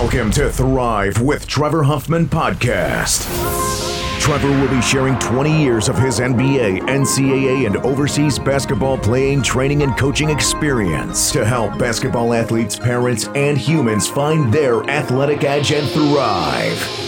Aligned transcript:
Welcome 0.00 0.30
to 0.30 0.48
Thrive 0.52 1.20
with 1.20 1.48
Trevor 1.48 1.82
Huffman 1.82 2.26
podcast. 2.26 3.26
Trevor 4.20 4.48
will 4.48 4.68
be 4.68 4.80
sharing 4.80 5.18
20 5.18 5.60
years 5.60 5.88
of 5.88 5.98
his 5.98 6.20
NBA, 6.20 6.82
NCAA, 6.82 7.66
and 7.66 7.78
overseas 7.78 8.38
basketball 8.38 8.96
playing, 8.96 9.42
training, 9.42 9.82
and 9.82 9.98
coaching 9.98 10.30
experience 10.30 11.32
to 11.32 11.44
help 11.44 11.76
basketball 11.80 12.32
athletes, 12.32 12.78
parents, 12.78 13.26
and 13.34 13.58
humans 13.58 14.08
find 14.08 14.54
their 14.54 14.88
athletic 14.88 15.42
edge 15.42 15.72
and 15.72 15.88
thrive. 15.88 17.07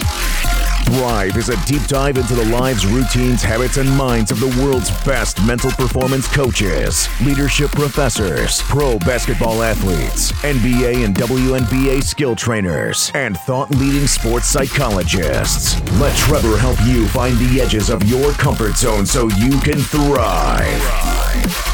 Thrive 0.91 1.36
is 1.36 1.48
a 1.50 1.66
deep 1.66 1.84
dive 1.84 2.18
into 2.18 2.34
the 2.34 2.46
lives, 2.46 2.84
routines, 2.84 3.45
habits, 3.45 3.77
and 3.77 3.88
minds 3.88 4.32
of 4.32 4.41
the 4.41 4.48
world's 4.61 4.91
best 5.05 5.41
mental 5.46 5.70
performance 5.70 6.27
coaches, 6.27 7.09
leadership 7.23 7.70
professors, 7.70 8.61
pro 8.62 8.98
basketball 8.98 9.62
athletes, 9.62 10.32
NBA 10.42 11.05
and 11.05 11.14
WNBA 11.14 12.02
skill 12.02 12.34
trainers, 12.34 13.12
and 13.14 13.38
thought 13.38 13.70
leading 13.70 14.09
sports 14.09 14.48
psychologists. 14.48 15.80
Let 16.01 16.16
Trevor 16.16 16.56
help 16.56 16.84
you 16.84 17.07
find 17.07 17.38
the 17.38 17.60
edges 17.60 17.88
of 17.88 18.02
your 18.09 18.32
comfort 18.32 18.77
zone 18.77 19.07
so 19.07 19.29
you 19.29 19.60
can 19.60 19.79
thrive. 19.79 21.70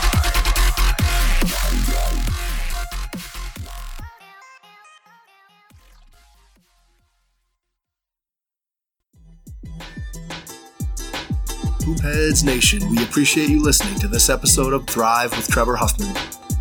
Hoopheads 11.86 12.42
Nation, 12.42 12.90
we 12.90 13.00
appreciate 13.04 13.48
you 13.48 13.62
listening 13.62 13.96
to 14.00 14.08
this 14.08 14.28
episode 14.28 14.72
of 14.72 14.88
Thrive 14.88 15.30
with 15.36 15.46
Trevor 15.46 15.76
Huffman. 15.76 16.12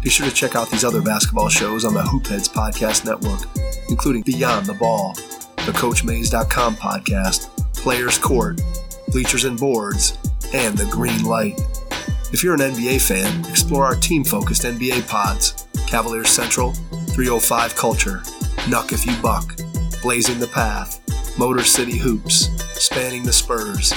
Be 0.03 0.07
sure 0.07 0.27
to 0.29 0.31
check 0.31 0.55
out 0.55 0.69
these 0.69 0.85
other 0.85 1.01
basketball 1.01 1.49
shows 1.49 1.83
on 1.83 1.95
the 1.95 2.03
Hoopheads 2.03 2.47
Podcast 2.47 3.05
Network, 3.05 3.49
including 3.89 4.21
Beyond 4.21 4.67
the 4.67 4.75
Ball, 4.75 5.15
the 5.65 5.71
CoachMaze.com 5.71 6.75
podcast, 6.75 7.49
Players 7.73 8.19
Court, 8.19 8.61
Bleachers 9.07 9.45
and 9.45 9.59
Boards, 9.59 10.15
and 10.53 10.77
The 10.77 10.85
Green 10.91 11.23
Light. 11.23 11.59
If 12.31 12.43
you're 12.43 12.53
an 12.53 12.59
NBA 12.59 13.01
fan, 13.01 13.49
explore 13.49 13.83
our 13.83 13.95
team 13.95 14.23
focused 14.23 14.61
NBA 14.61 15.07
pods 15.07 15.65
Cavaliers 15.87 16.29
Central, 16.29 16.73
305 17.15 17.75
Culture, 17.75 18.21
Knuck 18.67 18.93
If 18.93 19.07
You 19.07 19.19
Buck, 19.23 19.55
Blazing 20.03 20.37
the 20.37 20.45
Path, 20.45 21.01
Motor 21.39 21.63
City 21.63 21.97
Hoops, 21.97 22.51
Spanning 22.79 23.23
the 23.23 23.33
Spurs, 23.33 23.91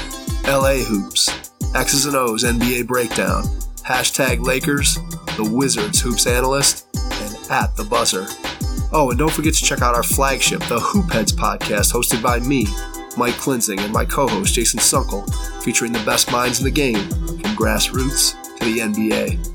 LA 0.44 0.78
Hoops, 0.84 1.50
X's 1.74 2.06
and 2.06 2.16
O's 2.16 2.44
NBA 2.44 2.86
Breakdown, 2.86 3.44
hashtag 3.84 4.44
Lakers, 4.44 4.94
the 5.36 5.48
Wizards 5.50 6.00
Hoops 6.00 6.26
Analyst, 6.26 6.86
and 6.94 7.50
at 7.50 7.76
the 7.76 7.84
Buzzer. 7.84 8.26
Oh, 8.92 9.10
and 9.10 9.18
don't 9.18 9.32
forget 9.32 9.54
to 9.54 9.62
check 9.62 9.82
out 9.82 9.94
our 9.94 10.02
flagship, 10.02 10.60
the 10.60 10.78
Hoopheads 10.78 11.32
podcast, 11.34 11.92
hosted 11.92 12.22
by 12.22 12.38
me, 12.40 12.66
Mike 13.16 13.34
Klinzing, 13.34 13.80
and 13.80 13.92
my 13.92 14.04
co-host 14.04 14.54
Jason 14.54 14.80
Sunkle, 14.80 15.28
featuring 15.62 15.92
the 15.92 16.02
best 16.04 16.32
minds 16.32 16.60
in 16.60 16.64
the 16.64 16.70
game, 16.70 17.08
from 17.08 17.56
grassroots 17.56 18.34
to 18.58 18.64
the 18.64 18.78
NBA. 18.78 19.54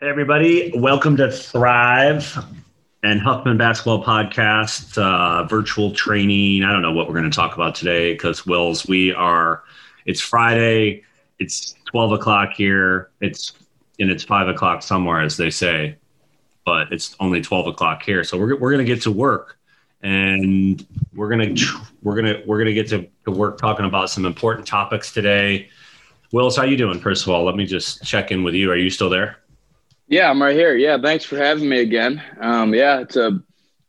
Hey, 0.00 0.08
everybody. 0.08 0.72
Welcome 0.76 1.16
to 1.16 1.30
Thrive 1.30 2.38
and 3.02 3.20
Huffman 3.20 3.56
Basketball 3.56 4.04
Podcast, 4.04 4.98
uh, 4.98 5.44
virtual 5.44 5.92
training. 5.92 6.64
I 6.64 6.72
don't 6.72 6.82
know 6.82 6.92
what 6.92 7.06
we're 7.06 7.14
going 7.14 7.30
to 7.30 7.34
talk 7.34 7.54
about 7.54 7.74
today 7.74 8.12
because, 8.12 8.44
Wills, 8.44 8.86
we 8.86 9.14
are, 9.14 9.62
it's 10.04 10.20
Friday. 10.20 11.04
It's 11.38 11.76
12 11.86 12.12
o'clock 12.12 12.54
here. 12.54 13.10
It's, 13.20 13.52
and 14.00 14.10
it's 14.10 14.24
five 14.24 14.48
o'clock 14.48 14.82
somewhere, 14.82 15.20
as 15.20 15.36
they 15.36 15.50
say, 15.50 15.96
but 16.64 16.92
it's 16.92 17.14
only 17.20 17.40
12 17.40 17.68
o'clock 17.68 18.02
here. 18.02 18.24
So 18.24 18.36
we're, 18.36 18.56
we're 18.56 18.72
going 18.72 18.84
to 18.84 18.92
get 18.92 19.02
to 19.02 19.12
work 19.12 19.58
and 20.02 20.84
we're 21.14 21.28
going 21.28 21.54
to, 21.54 21.78
we're 22.02 22.20
going 22.20 22.26
to, 22.26 22.42
we're 22.46 22.64
to 22.64 22.74
get 22.74 22.88
to, 22.88 23.08
to 23.24 23.30
work 23.30 23.58
talking 23.58 23.86
about 23.86 24.10
some 24.10 24.24
important 24.24 24.66
topics 24.66 25.12
today. 25.12 25.68
Wills, 26.32 26.56
how 26.56 26.64
you 26.64 26.76
doing? 26.76 26.98
First 27.00 27.24
of 27.24 27.30
all, 27.30 27.44
let 27.44 27.54
me 27.54 27.64
just 27.64 28.02
check 28.04 28.32
in 28.32 28.42
with 28.42 28.54
you. 28.54 28.70
Are 28.72 28.76
you 28.76 28.90
still 28.90 29.08
there? 29.08 29.38
Yeah, 30.08 30.30
I'm 30.30 30.42
right 30.42 30.56
here. 30.56 30.74
Yeah, 30.74 30.96
thanks 30.98 31.24
for 31.24 31.36
having 31.36 31.68
me 31.68 31.80
again. 31.80 32.22
Um, 32.40 32.72
yeah, 32.72 33.00
it's 33.00 33.16
a 33.16 33.42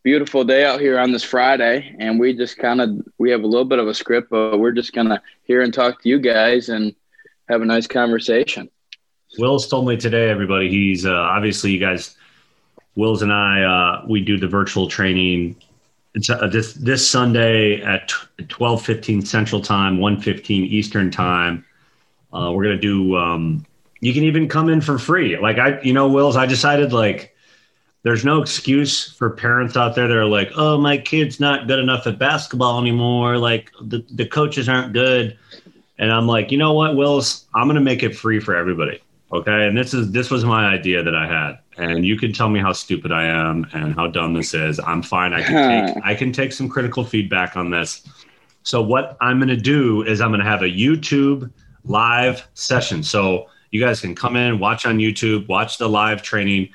beautiful 0.03 0.43
day 0.43 0.65
out 0.65 0.81
here 0.81 0.99
on 0.99 1.13
this 1.13 1.23
Friday, 1.23 1.95
and 1.97 2.19
we 2.19 2.33
just 2.33 2.57
kind 2.57 2.81
of 2.81 2.89
we 3.19 3.31
have 3.31 3.43
a 3.43 3.47
little 3.47 3.65
bit 3.65 3.79
of 3.79 3.87
a 3.87 3.93
script, 3.93 4.29
but 4.29 4.59
we're 4.59 4.73
just 4.73 4.91
gonna 4.91 5.21
hear 5.43 5.61
and 5.61 5.73
talk 5.73 6.01
to 6.01 6.09
you 6.09 6.19
guys 6.19 6.67
and 6.67 6.93
have 7.47 7.61
a 7.61 7.65
nice 7.65 7.87
conversation. 7.87 8.69
Will's 9.37 9.69
told 9.69 9.87
me 9.87 9.95
today, 9.95 10.29
everybody. 10.29 10.69
He's 10.69 11.05
uh, 11.05 11.13
obviously 11.13 11.71
you 11.71 11.79
guys. 11.79 12.17
Will's 12.95 13.21
and 13.21 13.31
I 13.31 13.63
uh, 13.63 14.05
we 14.05 14.19
do 14.19 14.37
the 14.37 14.47
virtual 14.47 14.89
training. 14.89 15.55
It's 16.15 16.29
uh, 16.29 16.47
this 16.47 16.73
this 16.73 17.07
Sunday 17.07 17.81
at 17.81 18.11
twelve 18.49 18.85
fifteen 18.85 19.21
Central 19.21 19.61
Time, 19.61 19.99
one 19.99 20.19
fifteen 20.19 20.65
Eastern 20.65 21.11
Time. 21.11 21.63
Uh, 22.33 22.51
we're 22.53 22.63
gonna 22.63 22.77
do. 22.77 23.15
Um, 23.15 23.65
you 24.01 24.13
can 24.13 24.23
even 24.23 24.47
come 24.47 24.69
in 24.69 24.81
for 24.81 24.97
free. 24.97 25.37
Like 25.37 25.57
I, 25.57 25.81
you 25.81 25.93
know, 25.93 26.07
Wills, 26.07 26.35
I 26.35 26.45
decided 26.45 26.93
like 26.93 27.35
there's 28.03 28.23
no 28.23 28.41
excuse 28.41 29.11
for 29.11 29.29
parents 29.29 29.75
out 29.75 29.95
there 29.95 30.07
that 30.07 30.15
are 30.15 30.25
like, 30.25 30.51
oh, 30.55 30.77
my 30.77 30.97
kid's 30.97 31.39
not 31.39 31.67
good 31.67 31.79
enough 31.79 32.07
at 32.07 32.17
basketball 32.17 32.79
anymore. 32.79 33.37
Like 33.37 33.71
the, 33.81 34.05
the 34.11 34.25
coaches 34.25 34.69
aren't 34.69 34.93
good. 34.93 35.37
And 35.97 36.11
I'm 36.11 36.27
like, 36.27 36.51
you 36.51 36.57
know 36.57 36.73
what, 36.73 36.95
Wills, 36.95 37.45
I'm 37.53 37.67
going 37.67 37.75
to 37.75 37.81
make 37.81 38.03
it 38.03 38.15
free 38.15 38.39
for 38.39 38.55
everybody. 38.55 39.01
Okay. 39.33 39.67
And 39.67 39.77
this 39.77 39.93
is, 39.93 40.11
this 40.11 40.31
was 40.31 40.45
my 40.45 40.67
idea 40.67 41.03
that 41.03 41.13
I 41.13 41.27
had. 41.27 41.59
And 41.77 42.05
you 42.05 42.17
can 42.17 42.31
tell 42.31 42.49
me 42.49 42.59
how 42.59 42.71
stupid 42.71 43.11
I 43.11 43.25
am 43.25 43.67
and 43.73 43.93
how 43.95 44.07
dumb 44.07 44.33
this 44.33 44.53
is. 44.53 44.79
I'm 44.79 45.01
fine. 45.01 45.33
I 45.33 45.43
can 45.43 45.93
take, 45.93 46.05
I 46.05 46.15
can 46.15 46.31
take 46.31 46.53
some 46.53 46.69
critical 46.69 47.03
feedback 47.03 47.57
on 47.57 47.69
this. 47.69 48.07
So 48.63 48.81
what 48.81 49.17
I'm 49.21 49.39
going 49.39 49.49
to 49.49 49.57
do 49.57 50.03
is 50.03 50.21
I'm 50.21 50.29
going 50.29 50.39
to 50.39 50.45
have 50.45 50.61
a 50.61 50.65
YouTube 50.65 51.51
live 51.83 52.47
session. 52.53 53.03
So, 53.03 53.47
you 53.71 53.81
guys 53.81 54.01
can 54.01 54.15
come 54.15 54.35
in, 54.35 54.59
watch 54.59 54.85
on 54.85 54.97
YouTube, 54.97 55.47
watch 55.47 55.77
the 55.77 55.87
live 55.87 56.21
training, 56.21 56.69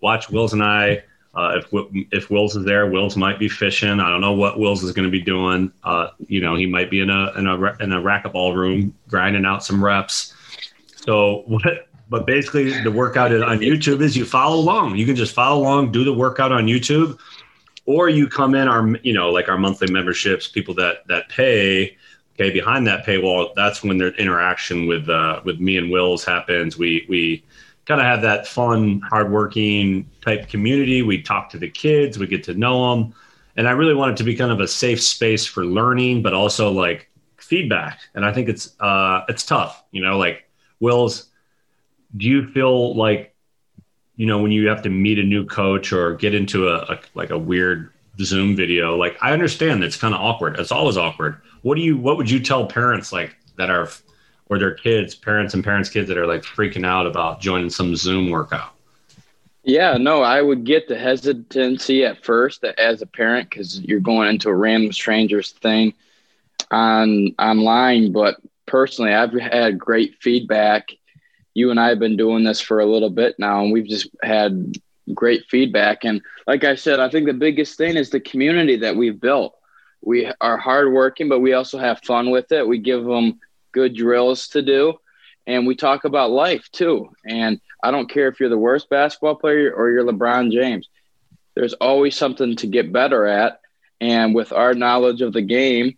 watch 0.00 0.30
Wills 0.30 0.52
and 0.52 0.62
I. 0.62 1.04
Uh, 1.34 1.60
if 1.72 1.94
if 2.10 2.30
Wills 2.30 2.56
is 2.56 2.64
there, 2.64 2.90
Wills 2.90 3.16
might 3.16 3.38
be 3.38 3.48
fishing. 3.48 4.00
I 4.00 4.10
don't 4.10 4.20
know 4.20 4.32
what 4.32 4.58
Wills 4.58 4.82
is 4.82 4.92
going 4.92 5.06
to 5.06 5.10
be 5.10 5.22
doing. 5.22 5.72
Uh, 5.82 6.08
you 6.26 6.42
know, 6.42 6.56
he 6.56 6.66
might 6.66 6.90
be 6.90 7.00
in 7.00 7.08
a 7.08 7.32
in 7.38 7.46
a 7.46 7.54
in 7.82 7.92
a 7.92 8.02
racquetball 8.02 8.54
room 8.54 8.94
grinding 9.08 9.46
out 9.46 9.64
some 9.64 9.82
reps. 9.82 10.34
So 10.96 11.44
what? 11.46 11.88
But 12.10 12.26
basically, 12.26 12.78
the 12.82 12.90
workout 12.90 13.32
on 13.32 13.60
YouTube 13.60 14.02
is 14.02 14.14
you 14.14 14.26
follow 14.26 14.56
along. 14.58 14.96
You 14.96 15.06
can 15.06 15.16
just 15.16 15.34
follow 15.34 15.62
along, 15.62 15.92
do 15.92 16.04
the 16.04 16.12
workout 16.12 16.52
on 16.52 16.66
YouTube, 16.66 17.18
or 17.86 18.10
you 18.10 18.28
come 18.28 18.54
in 18.54 18.68
our 18.68 18.86
you 19.02 19.14
know 19.14 19.30
like 19.30 19.48
our 19.48 19.56
monthly 19.56 19.90
memberships. 19.90 20.46
People 20.46 20.74
that 20.74 21.06
that 21.08 21.30
pay 21.30 21.96
Okay, 22.42 22.50
behind 22.50 22.88
that 22.88 23.06
paywall, 23.06 23.54
that's 23.54 23.84
when 23.84 23.98
the 23.98 24.08
interaction 24.14 24.88
with 24.88 25.08
uh, 25.08 25.40
with 25.44 25.60
me 25.60 25.76
and 25.76 25.92
Wills 25.92 26.24
happens. 26.24 26.76
We 26.76 27.06
we 27.08 27.44
kind 27.86 28.00
of 28.00 28.06
have 28.08 28.20
that 28.22 28.48
fun, 28.48 29.00
hardworking 29.08 30.10
type 30.22 30.48
community. 30.48 31.02
We 31.02 31.22
talk 31.22 31.50
to 31.50 31.58
the 31.58 31.70
kids, 31.70 32.18
we 32.18 32.26
get 32.26 32.42
to 32.44 32.54
know 32.54 32.90
them, 32.90 33.14
and 33.56 33.68
I 33.68 33.70
really 33.70 33.94
want 33.94 34.10
it 34.10 34.16
to 34.16 34.24
be 34.24 34.34
kind 34.34 34.50
of 34.50 34.58
a 34.58 34.66
safe 34.66 35.00
space 35.00 35.46
for 35.46 35.64
learning, 35.64 36.22
but 36.22 36.34
also 36.34 36.72
like 36.72 37.08
feedback. 37.36 38.00
And 38.16 38.24
I 38.24 38.32
think 38.32 38.48
it's 38.48 38.74
uh, 38.80 39.20
it's 39.28 39.44
tough, 39.44 39.84
you 39.92 40.02
know. 40.02 40.18
Like 40.18 40.50
Wills, 40.80 41.30
do 42.16 42.26
you 42.26 42.48
feel 42.48 42.96
like 42.96 43.36
you 44.16 44.26
know 44.26 44.42
when 44.42 44.50
you 44.50 44.66
have 44.66 44.82
to 44.82 44.90
meet 44.90 45.20
a 45.20 45.24
new 45.24 45.46
coach 45.46 45.92
or 45.92 46.16
get 46.16 46.34
into 46.34 46.70
a, 46.70 46.78
a 46.78 46.98
like 47.14 47.30
a 47.30 47.38
weird 47.38 47.92
Zoom 48.18 48.56
video? 48.56 48.96
Like 48.96 49.16
I 49.22 49.32
understand 49.32 49.84
it's 49.84 49.96
kind 49.96 50.12
of 50.12 50.20
awkward. 50.20 50.58
It's 50.58 50.72
always 50.72 50.96
awkward 50.96 51.40
what 51.62 51.76
do 51.76 51.80
you 51.80 51.96
what 51.96 52.16
would 52.16 52.30
you 52.30 52.40
tell 52.40 52.66
parents 52.66 53.12
like 53.12 53.36
that 53.56 53.70
are 53.70 53.88
or 54.46 54.58
their 54.58 54.74
kids, 54.74 55.14
parents 55.14 55.54
and 55.54 55.64
parents' 55.64 55.88
kids 55.88 56.08
that 56.08 56.18
are 56.18 56.26
like 56.26 56.42
freaking 56.42 56.84
out 56.84 57.06
about 57.06 57.40
joining 57.40 57.70
some 57.70 57.96
Zoom 57.96 58.30
workout? 58.30 58.74
Yeah, 59.64 59.96
no, 59.96 60.22
I 60.22 60.42
would 60.42 60.64
get 60.64 60.88
the 60.88 60.98
hesitancy 60.98 62.04
at 62.04 62.24
first 62.24 62.64
as 62.64 63.00
a 63.00 63.06
parent 63.06 63.48
because 63.48 63.80
you're 63.80 64.00
going 64.00 64.28
into 64.28 64.48
a 64.48 64.54
random 64.54 64.92
stranger's 64.92 65.52
thing 65.52 65.94
on 66.70 67.34
online. 67.38 68.12
But 68.12 68.36
personally, 68.66 69.14
I've 69.14 69.32
had 69.32 69.78
great 69.78 70.16
feedback. 70.20 70.88
You 71.54 71.70
and 71.70 71.78
I 71.78 71.88
have 71.88 72.00
been 72.00 72.16
doing 72.16 72.44
this 72.44 72.60
for 72.60 72.80
a 72.80 72.86
little 72.86 73.10
bit 73.10 73.36
now, 73.38 73.62
and 73.62 73.72
we've 73.72 73.88
just 73.88 74.08
had 74.22 74.76
great 75.14 75.44
feedback. 75.48 76.04
And 76.04 76.20
like 76.46 76.64
I 76.64 76.74
said, 76.74 76.98
I 76.98 77.08
think 77.08 77.26
the 77.26 77.32
biggest 77.32 77.78
thing 77.78 77.96
is 77.96 78.10
the 78.10 78.20
community 78.20 78.76
that 78.76 78.96
we've 78.96 79.20
built 79.20 79.56
we 80.02 80.30
are 80.40 80.56
hardworking, 80.56 81.28
but 81.28 81.40
we 81.40 81.52
also 81.52 81.78
have 81.78 82.00
fun 82.00 82.30
with 82.30 82.52
it. 82.52 82.66
We 82.66 82.78
give 82.78 83.04
them 83.04 83.40
good 83.72 83.94
drills 83.94 84.48
to 84.48 84.62
do, 84.62 84.98
and 85.46 85.66
we 85.66 85.74
talk 85.74 86.04
about 86.04 86.30
life 86.30 86.68
too. 86.72 87.10
And 87.26 87.60
I 87.82 87.90
don't 87.90 88.10
care 88.10 88.28
if 88.28 88.40
you're 88.40 88.48
the 88.48 88.58
worst 88.58 88.90
basketball 88.90 89.36
player 89.36 89.72
or 89.72 89.90
you're 89.90 90.04
LeBron 90.04 90.52
James. 90.52 90.88
There's 91.54 91.74
always 91.74 92.16
something 92.16 92.56
to 92.56 92.66
get 92.66 92.92
better 92.92 93.26
at, 93.26 93.60
and 94.00 94.34
with 94.34 94.52
our 94.52 94.74
knowledge 94.74 95.22
of 95.22 95.32
the 95.32 95.42
game, 95.42 95.96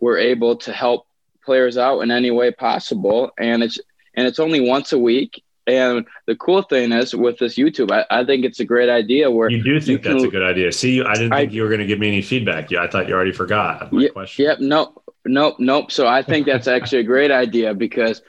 we're 0.00 0.18
able 0.18 0.56
to 0.56 0.72
help 0.72 1.06
players 1.44 1.78
out 1.78 2.00
in 2.00 2.10
any 2.10 2.30
way 2.30 2.50
possible. 2.50 3.32
And 3.38 3.62
it's 3.62 3.78
and 4.14 4.26
it's 4.26 4.38
only 4.38 4.60
once 4.60 4.92
a 4.92 4.98
week 4.98 5.42
And 5.76 6.06
the 6.26 6.36
cool 6.36 6.62
thing 6.62 6.92
is 6.92 7.14
with 7.14 7.38
this 7.38 7.56
YouTube, 7.56 7.90
I, 7.90 8.04
I 8.10 8.24
think 8.24 8.44
it's 8.44 8.60
a 8.60 8.64
great 8.64 8.88
idea 8.88 9.30
where 9.30 9.50
you 9.50 9.62
do 9.62 9.80
think 9.80 10.04
you 10.04 10.10
that's 10.10 10.22
can, 10.22 10.28
a 10.28 10.30
good 10.30 10.42
idea. 10.42 10.72
See, 10.72 11.00
I 11.02 11.14
didn't 11.14 11.30
think 11.30 11.50
I, 11.50 11.52
you 11.52 11.62
were 11.62 11.68
going 11.68 11.80
to 11.80 11.86
give 11.86 11.98
me 11.98 12.08
any 12.08 12.22
feedback. 12.22 12.70
Yeah, 12.70 12.82
I 12.82 12.88
thought 12.88 13.08
you 13.08 13.14
already 13.14 13.32
forgot 13.32 13.92
my 13.92 14.08
question. 14.08 14.44
Yep. 14.44 14.60
no, 14.60 15.02
nope. 15.24 15.56
Nope. 15.58 15.92
So 15.92 16.06
I 16.06 16.22
think 16.22 16.46
that's 16.46 16.68
actually 16.68 17.00
a 17.00 17.04
great 17.04 17.30
idea 17.30 17.74
because 17.74 18.22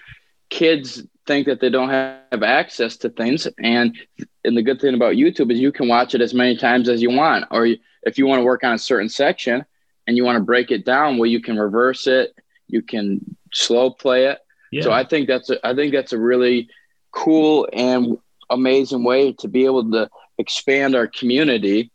kids 0.50 1.04
think 1.28 1.48
that 1.48 1.60
they 1.62 1.70
don't 1.70 1.90
have 1.90 2.44
access 2.44 2.98
to 2.98 3.10
things. 3.10 3.48
And, 3.64 3.98
and 4.44 4.58
the 4.58 4.64
good 4.64 4.82
thing 4.82 4.96
about 4.96 5.16
YouTube 5.16 5.52
is 5.52 5.60
you 5.60 5.72
can 5.72 5.88
watch 5.88 6.16
it 6.16 6.22
as 6.22 6.34
many 6.34 6.58
times 6.58 6.90
as 6.90 7.02
you 7.02 7.12
want. 7.12 7.46
Or 7.52 7.68
if 8.04 8.18
you 8.18 8.26
want 8.28 8.40
to 8.40 8.44
work 8.44 8.64
on 8.64 8.74
a 8.74 8.80
certain 8.80 9.10
section 9.10 9.66
and 10.08 10.18
you 10.18 10.24
want 10.24 10.38
to 10.38 10.44
break 10.44 10.72
it 10.72 10.86
down, 10.86 11.18
well, 11.18 11.30
you 11.30 11.42
can 11.42 11.58
reverse 11.58 12.08
it. 12.08 12.36
You 12.68 12.82
can 12.82 13.38
slow 13.54 13.92
play 13.92 14.26
it. 14.26 14.40
Yeah. 14.72 14.84
So 14.84 14.92
I 14.92 15.04
think 15.04 15.28
that's 15.28 15.50
a, 15.50 15.66
I 15.66 15.76
think 15.76 15.94
that's 15.94 16.14
a 16.14 16.20
really 16.20 16.70
cool 17.12 17.68
and 17.74 18.18
amazing 18.50 19.04
way 19.04 19.34
to 19.34 19.48
be 19.48 19.66
able 19.66 19.90
to 19.92 20.10
expand 20.38 20.96
our 20.96 21.08
community 21.08 21.92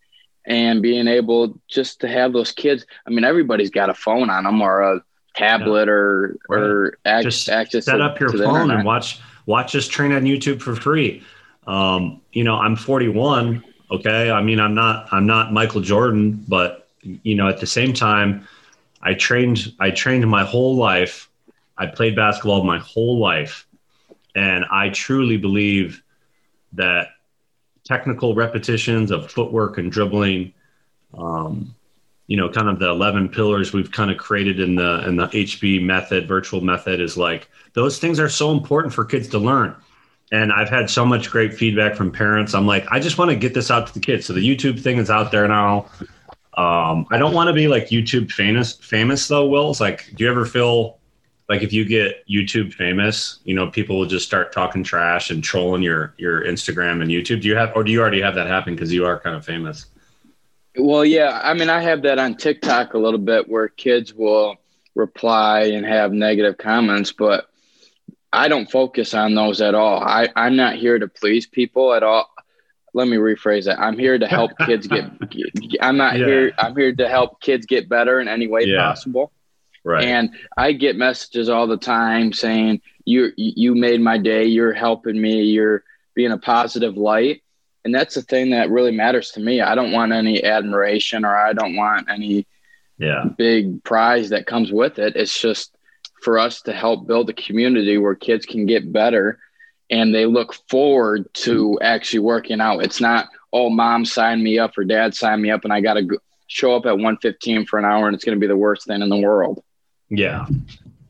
and 0.46 0.80
being 0.80 1.08
able 1.08 1.60
just 1.68 2.00
to 2.00 2.08
have 2.08 2.32
those 2.32 2.52
kids. 2.52 2.86
I 3.06 3.10
mean, 3.10 3.24
everybody's 3.24 3.70
got 3.70 3.90
a 3.90 3.94
phone 3.94 4.30
on 4.30 4.44
them 4.44 4.62
or 4.62 4.82
a 4.82 5.00
tablet 5.34 5.86
yeah. 5.86 5.92
or 5.92 6.36
right. 6.48 6.60
or 6.60 6.98
ac- 7.04 7.24
just 7.24 7.48
access. 7.48 7.84
Set 7.84 8.00
up 8.00 8.18
your 8.18 8.30
phone 8.30 8.70
and 8.70 8.84
watch 8.84 9.20
watch 9.46 9.74
us 9.74 9.86
train 9.86 10.12
on 10.12 10.22
YouTube 10.22 10.60
for 10.60 10.74
free. 10.74 11.22
Um, 11.66 12.20
you 12.32 12.44
know, 12.44 12.56
I'm 12.56 12.76
41. 12.76 13.64
Okay, 13.90 14.30
I 14.30 14.42
mean, 14.42 14.60
I'm 14.60 14.74
not 14.74 15.12
I'm 15.12 15.26
not 15.26 15.52
Michael 15.52 15.80
Jordan, 15.80 16.44
but 16.48 16.88
you 17.02 17.34
know, 17.34 17.48
at 17.48 17.60
the 17.60 17.66
same 17.66 17.92
time, 17.92 18.46
I 19.02 19.14
trained 19.14 19.72
I 19.78 19.90
trained 19.90 20.28
my 20.28 20.44
whole 20.44 20.76
life. 20.76 21.28
I 21.78 21.86
played 21.86 22.16
basketball 22.16 22.64
my 22.64 22.78
whole 22.78 23.18
life, 23.18 23.65
and 24.36 24.64
I 24.70 24.90
truly 24.90 25.38
believe 25.38 26.02
that 26.74 27.08
technical 27.84 28.34
repetitions 28.34 29.10
of 29.10 29.32
footwork 29.32 29.78
and 29.78 29.90
dribbling 29.90 30.52
um, 31.16 31.74
you 32.26 32.36
know 32.36 32.48
kind 32.48 32.68
of 32.68 32.78
the 32.78 32.88
11 32.88 33.30
pillars 33.30 33.72
we've 33.72 33.90
kind 33.90 34.10
of 34.10 34.18
created 34.18 34.60
in 34.60 34.74
the 34.74 35.06
in 35.06 35.16
the 35.16 35.28
hb 35.28 35.82
method 35.82 36.26
virtual 36.26 36.60
method 36.60 37.00
is 37.00 37.16
like 37.16 37.48
those 37.74 37.98
things 37.98 38.18
are 38.18 38.28
so 38.28 38.50
important 38.50 38.92
for 38.92 39.04
kids 39.04 39.28
to 39.28 39.38
learn. 39.38 39.74
And 40.32 40.52
i've 40.52 40.68
had 40.68 40.90
so 40.90 41.04
much 41.04 41.30
great 41.30 41.54
feedback 41.54 41.94
from 41.94 42.10
parents. 42.10 42.54
I'm 42.54 42.66
like 42.66 42.86
i 42.90 43.00
just 43.00 43.16
want 43.16 43.30
to 43.30 43.36
get 43.36 43.54
this 43.54 43.70
out 43.70 43.86
to 43.86 43.94
the 43.94 44.00
kids. 44.00 44.26
So 44.26 44.32
the 44.32 44.46
youtube 44.46 44.80
thing 44.80 44.98
is 44.98 45.08
out 45.08 45.30
there 45.30 45.48
now. 45.48 45.86
Um, 46.54 47.06
i 47.10 47.18
don't 47.18 47.34
want 47.34 47.48
to 47.48 47.54
be 47.54 47.68
like 47.68 47.88
youtube 47.88 48.30
famous 48.30 48.72
famous 48.72 49.28
though 49.28 49.46
wills. 49.46 49.80
Like 49.80 50.12
do 50.14 50.24
you 50.24 50.30
ever 50.30 50.44
feel 50.44 50.98
like 51.48 51.62
if 51.62 51.72
you 51.72 51.84
get 51.84 52.26
youtube 52.28 52.72
famous 52.72 53.38
you 53.44 53.54
know 53.54 53.68
people 53.68 53.98
will 53.98 54.06
just 54.06 54.26
start 54.26 54.52
talking 54.52 54.82
trash 54.82 55.30
and 55.30 55.44
trolling 55.44 55.82
your 55.82 56.14
your 56.18 56.44
instagram 56.44 57.02
and 57.02 57.10
youtube 57.10 57.40
do 57.40 57.48
you 57.48 57.56
have 57.56 57.72
or 57.74 57.84
do 57.84 57.92
you 57.92 58.00
already 58.00 58.20
have 58.20 58.34
that 58.34 58.46
happen 58.46 58.74
because 58.74 58.92
you 58.92 59.06
are 59.06 59.18
kind 59.18 59.36
of 59.36 59.44
famous 59.44 59.86
well, 60.78 61.04
yeah. 61.04 61.40
I 61.42 61.54
mean, 61.54 61.70
I 61.70 61.80
have 61.80 62.02
that 62.02 62.18
on 62.18 62.36
TikTok 62.36 62.94
a 62.94 62.98
little 62.98 63.18
bit 63.18 63.48
where 63.48 63.68
kids 63.68 64.14
will 64.14 64.56
reply 64.94 65.64
and 65.64 65.84
have 65.86 66.12
negative 66.12 66.58
comments, 66.58 67.12
but 67.12 67.48
I 68.32 68.48
don't 68.48 68.70
focus 68.70 69.14
on 69.14 69.34
those 69.34 69.60
at 69.60 69.74
all. 69.74 70.02
I, 70.02 70.28
I'm 70.36 70.56
not 70.56 70.76
here 70.76 70.98
to 70.98 71.08
please 71.08 71.46
people 71.46 71.94
at 71.94 72.02
all. 72.02 72.30
Let 72.92 73.08
me 73.08 73.16
rephrase 73.16 73.64
that. 73.64 73.78
I'm 73.78 73.98
here 73.98 74.18
to 74.18 74.26
help 74.26 74.52
kids 74.64 74.86
get. 74.86 75.04
I'm 75.80 75.96
not 75.96 76.18
yeah. 76.18 76.26
here. 76.26 76.52
I'm 76.58 76.74
here 76.74 76.94
to 76.94 77.08
help 77.08 77.40
kids 77.40 77.66
get 77.66 77.88
better 77.88 78.20
in 78.20 78.28
any 78.28 78.46
way 78.46 78.64
yeah. 78.64 78.82
possible. 78.82 79.32
Right. 79.86 80.04
And 80.04 80.34
I 80.56 80.72
get 80.72 80.96
messages 80.96 81.48
all 81.48 81.66
the 81.66 81.76
time 81.76 82.32
saying, 82.32 82.82
"You 83.04 83.32
you 83.36 83.74
made 83.74 84.00
my 84.00 84.18
day. 84.18 84.44
You're 84.44 84.72
helping 84.72 85.20
me. 85.20 85.42
You're 85.42 85.84
being 86.14 86.32
a 86.32 86.38
positive 86.38 86.96
light." 86.96 87.42
and 87.86 87.94
that's 87.94 88.16
the 88.16 88.22
thing 88.22 88.50
that 88.50 88.68
really 88.68 88.90
matters 88.90 89.30
to 89.30 89.38
me. 89.38 89.60
I 89.60 89.76
don't 89.76 89.92
want 89.92 90.10
any 90.12 90.42
admiration 90.42 91.24
or 91.24 91.36
I 91.36 91.52
don't 91.52 91.76
want 91.76 92.10
any 92.10 92.44
yeah 92.98 93.26
big 93.38 93.84
prize 93.84 94.30
that 94.30 94.48
comes 94.48 94.72
with 94.72 94.98
it. 94.98 95.14
It's 95.14 95.40
just 95.40 95.76
for 96.20 96.36
us 96.36 96.62
to 96.62 96.72
help 96.72 97.06
build 97.06 97.30
a 97.30 97.32
community 97.32 97.96
where 97.96 98.16
kids 98.16 98.44
can 98.44 98.66
get 98.66 98.92
better 98.92 99.38
and 99.88 100.12
they 100.12 100.26
look 100.26 100.54
forward 100.68 101.32
to 101.34 101.78
actually 101.80 102.18
working 102.18 102.60
out. 102.60 102.82
It's 102.82 103.00
not, 103.00 103.28
oh, 103.52 103.70
mom 103.70 104.04
signed 104.04 104.42
me 104.42 104.58
up 104.58 104.76
or 104.76 104.82
dad 104.82 105.14
signed 105.14 105.40
me 105.40 105.52
up 105.52 105.62
and 105.62 105.72
I 105.72 105.80
got 105.80 105.94
to 105.94 106.18
show 106.48 106.74
up 106.74 106.86
at 106.86 106.94
115 106.94 107.66
for 107.66 107.78
an 107.78 107.84
hour 107.84 108.08
and 108.08 108.16
it's 108.16 108.24
going 108.24 108.36
to 108.36 108.40
be 108.40 108.48
the 108.48 108.56
worst 108.56 108.88
thing 108.88 109.00
in 109.00 109.08
the 109.08 109.16
world. 109.16 109.62
Yeah. 110.08 110.46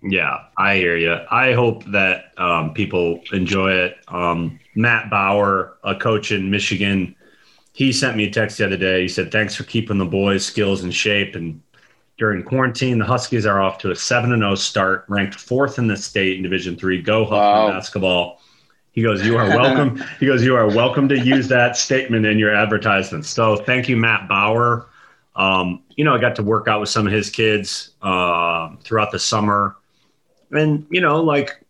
Yeah, 0.02 0.44
I 0.56 0.76
hear 0.76 0.96
you. 0.96 1.18
I 1.30 1.52
hope 1.52 1.84
that 1.86 2.32
um, 2.38 2.74
people 2.74 3.20
enjoy 3.32 3.72
it. 3.72 3.96
Um, 4.08 4.58
Matt 4.74 5.10
Bauer, 5.10 5.76
a 5.82 5.94
coach 5.96 6.30
in 6.32 6.50
Michigan, 6.50 7.16
he 7.72 7.92
sent 7.92 8.16
me 8.16 8.24
a 8.24 8.30
text 8.30 8.58
the 8.58 8.66
other 8.66 8.76
day. 8.76 9.02
He 9.02 9.08
said, 9.08 9.32
"Thanks 9.32 9.54
for 9.54 9.64
keeping 9.64 9.98
the 9.98 10.04
boys' 10.04 10.44
skills 10.44 10.84
in 10.84 10.90
shape." 10.90 11.34
And 11.34 11.60
during 12.18 12.42
quarantine, 12.42 12.98
the 12.98 13.04
Huskies 13.04 13.46
are 13.46 13.60
off 13.60 13.78
to 13.78 13.90
a 13.90 13.96
seven 13.96 14.32
and 14.32 14.40
zero 14.40 14.52
oh 14.52 14.54
start, 14.54 15.04
ranked 15.08 15.34
fourth 15.34 15.78
in 15.78 15.86
the 15.86 15.96
state 15.96 16.36
in 16.36 16.42
Division 16.42 16.76
Three. 16.76 17.02
Go 17.02 17.24
Huskies 17.24 17.36
wow. 17.36 17.70
basketball! 17.70 18.40
He 18.92 19.02
goes, 19.02 19.26
"You 19.26 19.36
are 19.36 19.48
welcome." 19.48 20.02
he 20.20 20.26
goes, 20.26 20.44
"You 20.44 20.56
are 20.56 20.68
welcome 20.68 21.08
to 21.08 21.18
use 21.18 21.48
that 21.48 21.76
statement 21.76 22.24
in 22.24 22.38
your 22.38 22.54
advertisements." 22.54 23.28
So, 23.28 23.56
thank 23.56 23.88
you, 23.88 23.96
Matt 23.96 24.28
Bauer. 24.28 24.86
Um, 25.36 25.82
you 25.96 26.04
know, 26.04 26.14
I 26.14 26.18
got 26.18 26.34
to 26.36 26.42
work 26.42 26.66
out 26.66 26.80
with 26.80 26.88
some 26.88 27.06
of 27.06 27.12
his 27.12 27.30
kids 27.30 27.90
uh, 28.02 28.74
throughout 28.82 29.12
the 29.12 29.18
summer. 29.18 29.76
And 30.50 30.86
you 30.90 31.00
know 31.00 31.20
like 31.22 31.60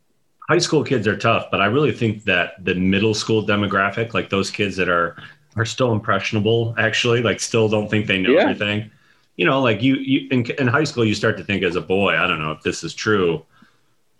high 0.48 0.58
school 0.58 0.84
kids 0.84 1.08
are 1.08 1.16
tough 1.16 1.46
but 1.50 1.60
i 1.60 1.66
really 1.66 1.90
think 1.90 2.22
that 2.24 2.62
the 2.64 2.74
middle 2.74 3.14
school 3.14 3.44
demographic 3.44 4.14
like 4.14 4.28
those 4.28 4.48
kids 4.48 4.76
that 4.76 4.88
are 4.88 5.16
are 5.56 5.64
still 5.64 5.92
impressionable 5.92 6.74
actually 6.78 7.20
like 7.22 7.40
still 7.40 7.68
don't 7.68 7.90
think 7.90 8.06
they 8.06 8.18
know 8.18 8.30
yeah. 8.30 8.42
everything. 8.42 8.90
You 9.36 9.46
know 9.46 9.60
like 9.62 9.82
you 9.82 9.96
you 9.96 10.28
in, 10.30 10.44
in 10.52 10.66
high 10.66 10.84
school 10.84 11.06
you 11.06 11.14
start 11.14 11.36
to 11.38 11.44
think 11.44 11.62
as 11.62 11.74
a 11.74 11.80
boy 11.80 12.16
i 12.16 12.26
don't 12.26 12.38
know 12.38 12.52
if 12.52 12.62
this 12.62 12.84
is 12.84 12.94
true 12.94 13.44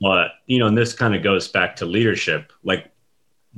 but 0.00 0.32
you 0.46 0.58
know 0.58 0.66
and 0.66 0.76
this 0.76 0.92
kind 0.92 1.14
of 1.14 1.22
goes 1.22 1.48
back 1.48 1.76
to 1.76 1.86
leadership. 1.86 2.52
Like 2.64 2.90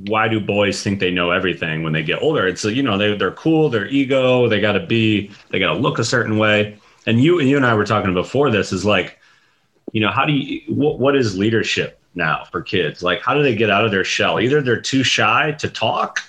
why 0.07 0.27
do 0.27 0.39
boys 0.39 0.81
think 0.81 0.99
they 0.99 1.11
know 1.11 1.31
everything 1.31 1.83
when 1.83 1.93
they 1.93 2.03
get 2.03 2.21
older? 2.21 2.47
It's 2.47 2.63
you 2.63 2.83
know 2.83 2.97
they, 2.97 3.15
they're 3.15 3.31
cool 3.31 3.69
they're 3.69 3.87
ego 3.87 4.47
they 4.47 4.59
got 4.61 4.73
to 4.73 4.85
be 4.85 5.31
they 5.49 5.59
got 5.59 5.73
to 5.73 5.79
look 5.79 5.99
a 5.99 6.03
certain 6.03 6.37
way. 6.37 6.77
And 7.05 7.21
you 7.21 7.39
and 7.39 7.49
you 7.49 7.57
and 7.57 7.65
i 7.65 7.73
were 7.73 7.85
talking 7.85 8.13
before 8.13 8.49
this 8.51 8.71
is 8.71 8.85
like 8.85 9.19
you 9.91 10.01
know 10.01 10.11
how 10.11 10.25
do 10.25 10.33
you 10.33 10.61
what, 10.73 10.99
what 10.99 11.15
is 11.15 11.37
leadership 11.37 11.99
now 12.15 12.45
for 12.45 12.61
kids? 12.61 13.03
Like 13.03 13.21
how 13.21 13.33
do 13.33 13.43
they 13.43 13.55
get 13.55 13.69
out 13.69 13.85
of 13.85 13.91
their 13.91 14.03
shell? 14.03 14.39
Either 14.39 14.61
they're 14.61 14.81
too 14.81 15.03
shy 15.03 15.51
to 15.53 15.69
talk 15.69 16.19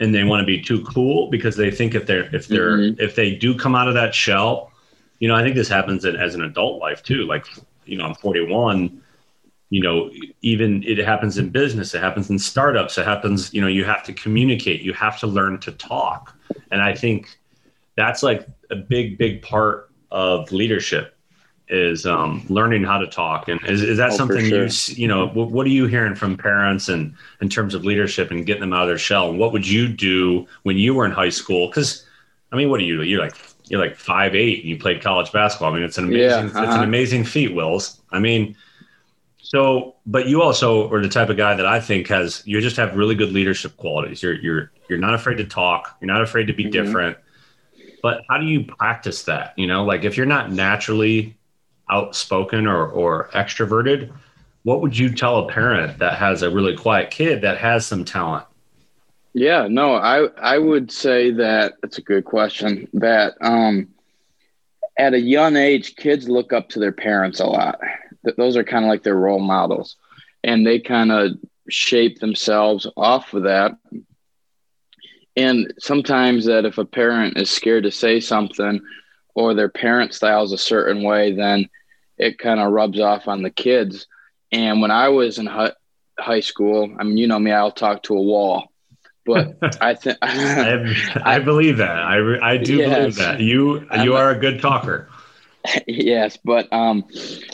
and 0.00 0.14
they 0.14 0.24
want 0.24 0.40
to 0.40 0.46
be 0.46 0.60
too 0.60 0.84
cool 0.84 1.30
because 1.30 1.56
they 1.56 1.70
think 1.70 1.94
if 1.94 2.06
they're 2.06 2.34
if 2.34 2.48
they're 2.48 2.78
mm-hmm. 2.78 3.00
if 3.00 3.14
they 3.14 3.34
do 3.34 3.56
come 3.56 3.74
out 3.74 3.88
of 3.88 3.94
that 3.94 4.14
shell 4.14 4.70
you 5.18 5.28
know 5.28 5.34
i 5.34 5.42
think 5.42 5.54
this 5.54 5.68
happens 5.68 6.04
in, 6.04 6.16
as 6.16 6.34
an 6.34 6.42
adult 6.42 6.80
life 6.80 7.02
too. 7.02 7.24
Like 7.24 7.46
you 7.84 7.96
know 7.96 8.04
i'm 8.04 8.14
41 8.14 9.02
you 9.70 9.82
know 9.82 10.10
even 10.42 10.82
it 10.84 10.98
happens 10.98 11.38
in 11.38 11.48
business 11.48 11.94
it 11.94 12.00
happens 12.00 12.30
in 12.30 12.38
startups 12.38 12.98
it 12.98 13.04
happens 13.04 13.52
you 13.52 13.60
know 13.60 13.66
you 13.66 13.84
have 13.84 14.02
to 14.02 14.12
communicate 14.12 14.80
you 14.80 14.92
have 14.92 15.18
to 15.18 15.26
learn 15.26 15.58
to 15.58 15.72
talk 15.72 16.36
and 16.70 16.80
i 16.80 16.94
think 16.94 17.38
that's 17.96 18.22
like 18.22 18.46
a 18.70 18.76
big 18.76 19.18
big 19.18 19.42
part 19.42 19.90
of 20.10 20.50
leadership 20.52 21.16
is 21.68 22.06
um, 22.06 22.44
learning 22.48 22.84
how 22.84 22.98
to 22.98 23.06
talk. 23.06 23.48
And 23.48 23.60
is, 23.66 23.82
is 23.82 23.98
that 23.98 24.12
oh, 24.12 24.16
something 24.16 24.46
sure. 24.46 24.66
you, 24.66 24.70
you 24.94 25.08
know, 25.08 25.28
what, 25.28 25.50
what, 25.50 25.66
are 25.66 25.70
you 25.70 25.86
hearing 25.86 26.14
from 26.14 26.36
parents 26.36 26.88
and 26.88 27.14
in 27.40 27.48
terms 27.48 27.74
of 27.74 27.84
leadership 27.84 28.30
and 28.30 28.46
getting 28.46 28.60
them 28.60 28.72
out 28.72 28.82
of 28.82 28.88
their 28.88 28.98
shell? 28.98 29.30
And 29.30 29.38
what 29.38 29.52
would 29.52 29.66
you 29.66 29.88
do 29.88 30.46
when 30.62 30.76
you 30.76 30.94
were 30.94 31.04
in 31.04 31.10
high 31.10 31.28
school? 31.28 31.70
Cause 31.72 32.06
I 32.52 32.56
mean, 32.56 32.70
what 32.70 32.80
are 32.80 32.84
you, 32.84 33.02
you're 33.02 33.20
like, 33.20 33.34
you're 33.64 33.80
like 33.80 33.96
five, 33.96 34.36
eight 34.36 34.60
and 34.60 34.68
you 34.68 34.78
played 34.78 35.02
college 35.02 35.32
basketball. 35.32 35.72
I 35.72 35.74
mean, 35.74 35.82
it's 35.82 35.98
an 35.98 36.04
amazing, 36.04 36.28
yeah, 36.28 36.36
uh-huh. 36.36 36.62
it's 36.62 36.74
an 36.74 36.84
amazing 36.84 37.24
feat, 37.24 37.52
Wills. 37.52 38.00
I 38.12 38.20
mean, 38.20 38.56
so, 39.48 39.94
but 40.06 40.26
you 40.26 40.42
also 40.42 40.90
are 40.92 41.00
the 41.00 41.08
type 41.08 41.28
of 41.28 41.36
guy 41.36 41.54
that 41.54 41.66
I 41.66 41.80
think 41.80 42.08
has, 42.08 42.42
you 42.46 42.60
just 42.60 42.76
have 42.76 42.96
really 42.96 43.14
good 43.14 43.32
leadership 43.32 43.76
qualities. 43.76 44.22
You're, 44.22 44.34
you're, 44.34 44.72
you're 44.88 44.98
not 44.98 45.14
afraid 45.14 45.36
to 45.36 45.44
talk. 45.44 45.96
You're 46.00 46.12
not 46.12 46.22
afraid 46.22 46.46
to 46.46 46.52
be 46.52 46.64
mm-hmm. 46.64 46.72
different 46.72 47.18
but 48.02 48.22
how 48.28 48.38
do 48.38 48.46
you 48.46 48.62
practice 48.62 49.24
that 49.24 49.52
you 49.56 49.66
know 49.66 49.84
like 49.84 50.04
if 50.04 50.16
you're 50.16 50.26
not 50.26 50.52
naturally 50.52 51.36
outspoken 51.90 52.66
or, 52.66 52.88
or 52.88 53.28
extroverted, 53.32 54.12
what 54.64 54.80
would 54.80 54.96
you 54.96 55.12
tell 55.14 55.38
a 55.38 55.48
parent 55.48 55.98
that 55.98 56.18
has 56.18 56.42
a 56.42 56.50
really 56.50 56.76
quiet 56.76 57.10
kid 57.10 57.40
that 57.42 57.58
has 57.58 57.86
some 57.86 58.04
talent? 58.04 58.44
Yeah, 59.34 59.68
no, 59.68 59.94
I 59.94 60.26
I 60.40 60.58
would 60.58 60.90
say 60.90 61.30
that 61.32 61.74
that's 61.82 61.98
a 61.98 62.02
good 62.02 62.24
question. 62.24 62.88
That 62.94 63.34
um, 63.40 63.88
at 64.98 65.12
a 65.12 65.20
young 65.20 65.56
age, 65.56 65.96
kids 65.96 66.28
look 66.28 66.52
up 66.52 66.68
to 66.70 66.78
their 66.78 66.92
parents 66.92 67.40
a 67.40 67.46
lot. 67.46 67.78
Those 68.36 68.56
are 68.56 68.64
kind 68.64 68.84
of 68.84 68.88
like 68.88 69.02
their 69.02 69.16
role 69.16 69.40
models, 69.40 69.96
and 70.42 70.66
they 70.66 70.78
kind 70.80 71.12
of 71.12 71.32
shape 71.68 72.20
themselves 72.20 72.86
off 72.96 73.34
of 73.34 73.44
that. 73.44 73.72
And 75.36 75.74
sometimes 75.78 76.46
that 76.46 76.64
if 76.64 76.78
a 76.78 76.84
parent 76.84 77.36
is 77.36 77.50
scared 77.50 77.84
to 77.84 77.90
say 77.90 78.20
something, 78.20 78.80
or 79.34 79.52
their 79.52 79.68
parent 79.68 80.14
styles 80.14 80.52
a 80.52 80.58
certain 80.58 81.02
way, 81.02 81.32
then 81.32 81.68
it 82.16 82.38
kind 82.38 82.58
of 82.58 82.72
rubs 82.72 82.98
off 82.98 83.28
on 83.28 83.42
the 83.42 83.50
kids. 83.50 84.06
And 84.50 84.80
when 84.80 84.90
I 84.90 85.10
was 85.10 85.38
in 85.38 85.46
high 86.18 86.40
school. 86.40 86.94
I 86.98 87.04
mean, 87.04 87.16
you 87.16 87.26
know 87.26 87.38
me, 87.38 87.52
I'll 87.52 87.70
talk 87.70 88.02
to 88.04 88.16
a 88.16 88.22
wall. 88.22 88.72
But 89.24 89.56
I 89.80 89.94
think 89.94 90.18
I, 90.22 91.22
I, 91.24 91.38
believe 91.40 91.78
that. 91.78 91.98
I, 91.98 92.52
I 92.52 92.56
do 92.56 92.76
yes, 92.76 92.98
believe 92.98 93.14
that. 93.16 93.40
You 93.40 93.86
you 94.02 94.14
are 94.14 94.30
a 94.30 94.38
good 94.38 94.60
talker. 94.60 95.08
Yes, 95.86 96.36
but 96.36 96.72
um, 96.72 97.04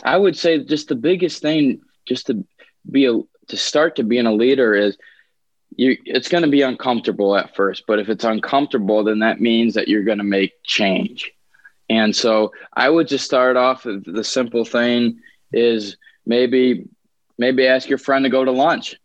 I 0.03 0.17
would 0.17 0.37
say 0.37 0.63
just 0.63 0.87
the 0.87 0.95
biggest 0.95 1.41
thing, 1.41 1.81
just 2.05 2.27
to 2.27 2.45
be 2.89 3.05
a 3.05 3.19
to 3.47 3.57
start 3.57 3.95
to 3.97 4.03
being 4.03 4.25
a 4.25 4.33
leader 4.33 4.73
is 4.73 4.97
you. 5.75 5.97
It's 6.05 6.29
going 6.29 6.43
to 6.43 6.49
be 6.49 6.61
uncomfortable 6.61 7.35
at 7.35 7.55
first, 7.55 7.83
but 7.87 7.99
if 7.99 8.09
it's 8.09 8.23
uncomfortable, 8.23 9.03
then 9.03 9.19
that 9.19 9.41
means 9.41 9.73
that 9.73 9.87
you're 9.87 10.03
going 10.03 10.19
to 10.19 10.23
make 10.23 10.53
change. 10.63 11.31
And 11.89 12.15
so 12.15 12.53
I 12.73 12.89
would 12.89 13.07
just 13.07 13.25
start 13.25 13.57
off 13.57 13.83
the 13.83 14.23
simple 14.23 14.65
thing 14.65 15.19
is 15.51 15.97
maybe 16.25 16.87
maybe 17.37 17.67
ask 17.67 17.89
your 17.89 17.97
friend 17.97 18.23
to 18.25 18.29
go 18.29 18.45
to 18.45 18.51
lunch 18.51 18.95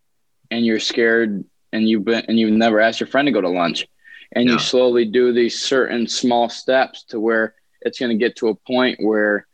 and 0.49 0.65
you're 0.65 0.79
scared 0.79 1.43
and 1.71 1.87
you've 1.87 2.05
been 2.05 2.25
and 2.27 2.39
you've 2.39 2.51
never 2.51 2.79
asked 2.79 2.99
your 2.99 3.07
friend 3.07 3.27
to 3.27 3.31
go 3.31 3.41
to 3.41 3.49
lunch 3.49 3.87
and 4.31 4.45
yeah. 4.45 4.53
you 4.53 4.59
slowly 4.59 5.05
do 5.05 5.33
these 5.33 5.59
certain 5.59 6.07
small 6.07 6.49
steps 6.49 7.03
to 7.03 7.19
where 7.19 7.55
it's 7.81 7.99
going 7.99 8.11
to 8.11 8.17
get 8.17 8.37
to 8.37 8.49
a 8.49 8.55
point 8.55 8.99
where 9.01 9.47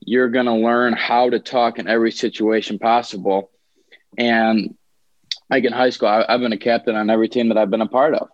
you're 0.00 0.28
going 0.28 0.46
to 0.46 0.54
learn 0.54 0.92
how 0.92 1.30
to 1.30 1.38
talk 1.38 1.78
in 1.78 1.88
every 1.88 2.12
situation 2.12 2.78
possible. 2.78 3.50
And 4.18 4.76
like 5.50 5.64
in 5.64 5.72
high 5.72 5.90
school 5.90 6.08
I, 6.08 6.24
i've 6.28 6.40
been 6.40 6.52
a 6.52 6.58
captain 6.58 6.96
on 6.96 7.10
every 7.10 7.28
team 7.28 7.48
that 7.48 7.58
i've 7.58 7.70
been 7.70 7.80
a 7.80 7.88
part 7.88 8.14
of. 8.14 8.28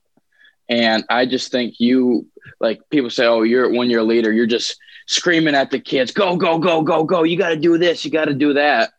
And 0.68 1.04
i 1.08 1.26
just 1.26 1.50
think 1.50 1.80
you 1.80 2.28
like 2.60 2.80
people 2.90 3.10
say 3.10 3.26
oh 3.26 3.42
you're 3.42 3.70
when 3.70 3.90
you're 3.90 4.00
a 4.00 4.04
leader 4.04 4.32
you're 4.32 4.46
just 4.46 4.78
screaming 5.06 5.54
at 5.54 5.70
the 5.70 5.80
kids 5.80 6.12
go 6.12 6.36
go 6.36 6.58
go 6.58 6.82
go 6.82 7.04
go. 7.04 7.22
You 7.24 7.36
got 7.36 7.48
to 7.50 7.56
do 7.56 7.78
this. 7.78 8.04
You 8.04 8.10
got 8.10 8.26
to 8.26 8.34
do 8.34 8.54
that 8.54 8.92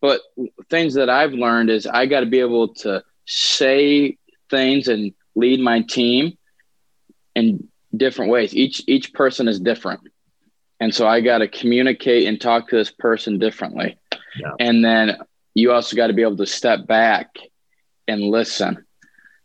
but 0.00 0.20
things 0.68 0.94
that 0.94 1.08
i've 1.08 1.32
learned 1.32 1.70
is 1.70 1.86
i 1.86 2.06
got 2.06 2.20
to 2.20 2.26
be 2.26 2.40
able 2.40 2.68
to 2.74 3.02
say 3.26 4.16
things 4.50 4.88
and 4.88 5.12
lead 5.34 5.60
my 5.60 5.82
team 5.82 6.36
in 7.34 7.68
different 7.96 8.30
ways. 8.30 8.54
Each 8.54 8.82
each 8.86 9.12
person 9.12 9.48
is 9.48 9.60
different. 9.60 10.00
And 10.80 10.94
so 10.94 11.06
I 11.06 11.20
got 11.20 11.38
to 11.38 11.48
communicate 11.48 12.26
and 12.26 12.40
talk 12.40 12.68
to 12.68 12.76
this 12.76 12.90
person 12.90 13.38
differently. 13.38 13.98
Yeah. 14.38 14.52
And 14.58 14.84
then 14.84 15.18
you 15.54 15.72
also 15.72 15.96
got 15.96 16.06
to 16.06 16.14
be 16.14 16.22
able 16.22 16.38
to 16.38 16.46
step 16.46 16.86
back 16.86 17.34
and 18.08 18.22
listen. 18.22 18.86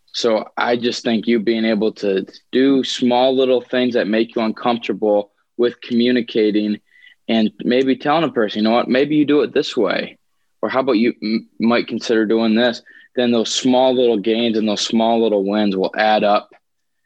So 0.07 0.45
I 0.55 0.77
just 0.77 1.03
think 1.03 1.27
you 1.27 1.39
being 1.39 1.65
able 1.65 1.91
to 1.93 2.25
do 2.53 2.85
small 2.85 3.35
little 3.35 3.59
things 3.59 3.95
that 3.95 4.07
make 4.07 4.35
you 4.35 4.41
uncomfortable 4.41 5.31
with 5.57 5.81
communicating 5.81 6.79
and 7.27 7.51
maybe 7.59 7.97
telling 7.97 8.23
a 8.23 8.31
person, 8.31 8.59
you 8.59 8.63
know 8.63 8.75
what, 8.75 8.87
maybe 8.87 9.17
you 9.17 9.25
do 9.25 9.41
it 9.41 9.53
this 9.53 9.75
way. 9.75 10.17
Or 10.61 10.69
how 10.69 10.79
about 10.79 10.93
you 10.93 11.13
m- 11.21 11.49
might 11.59 11.87
consider 11.87 12.25
doing 12.25 12.55
this? 12.55 12.81
then 13.15 13.31
those 13.31 13.53
small 13.53 13.95
little 13.95 14.17
gains 14.17 14.57
and 14.57 14.67
those 14.67 14.81
small 14.81 15.21
little 15.21 15.43
wins 15.43 15.75
will 15.75 15.93
add 15.97 16.23
up 16.23 16.49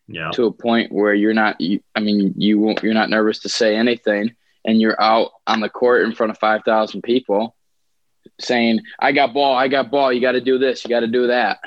yeah. 0.09 0.31
to 0.31 0.45
a 0.45 0.51
point 0.51 0.91
where 0.91 1.13
you're 1.13 1.33
not 1.33 1.59
you, 1.61 1.79
i 1.95 1.99
mean 1.99 2.33
you 2.35 2.59
won't 2.59 2.83
you're 2.83 2.93
not 2.93 3.09
nervous 3.09 3.39
to 3.39 3.49
say 3.49 3.75
anything 3.75 4.33
and 4.65 4.81
you're 4.81 4.99
out 5.01 5.31
on 5.47 5.59
the 5.61 5.69
court 5.69 6.03
in 6.03 6.13
front 6.13 6.31
of 6.31 6.37
5000 6.37 7.01
people 7.01 7.55
saying 8.39 8.81
i 8.99 9.11
got 9.11 9.33
ball 9.33 9.55
i 9.55 9.67
got 9.67 9.91
ball 9.91 10.11
you 10.11 10.19
got 10.19 10.33
to 10.33 10.41
do 10.41 10.57
this 10.57 10.83
you 10.83 10.89
got 10.89 11.01
to 11.01 11.07
do 11.07 11.27
that 11.27 11.59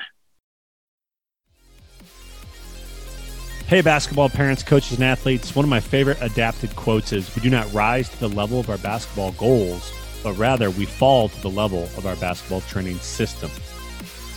Hey, 3.72 3.80
basketball 3.80 4.28
parents, 4.28 4.62
coaches, 4.62 4.98
and 4.98 5.02
athletes. 5.02 5.56
One 5.56 5.64
of 5.64 5.70
my 5.70 5.80
favorite 5.80 6.18
adapted 6.20 6.76
quotes 6.76 7.10
is 7.10 7.34
We 7.34 7.40
do 7.40 7.48
not 7.48 7.72
rise 7.72 8.10
to 8.10 8.20
the 8.20 8.28
level 8.28 8.60
of 8.60 8.68
our 8.68 8.76
basketball 8.76 9.32
goals, 9.32 9.90
but 10.22 10.34
rather 10.34 10.68
we 10.68 10.84
fall 10.84 11.30
to 11.30 11.40
the 11.40 11.48
level 11.48 11.84
of 11.96 12.04
our 12.04 12.16
basketball 12.16 12.60
training 12.60 12.98
system. 12.98 13.50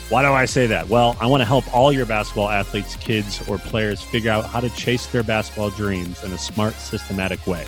Why 0.10 0.22
do 0.22 0.32
I 0.32 0.46
say 0.46 0.68
that? 0.68 0.88
Well, 0.88 1.18
I 1.20 1.26
want 1.26 1.42
to 1.42 1.46
help 1.46 1.74
all 1.74 1.92
your 1.92 2.06
basketball 2.06 2.50
athletes, 2.50 2.96
kids, 2.96 3.42
or 3.50 3.58
players 3.58 4.02
figure 4.02 4.30
out 4.30 4.46
how 4.46 4.60
to 4.60 4.70
chase 4.70 5.08
their 5.08 5.24
basketball 5.24 5.72
dreams 5.72 6.24
in 6.24 6.32
a 6.32 6.38
smart, 6.38 6.76
systematic 6.76 7.48
way. 7.48 7.66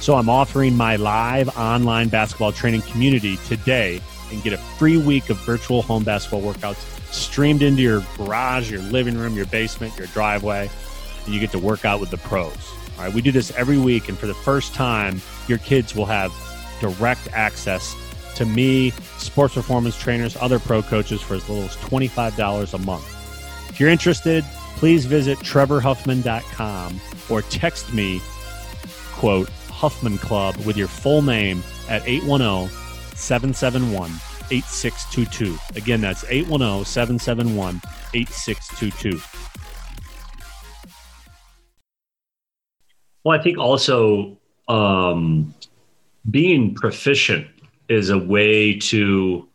So 0.00 0.16
I'm 0.16 0.28
offering 0.28 0.74
my 0.74 0.96
live 0.96 1.56
online 1.56 2.08
basketball 2.08 2.50
training 2.50 2.82
community 2.82 3.36
today 3.46 4.00
and 4.32 4.42
get 4.42 4.52
a 4.52 4.58
free 4.58 4.96
week 4.96 5.30
of 5.30 5.38
virtual 5.38 5.80
home 5.82 6.02
basketball 6.02 6.42
workouts 6.42 6.82
streamed 7.12 7.62
into 7.62 7.82
your 7.82 8.04
garage, 8.16 8.68
your 8.68 8.82
living 8.82 9.16
room, 9.16 9.36
your 9.36 9.46
basement, 9.46 9.96
your 9.96 10.08
driveway, 10.08 10.68
and 11.24 11.32
you 11.32 11.38
get 11.38 11.52
to 11.52 11.58
work 11.60 11.84
out 11.84 12.00
with 12.00 12.10
the 12.10 12.18
pros. 12.18 12.52
All 12.98 13.04
right, 13.04 13.14
we 13.14 13.22
do 13.22 13.30
this 13.30 13.52
every 13.52 13.78
week, 13.78 14.08
and 14.08 14.18
for 14.18 14.26
the 14.26 14.34
first 14.34 14.74
time, 14.74 15.22
your 15.46 15.58
kids 15.58 15.94
will 15.94 16.06
have 16.06 16.32
direct 16.80 17.28
access 17.32 17.94
to 18.36 18.46
me, 18.46 18.90
sports 19.18 19.54
performance 19.54 19.98
trainers, 19.98 20.36
other 20.36 20.58
pro 20.58 20.82
coaches 20.82 21.20
for 21.20 21.34
as 21.34 21.48
little 21.48 21.64
as 21.64 21.76
$25 21.76 22.74
a 22.74 22.78
month. 22.78 23.68
If 23.70 23.80
you're 23.80 23.90
interested, 23.90 24.44
please 24.76 25.04
visit 25.04 25.38
trevorhuffman.com 25.38 27.00
or 27.30 27.42
text 27.42 27.92
me, 27.92 28.20
quote, 29.12 29.48
Huffman 29.68 30.18
Club 30.18 30.56
with 30.58 30.76
your 30.76 30.88
full 30.88 31.22
name 31.22 31.62
at 31.88 32.06
810 32.06 32.68
771 33.16 34.10
8622. 34.50 35.58
Again, 35.76 36.00
that's 36.00 36.24
810 36.28 36.84
771 36.84 37.80
8622. 38.14 39.20
Well, 43.24 43.38
I 43.38 43.42
think 43.42 43.58
also 43.58 44.36
um, 44.68 45.54
being 46.30 46.74
proficient 46.74 47.46
is 47.88 48.10
a 48.10 48.18
way 48.18 48.78
to 48.78 49.48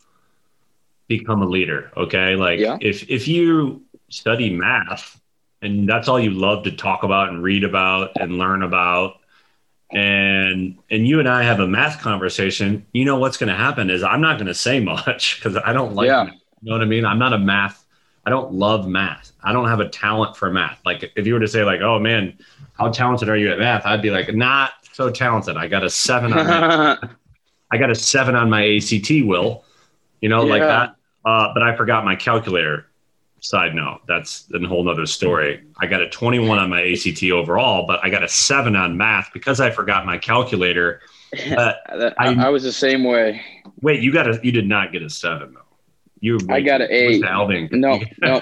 become 1.07 1.41
a 1.41 1.45
leader. 1.45 1.91
Okay. 1.97 2.35
Like 2.35 2.59
yeah. 2.59 2.77
if, 2.81 3.09
if 3.09 3.27
you 3.27 3.81
study 4.09 4.49
math 4.49 5.19
and 5.61 5.87
that's 5.87 6.07
all 6.07 6.19
you 6.19 6.31
love 6.31 6.63
to 6.63 6.71
talk 6.71 7.03
about 7.03 7.29
and 7.29 7.43
read 7.43 7.63
about 7.63 8.11
and 8.19 8.37
learn 8.37 8.63
about, 8.63 9.15
and 9.91 10.77
and 10.91 11.07
you 11.07 11.19
and 11.19 11.27
I 11.27 11.43
have 11.43 11.59
a 11.59 11.67
math 11.67 11.99
conversation, 11.99 12.85
you 12.93 13.05
know 13.05 13.17
what's 13.17 13.37
going 13.37 13.49
to 13.49 13.55
happen 13.55 13.89
is 13.89 14.03
I'm 14.03 14.21
not 14.21 14.37
going 14.37 14.47
to 14.47 14.53
say 14.53 14.79
much 14.83 15.37
because 15.37 15.57
I 15.65 15.73
don't 15.73 15.95
like. 15.95 16.07
Yeah. 16.07 16.25
You 16.25 16.31
know 16.61 16.73
what 16.73 16.81
I 16.81 16.85
mean? 16.85 17.05
I'm 17.05 17.19
not 17.19 17.33
a 17.33 17.39
math. 17.39 17.85
I 18.25 18.29
don't 18.29 18.53
love 18.53 18.87
math. 18.87 19.31
I 19.43 19.53
don't 19.53 19.67
have 19.69 19.79
a 19.79 19.89
talent 19.89 20.35
for 20.35 20.51
math. 20.51 20.79
Like 20.85 21.11
if 21.15 21.25
you 21.25 21.33
were 21.33 21.39
to 21.39 21.47
say 21.47 21.63
like, 21.63 21.81
"Oh 21.81 21.97
man, 21.99 22.37
how 22.73 22.89
talented 22.91 23.29
are 23.29 23.37
you 23.37 23.51
at 23.51 23.59
math?" 23.59 23.85
I'd 23.85 24.01
be 24.01 24.11
like, 24.11 24.33
"Not 24.33 24.73
so 24.91 25.09
talented. 25.09 25.57
I 25.57 25.67
got 25.67 25.83
a 25.83 25.89
seven 25.89 26.33
on 26.33 26.45
math." 26.45 26.99
I 27.71 27.77
got 27.77 27.91
a 27.91 27.95
seven 27.95 28.35
on 28.35 28.49
my 28.49 28.77
ACT, 28.77 29.11
Will, 29.23 29.63
you 30.21 30.29
know, 30.29 30.43
yeah. 30.43 30.49
like 30.49 30.61
that. 30.61 30.95
Uh, 31.25 31.53
but 31.53 31.63
I 31.63 31.75
forgot 31.75 32.05
my 32.05 32.15
calculator. 32.15 32.85
Side 33.41 33.73
note, 33.73 34.01
that's 34.05 34.51
a 34.53 34.67
whole 34.67 34.83
nother 34.83 35.05
story. 35.05 35.63
I 35.79 35.85
got 35.85 36.01
a 36.01 36.09
21 36.09 36.59
on 36.59 36.69
my 36.69 36.81
ACT 36.91 37.23
overall, 37.31 37.87
but 37.87 38.03
I 38.03 38.09
got 38.09 38.21
a 38.21 38.27
seven 38.27 38.75
on 38.75 38.97
math 38.97 39.29
because 39.33 39.61
I 39.61 39.71
forgot 39.71 40.05
my 40.05 40.17
calculator. 40.17 40.99
I, 41.33 41.75
I, 42.17 42.49
was 42.49 42.63
the 42.63 42.73
same 42.73 43.05
way. 43.05 43.41
Wait, 43.81 44.01
you 44.01 44.11
got 44.11 44.27
a, 44.27 44.41
you 44.43 44.51
did 44.51 44.67
not 44.67 44.91
get 44.91 45.03
a 45.03 45.09
seven 45.09 45.53
though. 45.53 45.61
You, 46.19 46.37
I 46.49 46.59
got 46.59 46.81
an 46.81 46.89
eight. 46.91 47.21
No, 47.71 48.01
no. 48.21 48.41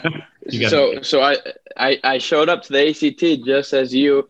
so, 0.68 1.04
so 1.04 1.22
I, 1.22 1.38
I, 1.78 2.00
I 2.04 2.18
showed 2.18 2.50
up 2.50 2.64
to 2.64 2.74
the 2.74 2.90
ACT 2.90 3.46
just 3.46 3.74
as 3.74 3.94
you, 3.94 4.28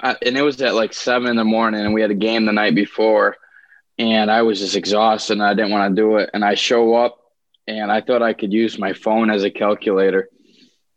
uh, 0.00 0.16
and 0.20 0.36
it 0.36 0.42
was 0.42 0.60
at 0.60 0.74
like 0.74 0.92
seven 0.92 1.30
in 1.30 1.36
the 1.36 1.44
morning, 1.44 1.80
and 1.80 1.94
we 1.94 2.02
had 2.02 2.10
a 2.10 2.14
game 2.14 2.44
the 2.44 2.52
night 2.52 2.74
before 2.74 3.38
and 3.98 4.30
I 4.30 4.42
was 4.42 4.60
just 4.60 4.76
exhausted 4.76 5.34
and 5.34 5.42
I 5.42 5.54
didn't 5.54 5.72
want 5.72 5.94
to 5.94 6.00
do 6.00 6.16
it. 6.16 6.30
And 6.32 6.44
I 6.44 6.54
show 6.54 6.94
up 6.94 7.18
and 7.66 7.90
I 7.90 8.00
thought 8.00 8.22
I 8.22 8.32
could 8.32 8.52
use 8.52 8.78
my 8.78 8.92
phone 8.92 9.30
as 9.30 9.42
a 9.42 9.50
calculator. 9.50 10.28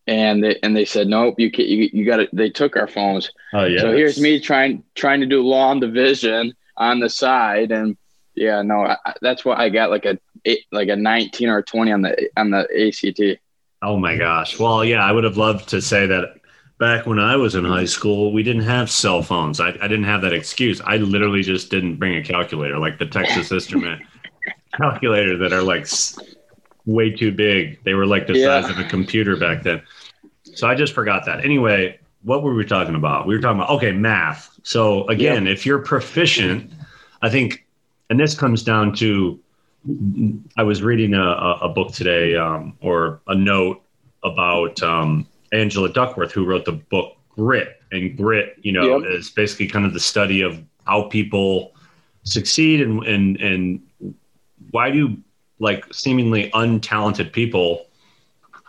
And 0.07 0.43
they, 0.43 0.59
and 0.61 0.75
they 0.75 0.85
said, 0.85 1.07
nope, 1.07 1.35
you 1.37 1.51
can, 1.51 1.65
you, 1.65 1.89
you 1.91 2.05
got 2.05 2.19
it. 2.19 2.29
They 2.33 2.49
took 2.49 2.75
our 2.75 2.87
phones. 2.87 3.31
Oh 3.53 3.65
yeah. 3.65 3.81
So 3.81 3.91
here's 3.91 4.19
me 4.19 4.39
trying, 4.39 4.83
trying 4.95 5.21
to 5.21 5.25
do 5.25 5.41
long 5.41 5.79
division 5.79 6.53
on 6.77 6.99
the 6.99 7.09
side. 7.09 7.71
And 7.71 7.97
yeah, 8.35 8.61
no, 8.61 8.85
I, 8.85 8.97
that's 9.21 9.45
why 9.45 9.55
I 9.55 9.69
got 9.69 9.89
like 9.89 10.05
a, 10.05 10.19
eh, 10.45 10.57
like 10.71 10.89
a 10.89 10.95
19 10.95 11.49
or 11.49 11.61
20 11.61 11.91
on 11.91 12.01
the, 12.01 12.29
on 12.37 12.51
the 12.51 12.87
ACT. 12.87 13.39
Oh 13.81 13.97
my 13.97 14.15
gosh. 14.15 14.59
Well, 14.59 14.85
yeah, 14.85 15.03
I 15.03 15.11
would 15.11 15.23
have 15.23 15.37
loved 15.37 15.69
to 15.69 15.81
say 15.81 16.05
that 16.07 16.40
back 16.81 17.05
when 17.05 17.19
I 17.19 17.35
was 17.35 17.53
in 17.53 17.63
high 17.63 17.85
school, 17.85 18.33
we 18.33 18.41
didn't 18.41 18.63
have 18.63 18.89
cell 18.89 19.21
phones. 19.21 19.59
I, 19.59 19.67
I 19.67 19.87
didn't 19.87 20.05
have 20.05 20.23
that 20.23 20.33
excuse. 20.33 20.81
I 20.81 20.97
literally 20.97 21.43
just 21.43 21.69
didn't 21.69 21.97
bring 21.97 22.15
a 22.15 22.23
calculator, 22.23 22.79
like 22.79 22.97
the 22.97 23.05
Texas 23.05 23.51
Instrument 23.51 24.01
calculator 24.75 25.37
that 25.37 25.53
are 25.53 25.61
like 25.61 25.87
way 26.87 27.11
too 27.11 27.31
big. 27.31 27.81
They 27.83 27.93
were 27.93 28.07
like 28.07 28.25
the 28.25 28.35
yeah. 28.35 28.61
size 28.61 28.71
of 28.71 28.79
a 28.79 28.89
computer 28.89 29.37
back 29.37 29.61
then. 29.61 29.83
So 30.55 30.67
I 30.67 30.73
just 30.73 30.93
forgot 30.93 31.23
that. 31.27 31.45
Anyway, 31.45 31.99
what 32.23 32.41
were 32.41 32.55
we 32.55 32.65
talking 32.65 32.95
about? 32.95 33.27
We 33.27 33.35
were 33.35 33.41
talking 33.41 33.59
about 33.59 33.69
okay, 33.75 33.91
math. 33.91 34.49
So 34.63 35.07
again, 35.07 35.45
if 35.45 35.67
you're 35.67 35.83
proficient, 35.83 36.71
I 37.21 37.29
think, 37.29 37.63
and 38.09 38.19
this 38.19 38.33
comes 38.33 38.63
down 38.63 38.95
to, 38.95 39.39
I 40.57 40.63
was 40.63 40.81
reading 40.81 41.13
a, 41.13 41.57
a 41.61 41.69
book 41.69 41.93
today, 41.93 42.35
um, 42.35 42.75
or 42.81 43.21
a 43.27 43.35
note 43.35 43.83
about 44.23 44.81
um, 44.81 45.27
Angela 45.51 45.91
Duckworth, 45.91 46.31
who 46.31 46.45
wrote 46.45 46.65
the 46.65 46.73
book 46.73 47.17
Grit. 47.29 47.77
And 47.93 48.15
grit, 48.15 48.57
you 48.61 48.71
know, 48.71 48.99
yep. 48.99 49.11
is 49.11 49.29
basically 49.29 49.67
kind 49.67 49.85
of 49.85 49.93
the 49.93 49.99
study 49.99 50.41
of 50.41 50.63
how 50.85 51.03
people 51.03 51.73
succeed 52.23 52.81
and 52.81 53.03
and 53.03 53.37
and 53.41 53.81
why 54.71 54.91
do 54.91 55.17
like 55.59 55.91
seemingly 55.93 56.49
untalented 56.51 57.31
people 57.31 57.87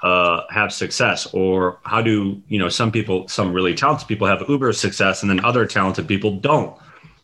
uh, 0.02 0.42
have 0.50 0.72
success 0.72 1.32
or 1.32 1.78
how 1.84 2.02
do 2.02 2.40
you 2.48 2.58
know 2.58 2.68
some 2.68 2.90
people 2.90 3.28
some 3.28 3.52
really 3.52 3.74
talented 3.74 4.08
people 4.08 4.26
have 4.26 4.42
uber 4.48 4.72
success 4.72 5.22
and 5.22 5.30
then 5.30 5.44
other 5.44 5.66
talented 5.66 6.08
people 6.08 6.32
don't 6.40 6.76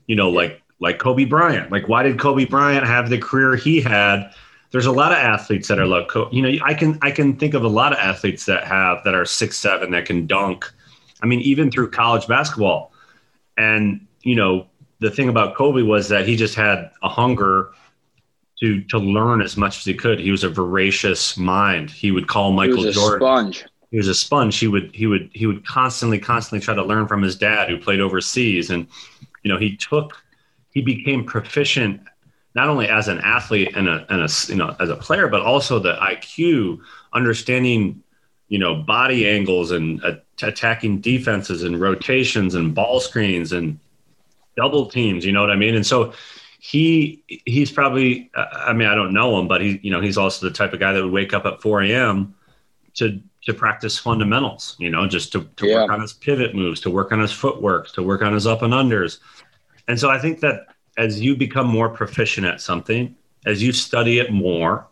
you 0.07 0.15
know 0.15 0.31
like 0.31 0.63
like 0.81 0.99
kobe 0.99 1.25
bryant 1.25 1.73
like 1.73 1.89
why 1.89 2.03
did 2.03 2.19
kobe 2.19 2.45
bryant 2.45 2.87
have 2.87 3.11
the 3.11 3.19
career 3.19 3.57
he 3.57 3.81
had 3.81 4.33
there's 4.71 4.87
a 4.87 4.93
lot 4.93 5.13
of 5.13 5.19
athletes 5.19 5.69
that 5.69 5.79
are 5.79 5.87
like 5.87 6.11
you 6.33 6.43
know 6.43 6.65
i 6.65 6.75
can 6.75 6.99
i 7.03 7.11
can 7.11 7.37
think 7.37 7.55
of 7.55 7.65
a 7.65 7.69
lot 7.69 7.93
of 7.93 7.99
athletes 7.99 8.47
that 8.47 8.65
have 8.65 9.03
that 9.05 9.15
are 9.15 9.25
six 9.25 9.59
seven 9.59 9.91
that 9.91 10.05
can 10.05 10.27
dunk 10.27 10.71
i 11.23 11.27
mean 11.27 11.41
even 11.41 11.71
through 11.71 11.91
college 11.91 12.27
basketball 12.27 12.93
and 13.57 14.07
you 14.23 14.35
know 14.35 14.67
the 15.01 15.11
thing 15.11 15.29
about 15.29 15.55
kobe 15.55 15.83
was 15.83 16.09
that 16.09 16.27
he 16.27 16.37
just 16.37 16.55
had 16.55 16.91
a 17.03 17.09
hunger 17.09 17.71
to 18.61 18.81
to 18.83 18.99
learn 18.99 19.41
as 19.41 19.57
much 19.57 19.79
as 19.79 19.85
he 19.85 19.95
could. 19.95 20.19
He 20.19 20.31
was 20.31 20.45
a 20.45 20.49
voracious 20.49 21.37
mind. 21.37 21.91
He 21.91 22.11
would 22.11 22.29
call 22.29 22.53
Michael 22.53 22.79
he 22.79 22.87
was 22.87 22.97
a 22.97 23.01
Jordan. 23.01 23.21
Sponge. 23.21 23.65
He 23.91 23.97
was 23.97 24.09
a 24.09 24.15
sponge. 24.15 24.59
He 24.59 24.67
would 24.67 24.95
he 24.95 25.07
would 25.07 25.31
he 25.33 25.47
would 25.47 25.67
constantly 25.67 26.19
constantly 26.19 26.65
try 26.65 26.75
to 26.75 26.83
learn 26.83 27.07
from 27.07 27.23
his 27.23 27.37
dad 27.37 27.69
who 27.69 27.79
played 27.79 28.01
overseas, 28.01 28.71
and 28.71 28.87
you 29.43 29.53
know 29.53 29.59
he 29.59 29.77
took 29.77 30.17
he 30.73 30.83
became 30.83 31.25
proficient 31.25 32.01
not 32.59 32.69
only 32.69 32.89
as 32.89 33.07
an 33.07 33.21
athlete 33.21 33.71
and 33.77 33.89
a 33.89 34.05
and 34.13 34.21
a 34.21 34.29
you 34.49 34.57
know 34.57 34.75
as 34.81 34.91
a 34.91 34.97
player, 34.97 35.29
but 35.29 35.43
also 35.43 35.79
the 35.79 35.95
IQ, 35.95 36.81
understanding 37.13 38.03
you 38.49 38.59
know 38.59 38.75
body 38.75 39.29
angles 39.29 39.71
and 39.71 40.05
uh, 40.05 40.17
attacking 40.43 41.01
defenses 41.01 41.63
and 41.63 41.81
rotations 41.81 42.57
and 42.57 42.75
ball 42.75 42.99
screens 42.99 43.53
and 43.53 43.79
double 44.57 44.87
teams. 44.87 45.25
You 45.25 45.31
know 45.31 45.41
what 45.41 45.53
I 45.53 45.55
mean? 45.55 45.77
And 45.77 45.87
so 45.87 46.13
he 46.59 47.23
he's 47.29 47.71
probably 47.71 48.29
I 48.35 48.73
mean 48.73 48.89
I 48.89 48.97
don't 48.97 49.15
know 49.15 49.39
him, 49.39 49.47
but 49.47 49.61
he 49.61 49.79
you 49.85 49.93
know 49.93 50.01
he's 50.01 50.19
also 50.19 50.49
the 50.49 50.53
type 50.53 50.73
of 50.73 50.81
guy 50.81 50.93
that 50.93 51.01
would 51.01 51.13
wake 51.13 51.33
up 51.33 51.47
at 51.47 51.63
4 51.63 51.83
a.m. 51.83 52.35
to 52.95 53.23
to 53.45 53.55
practice 53.55 53.97
fundamentals, 53.97 54.75
you 54.81 54.91
know, 54.91 55.07
just 55.07 55.31
to, 55.31 55.49
to 55.57 55.69
yeah. 55.69 55.83
work 55.83 55.93
on 55.93 56.01
his 56.01 56.13
pivot 56.13 56.57
moves, 56.57 56.81
to 56.81 56.91
work 56.91 57.13
on 57.13 57.21
his 57.21 57.31
footwork, 57.31 57.93
to 57.93 58.03
work 58.03 58.21
on 58.21 58.35
his 58.35 58.49
up 58.49 58.63
and 58.63 58.75
unders. 58.75 59.21
And 59.87 59.99
so 59.99 60.11
I 60.11 60.19
think 60.19 60.41
that 60.41 60.67
as 60.99 61.21
you 61.21 61.37
become 61.37 61.67
more 61.67 61.89
proficient 61.89 62.47
at 62.47 62.61
something, 62.61 63.15
as 63.47 63.63
you 63.63 63.73
study 63.73 64.19
it 64.19 64.33
more, 64.33 64.87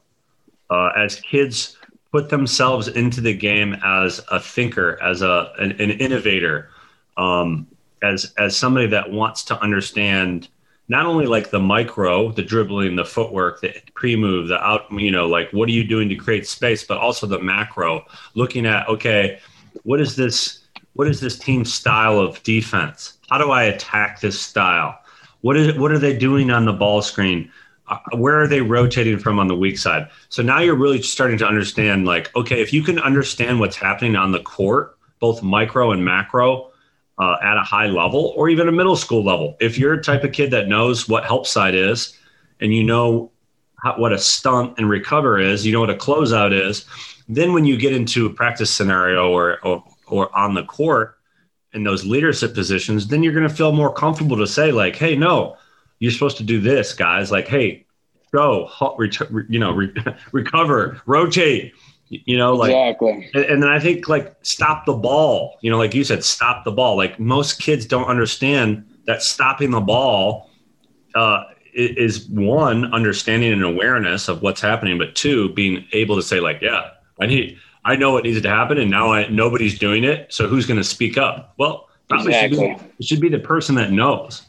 uh, 0.70 0.90
as 0.96 1.16
kids 1.16 1.76
put 2.12 2.30
themselves 2.30 2.88
into 2.88 3.20
the 3.20 3.34
game 3.34 3.76
as 3.84 4.24
a 4.30 4.40
thinker, 4.40 4.98
as 5.02 5.20
a 5.20 5.52
an, 5.58 5.72
an 5.72 5.90
innovator, 5.90 6.70
um, 7.16 7.66
as 8.02 8.32
as 8.38 8.56
somebody 8.56 8.86
that 8.86 9.10
wants 9.10 9.42
to 9.44 9.60
understand 9.60 10.48
not 10.88 11.04
only 11.04 11.26
like 11.26 11.50
the 11.50 11.58
micro, 11.58 12.30
the 12.30 12.42
dribbling, 12.42 12.94
the 12.94 13.04
footwork, 13.04 13.60
the 13.60 13.74
pre-move, 13.94 14.46
the 14.46 14.64
out, 14.64 14.84
you 14.92 15.10
know, 15.10 15.26
like 15.26 15.50
what 15.52 15.68
are 15.68 15.72
you 15.72 15.82
doing 15.82 16.08
to 16.08 16.14
create 16.14 16.46
space, 16.46 16.84
but 16.84 16.98
also 16.98 17.26
the 17.26 17.40
macro, 17.40 18.06
looking 18.34 18.64
at 18.64 18.88
okay, 18.88 19.40
what 19.82 20.00
is 20.00 20.14
this? 20.14 20.60
What 20.94 21.08
is 21.08 21.20
this 21.20 21.38
team 21.38 21.64
style 21.64 22.18
of 22.18 22.42
defense? 22.42 23.18
How 23.28 23.36
do 23.36 23.50
I 23.50 23.64
attack 23.64 24.20
this 24.20 24.40
style? 24.40 24.98
What 25.46 25.56
is 25.56 25.78
what 25.78 25.92
are 25.92 25.98
they 26.00 26.16
doing 26.16 26.50
on 26.50 26.64
the 26.64 26.72
ball 26.72 27.02
screen? 27.02 27.52
Uh, 27.86 27.98
where 28.16 28.42
are 28.42 28.48
they 28.48 28.62
rotating 28.62 29.16
from 29.16 29.38
on 29.38 29.46
the 29.46 29.54
weak 29.54 29.78
side? 29.78 30.08
So 30.28 30.42
now 30.42 30.58
you're 30.58 30.74
really 30.74 31.00
starting 31.02 31.38
to 31.38 31.46
understand, 31.46 32.04
like, 32.04 32.34
okay, 32.34 32.60
if 32.60 32.72
you 32.72 32.82
can 32.82 32.98
understand 32.98 33.60
what's 33.60 33.76
happening 33.76 34.16
on 34.16 34.32
the 34.32 34.40
court, 34.40 34.98
both 35.20 35.44
micro 35.44 35.92
and 35.92 36.04
macro, 36.04 36.72
uh, 37.18 37.36
at 37.40 37.56
a 37.56 37.62
high 37.62 37.86
level 37.86 38.34
or 38.36 38.48
even 38.48 38.66
a 38.66 38.72
middle 38.72 38.96
school 38.96 39.24
level. 39.24 39.56
If 39.60 39.78
you're 39.78 39.92
a 39.92 40.02
type 40.02 40.24
of 40.24 40.32
kid 40.32 40.50
that 40.50 40.66
knows 40.66 41.08
what 41.08 41.24
help 41.24 41.46
side 41.46 41.76
is 41.76 42.18
and 42.60 42.74
you 42.74 42.82
know 42.82 43.30
how, 43.84 43.96
what 43.98 44.12
a 44.12 44.18
stunt 44.18 44.74
and 44.78 44.90
recover 44.90 45.38
is, 45.38 45.64
you 45.64 45.72
know 45.72 45.78
what 45.78 45.90
a 45.90 45.94
closeout 45.94 46.52
is, 46.52 46.86
then 47.28 47.52
when 47.52 47.64
you 47.64 47.76
get 47.76 47.92
into 47.92 48.26
a 48.26 48.30
practice 48.30 48.70
scenario 48.70 49.30
or, 49.30 49.64
or, 49.64 49.84
or 50.08 50.36
on 50.36 50.54
the 50.54 50.64
court 50.64 51.15
in 51.76 51.84
those 51.84 52.04
leadership 52.04 52.54
positions, 52.54 53.06
then 53.06 53.22
you're 53.22 53.32
going 53.32 53.48
to 53.48 53.54
feel 53.54 53.70
more 53.70 53.92
comfortable 53.92 54.36
to 54.38 54.46
say 54.46 54.72
like, 54.72 54.96
Hey, 54.96 55.14
no, 55.14 55.56
you're 56.00 56.10
supposed 56.10 56.38
to 56.38 56.42
do 56.42 56.60
this 56.60 56.92
guys. 56.92 57.30
Like, 57.30 57.46
Hey, 57.46 57.86
go, 58.32 58.68
you 59.48 59.60
know, 59.60 59.72
re- 59.72 59.94
recover, 60.32 61.00
rotate, 61.06 61.72
you 62.08 62.38
know 62.38 62.54
like 62.54 62.70
exactly. 62.70 63.28
and, 63.34 63.44
and, 63.46 63.62
then 63.62 63.70
i 63.70 63.80
think 63.80 64.08
like 64.08 64.36
stop 64.42 64.86
the 64.86 64.92
ball. 64.92 65.58
You 65.60 65.70
know 65.70 65.78
like 65.78 65.94
you 65.94 66.04
said 66.04 66.22
stop 66.22 66.64
the 66.64 66.70
ball. 66.70 66.96
Like 66.96 67.18
most 67.18 67.60
kids 67.60 67.84
don't 67.84 68.06
understand 68.06 68.84
that 69.06 69.22
stopping 69.22 69.70
the 69.70 69.80
ball 69.80 70.50
uh, 71.14 71.44
is 71.74 72.28
one 72.28 72.92
understanding 72.92 73.52
and 73.52 73.64
awareness 73.64 74.28
of 74.28 74.42
what's 74.42 74.60
happening 74.60 74.98
but 74.98 75.14
two 75.14 75.52
being 75.54 75.84
able 75.92 76.16
to 76.16 76.22
say 76.22 76.40
like 76.40 76.60
yeah 76.62 76.90
i 77.20 77.26
need 77.26 77.58
i 77.86 77.96
know 77.96 78.12
what 78.12 78.24
needs 78.24 78.40
to 78.40 78.48
happen 78.48 78.78
and 78.78 78.90
now 78.90 79.12
I, 79.12 79.28
nobody's 79.28 79.78
doing 79.78 80.04
it 80.04 80.32
so 80.32 80.46
who's 80.46 80.66
going 80.66 80.78
to 80.78 80.84
speak 80.84 81.16
up 81.16 81.54
well 81.58 81.88
probably 82.08 82.34
exactly. 82.34 82.58
should 82.58 82.78
be, 82.78 82.94
it 82.98 83.04
should 83.06 83.20
be 83.20 83.28
the 83.28 83.38
person 83.38 83.74
that 83.76 83.90
knows 83.90 84.42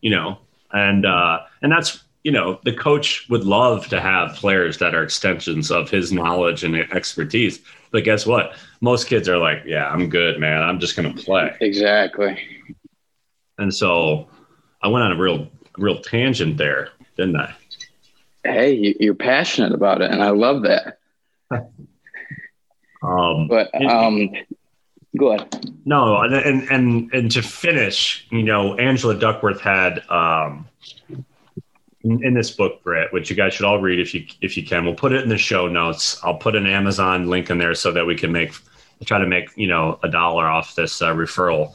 you 0.00 0.10
know 0.10 0.38
and 0.72 1.04
uh 1.04 1.40
and 1.62 1.70
that's 1.70 2.04
you 2.24 2.32
know, 2.32 2.58
the 2.64 2.74
coach 2.74 3.26
would 3.30 3.44
love 3.44 3.88
to 3.88 4.00
have 4.00 4.34
players 4.34 4.76
that 4.78 4.94
are 4.94 5.02
extensions 5.02 5.70
of 5.70 5.88
his 5.88 6.12
knowledge 6.12 6.64
and 6.64 6.76
expertise. 6.76 7.60
But 7.90 8.04
guess 8.04 8.26
what? 8.26 8.54
Most 8.82 9.06
kids 9.06 9.30
are 9.30 9.38
like, 9.38 9.62
yeah, 9.64 9.88
I'm 9.88 10.10
good, 10.10 10.38
man. 10.38 10.62
I'm 10.62 10.78
just 10.78 10.96
going 10.96 11.10
to 11.10 11.22
play. 11.22 11.56
Exactly. 11.60 12.38
And 13.56 13.74
so 13.74 14.28
I 14.82 14.88
went 14.88 15.04
on 15.04 15.12
a 15.12 15.16
real, 15.16 15.48
real 15.78 16.02
tangent 16.02 16.58
there, 16.58 16.90
didn't 17.16 17.36
I? 17.36 17.54
Hey, 18.44 18.94
you're 19.00 19.14
passionate 19.14 19.72
about 19.72 20.02
it, 20.02 20.10
and 20.10 20.22
I 20.22 20.28
love 20.28 20.62
that. 20.62 20.98
um, 23.02 23.48
but 23.48 23.74
um, 23.84 24.30
go 25.16 25.32
ahead. 25.32 25.70
No, 25.84 26.18
and 26.22 26.68
and 26.70 27.12
and 27.12 27.30
to 27.32 27.42
finish, 27.42 28.26
you 28.30 28.42
know, 28.42 28.74
Angela 28.76 29.18
Duckworth 29.18 29.60
had 29.60 30.08
um, 30.10 30.66
in, 32.02 32.24
in, 32.24 32.34
this 32.34 32.50
book, 32.50 32.82
Grit, 32.82 33.12
which 33.12 33.30
you 33.30 33.36
guys 33.36 33.54
should 33.54 33.66
all 33.66 33.80
read 33.80 34.00
if 34.00 34.14
you 34.14 34.26
if 34.40 34.56
you 34.56 34.64
can. 34.64 34.84
We'll 34.84 34.94
put 34.94 35.12
it 35.12 35.22
in 35.22 35.28
the 35.28 35.38
show 35.38 35.68
notes. 35.68 36.18
I'll 36.22 36.38
put 36.38 36.56
an 36.56 36.66
Amazon 36.66 37.28
link 37.28 37.50
in 37.50 37.58
there 37.58 37.74
so 37.74 37.92
that 37.92 38.06
we 38.06 38.14
can 38.14 38.32
make 38.32 38.52
try 39.04 39.18
to 39.18 39.26
make 39.26 39.50
you 39.56 39.68
know 39.68 39.98
a 40.02 40.08
dollar 40.08 40.46
off 40.46 40.74
this 40.74 41.00
uh, 41.02 41.14
referral. 41.14 41.74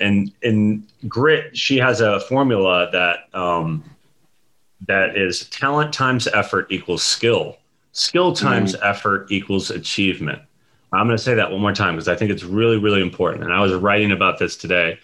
And 0.00 0.30
in 0.42 0.86
Grit, 1.08 1.56
she 1.56 1.78
has 1.78 2.00
a 2.00 2.20
formula 2.20 2.88
that 2.92 3.34
um, 3.38 3.84
that 4.86 5.16
is 5.16 5.48
talent 5.48 5.92
times 5.92 6.26
effort 6.28 6.66
equals 6.70 7.02
skill. 7.02 7.56
Skill 7.92 8.32
times 8.32 8.74
mm-hmm. 8.74 8.86
effort 8.86 9.26
equals 9.30 9.70
achievement. 9.70 10.42
I'm 10.92 11.06
going 11.06 11.16
to 11.16 11.22
say 11.22 11.34
that 11.34 11.50
one 11.50 11.60
more 11.60 11.72
time 11.72 11.94
because 11.94 12.08
I 12.08 12.16
think 12.16 12.30
it's 12.30 12.42
really, 12.42 12.76
really 12.76 13.00
important. 13.00 13.44
And 13.44 13.52
I 13.52 13.60
was 13.60 13.72
writing 13.74 14.12
about 14.12 14.38
this 14.38 14.56
today 14.56 14.98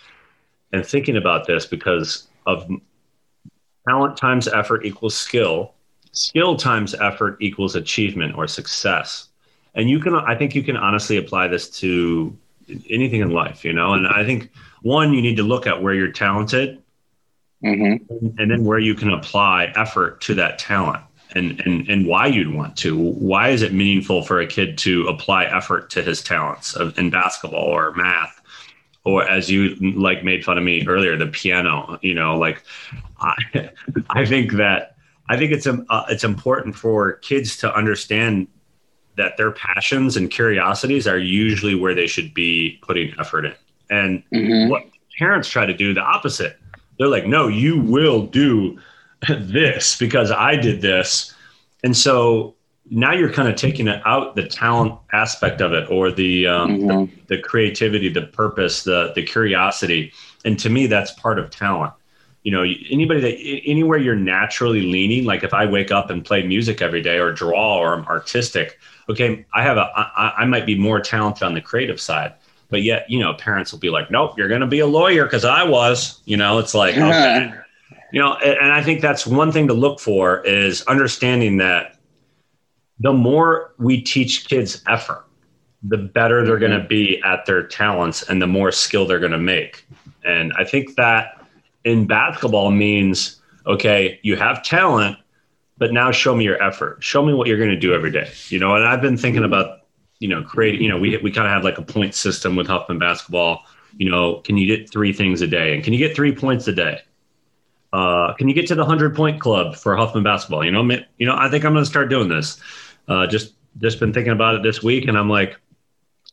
and 0.73 0.85
thinking 0.85 1.17
about 1.17 1.47
this 1.47 1.65
because 1.65 2.27
of 2.47 2.69
talent 3.89 4.17
times 4.17 4.49
effort 4.49 4.85
equals 4.85 5.17
skill. 5.17 5.75
Skill 6.13 6.57
times 6.57 6.95
effort 6.95 7.37
equals 7.41 7.77
achievement 7.77 8.37
or 8.37 8.49
success. 8.49 9.29
And 9.75 9.89
you 9.89 10.01
can, 10.01 10.15
I 10.15 10.35
think 10.35 10.55
you 10.55 10.63
can 10.63 10.77
honestly 10.77 11.19
apply 11.19 11.49
this 11.49 11.71
to 11.81 12.37
anything 12.91 13.21
in 13.21 13.31
life, 13.31 13.65
you 13.65 13.73
know? 13.73 13.93
And 13.93 14.09
I 14.09 14.25
think 14.25 14.51
one, 14.83 15.13
you 15.13 15.23
need 15.23 15.37
to 15.37 15.43
look 15.43 15.67
at 15.67 15.81
where 15.81 15.95
you're 15.95 16.11
talented 16.11 16.83
mm-hmm. 17.63 18.27
and 18.39 18.51
then 18.51 18.65
where 18.65 18.79
you 18.79 18.95
can 18.95 19.13
apply 19.13 19.73
effort 19.77 20.21
to 20.23 20.35
that 20.35 20.59
talent 20.59 21.03
and, 21.37 21.61
and, 21.61 21.89
and 21.89 22.07
why 22.07 22.27
you'd 22.27 22.53
want 22.53 22.77
to. 22.79 22.97
Why 22.97 23.51
is 23.51 23.63
it 23.63 23.73
meaningful 23.73 24.23
for 24.23 24.41
a 24.41 24.47
kid 24.47 24.79
to 24.79 25.07
apply 25.07 25.45
effort 25.45 25.91
to 25.91 26.03
his 26.03 26.23
talents 26.23 26.75
of, 26.75 26.99
in 26.99 27.11
basketball 27.11 27.65
or 27.65 27.93
math? 27.93 28.41
Or 29.05 29.23
as 29.29 29.51
you 29.51 29.77
like 29.77 30.25
made 30.25 30.45
fun 30.45 30.59
of 30.59 30.65
me 30.65 30.85
earlier, 30.87 31.17
the 31.17 31.27
piano, 31.29 31.99
you 32.03 32.15
know, 32.15 32.37
like 32.37 32.63
I, 33.21 33.35
I 34.11 34.25
think 34.25 34.53
that 34.55 34.97
I 35.29 35.37
think 35.37 35.53
it's 35.53 35.67
um, 35.67 35.87
uh, 35.89 36.05
it's 36.09 36.25
important 36.25 36.75
for 36.75 37.13
kids 37.15 37.57
to 37.59 37.73
understand 37.73 38.49
that 39.17 39.37
their 39.37 39.53
passions 39.53 40.17
and 40.17 40.31
curiosities 40.31 41.07
are 41.07 41.19
usually 41.19 41.75
where 41.75 41.95
they 41.95 42.07
should 42.07 42.35
be 42.35 42.79
putting 42.83 43.15
effort 43.19 43.45
in. 43.45 43.55
And 43.91 44.23
mm-hmm. 44.33 44.71
what 44.71 44.85
parents 45.19 45.49
try 45.49 45.67
to 45.67 45.75
do 45.75 45.95
the 45.95 46.03
opposite. 46.03 46.59
They're 46.99 47.09
like, 47.09 47.27
"No, 47.27 47.47
you 47.47 47.81
will 47.81 48.27
do 48.27 48.79
this 49.29 49.97
because 49.99 50.31
I 50.31 50.57
did 50.57 50.81
this." 50.81 51.35
And 51.85 51.97
so 51.97 52.55
now 52.91 53.13
you're 53.13 53.33
kind 53.33 53.49
of 53.49 53.57
taking 53.57 53.89
it 53.89 54.01
out 54.05 54.37
the 54.37 54.47
talent 54.47 54.99
aspect 55.13 55.61
of 55.61 55.73
it 55.73 55.91
or 55.91 56.11
the 56.11 56.47
um, 56.47 56.79
mm-hmm. 56.79 57.15
the, 57.27 57.37
the 57.37 57.43
creativity, 57.43 58.09
the 58.09 58.23
purpose, 58.23 58.85
the 58.85 59.13
the 59.15 59.23
curiosity. 59.23 60.13
And 60.45 60.59
to 60.61 60.71
me 60.71 60.87
that's 60.87 61.13
part 61.13 61.39
of 61.39 61.51
talent 61.51 61.93
you 62.47 62.53
know 62.53 62.63
anybody 62.91 63.21
that 63.21 63.37
anywhere 63.69 63.99
you're 63.99 64.15
naturally 64.15 64.83
leaning 64.83 65.25
like 65.25 65.43
if 65.43 65.53
i 65.53 65.67
wake 65.67 65.91
up 65.91 66.11
and 66.11 66.25
play 66.25 66.47
music 66.47 66.81
every 66.81 67.03
day 67.03 67.19
or 67.19 67.33
draw 67.33 67.77
or 67.77 67.93
i'm 67.93 68.07
artistic 68.07 68.79
okay 69.09 69.45
i 69.53 69.65
have 69.65 69.77
a 69.77 69.91
I, 69.97 70.33
I 70.39 70.45
might 70.45 70.65
be 70.65 70.79
more 70.79 71.01
talented 71.01 71.43
on 71.43 71.55
the 71.55 71.61
creative 71.61 72.01
side 72.01 72.35
but 72.71 72.83
yet 72.83 73.11
you 73.11 73.19
know 73.19 73.35
parents 73.35 73.73
will 73.73 73.81
be 73.81 73.91
like 73.91 74.13
nope 74.13 74.39
you're 74.39 74.47
going 74.47 74.61
to 74.61 74.69
be 74.69 74.79
a 74.79 74.87
lawyer 74.87 75.25
because 75.25 75.45
i 75.45 75.65
was 75.65 76.23
you 76.25 76.37
know 76.37 76.59
it's 76.59 76.73
like 76.73 76.97
okay 76.97 77.53
you 78.17 78.23
know 78.23 78.35
and, 78.37 78.73
i 78.73 78.83
think 78.83 79.03
that's 79.03 79.27
one 79.27 79.53
thing 79.53 79.69
to 79.69 79.75
look 79.75 80.01
for 80.01 80.41
is 80.47 80.83
understanding 80.83 81.59
that 81.59 81.97
the 83.01 83.13
more 83.13 83.75
we 83.79 84.01
teach 84.01 84.49
kids 84.49 84.83
effort, 84.89 85.27
the 85.83 85.99
better 85.99 86.45
they're 86.45 86.57
Mm-hmm. 86.57 86.73
going 86.73 86.83
to 86.83 86.89
be 86.89 87.21
at 87.25 87.45
their 87.47 87.63
talents 87.63 88.23
and 88.23 88.41
the 88.41 88.47
more 88.47 88.73
skill 88.73 89.07
they're 89.07 89.19
going 89.19 89.33
to 89.33 89.39
make. 89.39 89.87
And 90.25 90.53
I 90.57 90.65
think 90.65 90.97
that 90.97 91.45
in 91.85 92.07
basketball 92.07 92.71
means 92.71 93.43
okay, 93.67 94.21
you 94.23 94.37
have 94.37 94.63
talent, 94.63 95.19
but 95.77 95.93
now 95.93 96.13
show 96.13 96.35
me 96.35 96.45
your 96.45 96.63
effort. 96.63 97.03
Show 97.03 97.23
me 97.27 97.35
what 97.35 97.49
you're 97.49 97.59
going 97.59 97.71
to 97.71 97.79
do 97.79 97.93
every 97.93 98.13
day. 98.13 98.31
You 98.49 98.61
know, 98.61 98.77
and 98.77 98.85
I've 98.87 99.03
been 99.03 99.17
thinking 99.17 99.45
about, 99.45 99.81
you 100.21 100.29
know, 100.29 100.43
creating, 100.43 100.83
you 100.83 100.89
know, 100.89 100.99
we, 100.99 101.17
we 101.19 101.33
kind 101.33 101.49
of 101.49 101.53
have 101.53 101.65
like 101.65 101.77
a 101.77 101.83
point 101.83 102.15
system 102.15 102.55
with 102.55 102.69
Huffman 102.69 102.99
basketball. 103.01 103.65
You 103.99 104.09
know, 104.11 104.37
can 104.41 104.57
you 104.57 104.67
get 104.67 104.91
three 104.91 105.13
things 105.13 105.43
a 105.43 105.49
day? 105.49 105.75
And 105.75 105.85
can 105.85 105.93
you 105.93 105.99
get 105.99 106.15
three 106.15 106.33
points 106.35 106.69
a 106.69 106.73
day? 106.73 107.01
Uh, 107.97 108.35
can 108.35 108.47
you 108.47 108.53
get 108.55 108.67
to 108.67 108.75
the 108.75 108.85
hundred 108.85 109.17
point 109.17 109.41
club 109.41 109.75
for 109.75 109.97
Huffman 109.97 110.23
basketball? 110.23 110.63
You 110.63 110.71
know, 110.71 110.83
you 111.17 111.25
know, 111.25 111.35
I 111.35 111.49
think 111.49 111.65
I'm 111.65 111.73
going 111.73 111.83
to 111.83 111.91
start 111.91 112.11
doing 112.11 112.29
this. 112.29 112.61
Uh, 113.09 113.27
just 113.27 113.55
just 113.79 113.99
been 114.01 114.13
thinking 114.13 114.35
about 114.35 114.55
it 114.55 114.63
this 114.63 114.83
week, 114.83 115.09
and 115.09 115.17
I'm 115.17 115.31
like, 115.31 115.57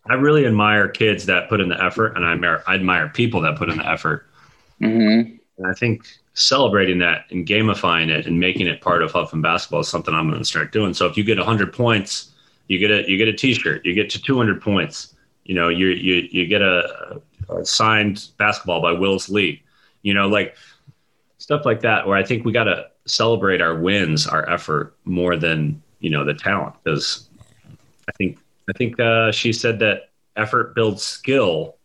I 0.09 0.15
really 0.15 0.45
admire 0.45 0.89
kids 0.89 1.25
that 1.27 1.47
put 1.47 1.61
in 1.61 1.69
the 1.69 1.81
effort, 1.81 2.17
and 2.17 2.25
I 2.25 2.33
admire, 2.33 2.63
I 2.67 2.75
admire 2.75 3.07
people 3.07 3.39
that 3.41 3.55
put 3.55 3.69
in 3.69 3.77
the 3.77 3.89
effort. 3.89 4.27
Mm-hmm. 4.81 5.37
And 5.57 5.67
I 5.67 5.71
think 5.73 6.05
celebrating 6.33 6.99
that 6.99 7.27
and 7.31 7.47
gamifying 7.47 8.09
it 8.09 8.25
and 8.27 8.37
making 8.37 8.67
it 8.67 8.81
part 8.81 9.01
of 9.01 9.13
Huffman 9.13 9.41
basketball 9.41 9.79
is 9.79 9.87
something 9.87 10.13
I'm 10.13 10.27
going 10.27 10.41
to 10.41 10.45
start 10.45 10.73
doing. 10.73 10.93
So 10.93 11.05
if 11.05 11.15
you 11.15 11.23
get 11.23 11.37
100 11.37 11.71
points, 11.71 12.33
you 12.67 12.77
get 12.77 12.91
a 12.91 13.09
you 13.09 13.17
get 13.17 13.29
a 13.29 13.33
T-shirt. 13.33 13.85
You 13.85 13.93
get 13.93 14.09
to 14.09 14.21
200 14.21 14.61
points. 14.61 15.15
You 15.45 15.55
know, 15.55 15.69
you 15.69 15.87
you 15.87 16.27
you 16.29 16.45
get 16.45 16.61
a, 16.61 17.21
a 17.47 17.65
signed 17.65 18.27
basketball 18.37 18.81
by 18.81 18.91
Wills 18.91 19.29
Lee. 19.29 19.63
You 20.01 20.13
know, 20.13 20.27
like 20.27 20.57
stuff 21.43 21.65
like 21.65 21.81
that. 21.81 22.07
Where 22.07 22.17
I 22.17 22.23
think 22.23 22.45
we 22.45 22.53
got 22.53 22.63
to 22.63 22.87
celebrate 23.05 23.61
our 23.61 23.77
wins, 23.77 24.25
our 24.25 24.49
effort 24.49 24.95
more 25.03 25.35
than 25.35 25.83
you 25.99 26.09
know 26.09 26.23
the 26.23 26.33
talent. 26.33 26.75
Because 26.83 27.27
I 28.07 28.13
think 28.13 28.39
I 28.69 28.73
think 28.73 28.97
uh, 28.99 29.31
she 29.33 29.51
said 29.51 29.79
that 29.79 30.09
effort 30.37 30.73
builds 30.73 31.03
skill. 31.03 31.75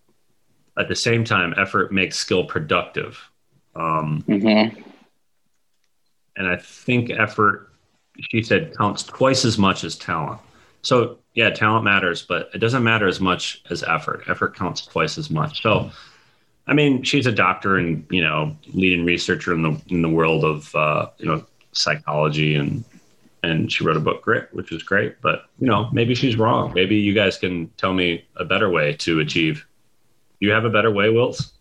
At 0.79 0.87
the 0.87 0.95
same 0.95 1.25
time, 1.25 1.55
effort 1.57 1.93
makes 1.93 2.17
skill 2.17 2.45
productive. 2.45 3.19
Um, 3.75 4.25
Mm-hmm. 4.29 4.81
and 6.37 6.47
I 6.47 6.57
think 6.57 7.11
effort, 7.11 7.73
she 8.31 8.43
said, 8.43 8.77
counts 8.77 9.03
twice 9.03 9.45
as 9.45 9.59
much 9.59 9.83
as 9.83 9.97
talent. 9.97 10.41
So 10.83 11.19
yeah, 11.35 11.51
talent 11.51 11.83
matters, 11.85 12.23
but 12.23 12.51
it 12.55 12.59
doesn't 12.59 12.85
matter 12.85 13.09
as 13.09 13.19
much 13.21 13.61
as 13.71 13.83
effort. 13.83 14.23
Effort 14.29 14.55
counts 14.55 14.87
twice 14.87 15.19
as 15.19 15.31
much. 15.31 15.63
So, 15.63 15.91
I 16.69 16.75
mean, 16.75 17.03
she's 17.03 17.27
a 17.27 17.33
doctor 17.33 17.77
and 17.77 18.07
you 18.11 18.23
know, 18.23 18.57
leading 18.75 19.05
researcher 19.05 19.55
in 19.55 19.63
the 19.63 19.81
in 19.89 20.03
the 20.03 20.09
world 20.09 20.45
of 20.45 20.75
uh, 20.75 21.09
you 21.19 21.27
know 21.27 21.45
psychology 21.73 22.55
and 22.55 22.85
and 23.43 23.73
she 23.73 23.85
wrote 23.85 23.97
a 23.97 24.01
book, 24.01 24.23
Grit, 24.23 24.49
which 24.53 24.71
is 24.73 24.83
great. 24.83 25.21
But 25.23 25.47
you 25.59 25.67
know, 25.67 25.89
maybe 25.93 26.15
she's 26.15 26.37
wrong. 26.37 26.73
Maybe 26.75 26.97
you 26.97 27.15
guys 27.15 27.39
can 27.39 27.69
tell 27.77 27.95
me 27.95 28.25
a 28.37 28.45
better 28.45 28.69
way 28.69 28.95
to 28.95 29.21
achieve. 29.21 29.67
You 30.41 30.51
have 30.53 30.65
a 30.65 30.71
better 30.71 30.91
way, 30.91 31.11
Wills? 31.11 31.53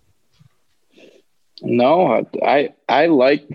No, 1.61 2.25
I 2.43 2.73
I 2.87 3.07
like. 3.07 3.47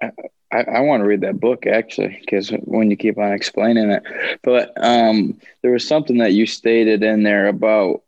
I, 0.00 0.60
I 0.60 0.80
want 0.80 1.02
to 1.02 1.06
read 1.06 1.22
that 1.22 1.40
book 1.40 1.66
actually 1.66 2.18
because 2.20 2.50
when 2.64 2.90
you 2.90 2.96
keep 2.96 3.18
on 3.18 3.32
explaining 3.32 3.90
it, 3.90 4.02
but 4.42 4.72
um, 4.76 5.38
there 5.62 5.72
was 5.72 5.86
something 5.86 6.18
that 6.18 6.32
you 6.32 6.46
stated 6.46 7.02
in 7.02 7.22
there 7.22 7.46
about 7.46 8.02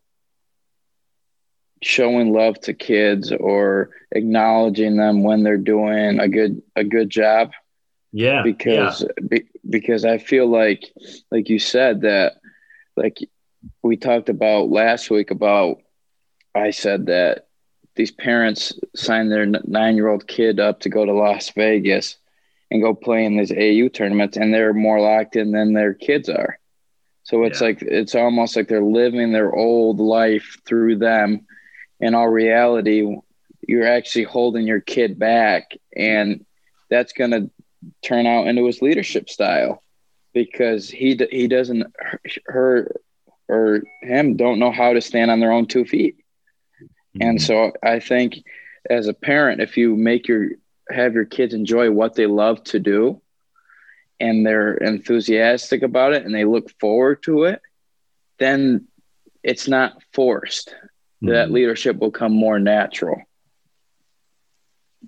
showing 1.84 2.32
love 2.32 2.60
to 2.62 2.74
kids 2.74 3.32
or 3.32 3.90
acknowledging 4.12 4.96
them 4.96 5.22
when 5.22 5.42
they're 5.42 5.58
doing 5.58 6.20
a 6.20 6.28
good 6.28 6.62
a 6.76 6.84
good 6.84 7.10
job 7.10 7.52
Yeah, 8.12 8.42
because 8.42 9.04
be, 9.28 9.44
because 9.68 10.04
I 10.04 10.18
feel 10.18 10.46
like 10.46 10.84
like 11.30 11.48
you 11.48 11.58
said 11.58 12.02
that 12.02 12.34
like 12.96 13.18
we 13.82 13.96
talked 13.96 14.28
about 14.28 14.70
last 14.70 15.10
week 15.10 15.30
about 15.30 15.78
I 16.54 16.70
said 16.70 17.06
that 17.06 17.46
these 17.96 18.10
parents 18.12 18.72
sign 18.94 19.28
their 19.28 19.46
nine 19.46 19.96
year 19.96 20.08
old 20.08 20.26
kid 20.26 20.60
up 20.60 20.80
to 20.80 20.88
go 20.88 21.04
to 21.04 21.12
Las 21.12 21.50
Vegas 21.50 22.16
and 22.70 22.82
go 22.82 22.94
play 22.94 23.24
in 23.24 23.36
these 23.36 23.52
AU 23.52 23.88
tournaments, 23.88 24.36
and 24.36 24.52
they're 24.52 24.72
more 24.74 25.00
locked 25.00 25.36
in 25.36 25.52
than 25.52 25.72
their 25.74 25.94
kids 25.94 26.28
are. 26.28 26.58
So 27.24 27.44
it's 27.44 27.60
Yeah. 27.60 27.68
like 27.68 27.82
it's 27.82 28.14
almost 28.14 28.56
like 28.56 28.68
they're 28.68 28.82
living 28.82 29.32
their 29.32 29.54
old 29.54 30.00
life 30.00 30.58
through 30.66 30.96
them. 30.98 31.46
In 32.00 32.14
all 32.14 32.28
reality, 32.28 33.16
you're 33.66 33.86
actually 33.86 34.24
holding 34.24 34.66
your 34.66 34.80
kid 34.80 35.18
back, 35.18 35.76
and 35.96 36.44
that's 36.90 37.12
going 37.12 37.30
to 37.30 37.50
turn 38.02 38.26
out 38.26 38.46
into 38.46 38.66
his 38.66 38.82
leadership 38.82 39.28
style 39.28 39.82
because 40.32 40.90
he 40.90 41.18
he 41.30 41.46
doesn't 41.48 41.86
her 42.46 42.90
or 43.48 43.82
him 44.02 44.36
don't 44.36 44.58
know 44.58 44.72
how 44.72 44.92
to 44.92 45.00
stand 45.00 45.30
on 45.30 45.40
their 45.40 45.52
own 45.52 45.66
two 45.66 45.84
feet. 45.84 46.16
And 47.20 47.38
mm-hmm. 47.38 47.44
so 47.44 47.72
I 47.82 48.00
think 48.00 48.44
as 48.88 49.06
a 49.06 49.14
parent, 49.14 49.60
if 49.60 49.76
you 49.76 49.96
make 49.96 50.28
your 50.28 50.50
have 50.90 51.14
your 51.14 51.24
kids 51.24 51.54
enjoy 51.54 51.90
what 51.90 52.14
they 52.14 52.26
love 52.26 52.62
to 52.64 52.78
do 52.78 53.22
and 54.20 54.46
they're 54.46 54.74
enthusiastic 54.74 55.82
about 55.82 56.12
it 56.12 56.24
and 56.24 56.34
they 56.34 56.44
look 56.44 56.70
forward 56.78 57.22
to 57.22 57.44
it, 57.44 57.62
then 58.38 58.86
it's 59.42 59.68
not 59.68 60.02
forced. 60.12 60.74
That 61.24 61.50
Mhm. 61.50 61.52
leadership 61.52 61.98
will 61.98 62.10
come 62.10 62.32
more 62.32 62.58
natural. 62.58 63.22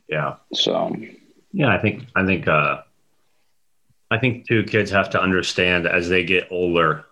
yeah. 0.09 0.37
So 0.55 0.95
Yeah, 1.53 1.69
I 1.69 1.79
think 1.79 2.05
I 2.15 2.25
think 2.25 2.47
uh 2.49 2.83
I 4.11 4.19
think 4.19 4.47
too 4.47 4.63
kids 4.65 4.91
have 4.91 5.11
to 5.11 5.21
understand 5.21 5.87
as 5.87 6.09
they 6.09 6.25
get 6.25 6.47
older, 6.51 7.05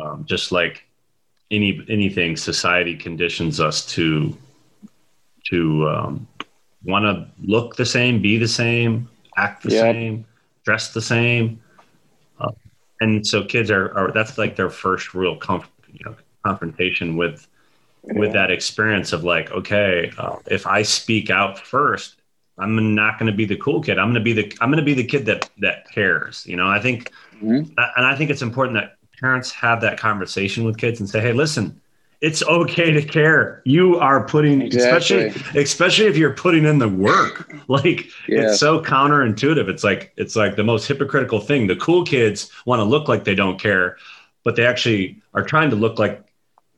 um, 0.00 0.24
just 0.26 0.52
like 0.52 0.84
any 1.50 1.84
anything, 1.88 2.36
society 2.36 2.96
conditions 2.96 3.60
us 3.60 3.84
to 3.94 4.36
to 5.50 5.88
um, 5.88 6.26
want 6.84 7.04
to 7.04 7.26
look 7.44 7.76
the 7.76 7.84
same, 7.84 8.22
be 8.22 8.38
the 8.38 8.48
same, 8.48 9.08
act 9.36 9.62
the 9.62 9.70
Yep. 9.70 9.94
same, 9.94 10.24
dress 10.64 10.92
the 10.92 11.02
same, 11.02 11.60
uh, 12.40 12.50
and 13.00 13.26
so 13.26 13.44
kids 13.44 13.70
are, 13.70 13.92
are 13.96 14.12
that's 14.12 14.38
like 14.38 14.56
their 14.56 14.70
first 14.70 15.14
real 15.14 15.36
conf- 15.36 15.70
you 15.92 16.00
know, 16.04 16.14
confrontation 16.44 17.16
with 17.16 17.46
with 18.02 18.32
that 18.32 18.50
experience 18.50 19.12
of 19.12 19.24
like, 19.24 19.50
okay, 19.52 20.12
uh, 20.18 20.36
if 20.46 20.66
I 20.66 20.82
speak 20.82 21.30
out 21.30 21.58
first, 21.58 22.16
I'm 22.58 22.94
not 22.94 23.18
going 23.18 23.30
to 23.30 23.36
be 23.36 23.44
the 23.44 23.56
cool 23.56 23.80
kid. 23.80 23.98
I'm 23.98 24.06
going 24.12 24.14
to 24.14 24.20
be 24.20 24.32
the 24.32 24.52
I'm 24.60 24.70
going 24.70 24.78
to 24.78 24.84
be 24.84 24.94
the 24.94 25.04
kid 25.04 25.26
that 25.26 25.48
that 25.58 25.90
cares. 25.90 26.44
You 26.46 26.56
know, 26.56 26.68
I 26.68 26.80
think, 26.80 27.10
Mhm. 27.42 27.72
and 27.96 28.06
I 28.06 28.14
think 28.16 28.30
it's 28.30 28.42
important 28.42 28.74
that 28.78 28.96
parents 29.20 29.50
have 29.52 29.80
that 29.80 29.98
conversation 29.98 30.64
with 30.64 30.76
kids 30.78 31.00
and 31.00 31.08
say, 31.08 31.20
hey, 31.20 31.32
listen. 31.32 31.78
It's 32.20 32.40
okay 32.44 32.92
to 32.92 33.02
care. 33.02 33.62
You 33.64 33.98
are 33.98 34.24
putting, 34.24 34.62
Exactly. 34.62 35.26
especially, 35.26 35.60
especially 35.60 36.06
if 36.06 36.16
you're 36.16 36.32
putting 36.34 36.64
in 36.64 36.78
the 36.78 36.88
work. 36.88 37.52
Like 37.68 38.06
Yeah. 38.28 38.42
it's 38.42 38.60
so 38.60 38.80
counterintuitive. 38.80 39.68
It's 39.68 39.82
like 39.82 40.12
it's 40.16 40.36
like 40.36 40.54
the 40.54 40.62
most 40.62 40.86
hypocritical 40.86 41.40
thing. 41.40 41.66
The 41.66 41.74
cool 41.74 42.04
kids 42.04 42.48
want 42.64 42.78
to 42.78 42.84
look 42.84 43.08
like 43.08 43.24
they 43.24 43.34
don't 43.34 43.58
care, 43.60 43.96
but 44.44 44.54
they 44.54 44.64
actually 44.64 45.20
are 45.34 45.42
trying 45.42 45.70
to 45.70 45.76
look 45.76 45.98
like 45.98 46.24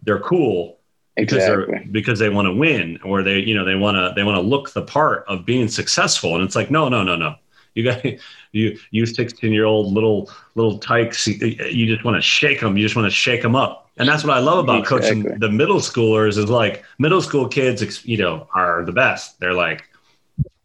they're 0.03 0.21
cool 0.21 0.79
because 1.19 1.45
they're 1.47 1.73
because 1.91 2.19
they 2.19 2.29
want 2.29 2.47
to 2.47 2.53
win 2.55 2.99
or 3.05 3.23
they 3.23 3.39
you 3.39 3.55
know 3.55 3.65
they 3.65 3.75
want 3.75 3.97
to 3.97 4.13
they 4.17 4.25
want 4.25 4.37
to 4.37 4.41
look 4.43 4.73
the 4.73 4.83
part 4.83 5.25
of 5.29 5.45
being 5.45 5.69
successful. 5.69 6.35
And 6.35 6.45
it's 6.45 6.57
like 6.57 6.71
no 6.71 6.89
no 6.89 7.03
no 7.03 7.17
no. 7.17 7.37
You 7.75 7.85
got 7.85 8.03
you 8.53 8.79
you 8.91 9.07
16 9.07 9.53
year 9.53 9.65
old 9.65 9.93
little 9.93 10.31
little 10.55 10.79
tykes 10.79 11.27
you, 11.27 11.35
you 11.71 11.87
just 11.87 12.05
want 12.05 12.17
to 12.17 12.23
shake 12.23 12.61
them 12.61 12.77
you 12.77 12.85
just 12.85 12.97
want 12.97 13.07
to 13.07 13.11
shake 13.15 13.43
them 13.43 13.57
up. 13.57 13.91
And 13.99 14.09
that's 14.09 14.25
what 14.25 14.37
i 14.37 14.41
love 14.41 14.59
about 14.59 14.85
coaching 14.87 15.33
the 15.37 15.51
middle 15.51 15.79
schoolers 15.79 16.37
is 16.39 16.51
like 16.51 16.85
middle 16.99 17.23
school 17.23 17.49
kids 17.49 18.05
you 18.07 18.19
know 18.19 18.49
are 18.55 18.85
the 18.85 18.93
best. 18.93 19.39
They're 19.41 19.55
like 19.55 19.85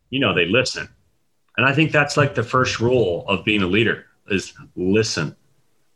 you 0.09 0.19
know 0.19 0.33
they 0.33 0.45
listen. 0.45 0.87
And 1.57 1.65
i 1.67 1.73
think 1.73 1.91
that's 1.91 2.17
like 2.17 2.35
the 2.35 2.43
first 2.43 2.79
rule 2.79 3.25
of 3.27 3.43
being 3.45 3.61
a 3.61 3.67
leader 3.67 4.05
is 4.29 4.53
listen 4.75 5.35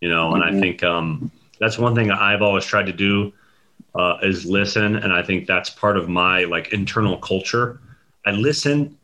you 0.02 0.10
know? 0.10 0.34
And 0.36 0.44
i 0.44 0.52
Mhm. 0.52 0.60
think 0.60 0.84
um 0.84 1.26
that's 1.60 1.78
one 1.78 1.96
thing 1.96 2.12
i've 2.12 2.42
always 2.42 2.66
tried 2.66 2.88
to 2.88 2.94
do 2.94 3.34
uh, 3.96 4.18
is 4.22 4.46
listen 4.46 4.96
and 4.98 5.14
i 5.14 5.22
think 5.22 5.46
that's 5.48 5.70
part 5.70 5.98
of 5.98 6.10
my 6.10 6.44
like 6.46 6.74
internal 6.74 7.18
culture. 7.18 7.80
I 8.26 8.32
listen 8.32 8.98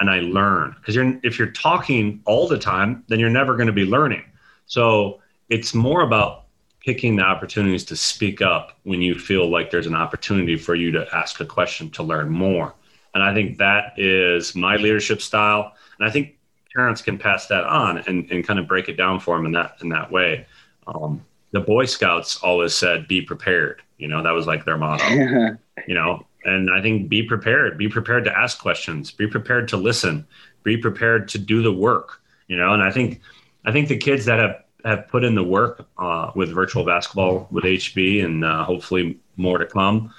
and 0.00 0.10
i 0.10 0.20
learn 0.20 0.74
because 0.78 0.94
you're 0.94 1.18
if 1.22 1.38
you're 1.38 1.50
talking 1.50 2.20
all 2.24 2.48
the 2.48 2.58
time 2.58 3.04
then 3.08 3.20
you're 3.20 3.30
never 3.30 3.54
going 3.56 3.66
to 3.66 3.72
be 3.72 3.84
learning. 3.84 4.24
So 4.66 5.20
it's 5.48 5.74
more 5.74 6.02
about 6.02 6.44
picking 6.80 7.16
the 7.16 7.22
opportunities 7.22 7.84
to 7.84 7.96
speak 7.96 8.40
up 8.42 8.78
when 8.84 9.02
you 9.02 9.14
feel 9.16 9.48
like 9.48 9.70
there's 9.70 9.86
an 9.86 9.94
opportunity 9.94 10.56
for 10.56 10.74
you 10.74 10.90
to 10.92 11.06
ask 11.14 11.38
a 11.40 11.44
question 11.44 11.90
to 11.90 12.02
learn 12.02 12.30
more. 12.30 12.74
And 13.14 13.22
i 13.22 13.34
think 13.34 13.58
that 13.58 13.92
is 13.98 14.54
my 14.54 14.76
leadership 14.76 15.20
style 15.20 15.74
and 15.98 16.08
i 16.08 16.10
think 16.10 16.36
parents 16.74 17.02
can 17.02 17.18
pass 17.18 17.46
that 17.48 17.64
on 17.64 17.98
and, 17.98 18.30
and 18.30 18.46
kind 18.46 18.58
of 18.58 18.66
break 18.66 18.88
it 18.88 18.96
down 18.96 19.20
for 19.20 19.36
them 19.36 19.46
in 19.46 19.52
that 19.52 19.76
in 19.82 19.88
that 19.90 20.10
way. 20.10 20.46
Um, 20.86 21.24
the 21.52 21.60
boy 21.60 21.84
scouts 21.84 22.42
always 22.42 22.74
said 22.74 23.06
be 23.06 23.20
prepared 23.20 23.82
you 24.02 24.08
know 24.08 24.22
that 24.22 24.32
was 24.32 24.46
like 24.46 24.64
their 24.64 24.76
motto 24.76 25.08
you 25.86 25.94
know 25.94 26.26
and 26.44 26.70
i 26.70 26.82
think 26.82 27.08
be 27.08 27.22
prepared 27.22 27.78
be 27.78 27.88
prepared 27.88 28.24
to 28.24 28.38
ask 28.38 28.60
questions 28.60 29.10
be 29.10 29.26
prepared 29.26 29.68
to 29.68 29.76
listen 29.76 30.26
be 30.62 30.76
prepared 30.76 31.28
to 31.28 31.38
do 31.38 31.62
the 31.62 31.72
work 31.72 32.20
you 32.48 32.56
know 32.56 32.72
and 32.74 32.82
i 32.82 32.90
think 32.90 33.20
I 33.64 33.72
think 33.72 33.88
the 33.88 33.96
kids 33.96 34.24
that 34.26 34.38
have 34.38 34.62
have 34.84 35.08
put 35.08 35.22
in 35.22 35.34
the 35.34 35.44
work 35.44 35.86
uh, 35.98 36.32
with 36.34 36.52
virtual 36.52 36.84
basketball 36.84 37.46
with 37.52 37.64
HB 37.64 38.24
and 38.24 38.44
uh, 38.44 38.64
hopefully 38.64 39.18
more 39.36 39.58
to 39.58 39.66
come. 39.66 40.12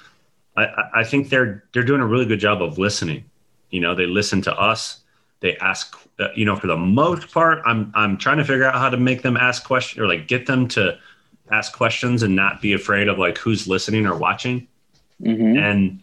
I, 0.56 0.68
I 0.94 1.04
think 1.04 1.28
they're 1.28 1.64
they're 1.72 1.82
doing 1.82 2.00
a 2.00 2.06
really 2.06 2.24
good 2.24 2.40
job 2.40 2.62
of 2.62 2.78
listening. 2.78 3.24
You 3.70 3.80
know, 3.80 3.94
they 3.94 4.06
listen 4.06 4.40
to 4.42 4.54
us. 4.58 5.00
They 5.40 5.56
ask. 5.58 5.96
Uh, 6.18 6.28
you 6.36 6.44
know, 6.44 6.54
for 6.54 6.68
the 6.68 6.76
most 6.76 7.32
part, 7.32 7.60
I'm 7.66 7.92
I'm 7.94 8.16
trying 8.16 8.38
to 8.38 8.44
figure 8.44 8.64
out 8.64 8.76
how 8.76 8.88
to 8.88 8.96
make 8.96 9.22
them 9.22 9.36
ask 9.36 9.64
questions 9.64 10.00
or 10.00 10.06
like 10.06 10.28
get 10.28 10.46
them 10.46 10.68
to 10.68 10.96
ask 11.50 11.72
questions 11.72 12.22
and 12.22 12.34
not 12.34 12.60
be 12.60 12.72
afraid 12.72 13.08
of 13.08 13.18
like 13.18 13.38
who's 13.38 13.66
listening 13.66 14.06
or 14.06 14.16
watching. 14.16 14.66
Mm-hmm. 15.20 15.58
And 15.58 16.02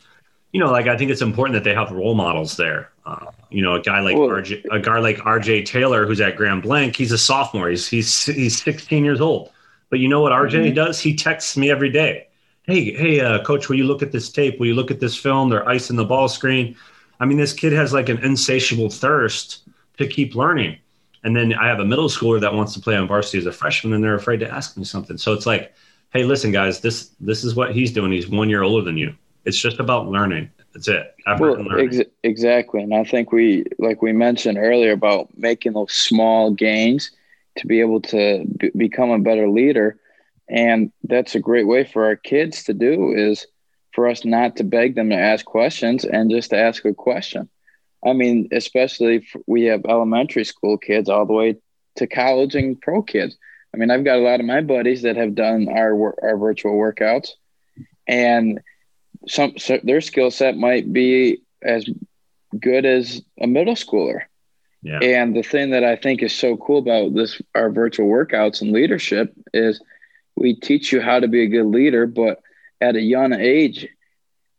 you 0.52 0.60
know, 0.60 0.72
like 0.72 0.88
I 0.88 0.98
think 0.98 1.12
it's 1.12 1.22
important 1.22 1.54
that 1.56 1.64
they 1.64 1.74
have 1.74 1.92
role 1.92 2.14
models 2.14 2.58
there. 2.58 2.92
Uh, 3.06 3.28
you 3.50 3.62
know, 3.62 3.76
a 3.76 3.82
guy 3.82 4.00
like 4.00 4.16
RJ, 4.16 4.66
a 4.72 4.80
guy 4.80 5.00
like 5.00 5.18
RJ 5.18 5.66
Taylor, 5.66 6.06
who's 6.06 6.22
at 6.22 6.36
Grand 6.36 6.62
Blanc, 6.62 6.96
he's 6.96 7.12
a 7.12 7.18
sophomore. 7.18 7.70
He's 7.70 7.88
he's 7.88 8.26
he's 8.26 8.62
16 8.62 9.04
years 9.04 9.22
old. 9.22 9.52
But 9.90 10.00
you 10.00 10.08
know 10.08 10.22
what 10.22 10.32
RJ 10.32 10.66
mm-hmm. 10.66 10.76
does? 10.76 11.00
He 11.00 11.16
texts 11.16 11.58
me 11.58 11.70
every 11.70 11.90
day. 11.90 12.28
Hey, 12.64 12.94
hey, 12.94 13.20
uh, 13.20 13.44
coach, 13.44 13.70
will 13.70 13.76
you 13.78 13.86
look 13.86 14.04
at 14.04 14.12
this 14.12 14.30
tape? 14.30 14.60
Will 14.60 14.68
you 14.68 14.76
look 14.76 14.92
at 14.92 15.00
this 15.00 15.18
film? 15.18 15.50
They're 15.50 15.68
icing 15.68 15.96
the 15.96 16.06
ball 16.06 16.30
screen. 16.30 16.76
I 17.20 17.26
mean, 17.26 17.38
this 17.38 17.54
kid 17.54 17.74
has 17.74 17.92
like 17.92 18.08
an 18.08 18.20
insatiable 18.20 18.90
thirst 18.90 19.64
to 19.98 20.08
keep 20.08 20.36
learning. 20.36 20.78
And 21.24 21.36
then 21.36 21.54
I 21.54 21.68
have 21.68 21.80
a 21.80 21.86
middle 21.86 22.10
schooler 22.10 22.42
that 22.42 22.54
wants 22.54 22.74
to 22.74 22.80
play 22.80 22.96
on 22.96 23.08
varsity 23.08 23.38
as 23.38 23.46
a 23.46 23.52
freshman, 23.52 23.94
and 23.94 24.04
they're 24.04 24.16
afraid 24.16 24.40
to 24.40 24.52
ask 24.52 24.76
me 24.76 24.84
something. 24.84 25.18
So 25.18 25.34
it's 25.34 25.46
like, 25.46 25.74
hey, 26.12 26.24
listen, 26.24 26.52
guys, 26.52 26.82
this 26.82 27.12
this 27.20 27.44
is 27.44 27.56
what 27.56 27.74
he's 27.74 27.92
doing. 27.92 28.12
He's 28.12 28.28
one 28.28 28.50
year 28.50 28.64
older 28.64 28.84
than 28.84 28.98
you. 28.98 29.16
It's 29.46 29.58
just 29.58 29.80
about 29.80 30.08
learning. 30.08 30.50
That's 30.74 30.88
it. 30.88 31.16
Well, 31.38 31.80
ex- 31.80 32.10
exactly. 32.24 32.82
And 32.82 32.94
I 32.94 33.04
think 33.04 33.32
we, 33.32 33.66
like 33.78 34.02
we 34.02 34.14
mentioned 34.14 34.58
earlier, 34.58 34.92
about 34.92 35.30
making 35.38 35.74
those 35.74 35.92
small 35.94 36.52
gains 36.52 37.12
to 37.58 37.68
be 37.68 37.82
able 37.82 38.02
to 38.02 38.46
b- 38.58 38.72
become 38.76 39.10
a 39.10 39.20
better 39.20 39.50
leader. 39.50 40.00
And 40.48 40.92
that's 41.04 41.36
a 41.36 41.40
great 41.40 41.68
way 41.68 41.84
for 41.84 42.06
our 42.06 42.16
kids 42.16 42.64
to 42.66 42.74
do 42.74 43.14
is 43.14 43.48
for 43.94 44.08
us 44.08 44.24
not 44.24 44.56
to 44.58 44.64
beg 44.64 44.96
them 44.96 45.10
to 45.10 45.16
ask 45.16 45.46
questions 45.46 46.06
and 46.06 46.32
just 46.32 46.52
to 46.52 46.58
ask 46.58 46.86
a 46.86 46.94
question. 46.94 47.50
I 48.06 48.14
mean, 48.14 48.50
especially 48.52 49.18
if 49.18 49.36
we 49.48 49.64
have 49.66 49.86
elementary 49.88 50.44
school 50.44 50.78
kids 50.78 51.10
all 51.10 51.26
the 51.26 51.34
way 51.34 51.58
to 51.98 52.08
college 52.08 52.56
and 52.56 52.80
pro 52.80 53.02
kids. 53.02 53.38
I 53.74 53.78
mean, 53.78 53.92
I've 53.92 54.04
got 54.04 54.18
a 54.18 54.22
lot 54.22 54.40
of 54.40 54.46
my 54.46 54.62
buddies 54.62 55.04
that 55.04 55.16
have 55.16 55.36
done 55.36 55.70
our 55.70 55.94
our 56.24 56.38
virtual 56.38 56.74
workouts, 56.74 57.30
and 58.08 58.60
some 59.28 59.58
so 59.58 59.80
their 59.84 60.02
skill 60.02 60.32
set 60.32 60.58
might 60.58 60.92
be 60.92 61.42
as 61.62 61.88
good 62.60 62.86
as 62.86 63.22
a 63.40 63.48
middle 63.48 63.76
schooler. 63.76 64.24
Yeah. 64.84 65.00
And 65.02 65.36
the 65.36 65.44
thing 65.44 65.72
that 65.72 65.84
I 65.84 65.96
think 65.96 66.24
is 66.24 66.34
so 66.34 66.58
cool 66.58 66.80
about 66.80 67.14
this 67.14 67.40
our 67.54 67.70
virtual 67.70 68.08
workouts 68.08 68.62
and 68.62 68.72
leadership 68.72 69.34
is 69.54 69.80
we 70.36 70.56
teach 70.56 70.92
you 70.92 71.02
how 71.02 71.20
to 71.20 71.28
be 71.28 71.44
a 71.44 71.48
good 71.48 71.68
leader, 71.68 72.08
but 72.08 72.42
at 72.82 72.96
a 72.96 73.02
young 73.02 73.34
age, 73.34 73.88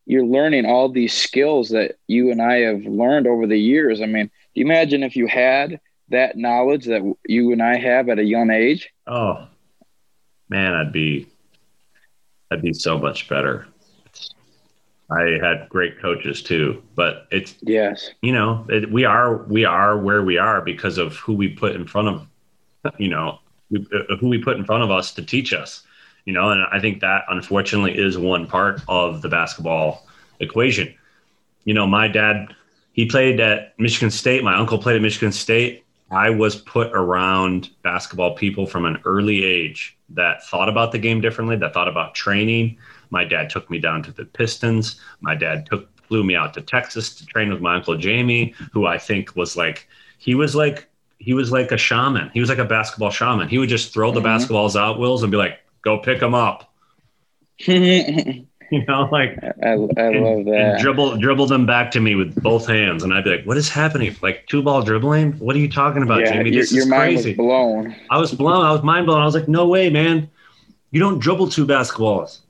you're 0.06 0.24
learning 0.24 0.66
all 0.66 0.88
these 0.88 1.12
skills 1.12 1.70
that 1.70 1.96
you 2.06 2.30
and 2.30 2.42
I 2.42 2.60
have 2.60 2.84
learned 2.84 3.26
over 3.26 3.46
the 3.46 3.58
years. 3.58 4.00
I 4.00 4.06
mean, 4.06 4.30
imagine 4.54 5.02
if 5.02 5.16
you 5.16 5.26
had 5.26 5.80
that 6.08 6.36
knowledge 6.36 6.86
that 6.86 7.02
you 7.26 7.52
and 7.52 7.62
I 7.62 7.76
have 7.76 8.08
at 8.08 8.18
a 8.18 8.24
young 8.24 8.50
age? 8.50 8.90
Oh, 9.06 9.46
man, 10.48 10.74
I'd 10.74 10.92
be, 10.92 11.28
I'd 12.50 12.62
be 12.62 12.72
so 12.72 12.98
much 12.98 13.28
better. 13.28 13.66
I 15.10 15.38
had 15.42 15.68
great 15.68 16.00
coaches 16.00 16.42
too, 16.42 16.82
but 16.94 17.26
it's 17.30 17.56
yes, 17.60 18.10
you 18.22 18.32
know, 18.32 18.64
it, 18.70 18.90
we 18.90 19.04
are 19.04 19.42
we 19.44 19.66
are 19.66 19.98
where 19.98 20.22
we 20.22 20.38
are 20.38 20.62
because 20.62 20.96
of 20.96 21.16
who 21.16 21.34
we 21.34 21.48
put 21.48 21.76
in 21.76 21.86
front 21.86 22.08
of, 22.08 22.26
you 22.98 23.08
know, 23.08 23.38
uh, 23.76 24.16
who 24.20 24.28
we 24.28 24.38
put 24.38 24.56
in 24.56 24.64
front 24.64 24.82
of 24.82 24.90
us 24.90 25.12
to 25.14 25.22
teach 25.22 25.52
us, 25.52 25.82
you 26.24 26.32
know, 26.32 26.50
and 26.50 26.64
I 26.70 26.80
think 26.80 27.00
that 27.00 27.24
unfortunately 27.28 27.96
is 27.96 28.16
one 28.16 28.46
part 28.46 28.80
of 28.88 29.22
the 29.22 29.28
basketball 29.28 30.06
equation. 30.40 30.94
You 31.64 31.74
know, 31.74 31.86
my 31.86 32.08
dad, 32.08 32.54
he 32.92 33.06
played 33.06 33.40
at 33.40 33.78
Michigan 33.78 34.10
State. 34.10 34.44
My 34.44 34.56
uncle 34.56 34.78
played 34.78 34.96
at 34.96 35.02
Michigan 35.02 35.32
State. 35.32 35.84
I 36.10 36.30
was 36.30 36.56
put 36.56 36.88
around 36.92 37.70
basketball 37.82 38.34
people 38.34 38.66
from 38.66 38.84
an 38.84 38.98
early 39.04 39.44
age 39.44 39.96
that 40.10 40.44
thought 40.44 40.68
about 40.68 40.92
the 40.92 40.98
game 40.98 41.20
differently, 41.20 41.56
that 41.56 41.72
thought 41.72 41.88
about 41.88 42.14
training, 42.14 42.76
my 43.12 43.24
dad 43.24 43.50
took 43.50 43.70
me 43.70 43.78
down 43.78 44.02
to 44.04 44.10
the 44.10 44.24
Pistons. 44.24 44.98
My 45.20 45.34
dad 45.34 45.66
took 45.66 45.86
flew 46.08 46.24
me 46.24 46.34
out 46.34 46.54
to 46.54 46.62
Texas 46.62 47.14
to 47.16 47.26
train 47.26 47.52
with 47.52 47.60
my 47.60 47.76
uncle 47.76 47.96
Jamie, 47.96 48.54
who 48.72 48.86
I 48.86 48.98
think 48.98 49.36
was 49.36 49.54
like 49.54 49.86
he 50.18 50.34
was 50.34 50.54
like 50.56 50.88
he 51.18 51.34
was 51.34 51.52
like 51.52 51.70
a 51.72 51.76
shaman. 51.76 52.30
He 52.32 52.40
was 52.40 52.48
like 52.48 52.58
a 52.58 52.64
basketball 52.64 53.10
shaman. 53.10 53.48
He 53.48 53.58
would 53.58 53.68
just 53.68 53.92
throw 53.92 54.10
the 54.10 54.20
mm-hmm. 54.20 54.28
basketballs 54.28 54.80
out, 54.80 54.98
Wills, 54.98 55.22
and 55.22 55.30
be 55.30 55.36
like, 55.36 55.60
"Go 55.82 55.98
pick 55.98 56.20
them 56.20 56.34
up." 56.34 56.72
you 57.58 58.46
know, 58.88 59.08
like 59.12 59.38
I, 59.42 59.68
I 59.68 59.72
and, 59.72 60.24
love 60.24 60.44
that. 60.46 60.78
dribble 60.80 61.18
dribble 61.18 61.46
them 61.46 61.66
back 61.66 61.90
to 61.92 62.00
me 62.00 62.14
with 62.14 62.42
both 62.42 62.66
hands, 62.66 63.02
and 63.02 63.12
I'd 63.12 63.24
be 63.24 63.36
like, 63.36 63.44
"What 63.44 63.56
is 63.56 63.68
happening? 63.68 64.16
Like 64.22 64.46
two 64.46 64.62
ball 64.62 64.82
dribbling? 64.82 65.32
What 65.34 65.54
are 65.54 65.58
you 65.58 65.70
talking 65.70 66.02
about, 66.02 66.20
yeah, 66.20 66.32
Jamie? 66.32 66.50
This 66.50 66.72
your, 66.72 66.82
is 66.82 66.88
your 66.88 66.96
crazy." 66.96 67.30
Was 67.30 67.36
blown. 67.36 67.96
I 68.10 68.18
was 68.18 68.32
blown. 68.32 68.64
I 68.64 68.72
was 68.72 68.82
mind 68.82 69.06
blown. 69.06 69.20
I 69.20 69.24
was 69.24 69.34
like, 69.34 69.48
"No 69.48 69.68
way, 69.68 69.90
man! 69.90 70.30
You 70.90 71.00
don't 71.00 71.18
dribble 71.18 71.48
two 71.48 71.66
basketballs." 71.66 72.40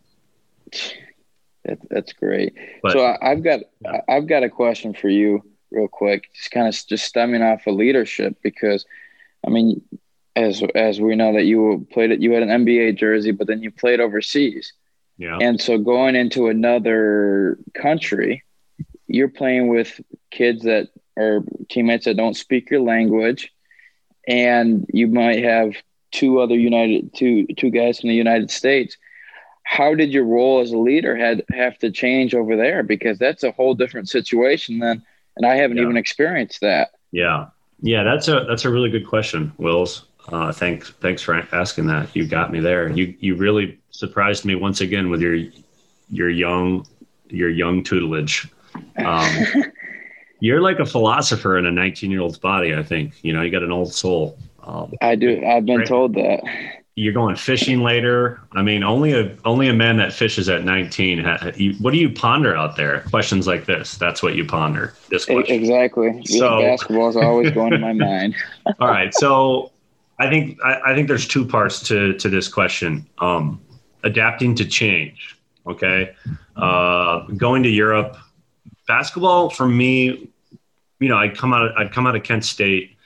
That, 1.65 1.79
that's 1.91 2.13
great. 2.13 2.55
But, 2.83 2.93
so 2.93 3.05
I, 3.05 3.31
have 3.31 3.43
got 3.43 3.61
yeah. 3.81 4.01
I've 4.09 4.27
got 4.27 4.43
a 4.43 4.49
question 4.49 4.95
for 4.95 5.09
you, 5.09 5.43
real 5.71 5.89
quick. 5.89 6.33
Just 6.35 6.51
kind 6.51 6.69
of 6.69 6.75
just 6.87 7.05
stemming 7.05 7.43
off 7.43 7.67
of 7.67 7.75
leadership 7.75 8.37
because, 8.43 8.85
I 9.47 9.51
mean, 9.51 9.83
as 10.35 10.63
as 10.75 11.01
we 11.01 11.15
know 11.17 11.35
that 11.35 11.45
you 11.45 11.87
played 11.93 12.11
it, 12.11 12.21
you 12.21 12.33
had 12.33 12.43
an 12.43 12.65
NBA 12.65 12.99
jersey, 12.99 13.31
but 13.33 13.47
then 13.47 13.63
you 13.63 13.71
played 13.71 14.01
overseas. 14.01 14.73
Yeah. 15.19 15.39
And 15.41 15.61
so 15.61 15.79
going 15.79 16.17
into 16.17 16.49
another 16.49 17.59
country, 17.75 18.43
you're 19.07 19.29
playing 19.29 19.69
with 19.69 20.01
kids 20.31 20.65
that 20.65 20.89
are 21.19 21.45
teammates 21.69 22.07
that 22.07 22.17
don't 22.17 22.35
speak 22.35 22.71
your 22.71 22.81
language, 22.81 23.53
and 24.27 24.87
you 24.93 25.07
might 25.07 25.45
have 25.45 25.75
two 26.11 26.41
other 26.41 26.57
United 26.57 27.15
two 27.15 27.47
two 27.57 27.71
guys 27.71 28.01
from 28.01 28.09
the 28.09 28.17
United 28.17 28.51
States 28.51 28.97
how 29.65 29.95
did 29.95 30.13
your 30.13 30.25
role 30.25 30.61
as 30.61 30.73
a 30.73 30.79
leader 30.79 31.17
had 31.17 31.45
have 31.51 31.79
to 31.79 31.91
change 31.91 32.35
over 32.35 32.57
there 32.57 32.83
because 32.83 33.19
that's 33.19 33.45
a 33.45 33.53
whole 33.53 33.75
different 33.75 34.09
situation 34.09 34.79
than 34.79 35.03
and 35.37 35.47
I 35.47 35.57
haven't 35.57 35.79
yeah. 35.79 35.85
even 35.85 35.97
experienced 35.97 36.61
that. 36.61 36.91
Yeah. 37.11 37.47
Yeah, 37.81 38.05
that's 38.05 38.29
a 38.29 38.45
that's 38.49 38.65
a 38.65 38.71
really 38.71 38.91
good 38.91 39.07
question, 39.07 39.53
Wills. 39.59 40.05
Uh, 40.33 40.51
thanks 40.51 40.91
thanks 41.01 41.21
for 41.21 41.47
asking 41.53 41.87
that. 41.87 42.15
You 42.17 42.27
got 42.27 42.51
me 42.51 42.59
there. 42.59 42.89
You 42.89 43.15
you 43.21 43.37
really 43.37 43.79
surprised 43.91 44.45
me 44.47 44.55
once 44.55 44.81
again 44.81 45.11
with 45.11 45.21
your 45.21 45.37
your 46.09 46.31
young 46.31 46.87
your 47.29 47.51
young 47.51 47.85
tutelage. 47.85 48.51
Um, 48.97 49.29
you're 50.41 50.63
like 50.63 50.79
a 50.79 50.87
philosopher 50.87 51.59
in 51.59 51.67
a 51.67 51.71
19 51.71 52.11
year 52.11 52.21
old's 52.21 52.39
body. 52.39 52.75
I 52.75 52.83
think 52.83 53.23
you 53.23 53.35
know 53.35 53.43
you 53.43 53.51
got 53.51 53.63
an 53.63 53.73
old 53.73 53.93
soul. 53.93 54.39
Um, 54.63 54.95
I 55.03 55.17
do. 55.17 55.45
I've 55.45 55.67
been 55.67 55.85
told 55.85 56.15
that 56.15 56.41
you're 56.95 57.13
going 57.13 57.37
fishing 57.37 57.83
later. 57.83 58.41
I 58.53 58.63
mean, 58.63 58.83
only 58.83 59.13
a 59.13 59.37
only 59.45 59.69
a 59.69 59.75
man 59.75 59.99
that 59.99 60.15
fishes 60.15 60.49
at 60.49 60.65
19. 60.65 61.25
What 61.81 61.93
do 61.93 61.99
you 61.99 62.11
ponder 62.11 62.57
out 62.57 62.77
there? 62.77 63.01
Questions 63.11 63.47
like 63.47 63.67
this. 63.67 63.97
That's 63.97 64.23
what 64.23 64.35
you 64.35 64.47
ponder. 64.47 64.95
This 65.11 65.27
question. 65.27 65.55
Exactly. 65.55 66.23
So 66.25 66.59
yeah, 66.59 66.71
basketball 66.71 67.09
is 67.11 67.17
always 67.17 67.51
going 67.51 67.75
in 67.75 67.83
my 67.83 67.93
mind. 67.93 68.35
all 68.81 68.89
right. 68.89 69.13
So 69.15 69.73
I 70.23 70.31
think 70.31 70.59
I, 70.65 70.93
I, 70.93 70.95
think 70.95 71.09
there's 71.09 71.27
two 71.27 71.45
parts 71.45 71.81
to 71.89 72.15
to 72.15 72.29
this 72.29 72.47
question. 72.47 73.09
Um, 73.19 73.61
adapting 74.05 74.55
to 74.55 74.65
change. 74.65 75.37
Okay. 75.67 76.15
Uh, 76.55 77.27
going 77.37 77.65
to 77.65 77.69
Europe. 77.69 78.17
Basketball 78.87 79.51
for 79.51 79.67
me, 79.67 80.29
you 81.01 81.09
know, 81.09 81.17
I'd 81.17 81.37
come 81.37 81.53
out. 81.53 81.67
Of, 81.67 81.73
I'd 81.77 81.93
come 81.93 82.07
out 82.07 82.15
of 82.15 82.23
Kent 82.23 82.45
State. 82.45 82.97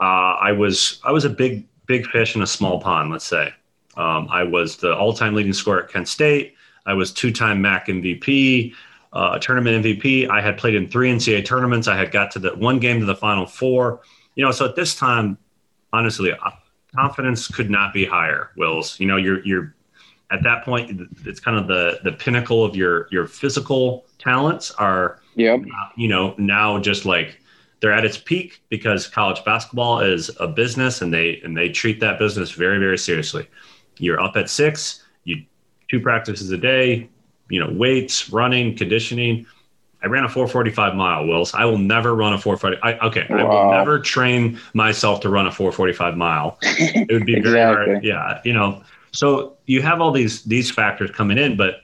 Uh, 0.00 0.34
I 0.40 0.50
was 0.50 1.00
I 1.04 1.12
was 1.12 1.24
a 1.24 1.30
big 1.30 1.68
big 1.86 2.06
fish 2.06 2.34
in 2.34 2.42
a 2.42 2.46
small 2.46 2.80
pond, 2.80 3.12
let's 3.12 3.26
say. 3.26 3.52
Um, 3.96 4.26
I 4.30 4.42
was 4.42 4.76
the 4.76 4.96
all 4.96 5.12
time 5.12 5.34
leading 5.34 5.52
scorer 5.52 5.84
at 5.84 5.88
Kent 5.88 6.08
State. 6.08 6.54
I 6.84 6.94
was 6.94 7.12
two 7.12 7.30
time 7.30 7.62
MAC 7.62 7.86
MVP, 7.86 8.74
uh, 9.12 9.38
tournament 9.38 9.84
MVP. 9.84 10.28
I 10.28 10.40
had 10.40 10.58
played 10.58 10.74
in 10.74 10.88
three 10.88 11.12
NCAA 11.12 11.44
tournaments. 11.44 11.86
I 11.86 11.96
had 11.96 12.10
got 12.10 12.32
to 12.32 12.40
the 12.40 12.56
one 12.56 12.80
game 12.80 12.98
to 12.98 13.06
the 13.06 13.14
final 13.14 13.46
four. 13.46 14.00
You 14.34 14.44
know, 14.44 14.50
so 14.50 14.64
at 14.64 14.74
this 14.74 14.96
time, 14.96 15.38
honestly, 15.92 16.32
uh, 16.32 16.50
confidence 16.94 17.48
could 17.48 17.70
not 17.70 17.92
be 17.92 18.04
higher. 18.04 18.50
Wills, 18.56 18.98
you 18.98 19.06
know, 19.06 19.16
you're 19.16 19.44
you're 19.44 19.74
at 20.30 20.42
that 20.42 20.64
point. 20.64 21.08
It's 21.24 21.40
kind 21.40 21.56
of 21.56 21.66
the 21.66 22.00
the 22.04 22.12
pinnacle 22.12 22.64
of 22.64 22.76
your 22.76 23.08
your 23.10 23.26
physical 23.26 24.06
talents 24.18 24.70
are. 24.72 25.20
Yep. 25.36 25.60
Uh, 25.60 25.88
you 25.96 26.08
know, 26.08 26.34
now 26.38 26.78
just 26.78 27.06
like 27.06 27.40
they're 27.80 27.92
at 27.92 28.04
its 28.04 28.18
peak 28.18 28.62
because 28.68 29.06
college 29.06 29.42
basketball 29.44 30.00
is 30.00 30.30
a 30.38 30.46
business 30.46 31.02
and 31.02 31.12
they 31.12 31.40
and 31.42 31.56
they 31.56 31.68
treat 31.68 31.98
that 32.00 32.18
business 32.18 32.50
very 32.50 32.78
very 32.78 32.98
seriously 32.98 33.48
you're 33.98 34.20
up 34.20 34.36
at 34.36 34.48
six 34.48 35.04
you 35.24 35.42
two 35.90 36.00
practices 36.00 36.50
a 36.50 36.58
day 36.58 37.08
you 37.48 37.58
know 37.58 37.70
weights 37.72 38.30
running 38.30 38.76
conditioning 38.76 39.46
I 40.02 40.06
ran 40.06 40.24
a 40.24 40.28
445 40.28 40.94
mile, 40.94 41.26
Wills. 41.26 41.52
I 41.52 41.64
will 41.66 41.78
never 41.78 42.14
run 42.14 42.32
a 42.32 42.38
440. 42.38 42.78
I, 42.82 43.06
okay. 43.06 43.26
Wow. 43.28 43.36
I 43.36 43.44
will 43.44 43.70
never 43.72 43.98
train 43.98 44.58
myself 44.72 45.20
to 45.20 45.28
run 45.28 45.46
a 45.46 45.52
445 45.52 46.16
mile. 46.16 46.58
It 46.62 47.12
would 47.12 47.26
be 47.26 47.36
exactly. 47.36 47.50
very 47.52 47.86
hard. 47.86 48.04
Yeah. 48.04 48.40
You 48.44 48.54
know, 48.54 48.82
so 49.12 49.58
you 49.66 49.82
have 49.82 50.00
all 50.00 50.10
these, 50.10 50.42
these 50.44 50.70
factors 50.70 51.10
coming 51.10 51.36
in, 51.36 51.56
but, 51.56 51.82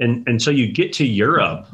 and, 0.00 0.26
and 0.26 0.40
so 0.40 0.50
you 0.50 0.72
get 0.72 0.92
to 0.94 1.06
Europe 1.06 1.66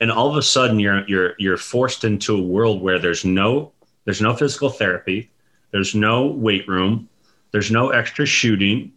and 0.00 0.12
all 0.12 0.28
of 0.28 0.36
a 0.36 0.42
sudden 0.42 0.78
you're, 0.78 1.06
you're, 1.08 1.34
you're 1.38 1.56
forced 1.56 2.04
into 2.04 2.36
a 2.36 2.42
world 2.42 2.82
where 2.82 2.98
there's 2.98 3.24
no, 3.24 3.72
there's 4.04 4.20
no 4.20 4.34
physical 4.34 4.68
therapy. 4.68 5.30
There's 5.70 5.94
no 5.94 6.26
weight 6.26 6.68
room. 6.68 7.08
There's 7.52 7.70
no 7.70 7.90
extra 7.90 8.26
shooting. 8.26 8.92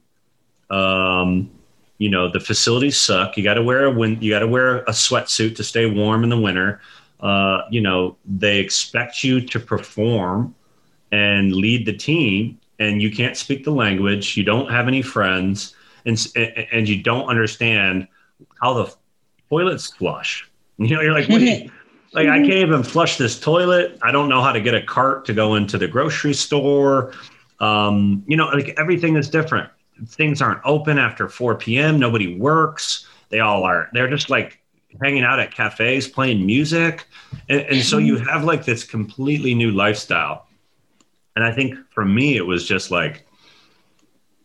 Um, 0.69 1.51
you 1.99 2.09
know 2.09 2.31
the 2.31 2.39
facilities 2.39 2.99
suck. 2.99 3.37
You 3.37 3.43
got 3.43 3.55
to 3.55 3.61
wear 3.61 3.85
a 3.85 3.91
win- 3.91 4.19
you 4.21 4.31
got 4.31 4.39
to 4.39 4.47
wear 4.47 4.77
a 4.79 4.91
sweatsuit 4.91 5.55
to 5.57 5.63
stay 5.63 5.85
warm 5.85 6.23
in 6.23 6.29
the 6.29 6.39
winter. 6.39 6.81
Uh, 7.19 7.61
you 7.69 7.81
know 7.81 8.17
they 8.25 8.57
expect 8.59 9.23
you 9.23 9.39
to 9.41 9.59
perform 9.59 10.55
and 11.11 11.53
lead 11.53 11.85
the 11.85 11.93
team, 11.93 12.57
and 12.79 13.01
you 13.01 13.11
can't 13.11 13.37
speak 13.37 13.63
the 13.65 13.71
language. 13.71 14.35
You 14.37 14.43
don't 14.43 14.71
have 14.71 14.87
any 14.87 15.01
friends, 15.01 15.75
and 16.05 16.17
and 16.71 16.89
you 16.89 17.03
don't 17.03 17.27
understand 17.27 18.07
how 18.61 18.73
the 18.73 18.95
toilets 19.49 19.87
flush. 19.93 20.45
You 20.81 20.95
know, 20.95 21.01
you're 21.01 21.11
like, 21.11 21.27
wait, 21.27 21.69
like 22.13 22.29
I 22.29 22.37
can't 22.37 22.53
even 22.53 22.83
flush 22.83 23.17
this 23.17 23.37
toilet. 23.37 23.99
I 24.01 24.13
don't 24.13 24.29
know 24.29 24.41
how 24.41 24.53
to 24.53 24.61
get 24.61 24.73
a 24.73 24.81
cart 24.81 25.25
to 25.25 25.33
go 25.33 25.55
into 25.55 25.77
the 25.77 25.89
grocery 25.89 26.33
store. 26.33 27.11
Um, 27.59 28.23
you 28.27 28.37
know, 28.37 28.47
like 28.47 28.75
everything 28.77 29.17
is 29.17 29.29
different 29.29 29.69
things 30.07 30.41
aren't 30.41 30.61
open 30.65 30.97
after 30.97 31.27
4 31.27 31.55
p.m. 31.55 31.99
Nobody 31.99 32.37
works. 32.37 33.07
They 33.29 33.39
all 33.39 33.63
are. 33.63 33.89
They're 33.93 34.09
just 34.09 34.29
like 34.29 34.59
hanging 35.01 35.23
out 35.23 35.39
at 35.39 35.53
cafes, 35.53 36.07
playing 36.07 36.45
music, 36.45 37.05
and, 37.47 37.61
and 37.61 37.83
so 37.83 37.97
you 37.97 38.17
have 38.17 38.43
like 38.43 38.65
this 38.65 38.83
completely 38.83 39.53
new 39.53 39.71
lifestyle. 39.71 40.47
And 41.35 41.45
I 41.45 41.51
think 41.51 41.75
for 41.91 42.03
me, 42.03 42.35
it 42.35 42.45
was 42.45 42.67
just 42.67 42.91
like, 42.91 43.25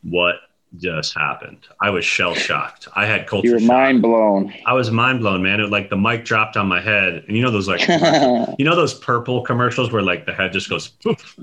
what 0.03 0.37
just 0.77 1.15
happened? 1.15 1.67
I 1.81 1.91
was 1.91 2.05
shell 2.05 2.35
shocked. 2.35 2.89
I 2.95 3.07
had 3.07 3.27
culture. 3.27 3.49
You 3.49 3.55
were 3.55 3.61
mind 3.61 4.03
blown. 4.03 4.53
I 4.67 4.75
was 4.75 4.91
mind 4.91 5.21
blown, 5.21 5.43
man. 5.43 5.61
It 5.61 5.71
like 5.71 5.89
the 5.89 5.97
mic 5.97 6.25
dropped 6.25 6.57
on 6.57 6.69
my 6.69 6.81
head, 6.81 7.25
and 7.27 7.37
you 7.37 7.43
know 7.43 7.51
those 7.51 7.69
like, 7.69 7.81
you 8.59 8.65
know 8.65 8.77
those 8.77 8.95
purple 8.95 9.43
commercials 9.43 9.93
where 9.93 10.03
like 10.03 10.27
the 10.27 10.35
head 10.35 10.53
just 10.53 10.69
goes 10.69 10.89
poof, 10.89 11.39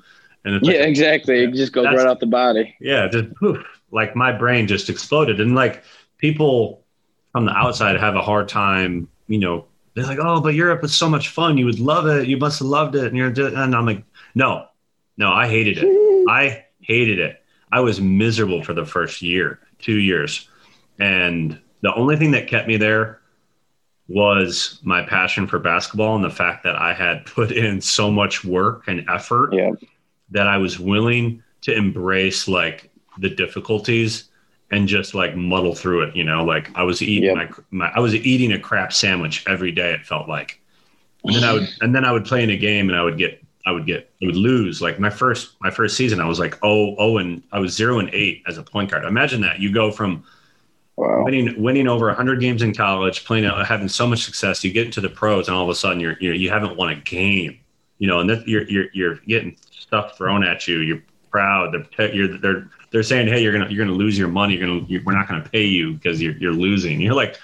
and 0.45 0.55
it's 0.55 0.67
yeah, 0.67 0.79
like, 0.79 0.89
exactly. 0.89 1.43
It 1.43 1.53
just 1.53 1.73
goes 1.73 1.87
right 1.87 2.05
out 2.05 2.19
the 2.19 2.27
body. 2.27 2.75
Yeah, 2.79 3.07
just 3.07 3.33
poof 3.35 3.65
like 3.91 4.15
my 4.15 4.31
brain 4.31 4.67
just 4.67 4.89
exploded. 4.89 5.39
And 5.39 5.55
like 5.55 5.83
people 6.17 6.83
from 7.31 7.45
the 7.45 7.51
outside 7.51 7.99
have 7.99 8.15
a 8.15 8.21
hard 8.21 8.47
time 8.47 9.07
you 9.27 9.39
know 9.39 9.65
they're 9.93 10.05
like 10.05 10.19
oh 10.21 10.41
but 10.41 10.53
europe 10.53 10.81
was 10.81 10.95
so 10.95 11.09
much 11.09 11.29
fun. 11.29 11.57
You 11.57 11.65
would 11.65 11.79
love 11.79 12.07
it. 12.07 12.27
You 12.27 12.37
must 12.37 12.59
have 12.59 12.67
loved 12.67 12.95
it. 12.95 13.05
And 13.05 13.17
you're 13.17 13.27
and 13.27 13.75
i'm 13.75 13.85
like 13.85 14.03
no 14.35 14.67
no 15.17 15.31
i 15.31 15.47
hated 15.47 15.77
it. 15.79 16.25
I 16.29 16.65
hated 16.81 17.19
it. 17.19 17.43
I 17.71 17.79
was 17.79 17.99
miserable 17.99 18.63
for 18.63 18.73
the 18.73 18.85
first 18.85 19.21
year 19.21 19.59
two 19.79 19.97
years. 19.97 20.47
And 20.99 21.59
the 21.81 21.93
only 21.95 22.15
thing 22.15 22.31
that 22.31 22.47
kept 22.47 22.67
me 22.67 22.77
there 22.77 23.21
was 24.07 24.79
my 24.83 25.01
passion 25.01 25.47
for 25.47 25.57
basketball 25.57 26.15
and 26.15 26.23
the 26.23 26.29
fact 26.29 26.63
that 26.63 26.75
i 26.75 26.93
had 26.93 27.25
put 27.37 27.51
in 27.51 27.79
so 27.79 28.11
much 28.11 28.43
work 28.43 28.83
and 28.87 29.05
effort 29.09 29.53
yeah. 29.53 29.71
that 30.31 30.47
i 30.47 30.57
was 30.57 30.77
willing 30.77 31.41
to 31.61 31.73
embrace 31.73 32.47
like 32.47 32.90
the 33.21 33.29
difficulties 33.29 34.25
and 34.71 34.87
just 34.87 35.13
like 35.13 35.35
muddle 35.35 35.75
through 35.75 36.03
it. 36.03 36.15
You 36.15 36.23
know, 36.23 36.43
like 36.43 36.75
I 36.75 36.83
was 36.83 37.01
eating 37.01 37.35
yep. 37.35 37.35
my, 37.71 37.87
my, 37.87 37.91
I 37.95 37.99
was 37.99 38.15
eating 38.15 38.51
a 38.53 38.59
crap 38.59 38.91
sandwich 38.91 39.45
every 39.47 39.71
day. 39.71 39.93
It 39.93 40.05
felt 40.05 40.27
like, 40.27 40.59
and 41.23 41.35
then 41.35 41.43
I 41.43 41.53
would 41.53 41.69
and 41.81 41.95
then 41.95 42.03
I 42.03 42.11
would 42.11 42.25
play 42.25 42.43
in 42.43 42.49
a 42.49 42.57
game 42.57 42.89
and 42.89 42.97
I 42.97 43.03
would 43.03 43.17
get 43.17 43.43
I 43.65 43.71
would 43.71 43.85
get 43.85 44.11
I 44.21 44.25
would 44.25 44.35
lose. 44.35 44.81
Like 44.81 44.99
my 44.99 45.09
first 45.09 45.55
my 45.61 45.69
first 45.69 45.95
season, 45.95 46.19
I 46.19 46.25
was 46.25 46.39
like 46.39 46.57
oh 46.63 46.95
oh 46.97 47.17
and 47.17 47.43
I 47.51 47.59
was 47.59 47.75
zero 47.75 47.99
and 47.99 48.09
eight 48.13 48.43
as 48.47 48.57
a 48.57 48.63
point 48.63 48.89
guard. 48.89 49.05
Imagine 49.05 49.41
that 49.41 49.59
you 49.59 49.71
go 49.71 49.91
from 49.91 50.23
wow. 50.95 51.23
winning 51.23 51.61
winning 51.61 51.87
over 51.87 52.11
hundred 52.13 52.39
games 52.39 52.63
in 52.63 52.73
college, 52.73 53.23
playing 53.25 53.45
out 53.45 53.65
having 53.67 53.87
so 53.87 54.07
much 54.07 54.23
success. 54.23 54.63
You 54.63 54.73
get 54.73 54.87
into 54.87 55.01
the 55.01 55.09
pros 55.09 55.47
and 55.47 55.55
all 55.55 55.63
of 55.63 55.69
a 55.69 55.75
sudden 55.75 55.99
you're, 55.99 56.17
you're 56.19 56.33
you 56.33 56.49
haven't 56.49 56.75
won 56.75 56.89
a 56.89 56.95
game. 56.95 57.59
You 57.99 58.07
know, 58.07 58.19
and 58.19 58.27
that 58.31 58.47
you're 58.47 58.63
you're 58.63 58.87
you're 58.93 59.15
getting 59.27 59.55
stuff 59.69 60.17
thrown 60.17 60.43
at 60.43 60.67
you. 60.67 60.79
You're 60.79 61.03
proud. 61.31 61.73
They're 61.97 62.27
they're 62.27 62.69
they're 62.91 63.03
saying, 63.03 63.27
hey, 63.27 63.41
you're 63.41 63.53
gonna 63.53 63.69
you're 63.69 63.83
gonna 63.85 63.97
lose 63.97 64.17
your 64.17 64.27
money. 64.27 64.55
You're 64.55 64.67
gonna 64.67 64.85
you're, 64.87 65.01
we're 65.03 65.17
not 65.17 65.27
gonna 65.27 65.47
pay 65.49 65.65
you 65.65 65.93
because 65.93 66.21
you're 66.21 66.37
you're 66.37 66.53
losing. 66.53 67.01
You're 67.01 67.15
like, 67.15 67.37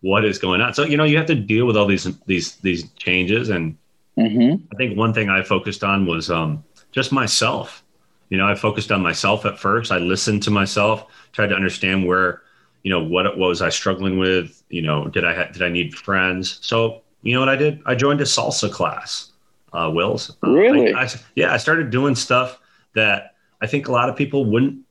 what 0.00 0.24
is 0.24 0.38
going 0.38 0.60
on? 0.60 0.74
So 0.74 0.84
you 0.84 0.96
know 0.96 1.04
you 1.04 1.16
have 1.16 1.26
to 1.26 1.34
deal 1.34 1.66
with 1.66 1.76
all 1.76 1.86
these 1.86 2.04
these 2.26 2.56
these 2.56 2.90
changes. 2.92 3.50
And 3.50 3.76
mm-hmm. 4.18 4.64
I 4.72 4.76
think 4.76 4.96
one 4.96 5.14
thing 5.14 5.28
I 5.28 5.42
focused 5.42 5.84
on 5.84 6.06
was 6.06 6.30
um, 6.30 6.64
just 6.90 7.12
myself. 7.12 7.82
You 8.30 8.38
know, 8.38 8.48
I 8.48 8.54
focused 8.54 8.90
on 8.90 9.02
myself 9.02 9.44
at 9.44 9.58
first. 9.58 9.92
I 9.92 9.98
listened 9.98 10.42
to 10.44 10.50
myself, 10.50 11.06
tried 11.32 11.48
to 11.48 11.54
understand 11.54 12.06
where 12.06 12.42
you 12.82 12.90
know 12.90 13.02
what 13.02 13.26
it 13.26 13.36
was 13.36 13.62
I 13.62 13.68
struggling 13.68 14.18
with. 14.18 14.62
You 14.70 14.82
know, 14.82 15.08
did 15.08 15.24
I 15.24 15.34
ha- 15.34 15.52
did 15.52 15.62
I 15.62 15.68
need 15.68 15.94
friends? 15.94 16.58
So 16.62 17.02
you 17.22 17.34
know 17.34 17.40
what 17.40 17.48
I 17.48 17.56
did? 17.56 17.80
I 17.86 17.94
joined 17.94 18.20
a 18.20 18.24
salsa 18.24 18.72
class. 18.72 19.30
Uh, 19.72 19.90
Wills. 19.92 20.36
Really? 20.42 20.92
I, 20.94 21.02
I, 21.02 21.08
yeah, 21.34 21.52
I 21.52 21.56
started 21.56 21.90
doing 21.90 22.14
stuff 22.14 22.60
that 22.94 23.33
I 23.64 23.66
think 23.66 23.88
a 23.88 23.92
lot 23.92 24.10
of 24.10 24.14
people 24.14 24.44
wouldn't 24.44 24.84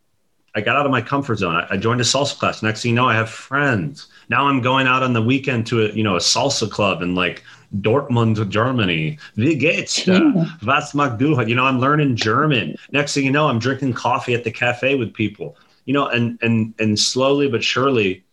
I 0.56 0.62
got 0.62 0.76
out 0.76 0.86
of 0.86 0.92
my 0.92 1.02
comfort 1.02 1.38
zone. 1.38 1.56
I, 1.56 1.68
I, 1.72 1.78
joined 1.78 2.00
a 2.00 2.04
salsa 2.04 2.38
class. 2.38 2.62
Next 2.62 2.84
thing 2.84 2.90
you 2.90 2.96
know, 2.96 3.08
I 3.08 3.16
have 3.16 3.30
friends. 3.30 4.08
Now 4.30 4.48
I'm 4.48 4.62
going 4.62 4.88
out 4.88 5.02
on 5.02 5.14
the 5.14 5.22
weekend 5.22 5.66
to 5.68 5.86
a 5.86 5.90
you 5.90 6.04
know 6.04 6.16
a 6.16 6.20
salsa 6.20 6.70
club 6.70 7.02
in 7.02 7.16
like 7.16 7.44
Dortmund, 7.82 8.50
Germany. 8.50 9.18
Wie 9.36 9.56
geht's? 9.56 10.06
Was 10.64 10.94
mag 10.94 11.18
du? 11.18 11.44
You 11.48 11.56
know, 11.56 11.66
I'm 11.66 11.80
learning 11.80 12.16
German. 12.16 12.76
Next 12.92 13.14
thing 13.14 13.26
you 13.26 13.32
know, 13.32 13.48
I'm 13.48 13.60
drinking 13.60 13.94
coffee 13.94 14.36
at 14.36 14.44
the 14.44 14.52
cafe 14.52 14.96
with 14.96 15.14
people. 15.14 15.58
You 15.86 15.94
know, 15.94 16.08
and 16.08 16.38
and 16.42 16.74
and 16.80 17.00
slowly 17.00 17.48
but 17.50 17.64
surely, 17.64 18.24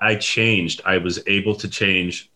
I 0.00 0.16
changed. 0.16 0.82
I 0.84 0.98
was 0.98 1.22
able 1.26 1.54
to 1.56 1.68
change, 1.68 2.30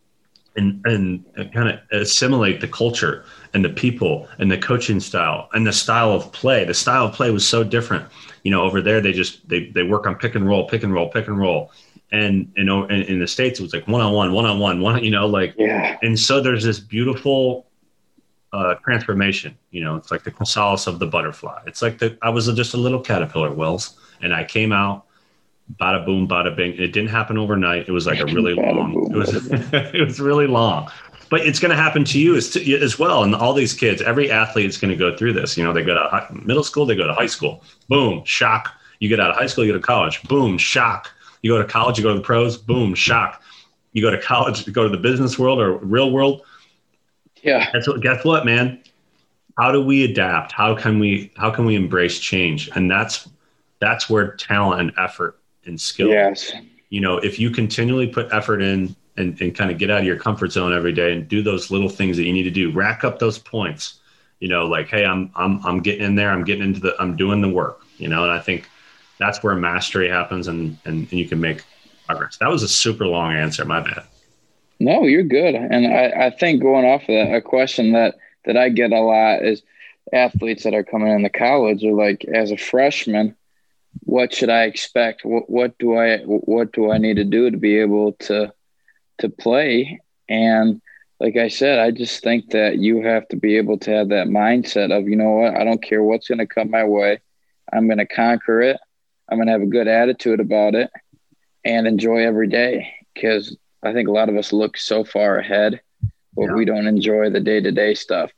and 0.56 0.80
and 0.86 1.24
kind 1.52 1.68
of 1.68 1.80
assimilate 1.92 2.60
the 2.60 2.68
culture 2.68 3.24
and 3.54 3.64
the 3.64 3.70
people 3.70 4.28
and 4.38 4.50
the 4.50 4.58
coaching 4.58 5.00
style 5.00 5.48
and 5.52 5.66
the 5.66 5.72
style 5.72 6.12
of 6.12 6.30
play. 6.32 6.64
The 6.64 6.74
style 6.74 7.06
of 7.06 7.14
play 7.14 7.30
was 7.30 7.46
so 7.46 7.64
different 7.64 8.06
you 8.48 8.50
know, 8.50 8.62
over 8.62 8.80
there 8.80 9.00
they 9.00 9.12
just 9.12 9.46
they 9.48 9.66
they 9.66 9.82
work 9.82 10.06
on 10.06 10.14
pick 10.14 10.34
and 10.34 10.46
roll, 10.46 10.66
pick 10.66 10.82
and 10.82 10.92
roll, 10.92 11.10
pick 11.10 11.28
and 11.28 11.38
roll. 11.38 11.70
And 12.10 12.50
you 12.56 12.64
know, 12.64 12.84
in, 12.86 13.02
in 13.02 13.18
the 13.18 13.26
states 13.26 13.60
it 13.60 13.62
was 13.62 13.74
like 13.74 13.86
one 13.86 14.00
on 14.00 14.14
one, 14.14 14.32
one 14.32 14.46
on 14.46 14.58
one, 14.58 14.80
one. 14.80 15.04
You 15.04 15.10
know, 15.10 15.26
like 15.26 15.54
yeah. 15.58 15.98
And 16.02 16.18
so 16.18 16.40
there's 16.40 16.64
this 16.64 16.80
beautiful 16.80 17.66
uh, 18.52 18.76
transformation. 18.76 19.56
You 19.70 19.84
know, 19.84 19.96
it's 19.96 20.10
like 20.10 20.24
the 20.24 20.30
chrysalis 20.30 20.86
of 20.86 20.98
the 20.98 21.06
butterfly. 21.06 21.62
It's 21.66 21.82
like 21.82 21.98
the 21.98 22.16
I 22.22 22.30
was 22.30 22.46
just 22.54 22.74
a 22.74 22.78
little 22.78 23.00
caterpillar, 23.00 23.52
Wills, 23.52 23.98
and 24.22 24.32
I 24.32 24.44
came 24.44 24.72
out. 24.72 25.04
Bada 25.78 26.06
boom, 26.06 26.26
bada 26.26 26.56
bing. 26.56 26.72
It 26.72 26.94
didn't 26.94 27.10
happen 27.10 27.36
overnight. 27.36 27.86
It 27.86 27.92
was 27.92 28.06
like 28.06 28.20
a 28.20 28.24
really 28.24 28.54
long. 28.72 28.94
Boom, 28.94 29.14
it 29.14 29.18
was. 29.18 29.46
it 29.72 30.02
was 30.02 30.18
really 30.18 30.46
long 30.46 30.90
but 31.30 31.40
it's 31.40 31.58
going 31.58 31.70
to 31.70 31.76
happen 31.76 32.04
to 32.04 32.18
you 32.18 32.36
as, 32.36 32.50
to, 32.50 32.80
as 32.80 32.98
well. 32.98 33.22
And 33.22 33.34
all 33.34 33.52
these 33.52 33.74
kids, 33.74 34.02
every 34.02 34.30
athlete 34.30 34.66
is 34.66 34.78
going 34.78 34.90
to 34.90 34.96
go 34.96 35.16
through 35.16 35.34
this. 35.34 35.56
You 35.56 35.64
know, 35.64 35.72
they 35.72 35.82
go 35.82 35.94
to 35.94 36.08
high, 36.08 36.26
middle 36.30 36.64
school, 36.64 36.86
they 36.86 36.96
go 36.96 37.06
to 37.06 37.14
high 37.14 37.26
school, 37.26 37.62
boom, 37.88 38.24
shock. 38.24 38.72
You 39.00 39.08
get 39.08 39.20
out 39.20 39.30
of 39.30 39.36
high 39.36 39.46
school, 39.46 39.64
you 39.64 39.72
go 39.72 39.78
to 39.78 39.84
college, 39.84 40.22
boom, 40.24 40.58
shock. 40.58 41.10
You 41.42 41.52
go 41.52 41.58
to 41.58 41.68
college, 41.68 41.98
you 41.98 42.02
go 42.02 42.12
to 42.12 42.18
the 42.18 42.24
pros, 42.24 42.56
boom, 42.56 42.94
shock. 42.94 43.42
You 43.92 44.02
go 44.02 44.10
to 44.10 44.20
college, 44.20 44.66
you 44.66 44.72
go 44.72 44.82
to 44.82 44.88
the 44.88 44.96
business 44.96 45.38
world 45.38 45.60
or 45.60 45.76
real 45.78 46.10
world. 46.10 46.42
Yeah. 47.42 47.70
That's 47.72 47.86
what, 47.86 48.00
guess 48.00 48.24
what, 48.24 48.44
man? 48.44 48.82
How 49.56 49.72
do 49.72 49.82
we 49.82 50.04
adapt? 50.04 50.52
How 50.52 50.74
can 50.74 50.98
we, 50.98 51.32
how 51.36 51.50
can 51.50 51.64
we 51.64 51.74
embrace 51.74 52.18
change? 52.18 52.70
And 52.74 52.90
that's, 52.90 53.28
that's 53.80 54.10
where 54.10 54.34
talent 54.36 54.80
and 54.80 54.92
effort 54.98 55.38
and 55.64 55.80
skill. 55.80 56.08
Yes. 56.08 56.52
You 56.90 57.00
know, 57.00 57.18
if 57.18 57.38
you 57.38 57.50
continually 57.50 58.06
put 58.06 58.32
effort 58.32 58.62
in 58.62 58.96
and, 59.18 59.40
and 59.40 59.54
kind 59.54 59.70
of 59.70 59.78
get 59.78 59.90
out 59.90 60.00
of 60.00 60.06
your 60.06 60.16
comfort 60.16 60.52
zone 60.52 60.72
every 60.72 60.92
day 60.92 61.12
and 61.12 61.28
do 61.28 61.42
those 61.42 61.70
little 61.70 61.88
things 61.88 62.16
that 62.16 62.24
you 62.24 62.32
need 62.32 62.44
to 62.44 62.50
do. 62.50 62.70
Rack 62.72 63.04
up 63.04 63.18
those 63.18 63.38
points. 63.38 64.00
You 64.40 64.48
know, 64.48 64.66
like, 64.66 64.88
hey, 64.88 65.04
I'm 65.04 65.30
I'm 65.34 65.64
I'm 65.66 65.80
getting 65.80 66.04
in 66.04 66.14
there. 66.14 66.30
I'm 66.30 66.44
getting 66.44 66.64
into 66.64 66.80
the. 66.80 66.94
I'm 67.00 67.16
doing 67.16 67.40
the 67.40 67.48
work. 67.48 67.82
You 67.96 68.08
know, 68.08 68.22
and 68.22 68.32
I 68.32 68.38
think 68.38 68.68
that's 69.18 69.42
where 69.42 69.54
mastery 69.56 70.08
happens, 70.08 70.46
and 70.46 70.78
and, 70.84 71.08
and 71.10 71.12
you 71.12 71.28
can 71.28 71.40
make 71.40 71.64
progress. 72.06 72.36
That 72.38 72.48
was 72.48 72.62
a 72.62 72.68
super 72.68 73.06
long 73.06 73.32
answer. 73.34 73.64
My 73.64 73.80
bad. 73.80 74.04
No, 74.80 75.04
you're 75.04 75.24
good. 75.24 75.56
And 75.56 75.86
I, 75.86 76.26
I 76.26 76.30
think 76.30 76.62
going 76.62 76.86
off 76.86 77.02
of 77.02 77.08
that, 77.08 77.34
a 77.34 77.42
question 77.42 77.92
that 77.92 78.16
that 78.44 78.56
I 78.56 78.68
get 78.68 78.92
a 78.92 79.00
lot 79.00 79.44
is 79.44 79.62
athletes 80.12 80.62
that 80.64 80.74
are 80.74 80.84
coming 80.84 81.08
into 81.08 81.28
college 81.28 81.84
are 81.84 81.92
like, 81.92 82.24
as 82.24 82.50
a 82.50 82.56
freshman, 82.56 83.36
what 84.04 84.32
should 84.32 84.50
I 84.50 84.64
expect? 84.64 85.24
What, 85.24 85.50
what 85.50 85.78
do 85.78 85.96
I 85.96 86.18
what 86.18 86.72
do 86.72 86.90
I 86.90 86.98
need 86.98 87.16
to 87.16 87.24
do 87.24 87.50
to 87.50 87.56
be 87.56 87.78
able 87.78 88.12
to 88.12 88.52
to 89.18 89.28
play. 89.28 90.00
And 90.28 90.80
like 91.20 91.36
I 91.36 91.48
said, 91.48 91.78
I 91.78 91.90
just 91.90 92.22
think 92.22 92.50
that 92.50 92.78
you 92.78 93.02
have 93.02 93.26
to 93.28 93.36
be 93.36 93.56
able 93.56 93.78
to 93.78 93.90
have 93.90 94.08
that 94.10 94.28
mindset 94.28 94.96
of, 94.96 95.08
you 95.08 95.16
know 95.16 95.30
what, 95.30 95.56
I 95.56 95.64
don't 95.64 95.82
care 95.82 96.02
what's 96.02 96.28
going 96.28 96.38
to 96.38 96.46
come 96.46 96.70
my 96.70 96.84
way. 96.84 97.20
I'm 97.72 97.86
going 97.86 97.98
to 97.98 98.06
conquer 98.06 98.60
it. 98.60 98.78
I'm 99.28 99.38
going 99.38 99.46
to 99.46 99.52
have 99.52 99.62
a 99.62 99.66
good 99.66 99.88
attitude 99.88 100.40
about 100.40 100.74
it 100.74 100.90
and 101.64 101.86
enjoy 101.86 102.18
every 102.18 102.48
day 102.48 102.94
because 103.14 103.56
I 103.82 103.92
think 103.92 104.08
a 104.08 104.12
lot 104.12 104.28
of 104.28 104.36
us 104.36 104.52
look 104.52 104.76
so 104.76 105.04
far 105.04 105.38
ahead, 105.38 105.80
but 106.34 106.46
yeah. 106.46 106.54
we 106.54 106.64
don't 106.64 106.86
enjoy 106.86 107.30
the 107.30 107.40
day 107.40 107.60
to 107.60 107.72
day 107.72 107.94
stuff. 107.94 108.30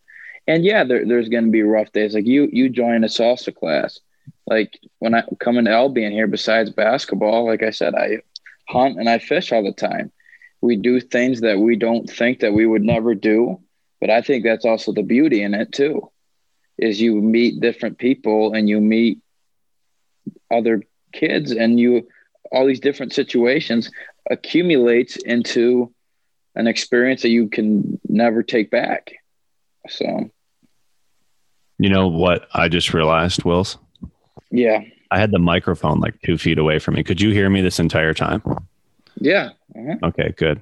And 0.46 0.64
yeah, 0.64 0.84
there, 0.84 1.06
there's 1.06 1.28
going 1.28 1.44
to 1.44 1.50
be 1.50 1.62
rough 1.62 1.92
days. 1.92 2.14
Like 2.14 2.26
you, 2.26 2.48
you 2.50 2.70
join 2.70 3.04
a 3.04 3.08
salsa 3.08 3.54
class. 3.54 4.00
Like 4.46 4.78
when 4.98 5.14
I 5.14 5.22
come 5.38 5.58
into 5.58 5.70
Albion 5.70 6.12
here, 6.12 6.26
besides 6.26 6.70
basketball, 6.70 7.46
like 7.46 7.62
I 7.62 7.70
said, 7.70 7.94
I 7.94 8.18
hunt 8.68 8.98
and 8.98 9.08
I 9.08 9.18
fish 9.18 9.52
all 9.52 9.62
the 9.62 9.72
time. 9.72 10.10
We 10.60 10.76
do 10.76 11.00
things 11.00 11.40
that 11.40 11.58
we 11.58 11.76
don't 11.76 12.08
think 12.08 12.40
that 12.40 12.52
we 12.52 12.66
would 12.66 12.82
never 12.82 13.14
do, 13.14 13.60
but 14.00 14.10
I 14.10 14.22
think 14.22 14.44
that's 14.44 14.64
also 14.64 14.92
the 14.92 15.02
beauty 15.02 15.42
in 15.42 15.54
it 15.54 15.72
too. 15.72 16.10
Is 16.78 17.00
you 17.00 17.20
meet 17.20 17.60
different 17.60 17.98
people 17.98 18.54
and 18.54 18.68
you 18.68 18.80
meet 18.80 19.20
other 20.50 20.82
kids 21.12 21.52
and 21.52 21.78
you 21.78 22.08
all 22.52 22.66
these 22.66 22.80
different 22.80 23.12
situations 23.12 23.90
accumulates 24.30 25.16
into 25.16 25.92
an 26.54 26.66
experience 26.66 27.22
that 27.22 27.28
you 27.28 27.48
can 27.48 28.00
never 28.08 28.42
take 28.42 28.70
back. 28.70 29.12
So, 29.88 30.30
you 31.78 31.88
know 31.88 32.08
what 32.08 32.48
I 32.52 32.68
just 32.68 32.92
realized, 32.92 33.44
Wills? 33.44 33.78
Yeah. 34.50 34.82
I 35.10 35.18
had 35.18 35.30
the 35.30 35.38
microphone 35.38 36.00
like 36.00 36.20
two 36.22 36.38
feet 36.38 36.58
away 36.58 36.78
from 36.78 36.94
me. 36.94 37.02
Could 37.02 37.20
you 37.20 37.30
hear 37.30 37.48
me 37.48 37.62
this 37.62 37.78
entire 37.78 38.14
time? 38.14 38.42
Yeah. 39.16 39.50
Uh-huh. 39.76 39.96
Okay, 40.08 40.34
good. 40.36 40.60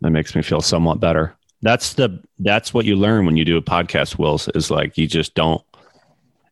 That 0.00 0.10
makes 0.10 0.34
me 0.34 0.42
feel 0.42 0.60
somewhat 0.60 1.00
better. 1.00 1.34
That's 1.62 1.94
the 1.94 2.22
that's 2.38 2.74
what 2.74 2.84
you 2.84 2.96
learn 2.96 3.26
when 3.26 3.36
you 3.36 3.44
do 3.44 3.56
a 3.56 3.62
podcast, 3.62 4.18
Wills, 4.18 4.48
is 4.54 4.70
like 4.70 4.98
you 4.98 5.06
just 5.06 5.34
don't 5.34 5.64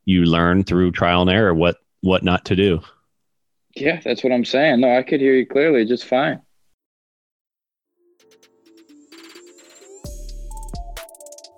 you 0.06 0.24
learn 0.24 0.64
through 0.64 0.92
trial 0.92 1.22
and 1.22 1.30
error 1.30 1.54
what 1.54 1.76
what 2.00 2.22
not 2.22 2.44
to 2.46 2.56
do. 2.56 2.80
Yeah, 3.76 4.00
that's 4.02 4.22
what 4.22 4.32
I'm 4.32 4.44
saying. 4.44 4.80
No, 4.80 4.96
I 4.96 5.02
could 5.02 5.20
hear 5.20 5.34
you 5.34 5.46
clearly 5.46 5.84
just 5.84 6.04
fine. 6.04 6.40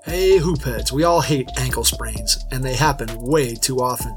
Hey, 0.04 0.38
hoopheads, 0.38 0.92
we 0.92 1.02
all 1.02 1.20
hate 1.20 1.50
ankle 1.58 1.82
sprains, 1.82 2.38
and 2.52 2.62
they 2.62 2.74
happen 2.74 3.08
way 3.20 3.54
too 3.54 3.80
often. 3.80 4.16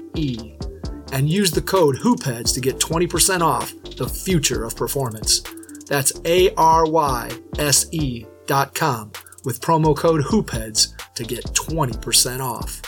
E, 0.15 0.55
and 1.11 1.29
use 1.29 1.51
the 1.51 1.61
code 1.61 1.97
HoopHeads 1.97 2.53
to 2.53 2.61
get 2.61 2.79
20% 2.79 3.41
off 3.41 3.73
the 3.97 4.07
future 4.07 4.63
of 4.63 4.75
performance. 4.75 5.41
That's 5.87 6.13
A 6.25 6.53
R 6.55 6.85
Y 6.85 7.29
S 7.59 7.87
E 7.91 8.25
dot 8.45 8.73
com 8.73 9.11
with 9.43 9.61
promo 9.61 9.95
code 9.95 10.21
HoopHeads 10.21 11.13
to 11.15 11.23
get 11.23 11.43
20% 11.45 12.39
off. 12.39 12.81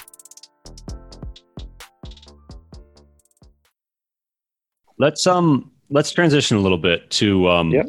Let's 4.97 5.27
um 5.27 5.71
let's 5.89 6.11
transition 6.11 6.57
a 6.57 6.61
little 6.61 6.77
bit 6.77 7.09
to 7.11 7.49
um 7.49 7.71
yep. 7.71 7.87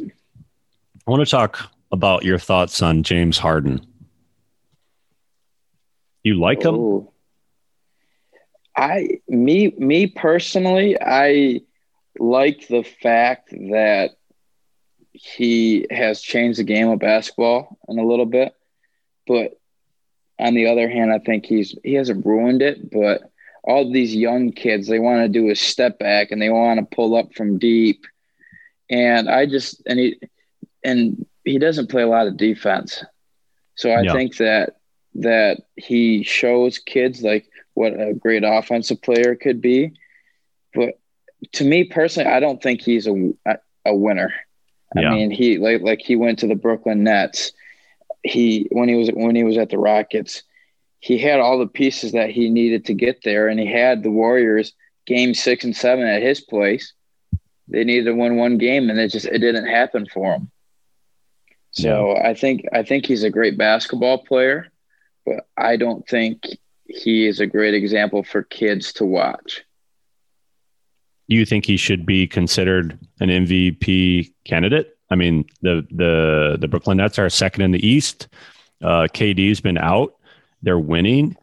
I 1.07 1.11
want 1.11 1.25
to 1.25 1.31
talk 1.31 1.71
about 1.93 2.25
your 2.25 2.39
thoughts 2.39 2.83
on 2.83 3.03
James 3.03 3.39
Harden. 3.39 3.87
You 6.23 6.41
like 6.41 6.65
him? 6.65 7.07
I 8.77 9.21
me 9.29 9.75
me 9.79 10.07
personally, 10.09 10.97
I 11.01 11.63
like 12.19 12.69
the 12.69 12.83
fact 12.83 13.51
that 13.51 14.11
he 15.13 15.87
has 15.91 16.21
changed 16.21 16.59
the 16.59 16.65
game 16.65 16.89
of 16.89 16.99
basketball 16.99 17.79
in 17.89 17.99
a 17.99 18.07
little 18.07 18.27
bit, 18.27 18.53
but 19.27 19.53
on 20.39 20.55
the 20.55 20.67
other 20.67 20.89
hand, 20.89 21.13
I 21.13 21.21
think 21.21 21.47
he's 21.47 21.77
he 21.85 21.95
hasn't 21.95 22.27
ruined 22.27 22.63
it, 22.63 22.91
but 22.91 23.31
all 23.67 23.91
these 23.91 24.15
young 24.15 24.53
kids 24.53 24.87
they 24.87 24.99
want 24.99 25.23
to 25.23 25.29
do 25.29 25.51
a 25.51 25.57
step 25.57 25.99
back 25.99 26.31
and 26.31 26.41
they 26.41 26.51
want 26.51 26.79
to 26.79 26.95
pull 26.97 27.17
up 27.17 27.35
from 27.35 27.59
deep 27.59 28.05
and 28.91 29.29
i 29.29 29.47
just 29.47 29.83
and 29.87 29.99
he 29.99 30.21
and 30.85 31.27
he 31.45 31.59
doesn't 31.59 31.91
play 31.91 32.03
a 32.03 32.07
lot 32.07 32.27
of 32.27 32.37
defense 32.37 33.03
so 33.75 33.91
i 33.91 34.03
yeah. 34.03 34.13
think 34.13 34.37
that 34.37 34.77
that 35.15 35.63
he 35.77 36.23
shows 36.23 36.79
kids 36.79 37.23
like 37.23 37.49
what 37.75 37.93
a 37.93 38.15
great 38.15 38.45
offensive 38.45 39.01
player 39.03 39.35
could 39.35 39.61
be 39.61 39.93
but 40.75 40.99
to 41.53 41.65
me 41.65 41.85
personally 41.85 42.31
i 42.31 42.41
don't 42.41 42.63
think 42.63 42.81
he's 42.81 43.07
a 43.07 43.33
a 43.85 43.95
winner 43.95 44.33
yeah. 44.97 45.11
i 45.11 45.15
mean 45.15 45.31
he 45.31 45.59
like 45.59 45.83
like 45.83 46.01
he 46.01 46.17
went 46.17 46.39
to 46.39 46.47
the 46.47 46.55
brooklyn 46.55 47.05
nets 47.05 47.53
he 48.23 48.67
when 48.71 48.89
he 48.89 48.95
was 48.95 49.11
when 49.13 49.37
he 49.37 49.45
was 49.45 49.59
at 49.59 49.71
the 49.71 49.79
rockets 49.79 50.43
he 51.05 51.19
had 51.19 51.39
all 51.39 51.59
the 51.59 51.67
pieces 51.67 52.13
that 52.13 52.31
he 52.31 52.49
needed 52.49 52.87
to 52.87 52.95
get 52.95 53.23
there, 53.23 53.49
and 53.49 53.61
he 53.61 53.67
had 53.67 54.03
the 54.03 54.11
Warriors 54.11 54.73
game 55.05 55.35
six 55.35 55.63
and 55.63 55.77
seven 55.77 56.07
at 56.07 56.23
his 56.23 56.41
place. 56.41 56.95
They 57.69 57.85
needed 57.85 58.07
to 58.07 58.15
win 58.15 58.37
one 58.37 58.57
game, 58.57 58.89
and 58.89 58.99
it 58.99 59.09
just 59.09 59.27
it 59.27 59.41
didn't 59.41 59.67
happen 59.67 60.07
for 60.07 60.33
him. 60.33 60.51
So 61.73 62.15
yeah. 62.15 62.31
I 62.31 62.33
think 62.33 62.65
I 62.73 62.85
think 62.85 63.05
he's 63.05 63.23
a 63.23 63.29
great 63.29 63.59
basketball 63.59 64.25
player, 64.25 64.73
but 65.27 65.47
I 65.59 65.77
don't 65.77 66.09
think 66.09 66.47
he 66.87 67.27
is 67.27 67.41
a 67.41 67.47
great 67.47 67.75
example 67.75 68.23
for 68.23 68.43
kids 68.43 68.93
to 68.95 69.05
watch. 69.05 69.63
You 71.27 71.47
think 71.47 71.65
he 71.65 71.77
should 71.77 72.05
be 72.05 72.27
considered 72.27 72.99
an 73.21 73.29
MVP 73.29 74.33
candidate? 74.45 74.99
I 75.11 75.15
mean, 75.15 75.47
the 75.63 75.87
the 75.91 76.59
the 76.61 76.69
Brooklyn 76.69 76.99
Nets 76.99 77.19
are 77.19 77.29
second 77.31 77.63
in 77.63 77.71
the 77.71 77.87
East. 77.87 78.29
Uh, 78.83 79.07
KD's 79.13 79.61
been 79.61 79.79
out. 79.79 80.15
They're 80.63 80.79
winning. 80.79 81.37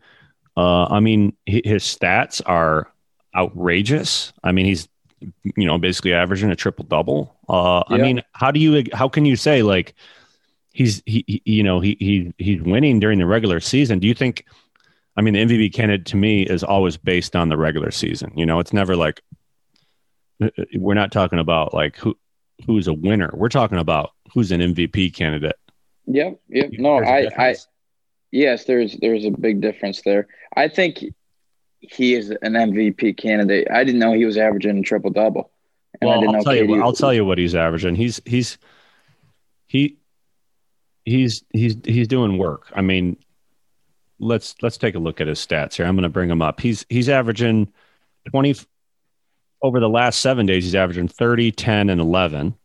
Uh, 0.55 0.85
I 0.85 0.99
mean, 0.99 1.35
his 1.45 1.83
stats 1.83 2.41
are 2.45 2.91
outrageous. 3.35 4.33
I 4.43 4.51
mean, 4.51 4.65
he's 4.65 4.87
you 5.19 5.65
know 5.65 5.77
basically 5.77 6.13
averaging 6.13 6.51
a 6.51 6.55
triple 6.55 6.85
double. 6.85 7.35
Uh, 7.49 7.83
yeah. 7.89 7.95
I 7.95 7.99
mean, 7.99 8.21
how 8.33 8.51
do 8.51 8.59
you 8.59 8.83
how 8.93 9.09
can 9.09 9.25
you 9.25 9.35
say 9.35 9.63
like 9.63 9.95
he's 10.73 11.01
he, 11.05 11.23
he 11.27 11.41
you 11.45 11.63
know 11.63 11.79
he 11.79 11.97
he 11.99 12.33
he's 12.37 12.61
winning 12.61 12.99
during 12.99 13.17
the 13.17 13.25
regular 13.25 13.59
season? 13.59 13.99
Do 13.99 14.07
you 14.07 14.13
think? 14.13 14.45
I 15.17 15.21
mean, 15.21 15.33
the 15.33 15.45
MVP 15.45 15.73
candidate 15.73 16.05
to 16.07 16.17
me 16.17 16.43
is 16.43 16.63
always 16.63 16.97
based 16.97 17.35
on 17.35 17.49
the 17.49 17.57
regular 17.57 17.91
season. 17.91 18.31
You 18.35 18.45
know, 18.45 18.59
it's 18.59 18.73
never 18.73 18.95
like 18.95 19.21
uh, 20.41 20.49
uh, 20.57 20.63
we're 20.75 20.93
not 20.93 21.11
talking 21.11 21.39
about 21.39 21.73
like 21.73 21.97
who 21.97 22.17
who's 22.65 22.87
a 22.87 22.93
winner. 22.93 23.31
We're 23.33 23.49
talking 23.49 23.77
about 23.77 24.11
who's 24.33 24.51
an 24.51 24.61
MVP 24.61 25.13
candidate. 25.13 25.57
Yep. 26.07 26.39
Yep. 26.49 26.69
No, 26.73 26.97
I, 26.97 27.27
I, 27.37 27.55
Yes, 28.31 28.63
there's 28.63 28.97
there's 29.01 29.25
a 29.25 29.31
big 29.31 29.61
difference 29.61 30.01
there. 30.03 30.27
I 30.55 30.69
think 30.69 31.03
he 31.81 32.15
is 32.15 32.29
an 32.29 32.53
MVP 32.53 33.17
candidate. 33.17 33.67
I 33.69 33.83
didn't 33.83 33.99
know 33.99 34.13
he 34.13 34.25
was 34.25 34.37
averaging 34.37 34.77
a 34.77 34.81
triple 34.81 35.11
double. 35.11 35.51
Well, 36.01 36.35
I'll 36.35 36.43
tell 36.43 36.55
you. 36.55 36.81
I'll 36.81 36.93
tell 36.93 37.13
you 37.13 37.25
what 37.25 37.37
he's 37.37 37.55
averaging. 37.55 37.95
He's 37.95 38.21
he's 38.25 38.57
he 39.67 39.97
he's 41.03 41.43
he's 41.51 41.75
he's 41.83 42.07
doing 42.07 42.37
work. 42.37 42.71
I 42.73 42.81
mean, 42.81 43.17
let's 44.21 44.55
let's 44.61 44.77
take 44.77 44.95
a 44.95 44.99
look 44.99 45.19
at 45.19 45.27
his 45.27 45.39
stats 45.39 45.75
here. 45.75 45.85
I'm 45.85 45.95
going 45.95 46.03
to 46.03 46.09
bring 46.09 46.29
him 46.29 46.41
up. 46.41 46.61
He's 46.61 46.85
he's 46.89 47.09
averaging 47.09 47.71
20 48.29 48.55
over 49.63 49.79
the 49.79 49.89
last 49.89 50.19
7 50.19 50.45
days 50.45 50.63
he's 50.63 50.75
averaging 50.75 51.07
30, 51.07 51.51
10 51.51 51.89
and 51.89 52.01
11. 52.01 52.55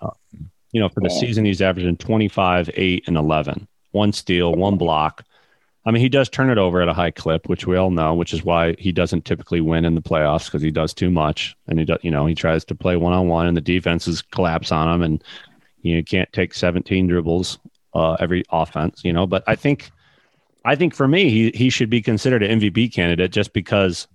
Uh, 0.00 0.10
you 0.72 0.80
know, 0.80 0.88
for 0.88 1.00
the 1.00 1.10
season 1.10 1.44
he's 1.44 1.62
averaging 1.62 1.96
25, 1.96 2.70
8 2.74 3.04
and 3.06 3.16
11 3.16 3.68
one 3.94 4.12
steal, 4.12 4.54
one 4.54 4.76
block. 4.76 5.24
I 5.86 5.90
mean, 5.90 6.02
he 6.02 6.08
does 6.08 6.28
turn 6.28 6.50
it 6.50 6.58
over 6.58 6.82
at 6.82 6.88
a 6.88 6.94
high 6.94 7.10
clip, 7.10 7.48
which 7.48 7.66
we 7.66 7.76
all 7.76 7.90
know, 7.90 8.14
which 8.14 8.32
is 8.32 8.42
why 8.42 8.74
he 8.78 8.90
doesn't 8.90 9.24
typically 9.24 9.60
win 9.60 9.84
in 9.84 9.94
the 9.94 10.02
playoffs 10.02 10.46
because 10.46 10.62
he 10.62 10.70
does 10.70 10.92
too 10.92 11.10
much, 11.10 11.54
and 11.68 11.78
he 11.78 11.84
does, 11.84 11.98
you 12.02 12.10
know, 12.10 12.26
he 12.26 12.34
tries 12.34 12.64
to 12.66 12.74
play 12.74 12.96
one 12.96 13.12
on 13.12 13.28
one, 13.28 13.46
and 13.46 13.56
the 13.56 13.60
defenses 13.60 14.22
collapse 14.22 14.72
on 14.72 14.92
him, 14.92 15.02
and 15.02 15.24
you 15.82 16.02
can't 16.02 16.32
take 16.32 16.54
17 16.54 17.06
dribbles 17.06 17.58
uh, 17.94 18.14
every 18.14 18.44
offense, 18.50 19.02
you 19.04 19.12
know. 19.12 19.26
But 19.26 19.44
I 19.46 19.56
think, 19.56 19.90
I 20.64 20.76
think 20.76 20.94
for 20.94 21.06
me, 21.06 21.30
he 21.30 21.50
he 21.54 21.70
should 21.70 21.90
be 21.90 22.00
considered 22.00 22.42
an 22.42 22.60
MVP 22.60 22.92
candidate 22.92 23.32
just 23.32 23.52
because 23.52 24.08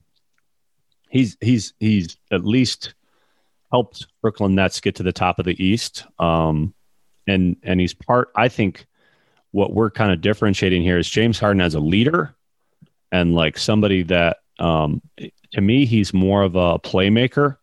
he's 1.09 1.37
he's 1.41 1.73
he's 1.79 2.17
at 2.31 2.45
least 2.45 2.95
helped 3.71 4.07
Brooklyn 4.21 4.55
Nets 4.55 4.79
get 4.79 4.95
to 4.95 5.03
the 5.03 5.13
top 5.13 5.39
of 5.39 5.45
the 5.45 5.61
East, 5.63 6.05
um, 6.17 6.73
and 7.27 7.55
and 7.63 7.79
he's 7.79 7.93
part. 7.93 8.29
I 8.35 8.47
think 8.49 8.87
what 9.51 9.73
we're 9.73 9.91
kind 9.91 10.11
of 10.11 10.21
differentiating 10.21 10.81
here 10.81 10.97
is 10.97 11.09
James 11.09 11.39
Harden 11.39 11.61
as 11.61 11.75
a 11.75 11.79
leader 11.79 12.35
and 13.11 13.33
like 13.35 13.57
somebody 13.57 14.03
that 14.03 14.37
um, 14.59 15.01
to 15.51 15.61
me 15.61 15.85
he's 15.85 16.13
more 16.13 16.43
of 16.43 16.55
a 16.55 16.79
playmaker. 16.79 17.57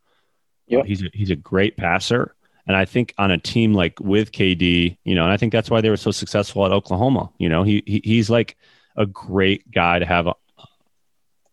Yeah, 0.67 0.83
he's 0.85 1.03
a, 1.03 1.11
he's 1.13 1.31
a 1.31 1.37
great 1.37 1.77
passer 1.77 2.35
And 2.67 2.77
I 2.77 2.85
think 2.85 3.15
on 3.19 3.31
a 3.31 3.39
team 3.39 3.73
like 3.73 4.01
with 4.01 4.33
KD, 4.33 4.99
you 5.05 5.15
know, 5.15 5.23
and 5.23 5.33
I 5.33 5.37
think 5.37 5.53
that's 5.53 5.71
why 5.71 5.81
they 5.81 5.91
were 5.91 5.97
so 5.97 6.11
successful 6.11 6.67
at 6.67 6.73
Oklahoma. 6.73 7.31
You 7.39 7.49
know, 7.49 7.63
he, 7.63 7.85
he 7.87 8.01
he's 8.05 8.29
like 8.31 8.57
a 8.97 9.07
great 9.07 9.71
guy 9.71 9.99
to 9.99 10.07
have 10.07 10.29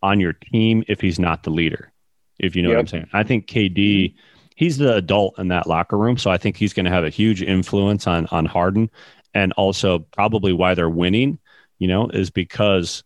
on 0.02 0.20
your 0.20 0.32
team 0.32 0.84
if 0.88 1.00
he's 1.00 1.18
not 1.18 1.42
the 1.42 1.50
leader. 1.50 1.92
If 2.38 2.56
you 2.56 2.62
know 2.62 2.70
yep. 2.70 2.76
what 2.76 2.80
I'm 2.80 2.86
saying. 2.88 3.08
I 3.12 3.22
think 3.22 3.46
KD, 3.46 4.14
he's 4.56 4.78
the 4.78 4.94
adult 4.96 5.38
in 5.38 5.48
that 5.48 5.66
locker 5.66 5.96
room, 5.96 6.18
so 6.18 6.30
I 6.30 6.38
think 6.38 6.56
he's 6.56 6.72
going 6.72 6.84
to 6.84 6.90
have 6.90 7.04
a 7.04 7.10
huge 7.10 7.42
influence 7.42 8.06
on 8.06 8.26
on 8.26 8.44
Harden, 8.44 8.90
and 9.34 9.52
also 9.52 10.00
probably 10.00 10.52
why 10.52 10.74
they're 10.74 10.90
winning. 10.90 11.38
You 11.78 11.88
know, 11.88 12.08
is 12.08 12.30
because 12.30 13.04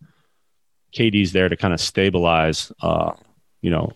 KD's 0.95 1.33
there 1.33 1.49
to 1.49 1.57
kind 1.57 1.75
of 1.75 1.81
stabilize. 1.81 2.73
Uh, 2.81 3.13
you 3.61 3.71
know, 3.71 3.93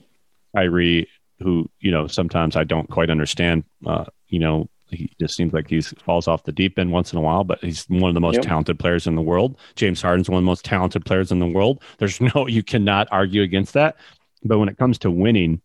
Kyrie 0.54 1.08
who 1.42 1.68
you 1.80 1.90
know 1.90 2.06
sometimes 2.06 2.56
I 2.56 2.64
don't 2.64 2.88
quite 2.88 3.10
understand. 3.10 3.64
Uh, 3.84 4.04
you 4.28 4.38
know, 4.38 4.68
he 4.94 5.12
just 5.20 5.36
seems 5.36 5.52
like 5.52 5.68
he 5.68 5.80
falls 5.80 6.28
off 6.28 6.44
the 6.44 6.52
deep 6.52 6.78
end 6.78 6.92
once 6.92 7.12
in 7.12 7.18
a 7.18 7.22
while, 7.22 7.44
but 7.44 7.58
he's 7.60 7.84
one 7.88 8.08
of 8.08 8.14
the 8.14 8.20
most 8.20 8.36
yep. 8.36 8.44
talented 8.44 8.78
players 8.78 9.06
in 9.06 9.14
the 9.14 9.22
world. 9.22 9.58
James 9.74 10.02
Harden's 10.02 10.28
one 10.28 10.38
of 10.38 10.42
the 10.42 10.50
most 10.50 10.64
talented 10.64 11.04
players 11.04 11.32
in 11.32 11.38
the 11.38 11.46
world. 11.46 11.82
There's 11.98 12.20
no 12.34 12.46
you 12.46 12.62
cannot 12.62 13.08
argue 13.10 13.42
against 13.42 13.74
that. 13.74 13.96
But 14.44 14.58
when 14.58 14.68
it 14.68 14.78
comes 14.78 14.98
to 14.98 15.10
winning, 15.10 15.60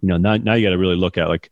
you 0.00 0.08
know, 0.08 0.16
now 0.16 0.36
now 0.36 0.54
you 0.54 0.66
got 0.66 0.70
to 0.70 0.78
really 0.78 0.96
look 0.96 1.18
at 1.18 1.28
like 1.28 1.50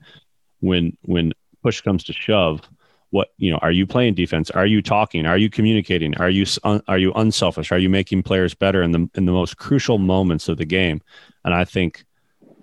when 0.61 0.97
when 1.03 1.33
push 1.63 1.81
comes 1.81 2.05
to 2.05 2.13
shove 2.13 2.63
what 3.11 3.29
you 3.39 3.51
know 3.51 3.59
are 3.59 3.73
you 3.73 3.87
playing 3.87 4.15
defense 4.15 4.51
are 4.51 4.67
you 4.67 4.81
talking 4.81 5.27
are 5.27 5.37
you 5.37 5.51
communicating 5.51 6.17
are 6.19 6.31
you 6.31 6.47
are 6.87 6.97
you 6.97 7.13
unselfish 7.15 7.73
are 7.73 7.79
you 7.79 7.91
making 7.91 8.23
players 8.23 8.55
better 8.55 8.83
in 8.83 8.93
the 8.93 9.11
in 9.17 9.27
the 9.27 9.33
most 9.33 9.57
crucial 9.57 9.99
moments 9.99 10.49
of 10.49 10.57
the 10.59 10.65
game 10.65 11.03
and 11.45 11.53
i 11.53 11.65
think 11.65 12.05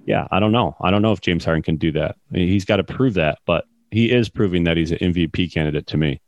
yeah, 0.08 0.26
I 0.32 0.40
don't 0.40 0.54
know. 0.54 0.76
I 0.82 0.90
don't 0.90 1.02
know 1.02 1.12
if 1.12 1.20
James 1.20 1.44
Harden 1.44 1.62
can 1.62 1.76
do 1.76 1.92
that. 1.92 2.16
I 2.32 2.34
mean, 2.34 2.48
he's 2.48 2.64
got 2.64 2.78
to 2.78 2.84
prove 2.84 3.16
that, 3.16 3.40
but 3.46 3.66
he 3.92 4.12
is 4.12 4.30
proving 4.30 4.66
that 4.66 4.78
he's 4.78 4.92
an 4.92 5.00
MVP 5.00 5.54
candidate 5.54 5.88
to 5.88 5.98
me. 5.98 6.22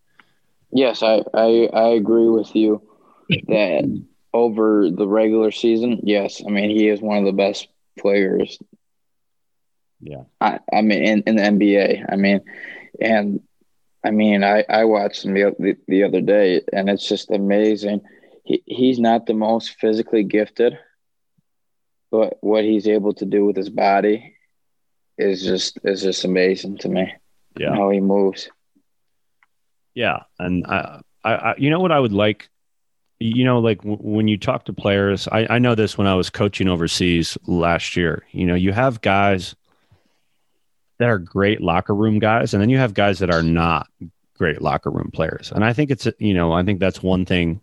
Yes, 0.72 1.02
I, 1.02 1.24
I, 1.34 1.70
I 1.74 1.88
agree 1.90 2.30
with 2.30 2.56
you 2.56 2.82
that 3.48 4.06
over 4.34 4.90
the 4.90 5.08
regular 5.08 5.52
season, 5.52 6.02
yes, 6.04 6.42
I 6.46 6.50
mean 6.50 6.70
he 6.70 6.88
is 6.88 7.02
one 7.02 7.18
of 7.18 7.26
the 7.26 7.32
best 7.32 7.68
players. 7.98 8.60
Yeah, 10.00 10.24
I, 10.40 10.60
I 10.72 10.82
mean 10.82 11.04
in, 11.04 11.24
in 11.26 11.36
the 11.36 11.42
NBA, 11.42 12.06
I 12.12 12.16
mean, 12.16 12.42
and 13.02 13.42
I 14.04 14.12
mean 14.12 14.44
I, 14.44 14.64
I 14.70 14.86
watched 14.86 15.26
him 15.26 15.34
the, 15.34 15.56
the, 15.60 15.78
the 15.88 16.04
other 16.04 16.22
day, 16.22 16.62
and 16.72 16.90
it's 16.90 17.08
just 17.08 17.32
amazing. 17.32 18.02
He, 18.44 18.64
he's 18.66 19.00
not 19.00 19.26
the 19.26 19.34
most 19.34 19.76
physically 19.80 20.24
gifted, 20.24 20.78
but 22.12 22.38
what 22.42 22.64
he's 22.64 22.88
able 22.88 23.14
to 23.16 23.26
do 23.26 23.46
with 23.46 23.56
his 23.56 23.70
body 23.70 24.36
is 25.18 25.44
just 25.44 25.80
is 25.84 26.04
just 26.04 26.24
amazing 26.24 26.78
to 26.78 26.90
me. 26.90 27.14
Yeah, 27.58 27.76
how 27.76 27.90
he 27.90 28.00
moves. 28.00 28.50
Yeah, 29.94 30.24
and 30.38 30.66
I, 30.68 31.02
I, 31.24 31.34
I 31.34 31.56
you 31.58 31.70
know 31.70 31.80
what 31.80 31.92
I 31.92 32.00
would 32.00 32.14
like, 32.14 32.50
you 33.20 33.44
know, 33.44 33.60
like 33.60 33.80
w- 33.80 33.98
when 33.98 34.28
you 34.28 34.38
talk 34.38 34.66
to 34.66 34.74
players, 34.74 35.28
I, 35.28 35.48
I 35.50 35.60
know 35.60 35.76
this 35.76 35.98
when 35.98 36.08
I 36.08 36.16
was 36.16 36.30
coaching 36.30 36.68
overseas 36.68 37.38
last 37.46 37.96
year. 37.98 38.24
You 38.32 38.46
know, 38.46 38.56
you 38.56 38.72
have 38.72 39.02
guys 39.02 39.56
that 41.00 41.10
are 41.10 41.18
great 41.18 41.62
locker 41.62 41.96
room 41.96 42.20
guys, 42.20 42.54
and 42.54 42.62
then 42.62 42.70
you 42.70 42.78
have 42.78 42.94
guys 42.94 43.20
that 43.20 43.34
are 43.34 43.44
not 43.44 43.88
great 44.38 44.62
locker 44.62 44.90
room 44.90 45.12
players. 45.14 45.52
And 45.52 45.66
I 45.66 45.74
think 45.74 45.92
it's 45.92 46.08
you 46.20 46.34
know, 46.34 46.52
I 46.52 46.64
think 46.64 46.80
that's 46.80 47.04
one 47.04 47.26
thing 47.26 47.62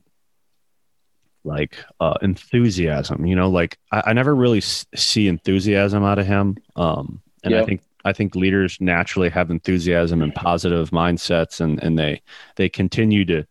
like 1.45 1.77
uh, 2.01 2.19
enthusiasm. 2.23 3.25
You 3.25 3.37
know, 3.37 3.49
like 3.49 3.79
I, 3.93 4.03
I 4.07 4.13
never 4.13 4.35
really 4.35 4.59
s- 4.59 4.85
see 4.95 5.29
enthusiasm 5.29 6.05
out 6.05 6.19
of 6.19 6.27
him. 6.27 6.57
Um, 6.75 7.23
and 7.45 7.55
I 7.63 7.65
think 7.65 7.81
I 8.07 8.13
think 8.13 8.35
leaders 8.35 8.79
naturally 8.81 9.29
have 9.31 9.51
enthusiasm 9.51 10.23
and 10.23 10.35
positive 10.35 10.91
mindsets, 10.91 11.61
and 11.61 11.83
and 11.83 11.99
they 11.99 12.23
they 12.57 12.69
continue 12.69 13.25
to 13.27 13.47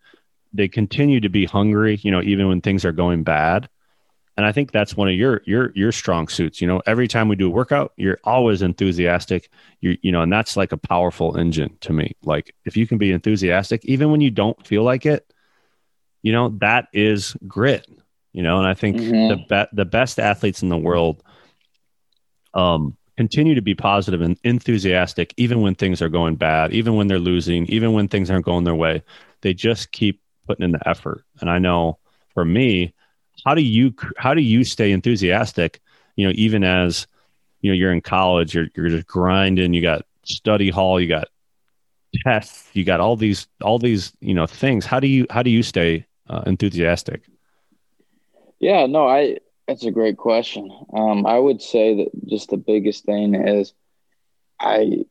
they 0.53 0.67
continue 0.67 1.19
to 1.19 1.29
be 1.29 1.45
hungry. 1.45 1.99
You 2.01 2.11
know, 2.11 2.21
even 2.21 2.47
when 2.47 2.61
things 2.61 2.85
are 2.85 2.91
going 2.91 3.23
bad. 3.23 3.69
And 4.37 4.45
I 4.45 4.51
think 4.51 4.73
that's 4.73 4.97
one 4.97 5.07
of 5.07 5.13
your 5.13 5.41
your 5.45 5.71
your 5.75 5.91
strong 5.93 6.27
suits. 6.27 6.59
You 6.59 6.67
know, 6.67 6.81
every 6.85 7.07
time 7.07 7.29
we 7.29 7.37
do 7.37 7.47
a 7.47 7.49
workout, 7.49 7.93
you're 7.95 8.19
always 8.25 8.61
enthusiastic. 8.61 9.49
You 9.79 9.97
you 10.01 10.11
know, 10.11 10.21
and 10.21 10.31
that's 10.31 10.57
like 10.57 10.73
a 10.73 10.77
powerful 10.77 11.37
engine 11.37 11.77
to 11.81 11.93
me. 11.93 12.15
Like 12.23 12.53
if 12.65 12.75
you 12.75 12.85
can 12.85 12.97
be 12.97 13.11
enthusiastic, 13.11 13.85
even 13.85 14.11
when 14.11 14.19
you 14.19 14.31
don't 14.31 14.67
feel 14.67 14.83
like 14.83 15.05
it, 15.05 15.25
you 16.25 16.31
know 16.31 16.49
that 16.57 16.87
is 16.91 17.37
grit 17.47 17.87
you 18.33 18.41
know 18.41 18.57
and 18.57 18.67
i 18.67 18.73
think 18.73 18.97
mm-hmm. 18.97 19.27
the 19.29 19.35
be- 19.47 19.75
the 19.75 19.85
best 19.85 20.19
athletes 20.19 20.63
in 20.63 20.69
the 20.69 20.77
world 20.77 21.23
um 22.55 22.97
continue 23.17 23.55
to 23.55 23.61
be 23.61 23.75
positive 23.75 24.21
and 24.21 24.37
enthusiastic 24.43 25.33
even 25.37 25.61
when 25.61 25.75
things 25.75 26.01
are 26.01 26.09
going 26.09 26.35
bad 26.35 26.73
even 26.73 26.95
when 26.95 27.07
they're 27.07 27.19
losing 27.19 27.65
even 27.67 27.93
when 27.93 28.07
things 28.07 28.29
aren't 28.29 28.45
going 28.45 28.63
their 28.63 28.75
way 28.75 29.01
they 29.41 29.53
just 29.53 29.91
keep 29.91 30.21
putting 30.47 30.65
in 30.65 30.71
the 30.71 30.87
effort 30.87 31.23
and 31.41 31.49
i 31.49 31.57
know 31.57 31.97
for 32.33 32.45
me 32.45 32.93
how 33.45 33.55
do 33.55 33.61
you 33.61 33.93
how 34.17 34.33
do 34.33 34.41
you 34.41 34.63
stay 34.63 34.91
enthusiastic 34.91 35.79
you 36.15 36.27
know 36.27 36.33
even 36.35 36.63
as 36.63 37.07
you 37.61 37.71
know 37.71 37.75
you're 37.75 37.93
in 37.93 38.01
college 38.01 38.53
you're, 38.53 38.67
you're 38.75 38.89
just 38.89 39.07
grinding 39.07 39.73
you 39.73 39.81
got 39.81 40.05
study 40.23 40.69
hall 40.69 40.99
you 40.99 41.07
got 41.07 41.27
tests 42.23 42.69
you 42.73 42.83
got 42.83 42.99
all 42.99 43.15
these 43.15 43.47
all 43.61 43.79
these 43.79 44.13
you 44.19 44.33
know 44.33 44.45
things 44.45 44.85
how 44.85 44.99
do 44.99 45.07
you 45.07 45.25
how 45.29 45.41
do 45.43 45.49
you 45.49 45.63
stay 45.63 46.05
uh, 46.29 46.43
enthusiastic? 46.45 47.21
Yeah, 48.59 48.85
no, 48.85 49.07
I. 49.07 49.37
That's 49.67 49.83
a 49.85 49.91
great 49.91 50.17
question. 50.17 50.69
Um, 50.93 51.25
I 51.25 51.39
would 51.39 51.61
say 51.61 51.95
that 51.95 52.27
just 52.27 52.49
the 52.49 52.57
biggest 52.57 53.05
thing 53.05 53.33
is 53.33 53.73
I 54.59 55.05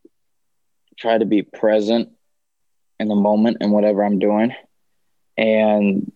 try 0.97 1.19
to 1.19 1.25
be 1.25 1.43
present 1.43 2.11
in 3.01 3.09
the 3.09 3.17
moment 3.17 3.59
and 3.61 3.73
whatever 3.73 4.05
I'm 4.05 4.21
doing, 4.21 4.55
and 5.37 6.13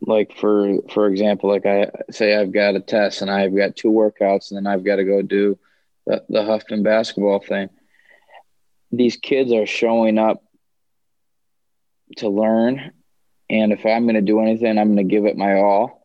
like 0.00 0.34
for 0.36 0.78
for 0.90 1.08
example, 1.08 1.50
like 1.50 1.66
I 1.66 1.90
say 2.10 2.34
I've 2.34 2.52
got 2.52 2.74
a 2.74 2.80
test 2.80 3.20
and 3.20 3.30
I've 3.30 3.54
got 3.54 3.76
two 3.76 3.90
workouts 3.90 4.50
and 4.50 4.56
then 4.56 4.66
I've 4.66 4.84
got 4.84 4.96
to 4.96 5.04
go 5.04 5.20
do 5.20 5.58
the, 6.06 6.24
the 6.28 6.44
Huffman 6.44 6.82
basketball 6.82 7.40
thing. 7.40 7.68
These 8.92 9.16
kids 9.16 9.52
are 9.52 9.66
showing 9.66 10.18
up 10.18 10.42
to 12.18 12.28
learn 12.28 12.92
and 13.50 13.72
if 13.72 13.84
I'm 13.84 14.04
going 14.04 14.14
to 14.14 14.20
do 14.20 14.40
anything, 14.40 14.78
I'm 14.78 14.94
going 14.94 15.08
to 15.08 15.14
give 15.14 15.26
it 15.26 15.36
my 15.36 15.54
all. 15.54 16.03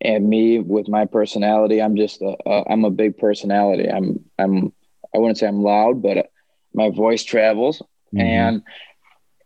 And 0.00 0.28
me, 0.28 0.60
with 0.60 0.88
my 0.88 1.06
personality, 1.06 1.82
I'm 1.82 1.96
just 1.96 2.22
a, 2.22 2.36
a 2.46 2.64
I'm 2.70 2.84
a 2.84 2.90
big 2.90 3.18
personality. 3.18 3.88
I'm 3.88 4.24
I'm 4.38 4.72
I 5.14 5.18
wouldn't 5.18 5.38
say 5.38 5.48
I'm 5.48 5.62
loud, 5.62 6.02
but 6.02 6.30
my 6.72 6.90
voice 6.90 7.24
travels, 7.24 7.82
mm-hmm. 8.14 8.20
and 8.20 8.62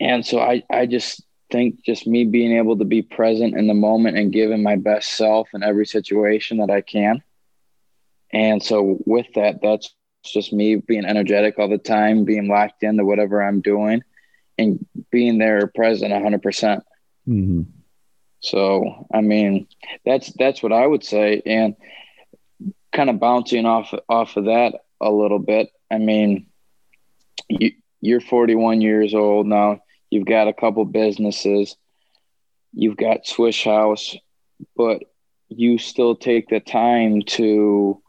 and 0.01 0.27
so 0.27 0.41
I 0.41 0.63
I 0.71 0.87
just 0.87 1.25
think 1.51 1.85
just 1.85 2.07
me 2.07 2.25
being 2.25 2.57
able 2.57 2.79
to 2.79 2.85
be 2.85 3.03
present 3.03 3.57
in 3.57 3.67
the 3.67 3.75
moment 3.75 4.19
and 4.19 4.33
giving 4.33 4.63
my 4.63 4.77
best 4.77 5.13
self 5.13 5.49
in 5.55 5.63
every 5.63 5.87
situation 5.87 6.59
that 6.59 6.71
I 6.71 6.81
can. 6.81 7.23
And 8.33 8.63
so 8.63 8.99
with 9.05 9.27
that, 9.35 9.61
that's 9.63 9.95
just 10.25 10.53
me 10.53 10.77
being 10.77 11.05
energetic 11.05 11.59
all 11.59 11.69
the 11.69 11.79
time, 11.79 12.25
being 12.25 12.49
locked 12.49 12.83
into 12.83 13.05
whatever 13.05 13.43
I'm 13.43 13.61
doing, 13.61 14.03
and 14.59 14.85
being 15.11 15.39
there 15.39 15.67
present 15.67 16.13
100 16.13 16.43
percent. 16.43 16.85
Mm-hmm. 17.29 17.63
So, 18.43 19.07
I 19.15 19.21
mean, 19.21 19.69
that's 20.05 20.33
that's 20.33 20.63
what 20.63 20.73
I 20.73 20.87
would 20.87 21.05
say, 21.05 21.43
and 21.47 21.77
kind 22.93 23.09
of 23.09 23.21
bouncing 23.21 23.67
off 23.67 23.95
off 24.09 24.37
of 24.37 24.47
that 24.47 24.81
a 25.01 25.11
little 25.11 25.39
bit. 25.39 25.71
I 25.91 25.99
mean, 25.99 26.47
you, 27.49 27.73
you're 28.01 28.21
41 28.21 28.81
years 28.81 29.15
old 29.15 29.47
now. 29.47 29.83
You've 30.11 30.27
got 30.27 30.49
a 30.49 30.53
couple 30.53 30.85
businesses. 30.85 31.77
You've 32.73 32.97
got 32.97 33.27
Swish 33.27 33.65
House, 33.65 34.17
but 34.77 35.05
you 35.49 35.79
still 35.79 36.17
take 36.17 36.49
the 36.49 36.61
time 36.61 37.23
to 37.23 38.03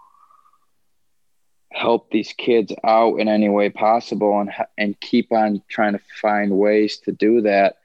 help 1.71 2.09
these 2.11 2.34
kids 2.34 2.73
out 2.84 3.19
in 3.19 3.27
any 3.27 3.49
way 3.49 3.69
possible 3.69 4.39
and 4.39 4.51
and 4.77 4.99
keep 4.99 5.31
on 5.31 5.61
trying 5.67 5.93
to 5.93 6.01
find 6.21 6.51
ways 6.51 6.99
to 6.99 7.11
do 7.11 7.41
that 7.41 7.77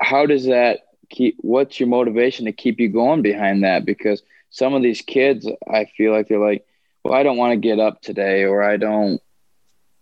how 0.00 0.26
does 0.26 0.44
that 0.46 0.80
keep 1.10 1.36
what's 1.40 1.78
your 1.80 1.88
motivation 1.88 2.46
to 2.46 2.52
keep 2.52 2.80
you 2.80 2.88
going 2.88 3.22
behind 3.22 3.64
that? 3.64 3.84
Because 3.84 4.22
some 4.50 4.72
of 4.72 4.82
these 4.82 5.02
kids 5.02 5.46
i 5.70 5.84
feel 5.84 6.10
like 6.10 6.26
they're 6.26 6.38
like 6.38 6.64
well 7.04 7.12
i 7.12 7.22
don't 7.22 7.36
want 7.36 7.52
to 7.52 7.58
get 7.58 7.78
up 7.78 8.00
today 8.00 8.44
or 8.44 8.62
i 8.62 8.78
don't 8.78 9.20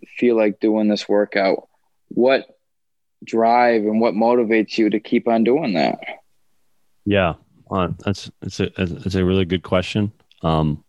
feel 0.07 0.37
like 0.37 0.61
doing 0.61 0.89
this 0.89 1.09
workout. 1.09 1.69
What 2.09 2.47
drive 3.25 3.83
and 3.83 4.01
what 4.01 4.15
motivates 4.15 4.79
you 4.79 4.91
to 4.91 5.01
keep 5.01 5.27
on 5.27 5.45
doing 5.45 5.75
that? 5.75 5.99
Yeah 7.05 7.35
uh, 7.71 7.89
that's 7.99 8.31
it's 8.43 8.61
a 8.61 8.71
it's 8.77 9.15
a 9.15 9.25
really 9.25 9.45
good 9.45 9.63
question. 9.63 10.13
Um 10.43 10.85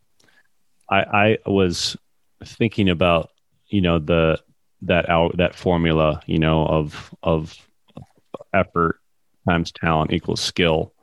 i 0.89 1.38
i 1.45 1.49
was 1.49 1.97
thinking 2.45 2.89
about 2.89 3.32
you 3.68 3.82
know 3.82 3.99
the 3.99 4.39
that 4.84 5.09
out 5.09 5.36
that 5.38 5.55
formula 5.55 6.22
you 6.28 6.38
know 6.38 6.65
of 6.65 7.13
of 7.24 7.57
effort 8.53 8.99
times 9.47 9.71
talent 9.71 10.13
equals 10.13 10.41
skill. 10.41 10.93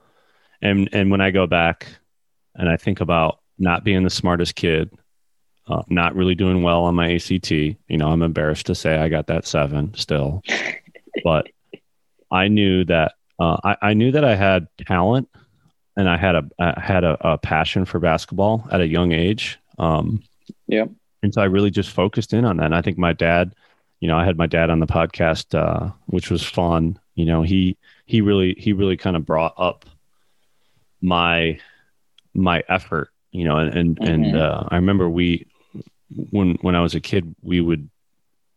And 0.62 0.88
and 0.92 1.10
when 1.10 1.20
I 1.20 1.30
go 1.30 1.46
back 1.46 1.86
and 2.54 2.68
I 2.68 2.76
think 2.76 3.00
about 3.00 3.40
not 3.58 3.84
being 3.84 4.02
the 4.02 4.10
smartest 4.10 4.54
kid, 4.54 4.90
uh, 5.66 5.82
not 5.88 6.14
really 6.14 6.34
doing 6.34 6.62
well 6.62 6.84
on 6.84 6.94
my 6.94 7.14
ACT. 7.14 7.50
You 7.50 7.76
know, 7.88 8.08
I'm 8.08 8.22
embarrassed 8.22 8.66
to 8.66 8.74
say 8.74 8.98
I 8.98 9.08
got 9.08 9.26
that 9.28 9.46
seven 9.46 9.94
still, 9.94 10.42
but 11.24 11.46
I 12.30 12.48
knew 12.48 12.84
that 12.84 13.12
uh, 13.38 13.58
I, 13.64 13.76
I, 13.82 13.94
knew 13.94 14.12
that 14.12 14.24
I 14.24 14.36
had 14.36 14.68
talent 14.86 15.28
and 15.96 16.08
I 16.08 16.16
had 16.16 16.34
a 16.36 16.44
I 16.58 16.80
had 16.80 17.04
a, 17.04 17.32
a, 17.32 17.38
passion 17.38 17.84
for 17.84 17.98
basketball 17.98 18.66
at 18.70 18.80
a 18.80 18.86
young 18.86 19.12
age. 19.12 19.58
Um, 19.78 20.22
yeah, 20.66 20.84
and 21.22 21.34
so 21.34 21.40
I 21.40 21.46
really 21.46 21.70
just 21.70 21.90
focused 21.90 22.32
in 22.32 22.44
on 22.44 22.58
that. 22.58 22.66
And 22.66 22.74
I 22.74 22.82
think 22.82 22.98
my 22.98 23.12
dad, 23.12 23.54
you 24.00 24.08
know, 24.08 24.16
I 24.16 24.24
had 24.24 24.36
my 24.36 24.46
dad 24.46 24.70
on 24.70 24.80
the 24.80 24.86
podcast, 24.86 25.58
uh, 25.58 25.90
which 26.06 26.30
was 26.30 26.44
fun. 26.44 26.98
You 27.14 27.24
know, 27.24 27.42
he 27.42 27.76
he 28.04 28.20
really 28.20 28.54
he 28.58 28.72
really 28.72 28.96
kind 28.96 29.16
of 29.16 29.24
brought 29.24 29.54
up 29.56 29.84
my 31.00 31.58
my 32.34 32.62
effort. 32.68 33.10
You 33.30 33.44
know, 33.44 33.56
and 33.58 33.74
and, 33.74 33.96
mm-hmm. 33.96 34.12
and 34.12 34.36
uh, 34.36 34.64
I 34.68 34.76
remember 34.76 35.08
we 35.08 35.46
when 36.30 36.56
when 36.60 36.74
I 36.74 36.80
was 36.80 36.94
a 36.94 37.00
kid, 37.00 37.34
we 37.42 37.60
would, 37.60 37.88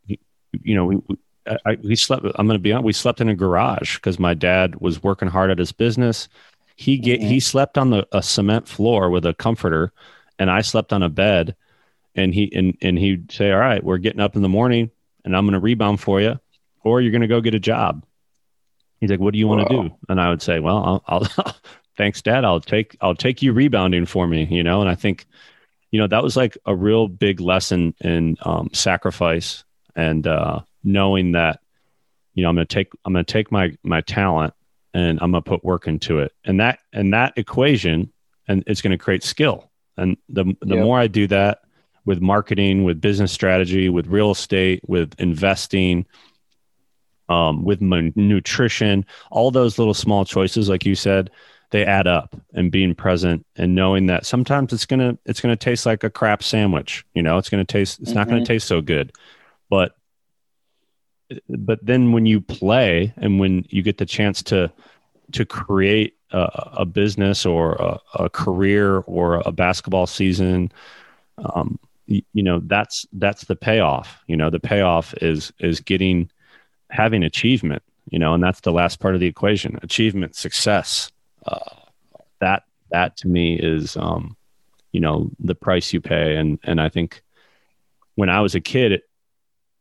you 0.08 0.76
know, 0.76 0.86
we, 0.86 1.18
I, 1.66 1.78
we 1.84 1.96
slept. 1.96 2.26
I'm 2.36 2.48
going 2.48 2.60
to 2.60 2.64
be 2.64 2.72
honest. 2.72 2.86
We 2.86 2.94
slept 2.94 3.22
in 3.22 3.30
a 3.30 3.36
garage 3.36 3.96
because 3.96 4.20
my 4.20 4.34
dad 4.34 4.80
was 4.80 5.02
working 5.02 5.30
hard 5.30 5.50
at 5.50 5.60
his 5.60 5.72
business. 5.72 6.28
He 6.76 6.98
get 6.98 7.20
mm-hmm. 7.20 7.30
he 7.30 7.40
slept 7.40 7.78
on 7.78 7.90
the 7.90 8.08
a 8.12 8.22
cement 8.22 8.68
floor 8.68 9.10
with 9.10 9.26
a 9.26 9.34
comforter, 9.34 9.92
and 10.38 10.52
I 10.52 10.62
slept 10.62 10.94
on 10.94 11.04
a 11.04 11.10
bed. 11.10 11.56
And 12.16 12.34
he 12.34 12.52
and 12.56 12.76
and 12.82 12.98
he'd 12.98 13.32
say, 13.32 13.52
"All 13.52 13.60
right, 13.60 13.84
we're 13.84 14.00
getting 14.00 14.22
up 14.22 14.36
in 14.36 14.42
the 14.42 14.50
morning, 14.50 14.90
and 15.24 15.36
I'm 15.36 15.46
going 15.46 15.54
to 15.54 15.60
rebound 15.60 16.00
for 16.00 16.20
you, 16.20 16.40
or 16.84 17.00
you're 17.00 17.12
going 17.12 17.22
to 17.22 17.28
go 17.28 17.42
get 17.42 17.54
a 17.54 17.60
job." 17.60 18.04
He's 19.00 19.10
like, 19.10 19.20
"What 19.20 19.34
do 19.34 19.40
you 19.40 19.48
want 19.48 19.68
to 19.68 19.76
do?" 19.76 19.96
And 20.10 20.20
I 20.20 20.30
would 20.30 20.42
say, 20.42 20.60
"Well, 20.60 21.04
I'll, 21.08 21.28
I'll 21.36 21.56
thanks, 21.98 22.22
Dad. 22.22 22.46
I'll 22.46 22.60
take 22.60 22.98
I'll 23.02 23.16
take 23.16 23.42
you 23.42 23.54
rebounding 23.54 24.06
for 24.06 24.28
me." 24.28 24.46
You 24.50 24.64
know, 24.64 24.82
and 24.82 24.90
I 24.90 24.96
think 24.96 25.28
you 25.92 26.00
know 26.00 26.08
that 26.08 26.24
was 26.24 26.36
like 26.36 26.58
a 26.66 26.76
real 26.76 27.08
big 27.08 27.40
lesson 27.40 27.94
in 28.02 28.38
um, 28.42 28.70
sacrifice 28.74 29.64
and 29.96 30.28
uh, 30.28 30.62
knowing 30.84 31.34
that 31.34 31.60
you 32.34 32.44
know 32.44 32.50
i'm 32.50 32.56
going 32.56 32.68
to 32.68 32.74
take 32.74 32.92
i'm 33.06 33.14
to 33.14 33.24
take 33.24 33.52
my 33.52 33.76
my 33.84 34.02
talent 34.02 34.54
and 34.94 35.20
i'm 35.22 35.32
going 35.32 35.44
to 35.44 35.50
put 35.50 35.64
work 35.64 35.88
into 35.88 36.20
it 36.20 36.34
and 36.46 36.60
that 36.60 36.80
and 36.94 37.14
that 37.14 37.34
equation 37.38 38.12
and 38.48 38.64
it's 38.68 38.82
going 38.82 38.92
to 38.92 38.98
create 38.98 39.24
skill 39.24 39.72
and 39.98 40.18
the 40.30 40.44
the 40.62 40.76
yep. 40.76 40.86
more 40.86 41.00
i 41.00 41.08
do 41.08 41.28
that 41.28 41.62
with 42.06 42.22
marketing 42.22 42.84
with 42.84 43.02
business 43.02 43.32
strategy 43.32 43.90
with 43.90 44.08
real 44.08 44.32
estate 44.32 44.82
with 44.88 45.14
investing 45.20 46.06
um, 47.30 47.64
with 47.64 47.82
nutrition 47.82 49.06
all 49.32 49.52
those 49.52 49.78
little 49.78 49.94
small 49.94 50.26
choices 50.26 50.70
like 50.70 50.86
you 50.86 50.96
said 50.96 51.30
they 51.72 51.86
add 51.86 52.08
up 52.08 52.36
and 52.54 52.72
being 52.72 52.96
present 52.96 53.46
and 53.58 53.76
knowing 53.76 54.06
that 54.06 54.26
sometimes 54.26 54.72
it's 54.72 54.86
gonna 54.86 55.18
it's 55.26 55.42
gonna 55.42 55.56
taste 55.56 55.86
like 55.86 56.04
a 56.04 56.10
crap 56.10 56.42
sandwich 56.42 57.06
you 57.14 57.22
know 57.22 57.38
it's 57.38 57.50
gonna 57.50 57.66
taste 57.66 58.00
it's 58.00 58.10
mm-hmm. 58.10 58.20
not 58.20 58.28
gonna 58.28 58.40
mm-hmm. 58.40 58.46
taste 58.46 58.68
so 58.68 58.82
good 58.82 59.12
but 59.70 59.96
but 61.50 61.86
then 61.86 62.12
when 62.12 62.26
you 62.26 62.40
play 62.40 63.14
and 63.18 63.40
when 63.40 63.66
you 63.70 63.82
get 63.82 63.98
the 63.98 64.06
chance 64.06 64.42
to 64.42 64.72
to 65.34 65.46
create 65.46 66.16
a, 66.32 66.74
a 66.80 66.86
business 66.86 67.46
or 67.46 67.74
a, 67.74 68.00
a, 68.16 68.30
career 68.30 69.00
or 69.00 69.42
a 69.46 69.52
basketball 69.52 70.08
season 70.08 70.72
um, 71.38 71.78
you, 72.06 72.22
you 72.34 72.44
know 72.44 72.62
that's 72.66 73.06
that's 73.14 73.44
the 73.46 73.56
payoff 73.56 74.22
you 74.28 74.38
know 74.38 74.50
the 74.50 74.60
payoff 74.60 75.14
is 75.22 75.52
is 75.60 75.80
getting 75.82 76.30
having 76.90 77.24
achievement 77.24 77.84
you 78.10 78.20
know 78.20 78.34
and 78.34 78.44
that's 78.44 78.62
the 78.62 78.72
last 78.72 79.00
part 79.00 79.14
of 79.14 79.20
the 79.20 79.28
equation 79.28 79.78
achievement 79.82 80.36
success 80.36 81.12
uh, 81.46 81.76
that 82.40 82.64
that 82.92 83.18
to 83.18 83.28
me 83.28 83.60
is 83.60 83.98
um, 83.98 84.36
you 84.92 85.00
know 85.00 85.30
the 85.40 85.56
price 85.56 85.94
you 85.94 86.02
pay 86.02 86.36
and 86.36 86.60
and 86.64 86.80
i 86.80 86.90
think 86.90 87.22
when 88.16 88.30
i 88.30 88.40
was 88.40 88.56
a 88.56 88.62
kid 88.62 88.92
it, 88.94 89.04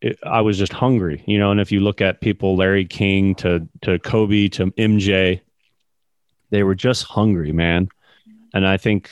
it, 0.01 0.19
I 0.23 0.41
was 0.41 0.57
just 0.57 0.73
hungry, 0.73 1.23
you 1.25 1.39
know. 1.39 1.51
And 1.51 1.59
if 1.59 1.71
you 1.71 1.79
look 1.79 2.01
at 2.01 2.21
people, 2.21 2.55
Larry 2.55 2.85
King 2.85 3.35
to 3.35 3.67
to 3.81 3.97
Kobe 3.99 4.47
to 4.49 4.67
MJ, 4.71 5.41
they 6.49 6.63
were 6.63 6.75
just 6.75 7.03
hungry, 7.03 7.51
man. 7.51 7.89
And 8.53 8.67
I 8.67 8.77
think 8.77 9.09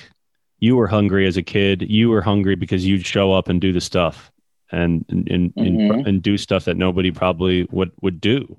you 0.59 0.75
were 0.75 0.87
hungry 0.87 1.27
as 1.27 1.37
a 1.37 1.43
kid. 1.43 1.81
You 1.89 2.09
were 2.09 2.21
hungry 2.21 2.55
because 2.55 2.85
you'd 2.85 3.05
show 3.05 3.33
up 3.33 3.49
and 3.49 3.59
do 3.59 3.73
the 3.73 3.81
stuff 3.81 4.31
and 4.71 5.05
and 5.09 5.27
and, 5.29 5.53
mm-hmm. 5.53 5.91
and, 5.91 6.07
and 6.07 6.21
do 6.21 6.37
stuff 6.37 6.65
that 6.65 6.77
nobody 6.77 7.11
probably 7.11 7.67
would 7.71 7.91
would 8.01 8.21
do. 8.21 8.57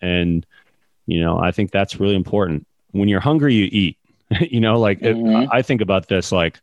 And 0.00 0.46
you 1.06 1.20
know, 1.20 1.38
I 1.38 1.50
think 1.50 1.70
that's 1.70 2.00
really 2.00 2.16
important. 2.16 2.66
When 2.92 3.08
you're 3.08 3.20
hungry, 3.20 3.54
you 3.54 3.68
eat. 3.70 3.98
you 4.40 4.60
know, 4.60 4.78
like 4.78 5.00
mm-hmm. 5.00 5.42
it, 5.42 5.48
I 5.52 5.62
think 5.62 5.80
about 5.80 6.08
this 6.08 6.32
like 6.32 6.60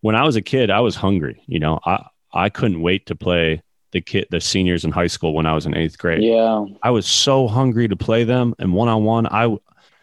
when 0.00 0.16
I 0.16 0.24
was 0.24 0.36
a 0.36 0.42
kid, 0.42 0.70
I 0.70 0.80
was 0.80 0.96
hungry. 0.96 1.42
You 1.46 1.60
know, 1.60 1.80
I 1.84 2.06
I 2.32 2.48
couldn't 2.48 2.82
wait 2.82 3.06
to 3.06 3.14
play 3.14 3.62
the 3.92 4.00
kid 4.00 4.26
the 4.30 4.40
seniors 4.40 4.84
in 4.84 4.92
high 4.92 5.06
school 5.06 5.34
when 5.34 5.46
I 5.46 5.54
was 5.54 5.66
in 5.66 5.76
eighth 5.76 5.98
grade. 5.98 6.22
Yeah. 6.22 6.64
I 6.82 6.90
was 6.90 7.06
so 7.06 7.48
hungry 7.48 7.88
to 7.88 7.96
play 7.96 8.24
them 8.24 8.54
and 8.58 8.72
one 8.72 8.88
on 8.88 9.04
one. 9.04 9.26
I 9.26 9.56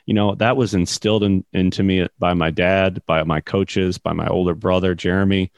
you 0.06 0.14
know, 0.14 0.36
that 0.36 0.56
was 0.56 0.74
instilled 0.74 1.24
in, 1.24 1.44
into 1.52 1.84
me 1.84 2.08
by 2.18 2.34
my 2.34 2.50
dad, 2.50 3.06
by 3.06 3.24
my 3.24 3.42
coaches, 3.42 3.98
by 3.98 4.14
my 4.14 4.28
older 4.28 4.56
brother, 4.56 4.96
Jeremy. 4.96 5.52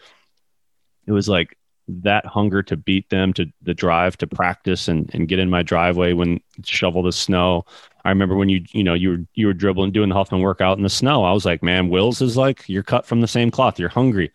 It 1.06 1.12
was 1.12 1.30
like 1.30 1.56
that 1.90 2.26
hunger 2.26 2.62
to 2.64 2.78
beat 2.78 3.10
them, 3.10 3.34
to 3.34 3.52
the 3.62 3.74
drive 3.74 4.18
to 4.18 4.28
practice 4.28 4.88
and, 4.88 5.10
and 5.14 5.28
get 5.28 5.40
in 5.40 5.50
my 5.50 5.64
driveway 5.64 6.14
when 6.14 6.40
shovel 6.64 7.04
the 7.04 7.12
snow. 7.12 7.66
I 8.06 8.10
remember 8.10 8.36
when 8.36 8.50
you 8.50 8.64
you 8.72 8.84
know 8.84 8.94
you 8.94 9.10
were 9.10 9.26
you 9.34 9.48
were 9.48 9.54
dribbling 9.54 9.92
doing 9.92 10.10
the 10.10 10.16
Huffman 10.16 10.42
workout 10.42 10.78
in 10.78 10.84
the 10.84 10.90
snow. 10.90 11.24
I 11.24 11.34
was 11.34 11.46
like, 11.46 11.64
man, 11.64 11.90
Wills 11.90 12.22
is 12.22 12.38
like 12.38 12.64
you're 12.68 12.84
cut 12.84 13.06
from 13.06 13.22
the 13.22 13.28
same 13.28 13.52
cloth. 13.52 13.80
You're 13.80 13.90
hungry, 13.90 14.32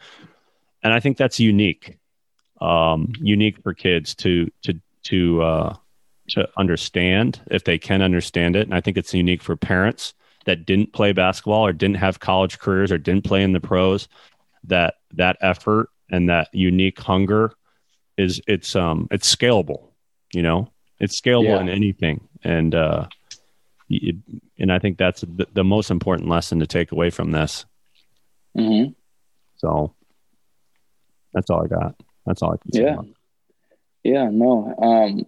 and 0.82 0.92
I 0.92 1.00
think 1.00 1.16
that's 1.16 1.40
unique 1.40 1.98
um, 2.60 3.12
unique 3.20 3.62
for 3.62 3.74
kids 3.74 4.14
to 4.16 4.50
to 4.62 4.80
to 5.04 5.42
uh, 5.42 5.76
to 6.28 6.48
understand 6.56 7.40
if 7.50 7.64
they 7.64 7.78
can 7.78 8.02
understand 8.02 8.56
it. 8.56 8.66
And 8.66 8.74
I 8.74 8.80
think 8.80 8.96
it's 8.96 9.12
unique 9.12 9.42
for 9.42 9.56
parents 9.56 10.14
that 10.46 10.66
didn't 10.66 10.92
play 10.92 11.12
basketball 11.12 11.66
or 11.66 11.72
didn't 11.72 11.96
have 11.96 12.20
college 12.20 12.58
careers 12.58 12.92
or 12.92 12.98
didn't 12.98 13.24
play 13.24 13.42
in 13.42 13.52
the 13.52 13.60
pros. 13.60 14.08
That 14.64 14.94
that 15.12 15.36
effort 15.40 15.90
and 16.10 16.28
that 16.28 16.48
unique 16.52 16.98
hunger 16.98 17.52
is 18.16 18.40
it's 18.46 18.76
um 18.76 19.08
it's 19.10 19.34
scalable. 19.34 19.88
You 20.32 20.42
know, 20.42 20.70
it's 20.98 21.20
scalable 21.20 21.56
yeah. 21.56 21.60
in 21.60 21.68
anything, 21.68 22.28
and 22.42 22.74
uh, 22.74 23.06
it, 23.88 24.16
and 24.58 24.72
I 24.72 24.78
think 24.78 24.98
that's 24.98 25.22
the, 25.22 25.46
the, 25.52 25.64
most 25.64 25.90
important 25.90 26.28
lesson 26.28 26.60
to 26.60 26.66
take 26.66 26.92
away 26.92 27.10
from 27.10 27.30
this. 27.30 27.66
Mm-hmm. 28.56 28.92
So 29.56 29.94
that's 31.32 31.50
all 31.50 31.64
I 31.64 31.68
got. 31.68 31.94
That's 32.26 32.42
all 32.42 32.54
I 32.54 32.56
can 32.56 32.72
say. 32.72 32.82
Yeah. 32.82 32.96
Yeah, 34.02 34.28
no. 34.30 34.74
Um, 34.76 35.26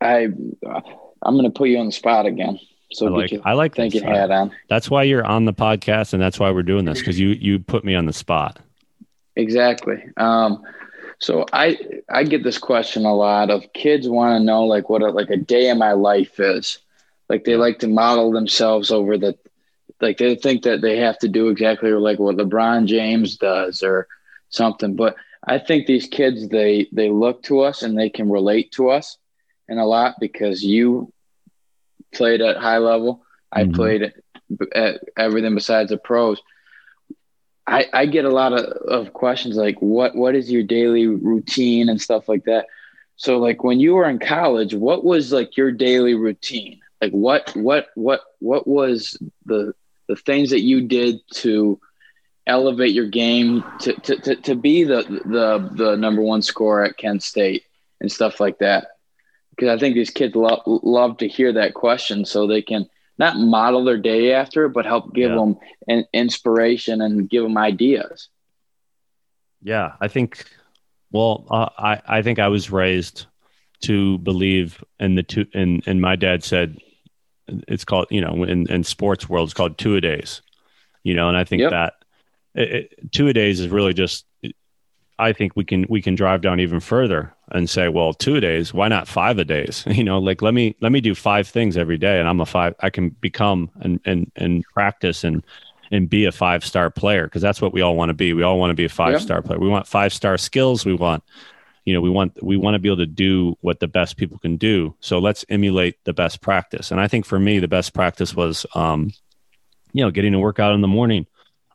I 0.00 0.28
I'm 1.22 1.34
going 1.34 1.44
to 1.44 1.50
put 1.50 1.68
you 1.68 1.78
on 1.78 1.86
the 1.86 1.92
spot 1.92 2.26
again. 2.26 2.60
So 2.92 3.06
I 3.06 3.10
like, 3.10 3.32
I 3.44 3.52
like 3.52 3.74
thinking 3.74 4.04
hat 4.04 4.30
on. 4.30 4.52
That's 4.68 4.88
why 4.88 5.02
you're 5.02 5.26
on 5.26 5.44
the 5.44 5.52
podcast, 5.52 6.14
and 6.14 6.22
that's 6.22 6.38
why 6.38 6.50
we're 6.50 6.62
doing 6.62 6.84
this 6.84 7.00
because 7.00 7.18
you 7.18 7.30
you 7.30 7.58
put 7.58 7.84
me 7.84 7.94
on 7.94 8.06
the 8.06 8.12
spot. 8.12 8.60
Exactly. 9.38 10.02
Um, 10.16 10.64
so 11.20 11.46
I 11.52 11.78
I 12.10 12.24
get 12.24 12.42
this 12.42 12.58
question 12.58 13.04
a 13.04 13.14
lot 13.14 13.50
of 13.50 13.72
kids 13.72 14.08
want 14.08 14.38
to 14.38 14.44
know 14.44 14.64
like 14.64 14.90
what 14.90 15.02
a, 15.02 15.10
like 15.10 15.30
a 15.30 15.36
day 15.36 15.68
in 15.70 15.78
my 15.78 15.92
life 15.92 16.40
is. 16.40 16.78
Like 17.28 17.44
they 17.44 17.56
like 17.56 17.78
to 17.80 17.88
model 17.88 18.32
themselves 18.32 18.90
over 18.90 19.16
the 19.16 19.38
like 20.00 20.18
they 20.18 20.34
think 20.34 20.64
that 20.64 20.80
they 20.80 20.98
have 20.98 21.18
to 21.20 21.28
do 21.28 21.48
exactly 21.48 21.92
like 21.92 22.18
what 22.18 22.36
LeBron 22.36 22.86
James 22.86 23.36
does 23.36 23.82
or 23.82 24.08
something. 24.50 24.96
But 24.96 25.14
I 25.44 25.58
think 25.58 25.86
these 25.86 26.08
kids 26.08 26.48
they 26.48 26.88
they 26.90 27.08
look 27.08 27.44
to 27.44 27.60
us 27.60 27.82
and 27.82 27.96
they 27.96 28.10
can 28.10 28.30
relate 28.30 28.72
to 28.72 28.90
us 28.90 29.18
and 29.68 29.78
a 29.78 29.84
lot 29.84 30.16
because 30.18 30.64
you 30.64 31.12
played 32.12 32.40
at 32.40 32.56
high 32.56 32.78
level. 32.78 33.22
I 33.52 33.62
mm-hmm. 33.62 33.72
played 33.72 34.12
at 34.74 35.00
everything 35.16 35.54
besides 35.54 35.90
the 35.90 35.96
pros. 35.96 36.42
I, 37.68 37.86
I 37.92 38.06
get 38.06 38.24
a 38.24 38.30
lot 38.30 38.54
of, 38.54 38.64
of 38.64 39.12
questions 39.12 39.56
like 39.56 39.76
what 39.80 40.16
what 40.16 40.34
is 40.34 40.50
your 40.50 40.62
daily 40.62 41.06
routine 41.06 41.88
and 41.88 42.00
stuff 42.00 42.28
like 42.28 42.44
that. 42.44 42.66
So 43.16 43.38
like 43.38 43.62
when 43.62 43.78
you 43.78 43.94
were 43.94 44.08
in 44.08 44.18
college, 44.18 44.74
what 44.74 45.04
was 45.04 45.32
like 45.32 45.56
your 45.56 45.70
daily 45.70 46.14
routine? 46.14 46.80
Like 47.00 47.12
what 47.12 47.54
what 47.54 47.88
what 47.94 48.22
what 48.38 48.66
was 48.66 49.18
the 49.44 49.74
the 50.08 50.16
things 50.16 50.50
that 50.50 50.62
you 50.62 50.80
did 50.88 51.20
to 51.34 51.78
elevate 52.46 52.94
your 52.94 53.06
game 53.06 53.62
to, 53.80 53.92
to, 53.92 54.16
to, 54.16 54.36
to 54.36 54.54
be 54.54 54.82
the, 54.82 55.02
the, 55.26 55.68
the 55.74 55.96
number 55.96 56.22
one 56.22 56.40
scorer 56.40 56.84
at 56.86 56.96
Kent 56.96 57.22
State 57.22 57.64
and 58.00 58.10
stuff 58.10 58.40
like 58.40 58.58
that? 58.60 58.88
Because 59.50 59.68
I 59.68 59.78
think 59.78 59.94
these 59.94 60.08
kids 60.08 60.34
love, 60.34 60.62
love 60.64 61.18
to 61.18 61.28
hear 61.28 61.52
that 61.52 61.74
question 61.74 62.24
so 62.24 62.46
they 62.46 62.62
can 62.62 62.88
not 63.18 63.36
model 63.36 63.84
their 63.84 63.98
day 63.98 64.32
after, 64.32 64.68
but 64.68 64.86
help 64.86 65.14
give 65.14 65.30
yeah. 65.30 65.36
them 65.36 65.56
an 65.88 66.04
inspiration 66.12 67.00
and 67.00 67.28
give 67.28 67.42
them 67.42 67.58
ideas. 67.58 68.28
Yeah, 69.62 69.92
I 70.00 70.08
think. 70.08 70.44
Well, 71.10 71.46
uh, 71.50 71.68
I 71.78 72.18
I 72.18 72.22
think 72.22 72.38
I 72.38 72.48
was 72.48 72.70
raised 72.70 73.26
to 73.80 74.18
believe 74.18 74.82
in 75.00 75.14
the 75.14 75.22
two, 75.22 75.46
and 75.54 75.82
and 75.86 76.00
my 76.00 76.16
dad 76.16 76.44
said 76.44 76.78
it's 77.46 77.84
called 77.84 78.06
you 78.10 78.20
know 78.20 78.44
in 78.44 78.70
in 78.70 78.84
sports 78.84 79.28
world 79.28 79.48
it's 79.48 79.54
called 79.54 79.78
two 79.78 79.96
a 79.96 80.00
days, 80.00 80.42
you 81.02 81.14
know, 81.14 81.28
and 81.28 81.36
I 81.36 81.44
think 81.44 81.62
yep. 81.62 81.70
that 81.70 81.94
it, 82.54 83.12
two 83.12 83.28
a 83.28 83.32
days 83.32 83.60
is 83.60 83.68
really 83.68 83.94
just 83.94 84.26
I 85.18 85.32
think 85.32 85.56
we 85.56 85.64
can 85.64 85.86
we 85.88 86.02
can 86.02 86.14
drive 86.14 86.40
down 86.40 86.60
even 86.60 86.80
further 86.80 87.34
and 87.52 87.68
say, 87.68 87.88
well, 87.88 88.12
two 88.12 88.40
days, 88.40 88.74
why 88.74 88.88
not 88.88 89.08
five 89.08 89.38
a 89.38 89.44
days? 89.44 89.84
You 89.98 90.04
know, 90.04 90.18
like 90.18 90.42
let 90.42 90.54
me 90.54 90.76
let 90.80 90.92
me 90.92 91.00
do 91.00 91.14
five 91.14 91.48
things 91.48 91.76
every 91.76 91.98
day, 91.98 92.20
and 92.20 92.28
I'm 92.28 92.40
a 92.40 92.46
five. 92.46 92.74
I 92.80 92.90
can 92.90 93.10
become 93.10 93.70
and 93.80 94.00
and 94.04 94.30
and 94.36 94.64
practice 94.72 95.24
and 95.24 95.42
and 95.90 96.08
be 96.08 96.24
a 96.24 96.32
five 96.32 96.64
star 96.64 96.90
player 96.90 97.24
because 97.24 97.42
that's 97.42 97.60
what 97.60 97.72
we 97.72 97.80
all 97.80 97.96
want 97.96 98.10
to 98.10 98.14
be. 98.14 98.32
We 98.32 98.42
all 98.42 98.58
want 98.58 98.70
to 98.70 98.74
be 98.74 98.84
a 98.84 98.88
five 98.88 99.20
star 99.20 99.42
player. 99.42 99.58
We 99.58 99.68
want 99.68 99.86
five 99.86 100.12
star 100.12 100.38
skills. 100.38 100.84
We 100.84 100.94
want, 100.94 101.24
you 101.84 101.94
know, 101.94 102.00
we 102.00 102.10
want 102.10 102.42
we 102.42 102.56
want 102.56 102.74
to 102.74 102.78
be 102.78 102.88
able 102.88 102.98
to 102.98 103.06
do 103.06 103.56
what 103.60 103.80
the 103.80 103.88
best 103.88 104.16
people 104.16 104.38
can 104.38 104.56
do. 104.56 104.94
So 105.00 105.18
let's 105.18 105.44
emulate 105.48 105.96
the 106.04 106.12
best 106.12 106.40
practice. 106.40 106.90
And 106.90 107.00
I 107.00 107.08
think 107.08 107.24
for 107.24 107.38
me, 107.38 107.58
the 107.58 107.68
best 107.68 107.94
practice 107.94 108.34
was, 108.34 108.66
um, 108.74 109.12
you 109.92 110.04
know, 110.04 110.10
getting 110.10 110.32
to 110.32 110.38
work 110.38 110.58
out 110.58 110.74
in 110.74 110.80
the 110.80 110.88
morning. 110.88 111.26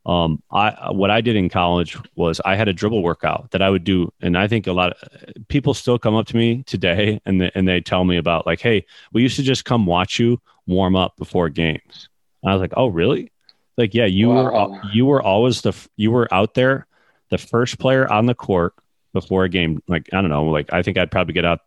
Um, 0.05 0.43
I 0.51 0.91
what 0.91 1.11
I 1.11 1.21
did 1.21 1.37
in 1.37 1.47
college 1.47 1.97
was 2.15 2.41
I 2.43 2.55
had 2.55 2.67
a 2.67 2.73
dribble 2.73 3.01
workout 3.01 3.51
that 3.51 3.61
I 3.61 3.69
would 3.69 3.85
do, 3.85 4.11
and 4.21 4.37
I 4.37 4.47
think 4.47 4.67
a 4.67 4.73
lot 4.73 4.93
of 4.93 5.47
people 5.47 5.73
still 5.73 5.97
come 5.97 6.15
up 6.15 6.27
to 6.27 6.37
me 6.37 6.63
today 6.63 7.21
and 7.25 7.39
they, 7.39 7.51
and 7.55 7.67
they 7.67 7.79
tell 7.79 8.03
me 8.03 8.17
about 8.17 8.45
like, 8.45 8.59
hey, 8.59 8.85
we 9.13 9.21
used 9.21 9.37
to 9.37 9.43
just 9.43 9.63
come 9.63 9.85
watch 9.85 10.19
you 10.19 10.41
warm 10.67 10.95
up 10.95 11.15
before 11.17 11.47
games. 11.49 12.09
And 12.41 12.51
I 12.51 12.53
was 12.53 12.61
like, 12.61 12.73
oh, 12.75 12.87
really? 12.87 13.31
Like, 13.77 13.93
yeah, 13.93 14.05
you 14.05 14.29
wow. 14.29 14.67
were 14.67 14.81
you 14.91 15.05
were 15.05 15.21
always 15.21 15.61
the 15.61 15.73
you 15.95 16.11
were 16.11 16.31
out 16.33 16.53
there, 16.53 16.85
the 17.29 17.37
first 17.37 17.79
player 17.79 18.11
on 18.11 18.25
the 18.25 18.35
court 18.35 18.73
before 19.13 19.45
a 19.45 19.49
game. 19.49 19.81
Like, 19.87 20.09
I 20.13 20.21
don't 20.21 20.29
know, 20.29 20.45
like 20.45 20.71
I 20.73 20.83
think 20.83 20.97
I'd 20.97 21.11
probably 21.11 21.33
get 21.33 21.45
out 21.45 21.61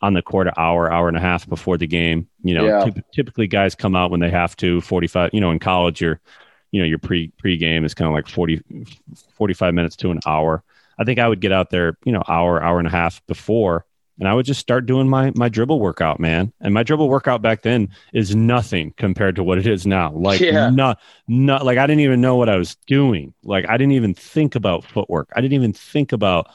on 0.00 0.14
the 0.14 0.22
court 0.22 0.46
an 0.46 0.54
hour, 0.56 0.90
hour 0.92 1.08
and 1.08 1.16
a 1.16 1.20
half 1.20 1.48
before 1.48 1.76
the 1.76 1.86
game. 1.86 2.28
You 2.42 2.54
know, 2.54 2.66
yeah. 2.66 2.90
typically 3.12 3.46
guys 3.46 3.74
come 3.74 3.94
out 3.94 4.10
when 4.10 4.20
they 4.20 4.30
have 4.30 4.56
to. 4.56 4.80
Forty 4.80 5.06
five. 5.06 5.30
You 5.32 5.40
know, 5.40 5.50
in 5.50 5.58
college, 5.58 6.00
your 6.00 6.20
you 6.70 6.80
know 6.80 6.86
your 6.86 6.98
pre 6.98 7.28
pre 7.38 7.56
game 7.56 7.84
is 7.84 7.94
kind 7.94 8.08
of 8.08 8.14
like 8.14 8.28
40, 8.28 8.62
45 9.34 9.74
minutes 9.74 9.96
to 9.96 10.10
an 10.10 10.20
hour. 10.26 10.62
I 10.98 11.04
think 11.04 11.18
I 11.18 11.28
would 11.28 11.40
get 11.40 11.52
out 11.52 11.70
there, 11.70 11.96
you 12.04 12.12
know, 12.12 12.22
hour, 12.26 12.62
hour 12.62 12.78
and 12.78 12.88
a 12.88 12.90
half 12.90 13.24
before 13.26 13.86
and 14.18 14.28
I 14.28 14.34
would 14.34 14.46
just 14.46 14.60
start 14.60 14.86
doing 14.86 15.08
my 15.08 15.32
my 15.34 15.48
dribble 15.48 15.78
workout, 15.78 16.18
man. 16.18 16.52
And 16.60 16.74
my 16.74 16.82
dribble 16.82 17.08
workout 17.08 17.40
back 17.40 17.62
then 17.62 17.90
is 18.12 18.34
nothing 18.34 18.92
compared 18.96 19.36
to 19.36 19.44
what 19.44 19.58
it 19.58 19.66
is 19.66 19.86
now. 19.86 20.12
Like 20.12 20.40
yeah. 20.40 20.70
not 20.70 21.00
not 21.28 21.64
like 21.64 21.78
I 21.78 21.86
didn't 21.86 22.00
even 22.00 22.20
know 22.20 22.36
what 22.36 22.48
I 22.48 22.56
was 22.56 22.76
doing. 22.86 23.32
Like 23.44 23.68
I 23.68 23.76
didn't 23.76 23.92
even 23.92 24.14
think 24.14 24.54
about 24.54 24.84
footwork. 24.84 25.28
I 25.34 25.40
didn't 25.40 25.54
even 25.54 25.72
think 25.72 26.12
about 26.12 26.50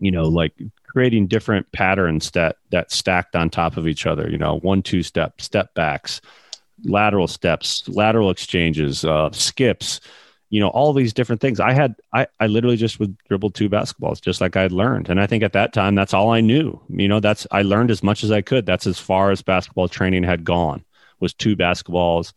you 0.00 0.10
know 0.10 0.24
like 0.24 0.54
creating 0.86 1.28
different 1.28 1.70
patterns 1.72 2.32
that 2.32 2.56
that 2.70 2.90
stacked 2.90 3.36
on 3.36 3.48
top 3.48 3.76
of 3.76 3.86
each 3.86 4.06
other, 4.06 4.28
you 4.28 4.38
know, 4.38 4.58
one 4.58 4.82
two 4.82 5.02
step, 5.02 5.40
step 5.40 5.72
backs, 5.74 6.20
lateral 6.84 7.28
steps, 7.28 7.88
lateral 7.88 8.30
exchanges, 8.30 9.04
uh 9.04 9.30
skips, 9.32 10.00
you 10.54 10.60
know 10.60 10.68
all 10.68 10.92
these 10.92 11.12
different 11.12 11.40
things. 11.40 11.58
I 11.58 11.72
had 11.72 11.96
i 12.12 12.26
i 12.38 12.46
literally 12.46 12.76
just 12.76 13.00
would 13.00 13.16
dribble 13.28 13.50
two 13.50 13.68
basketballs 13.68 14.20
just 14.20 14.40
like 14.40 14.56
i'd 14.56 14.70
learned. 14.70 15.08
And 15.08 15.20
i 15.20 15.26
think 15.26 15.42
at 15.42 15.52
that 15.54 15.72
time 15.72 15.96
that's 15.96 16.14
all 16.14 16.30
i 16.30 16.40
knew. 16.40 16.80
You 16.88 17.08
know 17.08 17.18
that's 17.18 17.44
i 17.50 17.62
learned 17.62 17.90
as 17.90 18.02
much 18.04 18.22
as 18.22 18.30
i 18.30 18.40
could. 18.40 18.64
That's 18.64 18.86
as 18.86 18.98
far 18.98 19.32
as 19.32 19.42
basketball 19.42 19.88
training 19.88 20.22
had 20.22 20.44
gone 20.44 20.84
was 21.18 21.34
two 21.34 21.56
basketballs 21.56 22.32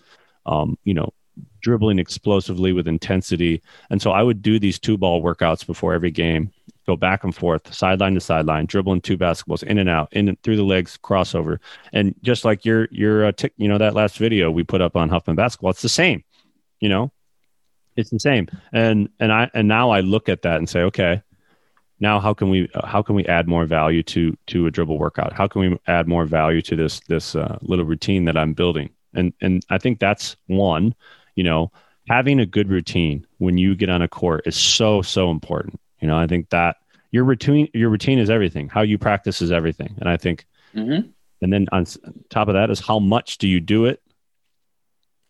um, 0.47 0.77
you 0.83 0.95
know 0.95 1.13
dribbling 1.61 1.99
explosively 1.99 2.73
with 2.73 2.87
intensity. 2.87 3.61
And 3.91 4.01
so 4.01 4.11
i 4.11 4.23
would 4.23 4.41
do 4.41 4.57
these 4.57 4.79
two 4.79 4.97
ball 4.97 5.21
workouts 5.21 5.65
before 5.65 5.93
every 5.93 6.11
game 6.11 6.51
go 6.87 6.95
back 6.95 7.23
and 7.23 7.35
forth 7.35 7.73
sideline 7.73 8.13
to 8.13 8.19
sideline 8.19 8.65
dribbling 8.65 9.01
two 9.01 9.17
basketballs 9.17 9.63
in 9.63 9.77
and 9.77 9.89
out 9.89 10.07
in 10.13 10.29
and 10.29 10.41
through 10.41 10.55
the 10.55 10.63
legs 10.63 10.97
crossover. 11.03 11.59
And 11.93 12.15
just 12.23 12.45
like 12.45 12.65
your 12.65 12.87
your 12.91 13.25
uh, 13.25 13.31
tick 13.33 13.53
you 13.57 13.67
know 13.67 13.77
that 13.77 13.93
last 13.93 14.17
video 14.17 14.49
we 14.49 14.63
put 14.63 14.81
up 14.81 14.95
on 14.95 15.09
huffman 15.09 15.35
basketball 15.35 15.71
it's 15.71 15.81
the 15.81 15.89
same 15.89 16.23
you 16.79 16.89
know? 16.89 17.11
It's 17.95 18.11
the 18.11 18.19
same. 18.19 18.47
And 18.71 19.09
and 19.19 19.31
i 19.31 19.49
and 19.53 19.67
now 19.67 19.89
i 19.89 20.01
look 20.01 20.29
at 20.29 20.43
that 20.43 20.57
and 20.57 20.69
say 20.69 20.81
okay 20.83 21.21
now 21.99 22.19
how 22.19 22.33
can 22.33 22.49
we 22.49 22.69
how 22.83 23.01
can 23.01 23.15
we 23.15 23.25
add 23.25 23.47
more 23.47 23.65
value 23.65 24.03
to 24.03 24.37
to 24.47 24.67
a 24.67 24.71
dribble 24.71 24.99
workout? 24.99 25.33
How 25.33 25.47
can 25.47 25.61
we 25.61 25.79
add 25.87 26.07
more 26.07 26.25
value 26.25 26.61
to 26.63 26.75
this 26.75 26.99
this 27.07 27.35
uh, 27.35 27.57
little 27.61 27.85
routine 27.85 28.25
that 28.25 28.37
i'm 28.37 28.53
building? 28.53 28.89
And 29.15 29.33
and 29.41 29.65
i 29.69 29.77
think 29.79 29.99
that's 29.99 30.35
one 30.45 30.93
you 31.35 31.43
know 31.43 31.71
having 32.07 32.39
a 32.39 32.45
good 32.45 32.69
routine 32.69 33.25
when 33.39 33.57
you 33.57 33.75
get 33.75 33.89
on 33.89 34.03
a 34.03 34.07
court 34.07 34.45
is 34.45 34.55
so 34.55 35.01
so 35.01 35.31
important 35.31 35.79
you 35.99 36.07
know 36.07 36.17
i 36.17 36.27
think 36.27 36.49
that 36.49 36.77
your 37.11 37.23
routine 37.23 37.67
your 37.73 37.89
routine 37.89 38.19
is 38.19 38.29
everything 38.29 38.67
how 38.69 38.81
you 38.81 38.97
practice 38.97 39.41
is 39.41 39.51
everything 39.51 39.95
and 39.99 40.09
i 40.09 40.17
think 40.17 40.45
mm-hmm. 40.75 41.07
and 41.41 41.53
then 41.53 41.67
on 41.71 41.85
top 42.29 42.47
of 42.47 42.53
that 42.53 42.69
is 42.69 42.79
how 42.79 42.99
much 42.99 43.37
do 43.37 43.47
you 43.47 43.59
do 43.59 43.85
it 43.85 44.01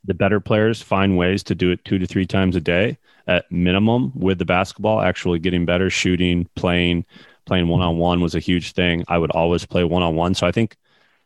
the 0.06 0.14
better 0.14 0.40
players 0.40 0.82
find 0.82 1.18
ways 1.18 1.44
to 1.44 1.56
do 1.56 1.70
it 1.72 1.84
two 1.86 2.00
to 2.00 2.08
three 2.08 2.26
times 2.26 2.56
a 2.56 2.62
day 2.62 2.98
at 3.28 3.52
minimum 3.52 4.12
with 4.16 4.40
the 4.40 4.46
basketball, 4.46 5.02
actually 5.02 5.38
getting 5.38 5.66
better, 5.66 5.90
shooting, 5.90 6.48
playing, 6.56 7.06
playing 7.46 7.68
one 7.68 7.82
on 7.82 7.98
one 7.98 8.22
was 8.22 8.34
a 8.34 8.40
huge 8.40 8.72
thing. 8.72 9.04
I 9.08 9.18
would 9.18 9.32
always 9.32 9.66
play 9.66 9.84
one 9.84 10.02
on 10.02 10.16
one. 10.16 10.34
So 10.34 10.48
I 10.48 10.52
think, 10.52 10.78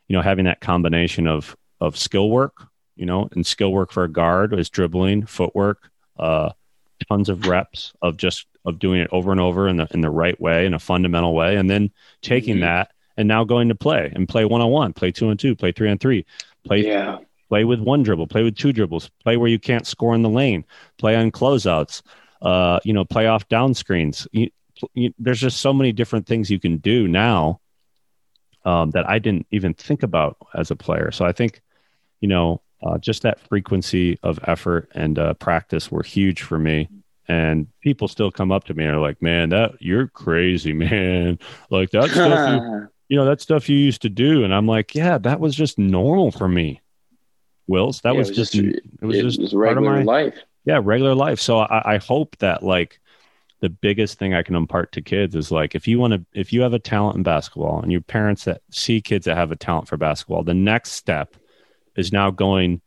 you 0.08 0.16
know, 0.16 0.22
having 0.22 0.44
that 0.44 0.60
combination 0.60 1.26
of 1.26 1.56
of 1.80 1.96
skill 1.96 2.30
work, 2.30 2.66
you 2.96 3.06
know, 3.06 3.28
and 3.32 3.46
skill 3.46 3.72
work 3.72 3.92
for 3.92 4.04
a 4.04 4.08
guard 4.08 4.52
is 4.52 4.68
dribbling, 4.68 5.26
footwork, 5.26 5.90
uh, 6.18 6.50
tons 7.08 7.28
of 7.28 7.46
reps 7.46 7.92
of 8.02 8.16
just 8.16 8.46
of 8.64 8.78
doing 8.78 9.00
it 9.00 9.08
over 9.12 9.32
and 9.32 9.40
over 9.40 9.68
in 9.68 9.76
the 9.76 9.88
in 9.92 10.00
the 10.00 10.10
right 10.10 10.40
way 10.40 10.66
in 10.66 10.74
a 10.74 10.78
fundamental 10.78 11.34
way, 11.34 11.56
and 11.56 11.68
then 11.68 11.90
taking 12.20 12.56
mm-hmm. 12.56 12.64
that 12.64 12.92
and 13.16 13.28
now 13.28 13.44
going 13.44 13.68
to 13.68 13.74
play 13.74 14.10
and 14.14 14.28
play 14.28 14.44
one 14.44 14.60
on 14.60 14.70
one, 14.70 14.92
play 14.92 15.12
two 15.12 15.28
on 15.28 15.36
two, 15.36 15.54
play 15.54 15.72
three 15.72 15.90
on 15.90 15.98
three, 15.98 16.24
play 16.64 16.86
yeah 16.86 17.18
play 17.52 17.64
with 17.64 17.80
one 17.80 18.02
dribble, 18.02 18.26
play 18.26 18.42
with 18.42 18.56
two 18.56 18.72
dribbles, 18.72 19.10
play 19.22 19.36
where 19.36 19.50
you 19.50 19.58
can't 19.58 19.86
score 19.86 20.14
in 20.14 20.22
the 20.22 20.28
lane, 20.30 20.64
play 20.96 21.14
on 21.14 21.30
closeouts, 21.30 22.00
uh, 22.40 22.80
you 22.82 22.94
know, 22.94 23.04
play 23.04 23.26
off 23.26 23.46
down 23.48 23.74
screens. 23.74 24.26
You, 24.32 24.48
you, 24.94 25.12
there's 25.18 25.38
just 25.38 25.58
so 25.58 25.74
many 25.74 25.92
different 25.92 26.26
things 26.26 26.50
you 26.50 26.58
can 26.58 26.78
do 26.78 27.06
now 27.06 27.60
um, 28.64 28.92
that 28.92 29.06
I 29.06 29.18
didn't 29.18 29.46
even 29.50 29.74
think 29.74 30.02
about 30.02 30.38
as 30.54 30.70
a 30.70 30.76
player. 30.76 31.10
So 31.10 31.26
I 31.26 31.32
think, 31.32 31.60
you 32.22 32.28
know, 32.28 32.62
uh, 32.82 32.96
just 32.96 33.20
that 33.20 33.38
frequency 33.38 34.18
of 34.22 34.40
effort 34.44 34.90
and 34.94 35.18
uh, 35.18 35.34
practice 35.34 35.92
were 35.92 36.02
huge 36.02 36.40
for 36.40 36.58
me. 36.58 36.88
And 37.28 37.68
people 37.80 38.08
still 38.08 38.30
come 38.30 38.50
up 38.50 38.64
to 38.64 38.74
me 38.74 38.84
and 38.84 38.94
are 38.94 39.00
like, 39.00 39.22
"Man, 39.22 39.50
that 39.50 39.80
you're 39.80 40.08
crazy, 40.08 40.72
man! 40.72 41.38
Like 41.70 41.90
that 41.90 42.10
stuff, 42.10 42.50
you, 42.50 42.88
you 43.08 43.16
know, 43.16 43.24
that 43.26 43.40
stuff 43.40 43.68
you 43.68 43.76
used 43.76 44.02
to 44.02 44.08
do." 44.08 44.44
And 44.44 44.54
I'm 44.54 44.66
like, 44.66 44.94
"Yeah, 44.94 45.18
that 45.18 45.40
was 45.40 45.54
just 45.54 45.78
normal 45.78 46.32
for 46.32 46.48
me." 46.48 46.80
Wills. 47.68 48.00
That 48.00 48.14
yeah, 48.14 48.18
was, 48.18 48.30
just, 48.30 48.54
it 48.56 48.82
was 49.00 49.16
it 49.16 49.22
just 49.22 49.40
was 49.40 49.54
regular 49.54 49.98
my, 49.98 50.02
life. 50.02 50.34
Yeah, 50.64 50.80
regular 50.82 51.14
life. 51.14 51.40
So 51.40 51.60
I, 51.60 51.94
I 51.94 51.96
hope 51.98 52.36
that 52.38 52.62
like 52.62 53.00
the 53.62 53.70
biggest 53.70 54.18
thing 54.18 54.34
I 54.34 54.42
can 54.42 54.56
impart 54.56 54.90
to 54.92 55.00
kids 55.00 55.36
is 55.36 55.52
like 55.52 55.76
if 55.76 55.86
you 55.86 56.00
want 56.00 56.12
to 56.14 56.24
if 56.38 56.52
you 56.52 56.62
have 56.62 56.72
a 56.72 56.80
talent 56.80 57.16
in 57.16 57.22
basketball 57.22 57.80
and 57.80 57.92
your 57.92 58.00
parents 58.00 58.44
that 58.44 58.60
see 58.70 59.00
kids 59.00 59.26
that 59.26 59.36
have 59.36 59.52
a 59.52 59.56
talent 59.56 59.86
for 59.86 59.96
basketball, 59.96 60.42
the 60.42 60.52
next 60.52 60.92
step 60.92 61.36
is 61.96 62.12
now 62.12 62.30
going 62.30 62.82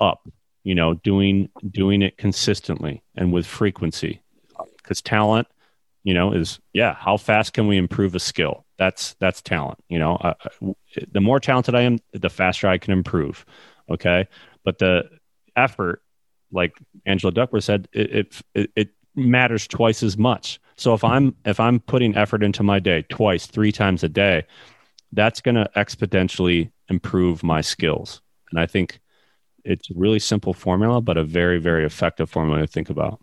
up, 0.00 0.28
you 0.64 0.74
know, 0.74 0.94
doing 0.94 1.48
doing 1.70 2.02
it 2.02 2.16
consistently 2.16 3.02
and 3.16 3.32
with 3.32 3.46
frequency. 3.46 4.20
Cuz 4.82 5.02
talent, 5.02 5.48
you 6.04 6.14
know, 6.14 6.32
is 6.32 6.60
yeah, 6.72 6.94
how 6.94 7.16
fast 7.16 7.52
can 7.52 7.66
we 7.66 7.76
improve 7.76 8.14
a 8.14 8.20
skill? 8.20 8.64
That's 8.78 9.14
that's 9.14 9.42
talent, 9.42 9.78
you 9.88 9.98
know. 9.98 10.16
Uh, 10.16 10.34
the 11.12 11.20
more 11.20 11.40
talented 11.40 11.74
I 11.74 11.82
am, 11.82 11.98
the 12.12 12.30
faster 12.30 12.68
I 12.68 12.78
can 12.78 12.92
improve. 12.92 13.44
Okay. 13.90 14.28
But 14.64 14.78
the 14.78 15.08
effort, 15.56 16.02
like 16.52 16.72
Angela 17.06 17.32
Duckworth 17.32 17.64
said, 17.64 17.88
it, 17.92 18.42
it, 18.54 18.70
it 18.76 18.88
matters 19.14 19.66
twice 19.66 20.02
as 20.02 20.16
much. 20.16 20.60
So 20.76 20.94
if 20.94 21.02
I'm 21.02 21.34
if 21.44 21.58
I'm 21.58 21.80
putting 21.80 22.16
effort 22.16 22.42
into 22.42 22.62
my 22.62 22.78
day 22.78 23.02
twice, 23.08 23.46
three 23.46 23.72
times 23.72 24.04
a 24.04 24.08
day, 24.08 24.44
that's 25.12 25.40
going 25.40 25.56
to 25.56 25.68
exponentially 25.76 26.70
improve 26.88 27.42
my 27.42 27.60
skills. 27.60 28.22
And 28.50 28.60
I 28.60 28.66
think 28.66 29.00
it's 29.64 29.90
a 29.90 29.94
really 29.96 30.18
simple 30.18 30.52
formula, 30.52 31.00
but 31.00 31.16
a 31.16 31.24
very 31.24 31.58
very 31.58 31.84
effective 31.84 32.30
formula 32.30 32.60
to 32.60 32.66
think 32.66 32.90
about. 32.90 33.20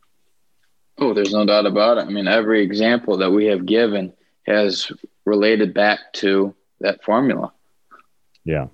Oh, 0.98 1.14
there's 1.14 1.34
no 1.34 1.46
doubt 1.46 1.66
about 1.66 1.98
it. 1.98 2.06
I 2.06 2.10
mean, 2.10 2.28
every 2.28 2.64
example 2.64 3.18
that 3.18 3.32
we 3.32 3.46
have 3.46 3.66
given 3.66 4.14
has 4.48 4.92
related 5.26 5.74
back 5.74 6.00
to 6.14 6.56
that 6.80 7.04
formula. 7.04 7.52
Yeah 8.46 8.68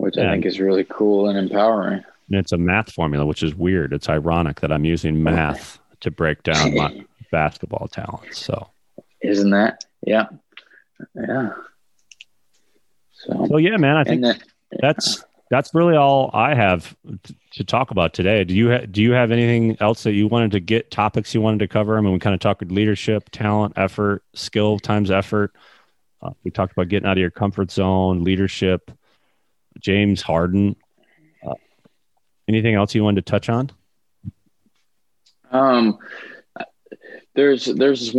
which 0.00 0.16
I 0.16 0.30
think 0.30 0.46
is 0.46 0.60
really 0.60 0.84
cool 0.84 1.28
and 1.28 1.38
empowering. 1.38 2.02
And 2.28 2.38
it's 2.38 2.52
a 2.52 2.58
math 2.58 2.92
formula, 2.92 3.26
which 3.26 3.42
is 3.42 3.54
weird. 3.54 3.92
It's 3.92 4.08
ironic 4.08 4.60
that 4.60 4.72
I'm 4.72 4.84
using 4.84 5.22
math 5.22 5.76
okay. 5.76 5.96
to 6.00 6.10
break 6.10 6.42
down 6.42 6.74
my 6.74 7.04
basketball 7.30 7.88
talent. 7.88 8.34
So, 8.34 8.70
isn't 9.20 9.50
that? 9.50 9.84
Yeah, 10.06 10.26
yeah. 11.14 11.50
So, 13.12 13.46
so 13.50 13.56
yeah, 13.58 13.76
man. 13.76 13.96
I 13.96 14.04
think 14.04 14.24
yeah. 14.24 14.34
that's 14.80 15.22
that's 15.50 15.74
really 15.74 15.96
all 15.96 16.30
I 16.32 16.54
have 16.54 16.96
to 17.52 17.64
talk 17.64 17.90
about 17.90 18.14
today. 18.14 18.44
Do 18.44 18.54
you 18.54 18.70
ha- 18.70 18.86
do 18.88 19.02
you 19.02 19.12
have 19.12 19.32
anything 19.32 19.76
else 19.80 20.04
that 20.04 20.12
you 20.12 20.28
wanted 20.28 20.52
to 20.52 20.60
get 20.60 20.92
topics 20.92 21.34
you 21.34 21.40
wanted 21.40 21.58
to 21.58 21.68
cover? 21.68 21.98
I 21.98 22.00
mean, 22.00 22.12
we 22.12 22.20
kind 22.20 22.34
of 22.34 22.40
talked 22.40 22.62
leadership, 22.70 23.28
talent, 23.30 23.74
effort, 23.76 24.22
skill 24.32 24.78
times 24.78 25.10
effort. 25.10 25.52
Uh, 26.22 26.30
we 26.44 26.52
talked 26.52 26.72
about 26.72 26.88
getting 26.88 27.08
out 27.08 27.18
of 27.18 27.20
your 27.20 27.32
comfort 27.32 27.72
zone, 27.72 28.22
leadership, 28.22 28.92
James 29.80 30.22
Harden. 30.22 30.76
Uh, 31.44 31.54
anything 32.46 32.76
else 32.76 32.94
you 32.94 33.02
wanted 33.02 33.26
to 33.26 33.30
touch 33.30 33.48
on? 33.48 33.72
Um, 35.50 35.98
there's 37.34 37.64
there's 37.64 38.14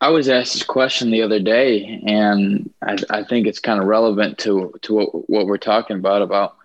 I 0.00 0.10
was 0.10 0.28
asked 0.28 0.52
this 0.52 0.62
question 0.62 1.10
the 1.10 1.22
other 1.22 1.40
day, 1.40 2.02
and 2.06 2.70
I, 2.82 2.98
I 3.08 3.24
think 3.24 3.46
it's 3.46 3.60
kind 3.60 3.80
of 3.80 3.86
relevant 3.86 4.38
to 4.38 4.74
to 4.82 4.94
what, 4.94 5.30
what 5.30 5.46
we're 5.46 5.56
talking 5.56 5.96
about. 5.96 6.22
About 6.22 6.56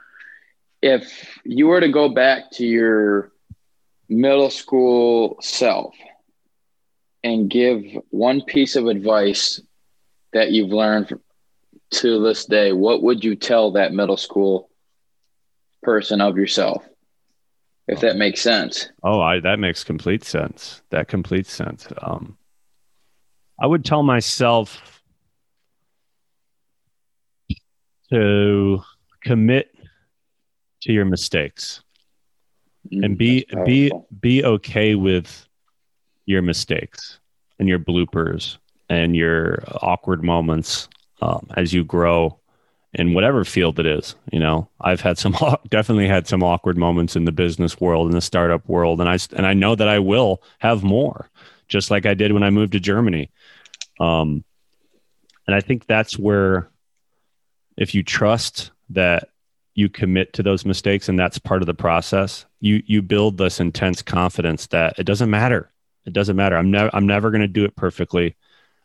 if 0.82 1.40
you 1.46 1.68
were 1.68 1.80
to 1.80 1.90
go 1.90 2.10
back 2.10 2.52
to 2.52 2.66
your 2.66 3.32
middle 4.10 4.50
school 4.50 5.38
self 5.42 5.96
and 7.24 7.50
give 7.50 7.84
one 8.10 8.42
piece 8.42 8.76
of 8.76 8.88
advice 8.88 9.62
that 10.34 10.52
you've 10.52 10.72
learned 10.72 11.18
to 11.92 12.24
this 12.24 12.46
day, 12.46 12.74
what 12.74 13.02
would 13.02 13.24
you 13.24 13.36
tell 13.36 13.72
that 13.72 13.94
middle 13.94 14.18
school 14.18 14.70
person 15.84 16.20
of 16.20 16.38
yourself? 16.38 16.84
If 17.88 18.02
that 18.02 18.16
makes 18.16 18.42
sense. 18.42 18.90
Oh, 19.04 19.20
I, 19.20 19.40
that 19.42 19.60
makes 19.60 19.84
complete 19.84 20.24
sense. 20.24 20.82
That 20.92 21.08
complete 21.08 21.48
sense. 21.48 21.88
Um, 22.02 22.38
I 23.62 23.68
would 23.68 23.86
tell 23.86 24.02
myself 24.02 25.04
to 28.10 28.82
commit 29.24 29.76
to 30.82 30.92
your 30.92 31.06
mistakes 31.06 31.84
mm, 32.92 33.06
and 33.06 33.18
be 33.20 33.46
be 33.64 33.92
be 34.20 34.44
okay 34.44 34.96
with 34.96 35.48
your 36.26 36.42
mistakes 36.42 37.20
and 37.60 37.70
your 37.70 37.78
bloopers 37.78 38.58
and 38.90 39.16
your 39.16 39.64
awkward 39.84 40.24
moments 40.24 40.90
um, 41.22 41.48
as 41.56 41.72
you 41.72 41.84
grow 41.84 42.40
in 42.94 43.14
whatever 43.14 43.46
field 43.46 43.80
it 43.80 43.86
is. 43.86 44.16
You 44.32 44.40
know, 44.40 44.68
I've 44.82 45.02
had 45.02 45.20
some 45.20 45.36
definitely 45.70 46.08
had 46.08 46.28
some 46.28 46.42
awkward 46.42 46.80
moments 46.80 47.16
in 47.16 47.26
the 47.26 47.32
business 47.32 47.80
world 47.80 48.08
in 48.08 48.16
the 48.16 48.22
startup 48.22 48.68
world, 48.68 49.00
and 49.00 49.08
I 49.08 49.20
and 49.36 49.46
I 49.46 49.54
know 49.54 49.76
that 49.76 49.88
I 49.88 50.00
will 50.00 50.42
have 50.58 50.84
more, 50.84 51.30
just 51.68 51.92
like 51.92 52.08
I 52.08 52.16
did 52.16 52.32
when 52.32 52.42
I 52.42 52.50
moved 52.50 52.72
to 52.72 52.80
Germany. 52.80 53.30
Um, 54.00 54.44
and 55.48 55.56
I 55.56 55.62
think 55.62 55.86
that's 55.86 56.18
where, 56.18 56.70
if 57.78 57.96
you 57.96 58.04
trust 58.04 58.72
that 58.90 59.30
you 59.74 59.90
commit 59.90 60.34
to 60.34 60.44
those 60.44 60.66
mistakes 60.66 61.10
and 61.10 61.18
that's 61.18 61.40
part 61.40 61.62
of 61.62 61.66
the 61.66 61.74
process, 61.74 62.46
you 62.60 62.84
you 62.86 63.02
build 63.02 63.38
this 63.38 63.60
intense 63.60 64.02
confidence 64.02 64.68
that 64.68 65.00
it 65.00 65.04
doesn't 65.04 65.30
matter. 65.30 65.72
It 66.06 66.14
doesn't 66.14 66.36
matter. 66.36 66.58
I'm 66.58 66.72
never 66.72 66.90
I'm 66.94 67.08
never 67.08 67.32
going 67.32 67.42
to 67.42 67.48
do 67.48 67.64
it 67.64 67.76
perfectly 67.76 68.36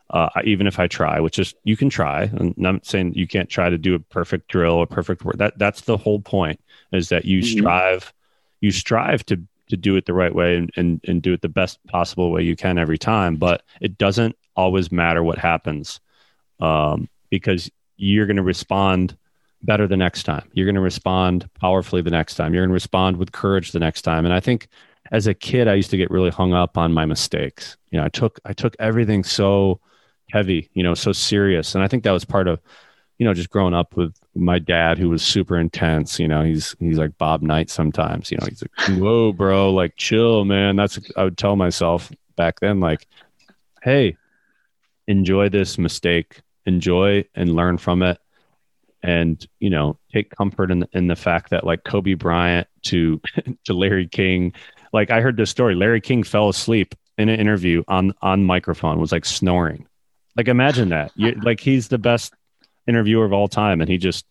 uh, 0.09 0.29
even 0.43 0.67
if 0.67 0.79
I 0.79 0.87
try, 0.87 1.19
which 1.19 1.39
is 1.39 1.53
you 1.63 1.75
can 1.75 1.89
try. 1.89 2.23
And 2.23 2.39
I'm 2.39 2.53
not 2.57 2.85
saying 2.85 3.13
you 3.15 3.27
can't 3.27 3.49
try 3.49 3.69
to 3.69 3.77
do 3.77 3.95
a 3.95 3.99
perfect 3.99 4.47
drill 4.47 4.81
a 4.81 4.87
perfect 4.87 5.23
work. 5.23 5.37
That 5.37 5.57
that's 5.57 5.81
the 5.81 5.97
whole 5.97 6.19
point 6.19 6.59
is 6.93 7.09
that 7.09 7.25
you 7.25 7.39
mm-hmm. 7.39 7.59
strive, 7.59 8.13
you 8.61 8.71
strive 8.71 9.25
to 9.27 9.41
to 9.69 9.75
do 9.75 9.97
it 9.97 10.05
the 10.05 10.13
right 10.13 10.33
way 10.33 10.55
and, 10.55 10.71
and 10.77 11.01
and 11.07 11.21
do 11.21 11.33
it 11.33 11.41
the 11.41 11.49
best 11.49 11.85
possible 11.87 12.31
way 12.31 12.43
you 12.43 12.55
can 12.55 12.77
every 12.77 12.97
time. 12.97 13.35
But 13.35 13.63
it 13.81 13.97
doesn't 13.97 14.37
always 14.57 14.91
matter 14.91 15.23
what 15.23 15.37
happens, 15.37 16.01
um, 16.59 17.07
because 17.29 17.71
you're 17.95 18.25
going 18.25 18.37
to 18.37 18.43
respond 18.43 19.15
better 19.63 19.87
the 19.87 19.97
next 19.97 20.23
time. 20.23 20.49
You're 20.53 20.65
going 20.65 20.75
to 20.75 20.81
respond 20.81 21.49
powerfully 21.59 22.01
the 22.01 22.11
next 22.11 22.35
time. 22.35 22.53
You're 22.53 22.63
going 22.63 22.69
to 22.69 22.73
respond 22.73 23.17
with 23.17 23.31
courage 23.31 23.71
the 23.71 23.79
next 23.79 24.01
time. 24.01 24.25
And 24.25 24.33
I 24.33 24.39
think 24.39 24.67
as 25.11 25.27
a 25.27 25.33
kid, 25.33 25.67
I 25.67 25.75
used 25.75 25.91
to 25.91 25.97
get 25.97 26.11
really 26.11 26.29
hung 26.29 26.53
up 26.53 26.77
on 26.77 26.93
my 26.93 27.05
mistakes. 27.05 27.77
You 27.91 27.99
know, 27.99 28.05
I 28.05 28.09
took 28.09 28.39
I 28.45 28.53
took 28.53 28.75
everything 28.79 29.23
so 29.23 29.79
heavy, 30.31 30.69
you 30.73 30.83
know, 30.83 30.93
so 30.93 31.11
serious. 31.11 31.75
And 31.75 31.83
I 31.83 31.87
think 31.87 32.03
that 32.03 32.11
was 32.11 32.25
part 32.25 32.47
of, 32.47 32.59
you 33.17 33.25
know, 33.25 33.33
just 33.33 33.49
growing 33.49 33.73
up 33.73 33.95
with 33.95 34.13
my 34.35 34.59
dad 34.59 34.97
who 34.97 35.09
was 35.09 35.23
super 35.23 35.57
intense. 35.57 36.19
You 36.19 36.27
know, 36.27 36.43
he's 36.43 36.75
he's 36.79 36.97
like 36.97 37.17
Bob 37.17 37.41
Knight 37.41 37.69
sometimes. 37.69 38.31
You 38.31 38.37
know, 38.37 38.47
he's 38.47 38.61
like, 38.61 38.99
"Whoa, 38.99 39.31
bro, 39.31 39.71
like 39.71 39.95
chill, 39.95 40.45
man." 40.45 40.75
That's 40.75 40.99
I 41.15 41.23
would 41.23 41.37
tell 41.37 41.55
myself 41.55 42.11
back 42.35 42.59
then, 42.59 42.79
like, 42.79 43.07
"Hey, 43.81 44.17
enjoy 45.07 45.49
this 45.49 45.77
mistake, 45.77 46.41
enjoy 46.65 47.25
and 47.35 47.55
learn 47.55 47.77
from 47.77 48.03
it." 48.03 48.19
and 49.03 49.45
you 49.59 49.69
know 49.69 49.95
take 50.11 50.31
comfort 50.31 50.71
in 50.71 50.83
in 50.91 51.05
the 51.05 51.15
fact 51.15 51.51
that 51.51 51.63
like 51.63 51.83
Kobe 51.83 52.15
Bryant 52.15 52.67
to 52.81 53.21
to 53.65 53.73
Larry 53.73 54.07
King 54.07 54.53
like 54.91 55.11
I 55.11 55.21
heard 55.21 55.37
this 55.37 55.51
story 55.51 55.75
Larry 55.75 56.01
King 56.01 56.23
fell 56.23 56.49
asleep 56.49 56.95
in 57.15 57.29
an 57.29 57.39
interview 57.39 57.83
on 57.87 58.11
on 58.23 58.43
microphone 58.43 58.99
was 58.99 59.11
like 59.11 59.23
snoring 59.23 59.87
like 60.37 60.47
imagine 60.47 60.89
that. 60.89 61.11
You, 61.15 61.31
like 61.43 61.59
he's 61.59 61.89
the 61.89 61.97
best 61.97 62.33
interviewer 62.87 63.25
of 63.25 63.33
all 63.33 63.47
time, 63.49 63.81
and 63.81 63.89
he 63.89 63.97
just 63.97 64.25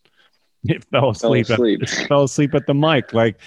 fell 0.90 1.10
asleep. 1.10 1.48
Fell 1.48 1.56
asleep. 1.56 1.82
At, 1.82 2.08
fell 2.08 2.22
asleep 2.22 2.54
at 2.54 2.66
the 2.66 2.74
mic. 2.74 3.12
Like, 3.12 3.38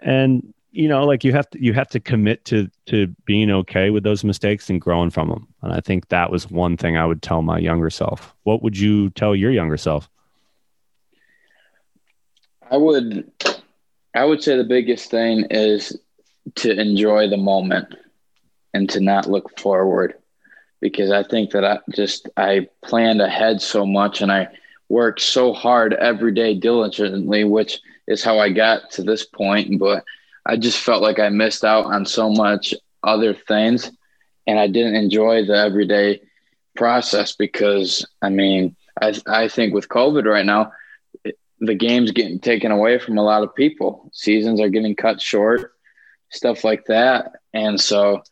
and 0.00 0.52
you 0.76 0.88
know, 0.88 1.04
like 1.04 1.24
you 1.24 1.32
have 1.32 1.48
to 1.50 1.62
you 1.62 1.72
have 1.72 1.88
to 1.88 2.00
commit 2.00 2.44
to 2.44 2.70
to 2.86 3.06
being 3.24 3.50
okay 3.50 3.88
with 3.88 4.04
those 4.04 4.24
mistakes 4.24 4.68
and 4.68 4.80
growing 4.80 5.08
from 5.08 5.28
them. 5.28 5.48
And 5.62 5.72
I 5.72 5.80
think 5.80 6.08
that 6.08 6.30
was 6.30 6.50
one 6.50 6.76
thing 6.76 6.96
I 6.98 7.06
would 7.06 7.22
tell 7.22 7.40
my 7.40 7.58
younger 7.58 7.88
self. 7.88 8.34
What 8.42 8.62
would 8.62 8.78
you 8.78 9.08
tell 9.10 9.34
your 9.34 9.50
younger 9.50 9.78
self? 9.78 10.10
I 12.70 12.76
would 12.76 13.30
I 14.14 14.24
would 14.26 14.42
say 14.42 14.56
the 14.56 14.64
biggest 14.64 15.10
thing 15.10 15.46
is 15.50 15.98
to 16.56 16.78
enjoy 16.78 17.28
the 17.28 17.38
moment 17.38 17.94
and 18.74 18.88
to 18.90 19.00
not 19.00 19.30
look 19.30 19.58
forward 19.58 20.14
because 20.82 21.10
I 21.10 21.22
think 21.22 21.52
that 21.52 21.64
I 21.64 21.78
just 21.94 22.28
I 22.36 22.68
planned 22.82 23.22
ahead 23.22 23.62
so 23.62 23.86
much 23.86 24.20
and 24.20 24.30
I 24.30 24.48
worked 24.90 25.22
so 25.22 25.54
hard 25.54 25.94
every 25.94 26.32
day 26.32 26.54
diligently, 26.54 27.44
which 27.44 27.80
is 28.06 28.22
how 28.22 28.38
I 28.38 28.50
got 28.50 28.90
to 28.92 29.02
this 29.02 29.24
point. 29.24 29.78
But 29.78 30.04
I 30.46 30.56
just 30.56 30.80
felt 30.80 31.02
like 31.02 31.18
I 31.18 31.28
missed 31.28 31.64
out 31.64 31.86
on 31.86 32.06
so 32.06 32.30
much 32.30 32.74
other 33.02 33.34
things 33.34 33.90
and 34.46 34.58
I 34.58 34.68
didn't 34.68 34.94
enjoy 34.94 35.44
the 35.44 35.56
everyday 35.56 36.22
process 36.76 37.34
because 37.34 38.06
I 38.22 38.28
mean 38.30 38.76
I 39.00 39.14
I 39.26 39.48
think 39.48 39.74
with 39.74 39.88
COVID 39.88 40.24
right 40.24 40.46
now 40.46 40.72
the 41.60 41.74
game's 41.74 42.12
getting 42.12 42.38
taken 42.38 42.70
away 42.70 42.98
from 42.98 43.16
a 43.16 43.22
lot 43.22 43.42
of 43.42 43.54
people. 43.54 44.10
Seasons 44.12 44.60
are 44.60 44.68
getting 44.68 44.94
cut 44.94 45.20
short, 45.20 45.72
stuff 46.30 46.64
like 46.64 46.84
that. 46.86 47.32
And 47.54 47.80
so 47.80 48.22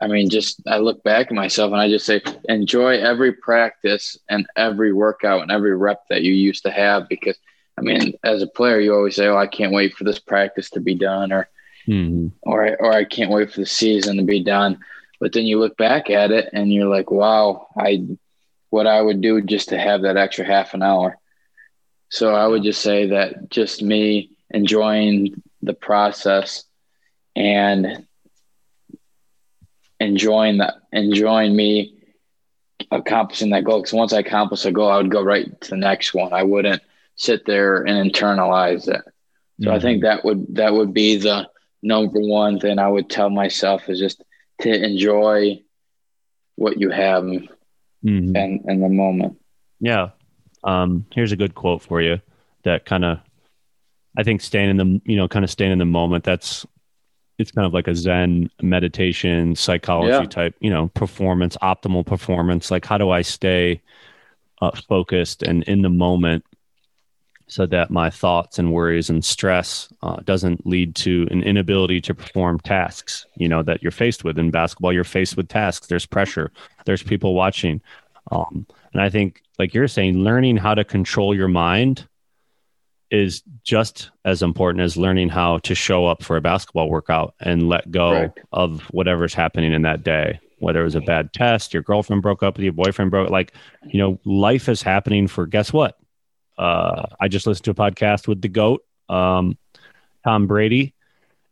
I 0.00 0.08
mean, 0.08 0.30
just 0.30 0.60
I 0.66 0.78
look 0.78 1.02
back 1.04 1.26
at 1.28 1.32
myself 1.32 1.70
and 1.70 1.80
I 1.80 1.88
just 1.88 2.06
say, 2.06 2.22
enjoy 2.48 2.98
every 2.98 3.32
practice 3.32 4.16
and 4.28 4.46
every 4.56 4.92
workout 4.92 5.42
and 5.42 5.50
every 5.50 5.76
rep 5.76 6.02
that 6.08 6.22
you 6.22 6.32
used 6.32 6.64
to 6.64 6.70
have. 6.70 7.08
Because, 7.08 7.36
I 7.78 7.82
mean, 7.82 8.14
as 8.24 8.42
a 8.42 8.46
player, 8.46 8.80
you 8.80 8.94
always 8.94 9.14
say, 9.14 9.26
oh, 9.26 9.36
I 9.36 9.46
can't 9.46 9.72
wait 9.72 9.94
for 9.94 10.04
this 10.04 10.18
practice 10.18 10.70
to 10.70 10.80
be 10.80 10.94
done, 10.94 11.32
or, 11.32 11.48
mm-hmm. 11.86 12.28
or, 12.42 12.76
or 12.78 12.92
I 12.92 13.04
can't 13.04 13.30
wait 13.30 13.52
for 13.52 13.60
the 13.60 13.66
season 13.66 14.16
to 14.16 14.22
be 14.22 14.42
done. 14.42 14.80
But 15.20 15.32
then 15.32 15.44
you 15.44 15.60
look 15.60 15.76
back 15.76 16.10
at 16.10 16.30
it 16.30 16.50
and 16.52 16.72
you're 16.72 16.88
like, 16.88 17.10
wow, 17.10 17.68
I, 17.76 18.04
what 18.70 18.86
I 18.86 19.00
would 19.00 19.20
do 19.20 19.40
just 19.40 19.68
to 19.68 19.78
have 19.78 20.02
that 20.02 20.16
extra 20.16 20.44
half 20.44 20.74
an 20.74 20.82
hour. 20.82 21.18
So 22.08 22.34
I 22.34 22.46
would 22.46 22.62
just 22.62 22.82
say 22.82 23.08
that 23.08 23.48
just 23.50 23.82
me 23.82 24.30
enjoying 24.50 25.42
the 25.62 25.74
process 25.74 26.64
and 27.36 28.06
enjoying 30.00 30.58
that, 30.58 30.74
enjoying 30.92 31.54
me 31.54 31.94
accomplishing 32.90 33.50
that 33.50 33.64
goal. 33.64 33.80
Because 33.80 33.92
once 33.92 34.12
I 34.12 34.18
accomplish 34.18 34.64
a 34.64 34.72
goal, 34.72 34.90
I 34.90 34.96
would 34.96 35.10
go 35.10 35.22
right 35.22 35.60
to 35.60 35.70
the 35.70 35.76
next 35.76 36.12
one. 36.12 36.32
I 36.32 36.42
wouldn't 36.42 36.82
sit 37.14 37.46
there 37.46 37.82
and 37.82 38.12
internalize 38.12 38.88
it. 38.88 39.02
So 39.60 39.68
mm-hmm. 39.68 39.70
I 39.70 39.78
think 39.78 40.02
that 40.02 40.24
would 40.24 40.56
that 40.56 40.72
would 40.72 40.92
be 40.92 41.16
the 41.16 41.48
number 41.82 42.20
one 42.20 42.60
thing 42.60 42.78
I 42.78 42.88
would 42.88 43.10
tell 43.10 43.30
myself 43.30 43.88
is 43.88 43.98
just 43.98 44.22
to 44.60 44.72
enjoy 44.72 45.62
what 46.56 46.78
you 46.78 46.90
have 46.90 47.24
mm-hmm. 47.24 48.36
and 48.36 48.60
in 48.66 48.80
the 48.80 48.88
moment. 48.88 49.38
Yeah. 49.80 50.10
Um, 50.64 51.06
here's 51.12 51.32
a 51.32 51.36
good 51.36 51.54
quote 51.54 51.82
for 51.82 52.00
you 52.00 52.20
that 52.64 52.84
kind 52.84 53.04
of 53.04 53.18
I 54.16 54.22
think 54.22 54.40
staying 54.40 54.70
in 54.70 54.76
the 54.76 55.00
you 55.04 55.16
know 55.16 55.26
kind 55.28 55.44
of 55.44 55.50
staying 55.50 55.72
in 55.72 55.78
the 55.78 55.84
moment. 55.84 56.24
That's 56.24 56.66
it's 57.38 57.50
kind 57.50 57.66
of 57.66 57.72
like 57.72 57.88
a 57.88 57.94
Zen 57.94 58.50
meditation, 58.60 59.56
psychology 59.56 60.10
yeah. 60.10 60.24
type, 60.26 60.54
you 60.60 60.70
know, 60.70 60.88
performance, 60.88 61.56
optimal 61.62 62.06
performance. 62.06 62.70
Like, 62.70 62.84
how 62.84 62.98
do 62.98 63.10
I 63.10 63.22
stay 63.22 63.80
uh, 64.60 64.70
focused 64.88 65.42
and 65.42 65.62
in 65.64 65.82
the 65.82 65.88
moment 65.88 66.44
so 67.52 67.66
that 67.66 67.90
my 67.90 68.08
thoughts 68.08 68.58
and 68.58 68.72
worries 68.72 69.10
and 69.10 69.22
stress 69.22 69.92
uh, 70.00 70.16
doesn't 70.24 70.66
lead 70.66 70.94
to 70.94 71.28
an 71.30 71.42
inability 71.42 72.00
to 72.00 72.14
perform 72.14 72.58
tasks, 72.58 73.26
you 73.36 73.46
know, 73.46 73.62
that 73.62 73.82
you're 73.82 73.92
faced 73.92 74.24
with 74.24 74.38
in 74.38 74.50
basketball. 74.50 74.90
You're 74.90 75.04
faced 75.04 75.36
with 75.36 75.48
tasks. 75.48 75.86
There's 75.86 76.06
pressure. 76.06 76.50
There's 76.86 77.02
people 77.02 77.34
watching. 77.34 77.82
Um, 78.30 78.66
and 78.94 79.02
I 79.02 79.10
think, 79.10 79.42
like 79.58 79.74
you're 79.74 79.86
saying, 79.86 80.20
learning 80.20 80.56
how 80.56 80.72
to 80.74 80.82
control 80.82 81.34
your 81.34 81.48
mind 81.48 82.08
is 83.10 83.42
just 83.64 84.10
as 84.24 84.42
important 84.42 84.82
as 84.82 84.96
learning 84.96 85.28
how 85.28 85.58
to 85.58 85.74
show 85.74 86.06
up 86.06 86.22
for 86.22 86.38
a 86.38 86.40
basketball 86.40 86.88
workout 86.88 87.34
and 87.40 87.68
let 87.68 87.90
go 87.90 88.12
right. 88.12 88.30
of 88.54 88.80
whatever's 88.92 89.34
happening 89.34 89.74
in 89.74 89.82
that 89.82 90.02
day 90.02 90.40
whether 90.58 90.80
it 90.80 90.84
was 90.84 90.94
a 90.94 91.00
bad 91.00 91.30
test 91.34 91.74
your 91.74 91.82
girlfriend 91.82 92.22
broke 92.22 92.42
up 92.42 92.56
with 92.56 92.64
your 92.64 92.72
boyfriend 92.72 93.10
broke 93.10 93.28
like 93.28 93.52
you 93.84 93.98
know 93.98 94.18
life 94.24 94.66
is 94.68 94.80
happening 94.80 95.26
for 95.26 95.44
guess 95.44 95.72
what 95.72 95.98
uh, 96.58 97.06
i 97.20 97.28
just 97.28 97.46
listened 97.46 97.64
to 97.64 97.70
a 97.70 97.74
podcast 97.74 98.28
with 98.28 98.40
the 98.42 98.48
goat 98.48 98.84
um, 99.08 99.56
tom 100.24 100.46
brady 100.46 100.94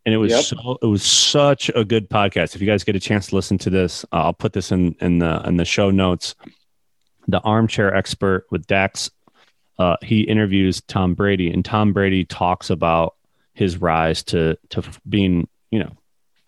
and 0.05 0.15
it 0.15 0.17
was 0.17 0.31
Yep. 0.31 0.43
so 0.43 0.77
it 0.81 0.85
was 0.87 1.03
such 1.03 1.69
a 1.75 1.85
good 1.85 2.09
podcast. 2.09 2.55
If 2.55 2.61
you 2.61 2.65
guys 2.65 2.83
get 2.83 2.95
a 2.95 2.99
chance 2.99 3.27
to 3.27 3.35
listen 3.35 3.59
to 3.59 3.69
this, 3.69 4.03
uh, 4.11 4.23
I'll 4.23 4.33
put 4.33 4.51
this 4.51 4.71
in 4.71 4.95
in 4.99 5.19
the 5.19 5.43
in 5.45 5.57
the 5.57 5.65
show 5.65 5.91
notes. 5.91 6.33
The 7.27 7.39
armchair 7.41 7.93
expert 7.93 8.47
with 8.49 8.65
Dax, 8.65 9.11
uh, 9.77 9.97
he 10.01 10.21
interviews 10.21 10.81
Tom 10.87 11.13
Brady, 11.13 11.51
and 11.51 11.63
Tom 11.63 11.93
Brady 11.93 12.25
talks 12.25 12.71
about 12.71 13.13
his 13.53 13.77
rise 13.77 14.23
to 14.23 14.57
to 14.69 14.81
being, 15.07 15.47
you 15.69 15.77
know, 15.77 15.91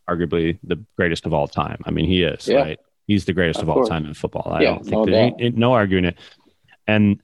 arguably 0.09 0.57
the 0.63 0.83
greatest 0.97 1.27
of 1.27 1.33
all 1.35 1.47
time. 1.47 1.77
I 1.85 1.91
mean, 1.91 2.05
he 2.07 2.23
is 2.23 2.47
Yeah. 2.47 2.55
right. 2.57 2.79
He's 3.05 3.25
the 3.25 3.33
greatest 3.33 3.61
of, 3.61 3.69
Of 3.69 3.77
all 3.77 3.85
time 3.85 4.07
in 4.07 4.15
football. 4.15 4.51
I 4.51 4.61
Yeah, 4.63 4.79
don't 4.83 5.05
think 5.05 5.37
no 5.39 5.67
no 5.67 5.73
arguing 5.73 6.05
it. 6.05 6.17
And 6.87 7.21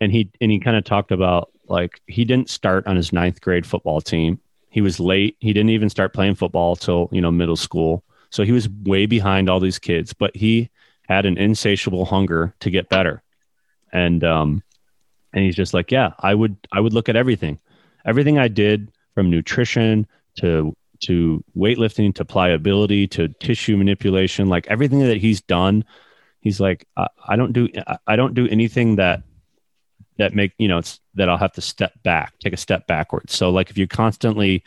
and 0.00 0.12
he 0.12 0.30
and 0.40 0.50
he 0.50 0.58
kind 0.58 0.76
of 0.76 0.84
talked 0.84 1.12
about 1.12 1.50
like 1.68 2.00
he 2.06 2.24
didn't 2.24 2.50
start 2.50 2.86
on 2.86 2.96
his 2.96 3.12
ninth 3.12 3.40
grade 3.40 3.66
football 3.66 4.00
team. 4.00 4.40
He 4.70 4.80
was 4.80 5.00
late. 5.00 5.36
He 5.40 5.52
didn't 5.52 5.70
even 5.70 5.90
start 5.90 6.12
playing 6.14 6.36
football 6.36 6.76
till 6.76 7.08
you 7.12 7.20
know 7.20 7.30
middle 7.30 7.56
school. 7.56 8.04
So 8.30 8.42
he 8.44 8.52
was 8.52 8.68
way 8.68 9.06
behind 9.06 9.48
all 9.48 9.60
these 9.60 9.78
kids, 9.78 10.12
but 10.12 10.36
he 10.36 10.70
had 11.08 11.24
an 11.24 11.38
insatiable 11.38 12.04
hunger 12.04 12.54
to 12.60 12.70
get 12.70 12.88
better. 12.88 13.22
And 13.92 14.22
um 14.24 14.62
and 15.32 15.44
he's 15.44 15.56
just 15.56 15.74
like, 15.74 15.90
yeah, 15.90 16.12
I 16.20 16.34
would 16.34 16.56
I 16.72 16.80
would 16.80 16.92
look 16.92 17.08
at 17.08 17.16
everything. 17.16 17.58
Everything 18.04 18.38
I 18.38 18.48
did 18.48 18.90
from 19.14 19.30
nutrition 19.30 20.06
to 20.36 20.74
to 21.00 21.42
weightlifting 21.56 22.14
to 22.16 22.24
pliability 22.24 23.06
to 23.06 23.28
tissue 23.28 23.76
manipulation, 23.76 24.48
like 24.48 24.66
everything 24.66 25.00
that 25.00 25.18
he's 25.18 25.40
done, 25.40 25.84
he's 26.40 26.60
like, 26.60 26.86
I, 26.96 27.06
I 27.26 27.36
don't 27.36 27.52
do 27.52 27.68
I- 27.86 27.98
I 28.06 28.16
don't 28.16 28.34
do 28.34 28.48
anything 28.48 28.96
that 28.96 29.22
that 30.18 30.34
make 30.34 30.52
you 30.58 30.68
know 30.68 30.78
it's 30.78 31.00
that 31.14 31.28
I'll 31.28 31.38
have 31.38 31.52
to 31.54 31.60
step 31.60 31.92
back, 32.02 32.38
take 32.38 32.52
a 32.52 32.58
step 32.58 32.86
backwards. 32.86 33.34
So 33.34 33.50
like 33.50 33.70
if 33.70 33.78
you 33.78 33.86
constantly 33.86 34.64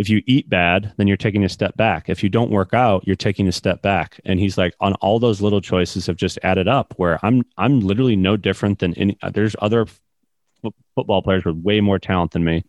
if 0.00 0.08
you 0.08 0.22
eat 0.26 0.48
bad, 0.48 0.94
then 0.96 1.06
you're 1.06 1.18
taking 1.18 1.44
a 1.44 1.48
step 1.50 1.76
back. 1.76 2.08
If 2.08 2.22
you 2.22 2.30
don't 2.30 2.50
work 2.50 2.72
out, 2.72 3.06
you're 3.06 3.14
taking 3.14 3.46
a 3.48 3.52
step 3.52 3.82
back. 3.82 4.18
And 4.24 4.40
he's 4.40 4.56
like, 4.56 4.74
on 4.80 4.94
all 4.94 5.18
those 5.18 5.42
little 5.42 5.60
choices 5.60 6.06
have 6.06 6.16
just 6.16 6.38
added 6.42 6.66
up. 6.68 6.94
Where 6.96 7.18
I'm, 7.22 7.42
I'm 7.58 7.80
literally 7.80 8.16
no 8.16 8.38
different 8.38 8.78
than 8.78 8.94
any. 8.94 9.18
There's 9.32 9.54
other 9.58 9.82
f- 9.82 10.72
football 10.94 11.20
players 11.20 11.44
with 11.44 11.56
way 11.56 11.82
more 11.82 11.98
talent 11.98 12.30
than 12.30 12.44
me, 12.44 12.64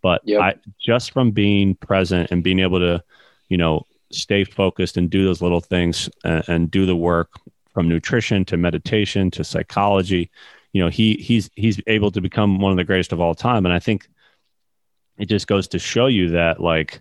but 0.00 0.22
Yep. 0.24 0.40
I 0.40 0.54
just 0.80 1.10
from 1.10 1.32
being 1.32 1.74
present 1.74 2.30
and 2.30 2.44
being 2.44 2.60
able 2.60 2.78
to, 2.78 3.02
you 3.48 3.56
know, 3.56 3.84
stay 4.12 4.44
focused 4.44 4.96
and 4.96 5.10
do 5.10 5.24
those 5.24 5.42
little 5.42 5.60
things 5.60 6.08
and, 6.22 6.48
and 6.48 6.70
do 6.70 6.86
the 6.86 6.94
work 6.94 7.32
from 7.74 7.88
nutrition 7.88 8.44
to 8.44 8.56
meditation 8.56 9.28
to 9.32 9.42
psychology. 9.42 10.30
You 10.72 10.82
know, 10.82 10.88
he 10.88 11.14
he's 11.14 11.50
he's 11.56 11.80
able 11.86 12.10
to 12.12 12.20
become 12.20 12.58
one 12.58 12.70
of 12.70 12.76
the 12.76 12.84
greatest 12.84 13.12
of 13.12 13.20
all 13.20 13.34
time. 13.34 13.66
And 13.66 13.72
I 13.74 13.78
think 13.78 14.08
it 15.18 15.26
just 15.26 15.46
goes 15.46 15.68
to 15.68 15.78
show 15.78 16.06
you 16.06 16.30
that 16.30 16.60
like 16.60 17.00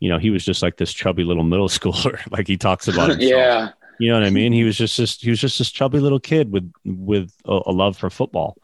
you 0.00 0.08
know 0.08 0.18
he 0.18 0.30
was 0.30 0.44
just 0.44 0.62
like 0.62 0.76
this 0.76 0.92
chubby 0.92 1.24
little 1.24 1.44
middle 1.44 1.68
schooler. 1.78 2.18
Like 2.30 2.46
he 2.46 2.56
talks 2.56 2.88
about 2.88 3.10
himself. 3.10 3.30
Yeah. 3.30 3.70
you 3.98 4.08
know 4.10 4.18
what 4.18 4.26
i 4.26 4.30
mean? 4.30 4.52
He 4.52 4.64
was 4.64 4.76
just 4.76 4.96
just 4.96 5.22
he 5.22 5.30
was 5.30 5.40
just 5.40 5.58
this 5.58 5.70
chubby 5.70 5.98
little 6.00 6.20
kid 6.20 6.52
with 6.52 6.72
with 6.84 7.32
a, 7.44 7.60
a 7.66 7.72
love 7.72 7.96
for 7.96 8.10
football. 8.10 8.56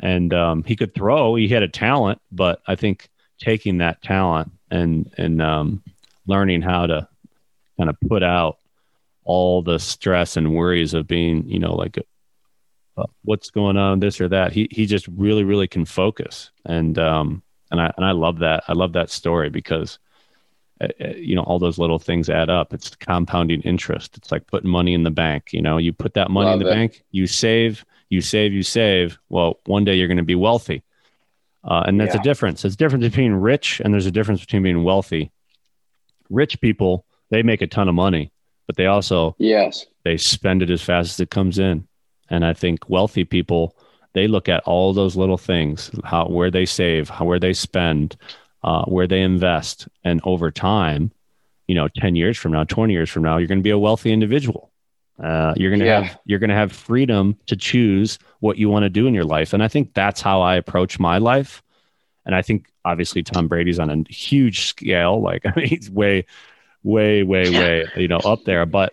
And 0.00 0.34
um, 0.34 0.64
he 0.64 0.76
could 0.76 0.94
throw. 0.94 1.34
He 1.36 1.48
had 1.48 1.62
a 1.62 1.68
talent 1.68 2.20
but 2.32 2.60
i 2.66 2.74
think 2.74 3.08
taking 3.38 3.78
that 3.78 4.02
talent 4.02 4.50
and 4.70 5.12
and 5.18 5.40
um, 5.42 5.82
learning 6.26 6.62
how 6.62 6.86
to 6.86 7.08
kind 7.76 7.90
of 7.90 7.96
put 8.08 8.22
out 8.22 8.58
all 9.24 9.62
the 9.62 9.78
stress 9.78 10.36
and 10.36 10.54
worries 10.54 10.94
of 10.94 11.06
being 11.06 11.48
you 11.48 11.58
know 11.58 11.74
like 11.74 11.98
what's 13.22 13.50
going 13.50 13.76
on 13.76 14.00
this 14.00 14.20
or 14.20 14.28
that. 14.28 14.52
He 14.52 14.68
he 14.70 14.86
just 14.86 15.06
really 15.08 15.44
really 15.44 15.66
can 15.68 15.84
focus. 15.84 16.50
And 16.64 16.98
um 16.98 17.42
and 17.70 17.80
i 17.80 17.92
and 17.96 18.04
i 18.06 18.12
love 18.12 18.38
that. 18.40 18.64
I 18.68 18.72
love 18.72 18.92
that 18.92 19.10
story 19.10 19.50
because 19.50 19.98
uh, 20.80 20.88
uh, 21.00 21.08
you 21.16 21.34
know 21.34 21.42
all 21.42 21.58
those 21.58 21.78
little 21.78 21.98
things 21.98 22.28
add 22.30 22.50
up. 22.50 22.72
It's 22.74 22.94
compounding 22.96 23.62
interest. 23.62 24.16
It's 24.16 24.30
like 24.32 24.46
putting 24.46 24.70
money 24.70 24.94
in 24.94 25.02
the 25.02 25.10
bank 25.10 25.52
you 25.52 25.62
know? 25.62 25.78
You 25.78 25.92
put 25.92 26.14
that 26.14 26.30
money 26.30 26.52
in 26.52 26.58
the 26.58 26.68
it. 26.68 26.74
bank 26.74 27.04
you 27.10 27.26
save 27.26 27.84
you 28.10 28.20
save 28.20 28.52
you 28.52 28.62
save. 28.62 29.18
Well 29.28 29.60
one 29.66 29.84
day 29.84 29.94
you're 29.96 30.08
going 30.08 30.18
to 30.18 30.22
be 30.24 30.34
wealthy. 30.34 30.82
Uh, 31.64 31.82
and 31.86 31.98
that's 31.98 32.14
Yeah. 32.14 32.20
a 32.20 32.24
difference. 32.24 32.60
There's 32.62 32.74
a 32.74 32.76
difference 32.76 33.04
between 33.04 33.32
rich 33.32 33.80
and 33.80 33.92
there's 33.94 34.04
a 34.06 34.10
difference 34.10 34.40
between 34.40 34.62
being 34.62 34.84
wealthy. 34.84 35.32
Rich 36.30 36.60
people 36.60 37.04
they 37.30 37.42
make 37.42 37.62
a 37.62 37.66
ton 37.66 37.88
of 37.88 37.94
money 37.94 38.30
but 38.66 38.76
they 38.76 38.86
also 38.86 39.34
Yes. 39.38 39.86
they 40.04 40.16
spend 40.16 40.62
it 40.62 40.70
as 40.70 40.82
fast 40.82 41.10
as 41.12 41.20
it 41.20 41.30
comes 41.30 41.58
in. 41.58 41.86
And 42.34 42.44
I 42.44 42.52
think 42.52 42.88
wealthy 42.90 43.24
people, 43.24 43.76
they 44.12 44.26
look 44.28 44.48
at 44.48 44.62
all 44.64 44.92
those 44.92 45.16
little 45.16 45.38
things, 45.38 45.90
how 46.04 46.26
where 46.26 46.50
they 46.50 46.66
save, 46.66 47.08
how 47.08 47.24
where 47.24 47.38
they 47.40 47.52
spend, 47.52 48.16
uh, 48.62 48.84
where 48.84 49.06
they 49.06 49.20
invest, 49.22 49.88
and 50.04 50.20
over 50.24 50.50
time, 50.50 51.10
you 51.68 51.74
know, 51.74 51.88
ten 51.96 52.16
years 52.16 52.36
from 52.36 52.52
now, 52.52 52.64
twenty 52.64 52.92
years 52.94 53.10
from 53.10 53.22
now, 53.22 53.38
you're 53.38 53.48
going 53.48 53.58
to 53.58 53.62
be 53.62 53.70
a 53.70 53.78
wealthy 53.78 54.12
individual. 54.12 54.70
Uh, 55.22 55.54
you're 55.56 55.70
going 55.70 55.80
to 55.80 55.86
Yeah. 55.86 56.02
have 56.02 56.18
you're 56.24 56.40
going 56.40 56.50
to 56.50 56.56
have 56.56 56.72
freedom 56.72 57.36
to 57.46 57.56
choose 57.56 58.18
what 58.40 58.58
you 58.58 58.68
want 58.68 58.82
to 58.82 58.90
do 58.90 59.06
in 59.06 59.14
your 59.14 59.24
life, 59.24 59.52
and 59.54 59.62
I 59.62 59.68
think 59.68 59.94
that's 59.94 60.20
how 60.20 60.40
I 60.42 60.56
approach 60.56 60.98
my 60.98 61.18
life. 61.18 61.62
And 62.26 62.34
I 62.34 62.42
think 62.42 62.66
obviously 62.84 63.22
Tom 63.22 63.48
Brady's 63.48 63.78
on 63.78 63.90
a 63.90 64.12
huge 64.12 64.66
scale, 64.66 65.20
like 65.22 65.42
I 65.46 65.52
mean, 65.56 65.66
he's 65.68 65.90
way, 65.90 66.26
way, 66.82 67.22
way, 67.22 67.50
way, 67.50 67.86
you 67.96 68.08
know, 68.08 68.18
up 68.18 68.44
there, 68.44 68.66
but 68.66 68.92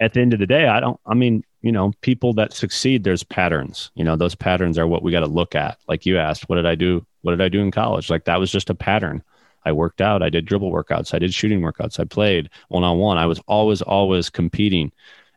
at 0.00 0.12
the 0.12 0.20
end 0.20 0.32
of 0.34 0.40
the 0.40 0.46
day, 0.46 0.66
I 0.66 0.80
don't, 0.80 0.98
I 1.06 1.14
mean, 1.14 1.44
you 1.62 1.70
know, 1.70 1.92
people 2.00 2.32
that 2.34 2.52
succeed, 2.52 3.04
there's 3.04 3.22
patterns, 3.22 3.90
you 3.94 4.04
know, 4.04 4.16
those 4.16 4.34
patterns 4.34 4.78
are 4.78 4.86
what 4.86 5.02
we 5.02 5.12
got 5.12 5.20
to 5.20 5.26
look 5.26 5.54
at. 5.54 5.78
Like 5.88 6.04
you 6.04 6.18
asked, 6.18 6.48
what 6.48 6.56
did 6.56 6.66
I 6.66 6.74
do? 6.74 7.06
What 7.22 7.30
did 7.30 7.40
I 7.40 7.48
do 7.48 7.60
in 7.60 7.70
college? 7.70 8.10
Like 8.10 8.24
that 8.24 8.40
was 8.40 8.50
just 8.50 8.68
a 8.68 8.74
pattern. 8.74 9.22
I 9.64 9.70
worked 9.70 10.00
out. 10.00 10.24
I 10.24 10.28
did 10.28 10.44
dribble 10.44 10.72
workouts. 10.72 11.14
I 11.14 11.20
did 11.20 11.32
shooting 11.32 11.60
workouts. 11.60 12.00
I 12.00 12.04
played 12.04 12.50
one 12.68 12.82
on 12.82 12.98
one. 12.98 13.16
I 13.16 13.26
was 13.26 13.38
always, 13.46 13.80
always 13.80 14.28
competing 14.28 14.90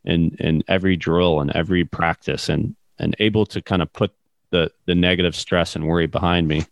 in, 0.04 0.36
in 0.40 0.64
every 0.68 0.98
drill 0.98 1.42
and 1.42 1.52
every 1.52 1.86
practice 1.86 2.50
and, 2.50 2.76
and 2.98 3.16
able 3.20 3.46
to 3.46 3.62
kind 3.62 3.84
of 3.84 3.94
put 3.94 4.12
the, 4.50 4.72
the 4.88 4.96
negative 4.96 5.36
stress 5.36 5.76
and 5.76 5.88
worry 5.88 6.08
behind 6.08 6.48
me. 6.48 6.66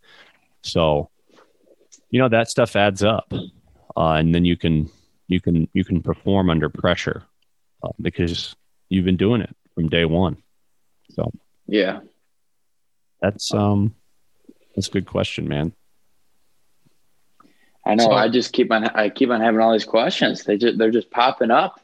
So, 0.62 1.10
you 2.10 2.18
know, 2.18 2.28
that 2.28 2.50
stuff 2.50 2.74
adds 2.74 3.04
up. 3.04 3.32
Uh, 3.96 4.14
and 4.14 4.34
then 4.34 4.44
you 4.44 4.56
can, 4.56 4.90
you 5.28 5.40
can, 5.40 5.68
you 5.74 5.84
can 5.84 6.02
perform 6.02 6.50
under 6.50 6.68
pressure 6.68 7.22
uh, 7.84 7.90
because 8.00 8.56
you've 8.88 9.04
been 9.04 9.16
doing 9.16 9.40
it 9.40 9.54
from 9.74 9.88
day 9.88 10.04
one. 10.04 10.36
So 11.10 11.30
Yeah. 11.66 12.00
that's 13.20 13.52
um 13.54 13.94
that's 14.74 14.88
a 14.88 14.90
good 14.90 15.06
question, 15.06 15.46
man. 15.48 15.72
I 17.86 17.94
know. 17.96 18.04
So- 18.04 18.12
I 18.12 18.28
just 18.28 18.52
keep 18.52 18.70
on. 18.72 18.84
I 18.84 19.08
keep 19.10 19.30
on 19.30 19.40
having 19.40 19.60
all 19.60 19.72
these 19.72 19.84
questions. 19.84 20.44
They 20.44 20.56
just 20.56 20.78
they're 20.78 20.90
just 20.90 21.10
popping 21.10 21.50
up. 21.50 21.80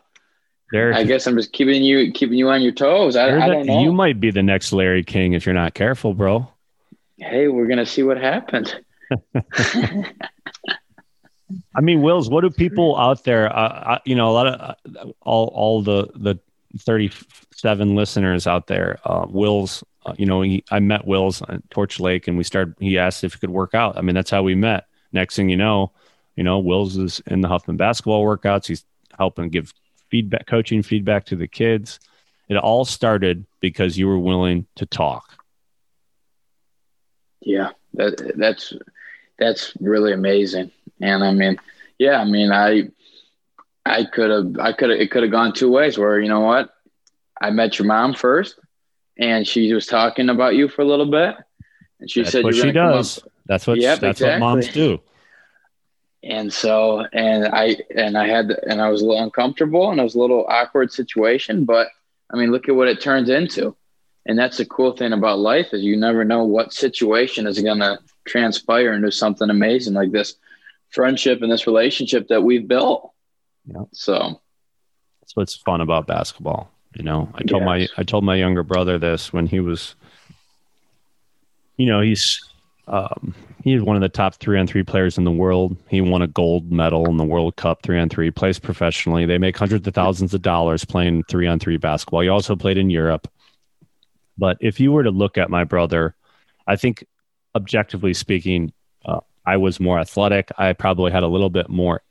There, 0.73 0.95
I 0.95 1.03
guess 1.03 1.27
I'm 1.27 1.37
just 1.37 1.53
keeping 1.53 1.83
you 1.83 2.13
keeping 2.13 2.39
you 2.39 2.49
on 2.49 2.63
your 2.63 2.71
toes. 2.73 3.17
I, 3.17 3.25
I 3.29 3.47
a- 3.47 3.51
don't 3.53 3.67
know. 3.67 3.81
you 3.83 3.93
might 3.93 4.21
be 4.21 4.31
the 4.31 4.43
next 4.43 4.73
Larry 4.73 5.03
King 5.03 5.33
if 5.33 5.45
you're 5.45 5.55
not 5.55 5.75
careful, 5.75 6.15
bro. 6.15 6.49
hey, 7.19 7.49
we're 7.49 7.67
gonna 7.67 7.85
see 7.87 8.03
what 8.05 8.17
happens. 8.19 8.75
I 11.75 11.81
mean, 11.81 12.03
Wills, 12.03 12.31
what 12.31 12.43
do 12.43 12.51
people 12.51 12.97
out 12.97 13.25
there? 13.25 13.49
Uh, 13.55 13.61
uh, 13.95 13.99
you 14.05 14.15
know, 14.15 14.31
a 14.31 14.33
lot 14.33 14.47
of 14.47 14.61
uh, 14.97 15.11
all 15.23 15.49
all 15.49 15.83
the 15.83 16.09
the 16.15 16.39
37 16.79 17.95
listeners 17.95 18.47
out 18.47 18.67
there. 18.67 18.99
Uh, 19.05 19.27
Wills, 19.29 19.85
uh, 20.07 20.15
you 20.17 20.27
know, 20.27 20.43
he, 20.43 20.65
I 20.71 20.81
met 20.81 21.07
Wills 21.07 21.43
at 21.43 21.69
Torch 21.71 22.01
Lake, 22.01 22.29
and 22.29 22.37
we 22.37 22.45
started. 22.45 22.75
He 22.79 22.99
asked 22.99 23.25
if 23.25 23.35
he 23.35 23.39
could 23.41 23.51
work 23.51 23.75
out. 23.75 23.97
I 23.97 24.03
mean, 24.03 24.15
that's 24.15 24.31
how 24.31 24.43
we 24.43 24.55
met. 24.55 24.87
Next 25.13 25.37
thing 25.37 25.49
you 25.49 25.57
know, 25.57 25.93
you 26.37 26.45
know, 26.45 26.59
Wills 26.59 26.97
is 26.97 27.21
in 27.27 27.41
the 27.41 27.49
Huffman 27.49 27.77
basketball 27.77 28.25
workouts. 28.25 28.67
He's 28.67 28.85
helping 29.19 29.49
give 29.49 29.73
feedback, 30.09 30.47
coaching 30.47 30.83
feedback 30.83 31.27
to 31.27 31.37
the 31.37 31.49
kids. 31.49 31.99
It 32.49 32.57
all 32.57 32.85
started 32.85 33.47
because 33.61 33.99
you 33.99 34.09
were 34.09 34.19
willing 34.19 34.67
to 34.77 34.87
talk. 34.87 35.37
Yeah, 37.41 37.71
that 37.95 38.33
that's 38.37 38.73
that's 39.39 39.73
really 39.81 40.13
amazing. 40.13 40.71
And 41.01 41.25
I 41.25 41.33
mean, 41.33 41.59
yeah, 41.99 42.21
I 42.21 42.25
mean, 42.25 42.53
I 42.53 42.91
I 43.85 44.05
could 44.05 44.31
have 44.31 44.59
I 44.59 44.73
could 44.73 44.91
have 44.91 45.01
it 45.01 45.11
could 45.11 45.23
have 45.23 45.33
gone 45.33 45.53
two 45.53 45.71
ways. 45.71 45.99
Where 45.99 46.21
you 46.21 46.29
know 46.29 46.41
what, 46.41 46.71
I 47.41 47.51
met 47.51 47.79
your 47.79 47.87
mom 47.87 48.15
first, 48.15 48.59
and 49.19 49.47
she 49.47 49.73
was 49.73 49.87
talking 49.87 50.29
about 50.29 50.55
you 50.55 50.69
for 50.69 50.83
a 50.83 50.87
little 50.87 51.11
bit, 51.11 51.37
and 51.99 52.11
she 52.11 52.23
That's 52.23 52.33
said 52.33 52.45
what 52.45 52.55
she 52.55 52.73
does. 52.73 53.21
That's 53.47 53.67
what 53.67 53.79
Yep, 53.79 54.01
that's 54.01 54.21
what 54.21 54.39
moms 54.39 54.69
do. 54.69 55.01
and 56.23 56.53
so 56.53 57.05
and 57.13 57.47
I 57.47 57.77
and 57.95 58.17
I 58.17 58.27
had 58.27 58.51
and 58.51 58.81
I 58.81 58.89
was 58.91 59.03
a 59.03 59.07
little 59.07 59.23
uncomfortable 59.23 59.91
and 59.91 59.99
it 59.99 60.03
was 60.03 60.15
a 60.15 60.21
little 60.21 60.47
awkward 60.49 60.93
situation, 60.93 61.65
but 61.65 61.89
I 62.33 62.37
mean, 62.37 62.53
look 62.53 62.69
at 62.69 62.77
what 62.77 62.89
it 62.89 63.01
turns 63.01 63.29
into. 63.29 63.77
And 64.27 64.39
that's 64.39 64.59
the 64.59 64.67
cool 64.67 64.93
thing 64.93 65.13
about 65.13 65.39
life 65.39 65.69
is 65.73 65.83
you 65.83 65.97
never 65.97 66.25
know 66.25 66.45
what 66.45 66.73
situation 66.73 67.47
is 67.47 67.59
going 67.61 67.81
to 67.81 67.99
transpire 68.27 68.93
into 68.93 69.11
something 69.11 69.49
amazing 69.51 69.95
like 69.95 70.13
this 70.13 70.35
friendship 70.91 71.43
and 71.43 71.51
this 71.51 71.67
relationship 71.67 72.29
that 72.29 72.43
we've 72.43 72.69
built. 72.69 73.13
Yeah. 73.67 73.85
So 73.93 74.41
That's 75.21 75.37
what's 75.37 75.57
fun 75.57 75.81
about 75.81 76.07
basketball. 76.07 76.73
You 76.95 77.05
know, 77.05 77.29
I 77.35 77.43
told 77.45 77.63
my 77.63 77.89
I 77.97 78.03
told 78.03 78.25
my 78.25 78.35
younger 78.35 78.65
brother 78.65 78.99
this 78.99 79.33
when 79.33 79.47
he 79.47 79.61
was, 79.61 79.95
you 81.77 81.87
know, 81.87 82.01
he's 82.01 82.43
um, 82.89 83.33
he's 83.63 83.81
one 83.81 83.95
of 83.95 84.03
the 84.03 84.09
top 84.09 84.35
three 84.35 84.59
on 84.59 84.67
three 84.67 84.83
players 84.83 85.17
in 85.17 85.23
the 85.23 85.31
world. 85.31 85.77
He 85.89 86.01
won 86.01 86.23
a 86.23 86.27
gold 86.27 86.73
medal 86.73 87.09
in 87.09 87.17
the 87.17 87.25
World 87.25 87.55
Cup 87.55 87.83
three 87.83 88.01
on 88.01 88.09
three, 88.09 88.33
plays 88.33 88.59
professionally. 88.59 89.25
They 89.25 89.39
make 89.39 89.57
hundreds 89.57 89.87
of 89.87 89.95
thousands 89.95 90.35
of 90.35 90.43
dollars 90.43 90.85
playing 90.85 91.23
three 91.25 91.47
on 91.47 91.61
three 91.61 91.77
basketball. 91.77 92.23
He 92.23 92.29
also 92.29 92.57
played 92.57 92.79
in 92.79 92.91
Europe. 92.91 93.29
But 94.37 94.57
if 94.61 94.81
you 94.81 94.91
were 94.91 95.05
to 95.05 95.11
look 95.11 95.39
at 95.39 95.51
my 95.51 95.63
brother, 95.63 96.17
I 96.67 96.75
think 96.75 97.05
objectively 97.55 98.15
speaking, 98.15 98.73
uh, 99.05 99.21
I 99.47 99.59
was 99.59 99.79
more 99.79 100.01
athletic. 100.01 100.51
I 100.59 100.73
probably 100.73 101.13
had 101.13 101.23
a 101.23 101.29
little 101.29 101.51
bit 101.51 101.69
more 101.69 102.03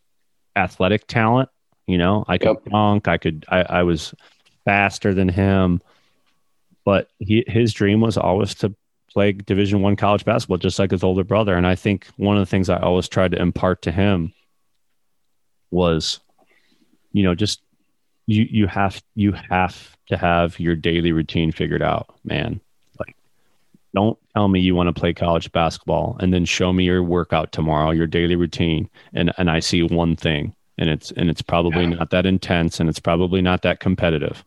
athletic 0.60 1.08
talent. 1.08 1.50
You 1.88 1.98
know, 1.98 2.24
I 2.28 2.38
could 2.38 2.48
yep. 2.48 2.66
dunk. 2.66 3.08
I 3.08 3.18
could. 3.18 3.46
I, 3.50 3.62
I 3.64 3.84
was 3.84 4.14
faster 4.66 5.14
than 5.14 5.30
him, 5.30 5.82
but 6.86 7.10
he 7.18 7.44
his 7.48 7.74
dream 7.74 8.02
was 8.02 8.18
always 8.18 8.54
to 8.56 8.76
play 9.12 9.32
Division 9.32 9.82
One 9.82 9.96
college 9.96 10.24
basketball, 10.24 10.58
just 10.58 10.78
like 10.78 10.92
his 10.92 11.04
older 11.04 11.24
brother. 11.24 11.56
And 11.56 11.66
I 11.66 11.76
think 11.76 12.08
one 12.18 12.38
of 12.38 12.42
the 12.42 12.50
things 12.50 12.70
I 12.70 12.80
always 12.80 13.08
tried 13.08 13.32
to 13.32 13.42
impart 13.42 13.82
to 13.84 13.92
him 13.92 14.34
was, 15.72 16.20
you 17.12 17.24
know, 17.24 17.34
just 17.34 17.62
you 18.28 18.48
you 18.50 18.68
have 18.68 19.02
you 19.16 19.32
have 19.32 19.98
to 20.10 20.18
have 20.18 20.60
your 20.60 20.76
daily 20.76 21.12
routine 21.12 21.52
figured 21.52 21.82
out, 21.82 22.16
man. 22.24 22.62
Don't 23.94 24.18
tell 24.36 24.48
me 24.48 24.60
you 24.60 24.76
want 24.76 24.94
to 24.94 25.00
play 25.00 25.14
college 25.14 25.52
basketball 25.52 26.16
and 26.20 26.34
then 26.34 26.46
show 26.46 26.72
me 26.72 26.84
your 26.84 27.02
workout 27.02 27.52
tomorrow, 27.52 27.92
your 27.92 28.08
daily 28.08 28.36
routine, 28.36 28.90
and 29.14 29.32
and 29.38 29.50
I 29.50 29.60
see 29.60 29.82
one 29.82 30.16
thing, 30.16 30.54
and 30.78 30.90
it's 30.90 31.12
and 31.12 31.30
it's 31.30 31.42
probably 31.42 31.84
yeah. 31.84 31.96
not 31.96 32.12
that 32.12 32.26
intense, 32.26 32.80
and 32.80 32.88
it's 32.88 33.00
probably 33.00 33.42
not 33.42 33.64
that 33.64 33.80
competitive. 33.80 34.44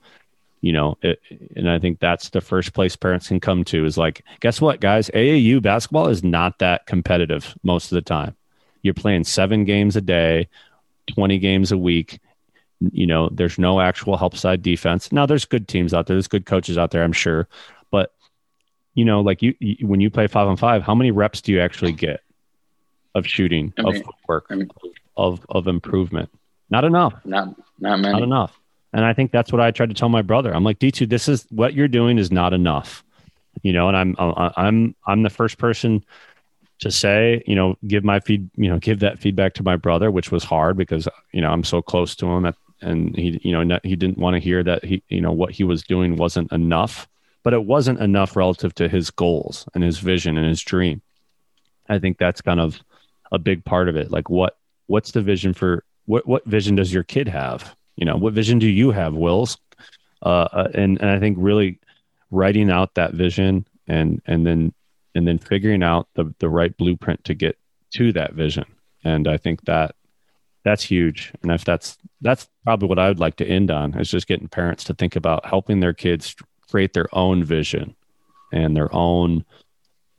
You 0.60 0.72
know 0.72 0.96
it, 1.02 1.20
and 1.56 1.68
i 1.68 1.80
think 1.80 1.98
that's 1.98 2.28
the 2.28 2.40
first 2.40 2.72
place 2.72 2.94
parents 2.94 3.26
can 3.26 3.40
come 3.40 3.64
to 3.64 3.84
is 3.84 3.98
like 3.98 4.22
guess 4.38 4.60
what 4.60 4.80
guys? 4.80 5.10
AAU 5.10 5.60
basketball 5.60 6.06
is 6.06 6.22
not 6.22 6.60
that 6.60 6.86
competitive 6.86 7.56
most 7.64 7.90
of 7.90 7.96
the 7.96 8.02
time. 8.02 8.36
You're 8.82 8.94
playing 8.94 9.24
seven 9.24 9.64
games 9.64 9.96
a 9.96 10.00
day 10.00 10.48
20 11.14 11.38
games 11.38 11.72
a 11.72 11.78
week. 11.78 12.20
You 12.92 13.08
know 13.08 13.28
there's 13.32 13.58
no 13.58 13.80
actual 13.80 14.16
help 14.16 14.36
side 14.36 14.62
defense. 14.62 15.10
Now 15.10 15.26
there's 15.26 15.44
good 15.44 15.66
teams 15.66 15.92
out 15.92 16.06
there 16.06 16.14
there's 16.14 16.28
good 16.28 16.46
coaches 16.46 16.78
out 16.78 16.92
there 16.92 17.02
i'm 17.02 17.12
sure 17.12 17.48
you 18.94 19.04
know 19.04 19.20
like 19.20 19.42
you, 19.42 19.54
you 19.60 19.86
when 19.86 20.00
you 20.00 20.10
play 20.10 20.26
five 20.26 20.46
on 20.46 20.56
five 20.56 20.82
how 20.82 20.94
many 20.94 21.10
reps 21.10 21.40
do 21.40 21.52
you 21.52 21.60
actually 21.60 21.92
get 21.92 22.20
of 23.14 23.26
shooting 23.26 23.72
I 23.78 23.82
mean, 23.82 23.96
of 23.96 24.14
work 24.28 24.46
I 24.50 24.54
mean, 24.56 24.70
of 25.16 25.44
of 25.48 25.66
improvement? 25.66 26.30
Not 26.70 26.84
enough. 26.84 27.14
Not 27.24 27.54
not 27.78 28.00
many. 28.00 28.14
Not 28.14 28.22
enough. 28.22 28.58
And 28.94 29.04
I 29.04 29.12
think 29.12 29.32
that's 29.32 29.52
what 29.52 29.60
I 29.60 29.70
tried 29.70 29.88
to 29.88 29.94
tell 29.94 30.08
my 30.08 30.22
brother. 30.22 30.54
I'm 30.54 30.64
like, 30.64 30.78
D2, 30.78 31.08
this 31.08 31.28
is 31.28 31.46
what 31.50 31.74
you're 31.74 31.88
doing 31.88 32.18
is 32.18 32.30
not 32.30 32.52
enough. 32.52 33.04
You 33.62 33.72
know, 33.72 33.88
and 33.88 33.96
I'm 33.96 34.16
I'm 34.18 34.94
I'm 35.06 35.22
the 35.22 35.30
first 35.30 35.58
person 35.58 36.04
to 36.80 36.90
say, 36.90 37.42
you 37.46 37.54
know, 37.54 37.76
give 37.86 38.04
my 38.04 38.20
feed, 38.20 38.50
you 38.56 38.68
know, 38.68 38.78
give 38.78 39.00
that 39.00 39.18
feedback 39.18 39.54
to 39.54 39.62
my 39.62 39.76
brother, 39.76 40.10
which 40.10 40.32
was 40.32 40.42
hard 40.42 40.76
because 40.76 41.06
you 41.32 41.40
know 41.40 41.50
I'm 41.50 41.64
so 41.64 41.82
close 41.82 42.16
to 42.16 42.26
him, 42.26 42.46
at, 42.46 42.56
and 42.80 43.14
he, 43.14 43.38
you 43.42 43.52
know, 43.52 43.78
he 43.84 43.94
didn't 43.94 44.18
want 44.18 44.34
to 44.34 44.40
hear 44.40 44.64
that 44.64 44.84
he, 44.84 45.02
you 45.08 45.20
know, 45.20 45.32
what 45.32 45.52
he 45.52 45.64
was 45.64 45.82
doing 45.82 46.16
wasn't 46.16 46.50
enough, 46.50 47.06
but 47.42 47.54
it 47.54 47.64
wasn't 47.64 48.00
enough 48.00 48.36
relative 48.36 48.74
to 48.76 48.88
his 48.88 49.10
goals 49.10 49.68
and 49.74 49.82
his 49.82 49.98
vision 49.98 50.36
and 50.36 50.48
his 50.48 50.62
dream. 50.62 51.02
I 51.88 51.98
think 51.98 52.18
that's 52.18 52.40
kind 52.40 52.60
of 52.60 52.80
a 53.30 53.38
big 53.38 53.64
part 53.64 53.88
of 53.88 53.96
it. 53.96 54.10
Like, 54.10 54.30
what 54.30 54.56
what's 54.86 55.12
the 55.12 55.22
vision 55.22 55.52
for 55.52 55.84
what 56.06 56.26
what 56.26 56.44
vision 56.44 56.76
does 56.76 56.92
your 56.92 57.02
kid 57.02 57.28
have? 57.28 57.74
you 57.96 58.04
know 58.04 58.16
what 58.16 58.32
vision 58.32 58.58
do 58.58 58.68
you 58.68 58.90
have 58.90 59.14
wills 59.14 59.58
uh, 60.24 60.48
uh, 60.52 60.68
and 60.74 61.00
and 61.00 61.10
i 61.10 61.18
think 61.18 61.36
really 61.40 61.78
writing 62.30 62.70
out 62.70 62.94
that 62.94 63.12
vision 63.14 63.66
and 63.86 64.22
and 64.26 64.46
then 64.46 64.72
and 65.14 65.26
then 65.26 65.38
figuring 65.38 65.82
out 65.82 66.08
the 66.14 66.34
the 66.38 66.48
right 66.48 66.76
blueprint 66.76 67.22
to 67.24 67.34
get 67.34 67.58
to 67.90 68.12
that 68.12 68.32
vision 68.34 68.64
and 69.04 69.28
i 69.28 69.36
think 69.36 69.62
that 69.64 69.94
that's 70.64 70.82
huge 70.82 71.32
and 71.42 71.50
if 71.50 71.64
that's 71.64 71.98
that's 72.20 72.48
probably 72.64 72.88
what 72.88 72.98
i 72.98 73.08
would 73.08 73.20
like 73.20 73.36
to 73.36 73.46
end 73.46 73.70
on 73.70 73.98
is 73.98 74.10
just 74.10 74.26
getting 74.26 74.48
parents 74.48 74.84
to 74.84 74.94
think 74.94 75.16
about 75.16 75.44
helping 75.44 75.80
their 75.80 75.92
kids 75.94 76.34
create 76.72 76.92
their 76.92 77.08
own 77.12 77.44
vision 77.44 77.94
and 78.52 78.76
their 78.76 78.92
own 78.94 79.44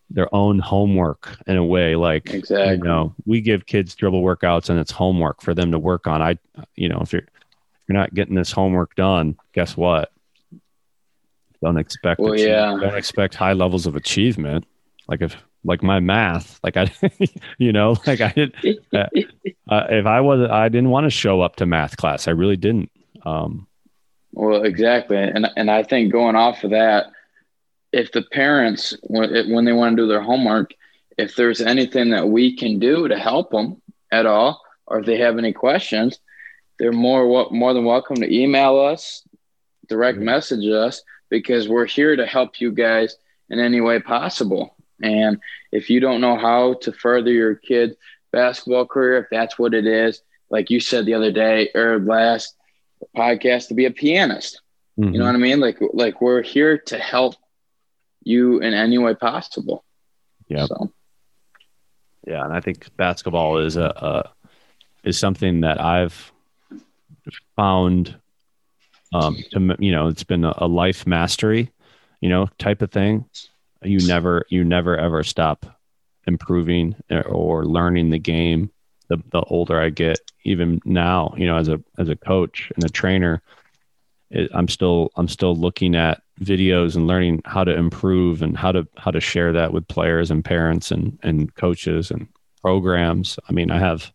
their 0.09 0.33
own 0.33 0.59
homework 0.59 1.37
in 1.47 1.57
a 1.57 1.65
way 1.65 1.95
like 1.95 2.29
exactly 2.29 2.77
you 2.77 2.83
know 2.83 3.15
we 3.25 3.41
give 3.41 3.65
kids 3.65 3.95
dribble 3.95 4.21
workouts 4.21 4.69
and 4.69 4.79
it's 4.79 4.91
homework 4.91 5.41
for 5.41 5.53
them 5.55 5.71
to 5.71 5.79
work 5.79 6.05
on 6.05 6.21
i 6.21 6.37
you 6.75 6.87
know 6.87 6.99
if 7.01 7.11
you're 7.11 7.25
you're 7.87 7.97
not 7.97 8.13
getting 8.13 8.35
this 8.35 8.51
homework 8.51 8.95
done, 8.95 9.37
guess 9.53 9.75
what? 9.75 10.11
Don't 11.61 11.77
expect 11.77 12.19
well, 12.19 12.35
yeah. 12.35 12.77
don't 12.79 12.95
expect 12.95 13.35
high 13.35 13.53
levels 13.53 13.85
of 13.85 13.95
achievement. 13.95 14.65
Like 15.07 15.21
if 15.21 15.35
like 15.63 15.81
my 15.81 15.99
math, 15.99 16.59
like 16.63 16.75
I, 16.75 16.91
you 17.57 17.71
know, 17.71 17.95
like 18.05 18.21
I 18.21 18.31
did. 18.31 18.55
Uh, 18.93 18.97
uh, 19.69 19.87
if 19.89 20.05
I 20.05 20.21
was, 20.21 20.49
I 20.49 20.69
didn't 20.69 20.89
want 20.89 21.05
to 21.05 21.09
show 21.09 21.41
up 21.41 21.57
to 21.57 21.65
math 21.65 21.95
class. 21.95 22.27
I 22.27 22.31
really 22.31 22.57
didn't. 22.57 22.91
Um, 23.23 23.67
well, 24.33 24.63
exactly, 24.63 25.17
and 25.17 25.47
and 25.55 25.69
I 25.69 25.83
think 25.83 26.11
going 26.11 26.35
off 26.35 26.63
of 26.63 26.71
that, 26.71 27.11
if 27.91 28.11
the 28.11 28.23
parents 28.23 28.97
when 29.03 29.51
when 29.51 29.65
they 29.65 29.73
want 29.73 29.95
to 29.95 30.03
do 30.03 30.07
their 30.07 30.21
homework, 30.21 30.73
if 31.17 31.35
there's 31.35 31.61
anything 31.61 32.09
that 32.09 32.27
we 32.27 32.57
can 32.57 32.79
do 32.79 33.07
to 33.07 33.17
help 33.17 33.51
them 33.51 33.81
at 34.11 34.25
all, 34.25 34.59
or 34.87 34.99
if 34.99 35.05
they 35.05 35.19
have 35.19 35.37
any 35.37 35.53
questions, 35.53 36.19
they're 36.79 36.91
more 36.91 37.47
more 37.51 37.73
than 37.75 37.85
welcome 37.85 38.15
to 38.17 38.35
email 38.35 38.79
us, 38.79 39.23
direct 39.87 40.17
mm-hmm. 40.17 40.25
message 40.25 40.65
us 40.65 41.03
because 41.29 41.69
we're 41.69 41.85
here 41.85 42.15
to 42.15 42.25
help 42.25 42.59
you 42.59 42.71
guys 42.71 43.15
in 43.49 43.59
any 43.59 43.81
way 43.81 43.99
possible. 43.99 44.75
And 45.01 45.39
if 45.71 45.89
you 45.89 45.99
don't 45.99 46.21
know 46.21 46.37
how 46.37 46.75
to 46.81 46.91
further 46.91 47.31
your 47.31 47.55
kid's 47.55 47.95
basketball 48.31 48.87
career, 48.87 49.17
if 49.17 49.27
that's 49.29 49.59
what 49.59 49.73
it 49.73 49.85
is, 49.85 50.21
like 50.49 50.71
you 50.71 50.79
said 50.79 51.05
the 51.05 51.13
other 51.13 51.31
day 51.31 51.69
or 51.75 51.99
last 51.99 52.55
podcast, 53.15 53.67
to 53.67 53.73
be 53.73 53.85
a 53.85 53.91
pianist. 53.91 54.61
Mm-hmm. 54.99 55.13
You 55.13 55.19
know 55.19 55.25
mm-hmm. 55.25 55.41
what 55.41 55.47
I 55.47 55.49
mean? 55.49 55.59
Like 55.59 55.79
like 55.93 56.21
we're 56.21 56.41
here 56.41 56.77
to 56.77 56.99
help 56.99 57.35
you 58.23 58.59
in 58.59 58.73
any 58.73 58.97
way 58.97 59.15
possible. 59.15 59.83
Yeah. 60.47 60.65
So. 60.65 60.91
Yeah, 62.25 62.45
and 62.45 62.53
I 62.53 62.61
think 62.61 62.95
basketball 62.95 63.57
is 63.57 63.75
a, 63.75 63.83
a 63.83 64.31
is 65.03 65.19
something 65.19 65.61
that 65.61 65.81
I've 65.81 66.31
found 67.55 68.15
um, 69.13 69.37
to 69.51 69.75
you 69.79 69.91
know 69.91 70.07
it's 70.07 70.23
been 70.23 70.43
a, 70.43 70.53
a, 70.57 70.67
life 70.67 71.05
mastery 71.05 71.71
you 72.19 72.29
know 72.29 72.49
type 72.57 72.81
of 72.81 72.91
thing 72.91 73.25
you 73.83 74.05
never 74.07 74.45
you 74.49 74.63
never 74.63 74.97
ever 74.97 75.23
stop 75.23 75.65
improving 76.25 76.95
or 77.27 77.65
learning 77.65 78.09
the 78.09 78.19
game 78.19 78.71
the, 79.09 79.17
the 79.31 79.41
older 79.43 79.79
i 79.79 79.89
get 79.89 80.19
even 80.43 80.81
now 80.85 81.33
you 81.37 81.45
know 81.45 81.57
as 81.57 81.67
a 81.67 81.81
as 81.97 82.09
a 82.09 82.15
coach 82.15 82.71
and 82.75 82.83
a 82.83 82.89
trainer 82.89 83.41
it, 84.29 84.49
i'm 84.53 84.67
still 84.67 85.11
i'm 85.15 85.27
still 85.27 85.55
looking 85.55 85.95
at 85.95 86.23
videos 86.41 86.95
and 86.95 87.07
learning 87.07 87.41
how 87.45 87.63
to 87.63 87.73
improve 87.75 88.41
and 88.41 88.57
how 88.57 88.71
to 88.71 88.87
how 88.97 89.11
to 89.11 89.19
share 89.19 89.53
that 89.53 89.71
with 89.71 89.87
players 89.87 90.31
and 90.31 90.43
parents 90.43 90.91
and 90.91 91.17
and 91.23 91.53
coaches 91.55 92.11
and 92.11 92.27
programs. 92.61 93.37
I 93.47 93.53
mean 93.53 93.71
i 93.71 93.79
have 93.79 94.11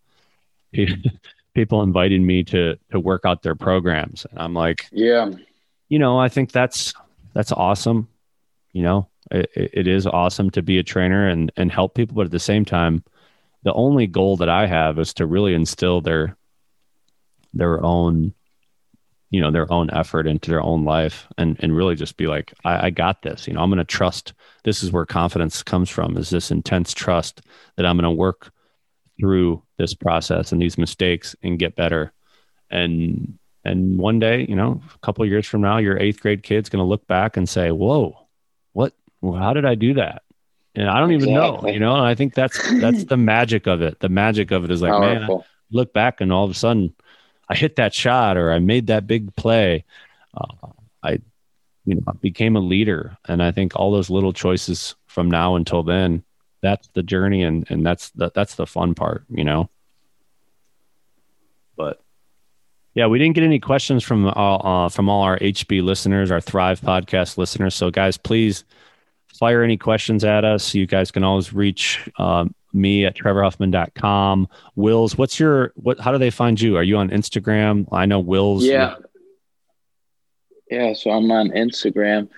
people 1.55 1.83
inviting 1.83 2.27
me 2.27 2.43
to 2.45 2.77
to 2.91 3.01
work 3.01 3.23
out 3.25 3.43
their 3.43 3.55
programs. 3.55 4.27
And 4.31 4.39
i'm 4.41 4.55
like 4.55 4.87
yeah. 4.91 5.31
you 5.89 5.99
know 5.99 6.19
i 6.19 6.29
think 6.29 6.53
that's 6.53 6.93
that's 7.35 7.53
awesome. 7.53 8.09
You 8.73 8.83
know 8.83 9.09
it, 9.31 9.51
it 9.55 9.87
is 9.87 10.07
awesome 10.07 10.51
to 10.51 10.63
be 10.63 10.79
a 10.79 10.83
trainer 10.83 11.29
and 11.29 11.53
and 11.57 11.71
help 11.71 11.95
people 11.95 12.17
but 12.17 12.27
at 12.27 12.31
the 12.31 12.39
same 12.39 12.65
time 12.65 13.05
the 13.69 13.75
only 13.75 14.07
goal 14.07 14.39
that 14.39 14.49
i 14.49 14.67
have 14.67 14.99
is 14.99 15.13
to 15.13 15.27
really 15.27 15.53
instill 15.53 16.01
their 16.01 16.35
their 17.53 17.85
own 17.85 18.33
you 19.29 19.43
know 19.43 19.51
their 19.51 19.71
own 19.71 19.91
effort 19.91 20.27
into 20.27 20.49
their 20.49 20.63
own 20.63 20.87
life 20.87 21.29
and 21.37 21.59
and 21.61 21.77
really 21.77 21.95
just 21.95 22.17
be 22.17 22.27
like 22.27 22.55
i, 22.65 22.87
I 22.87 22.91
got 22.91 23.21
this. 23.21 23.47
You 23.47 23.53
know 23.53 23.61
i'm 23.61 23.69
going 23.69 23.77
to 23.77 23.85
trust 23.85 24.33
this 24.65 24.83
is 24.83 24.91
where 24.91 25.05
confidence 25.05 25.63
comes 25.63 25.91
from 25.91 26.17
is 26.17 26.31
this 26.31 26.51
intense 26.51 26.95
trust 26.95 27.43
that 27.77 27.85
i'm 27.85 27.99
going 27.99 28.05
to 28.05 28.11
work 28.11 28.51
through 29.21 29.63
this 29.77 29.93
process 29.93 30.51
and 30.51 30.63
these 30.63 30.79
mistakes 30.79 31.37
and 31.43 31.59
get 31.59 31.77
better. 31.77 32.13
And 32.71 33.39
and 33.67 33.99
one 33.99 34.19
day 34.19 34.47
you 34.49 34.57
know 34.57 34.81
a 34.95 34.99
couple 35.01 35.27
years 35.27 35.47
from 35.47 35.61
now 35.61 35.77
your 35.77 35.99
eighth 35.99 36.21
grade 36.21 36.43
kid's 36.43 36.71
going 36.71 36.83
to 36.83 36.89
look 36.89 37.07
back 37.07 37.37
and 37.37 37.47
say 37.47 37.71
whoa 37.71 38.17
what 38.73 38.95
well, 39.21 39.39
how 39.39 39.53
did 39.53 39.65
i 39.65 39.75
do 39.75 39.95
that 39.95 40.23
and 40.79 40.89
i 40.89 41.01
don't 41.01 41.13
even 41.13 41.35
know 41.35 41.61
you 41.67 41.81
know 41.81 41.95
and 41.97 42.07
i 42.07 42.15
think 42.15 42.35
that's 42.35 42.57
that's 42.81 43.05
the 43.05 43.17
magic 43.17 43.67
of 43.67 43.83
it. 43.83 43.99
The 44.01 44.09
magic 44.09 44.53
of 44.53 44.65
it 44.65 44.71
is 44.71 44.81
like 44.81 44.93
Powerful. 44.93 45.39
man 45.39 45.41
I 45.43 45.45
look 45.71 45.93
back 45.93 46.21
and 46.21 46.33
all 46.33 46.45
of 46.45 46.51
a 46.51 46.55
sudden 46.55 46.95
i 47.49 47.57
hit 47.57 47.77
that 47.77 47.93
shot 47.93 48.37
or 48.37 48.53
i 48.53 48.59
made 48.59 48.87
that 48.87 49.07
big 49.07 49.35
play. 49.37 49.85
Uh, 50.35 50.69
i 51.03 51.19
you 51.85 51.97
know 51.97 52.13
became 52.21 52.57
a 52.57 52.61
leader. 52.61 53.17
And 53.27 53.43
i 53.43 53.51
think 53.51 53.75
all 53.75 53.91
those 53.91 54.09
little 54.09 54.33
choices 54.33 54.95
from 55.07 55.31
now 55.31 55.57
until 55.57 55.83
then 55.83 56.23
that's 56.63 56.89
the 56.95 57.03
journey 57.03 57.43
and 57.43 57.67
and 57.71 57.85
that's 57.85 58.11
the, 58.11 58.31
that's 58.35 58.55
the 58.55 58.67
fun 58.67 58.95
part 58.95 59.25
you 59.29 59.45
know? 59.45 59.69
But 61.77 62.01
yeah 62.95 63.07
we 63.07 63.19
didn't 63.19 63.35
get 63.35 63.45
any 63.45 63.59
questions 63.59 64.05
from 64.05 64.27
all 64.29 64.61
uh, 64.65 64.89
from 64.89 65.09
all 65.09 65.23
our 65.23 65.39
hb 65.39 65.83
listeners 65.83 66.31
our 66.31 66.41
thrive 66.41 66.81
podcast 66.81 67.37
listeners. 67.37 67.75
So 67.75 67.91
guys 67.91 68.17
please 68.17 68.65
fire 69.39 69.63
any 69.63 69.77
questions 69.77 70.25
at 70.25 70.45
us. 70.45 70.75
You 70.75 70.87
guys 70.87 71.11
can 71.11 71.25
always 71.25 71.53
reach 71.53 72.09
um, 72.19 72.55
me 72.73 73.05
at 73.05 73.17
trevorhuffman.com. 73.17 74.49
Wills, 74.75 75.17
what's 75.17 75.39
your 75.39 75.73
what? 75.77 76.01
How 76.01 76.13
do 76.13 76.19
they 76.19 76.31
find 76.31 76.61
you? 76.61 76.77
Are 76.77 76.83
you 76.83 76.97
on 76.97 77.11
Instagram? 77.11 77.87
I 77.93 78.07
know 78.07 78.21
Wills. 78.21 78.65
Yeah. 78.65 78.97
Yeah, 80.71 80.93
so 80.93 81.11
I'm 81.11 81.31
on 81.31 81.49
Instagram, 81.51 82.29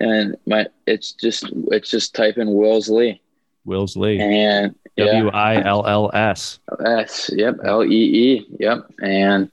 and 0.00 0.36
my 0.46 0.66
it's 0.86 1.12
just 1.12 1.44
it's 1.70 1.90
just 1.90 2.14
type 2.14 2.38
in 2.38 2.54
Wills 2.54 2.88
Lee. 2.88 3.20
Wills 3.66 3.96
Lee. 3.96 4.18
And 4.18 4.74
W 4.96 5.28
I 5.30 5.62
L 5.62 5.86
L 5.86 6.10
S. 6.14 6.60
S. 6.86 7.30
Yep. 7.34 7.56
L 7.64 7.84
E 7.84 7.88
E. 7.88 8.46
Yep. 8.58 8.90
And 9.02 9.50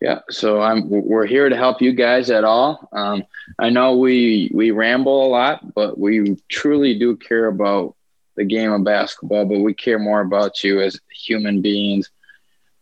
yeah, 0.00 0.20
so 0.30 0.60
I'm 0.60 0.88
we're 0.88 1.26
here 1.26 1.48
to 1.48 1.56
help 1.56 1.80
you 1.80 1.92
guys 1.92 2.30
at 2.30 2.44
all. 2.44 2.88
Um, 2.92 3.24
I 3.58 3.70
know 3.70 3.96
we 3.96 4.50
we 4.54 4.70
ramble 4.70 5.26
a 5.26 5.28
lot, 5.28 5.74
but 5.74 5.98
we 5.98 6.36
truly 6.48 6.98
do 6.98 7.16
care 7.16 7.46
about 7.46 7.94
the 8.36 8.44
game 8.44 8.72
of 8.72 8.84
basketball. 8.84 9.44
But 9.44 9.60
we 9.60 9.74
care 9.74 9.98
more 9.98 10.20
about 10.20 10.64
you 10.64 10.80
as 10.80 10.98
human 11.10 11.60
beings 11.60 12.10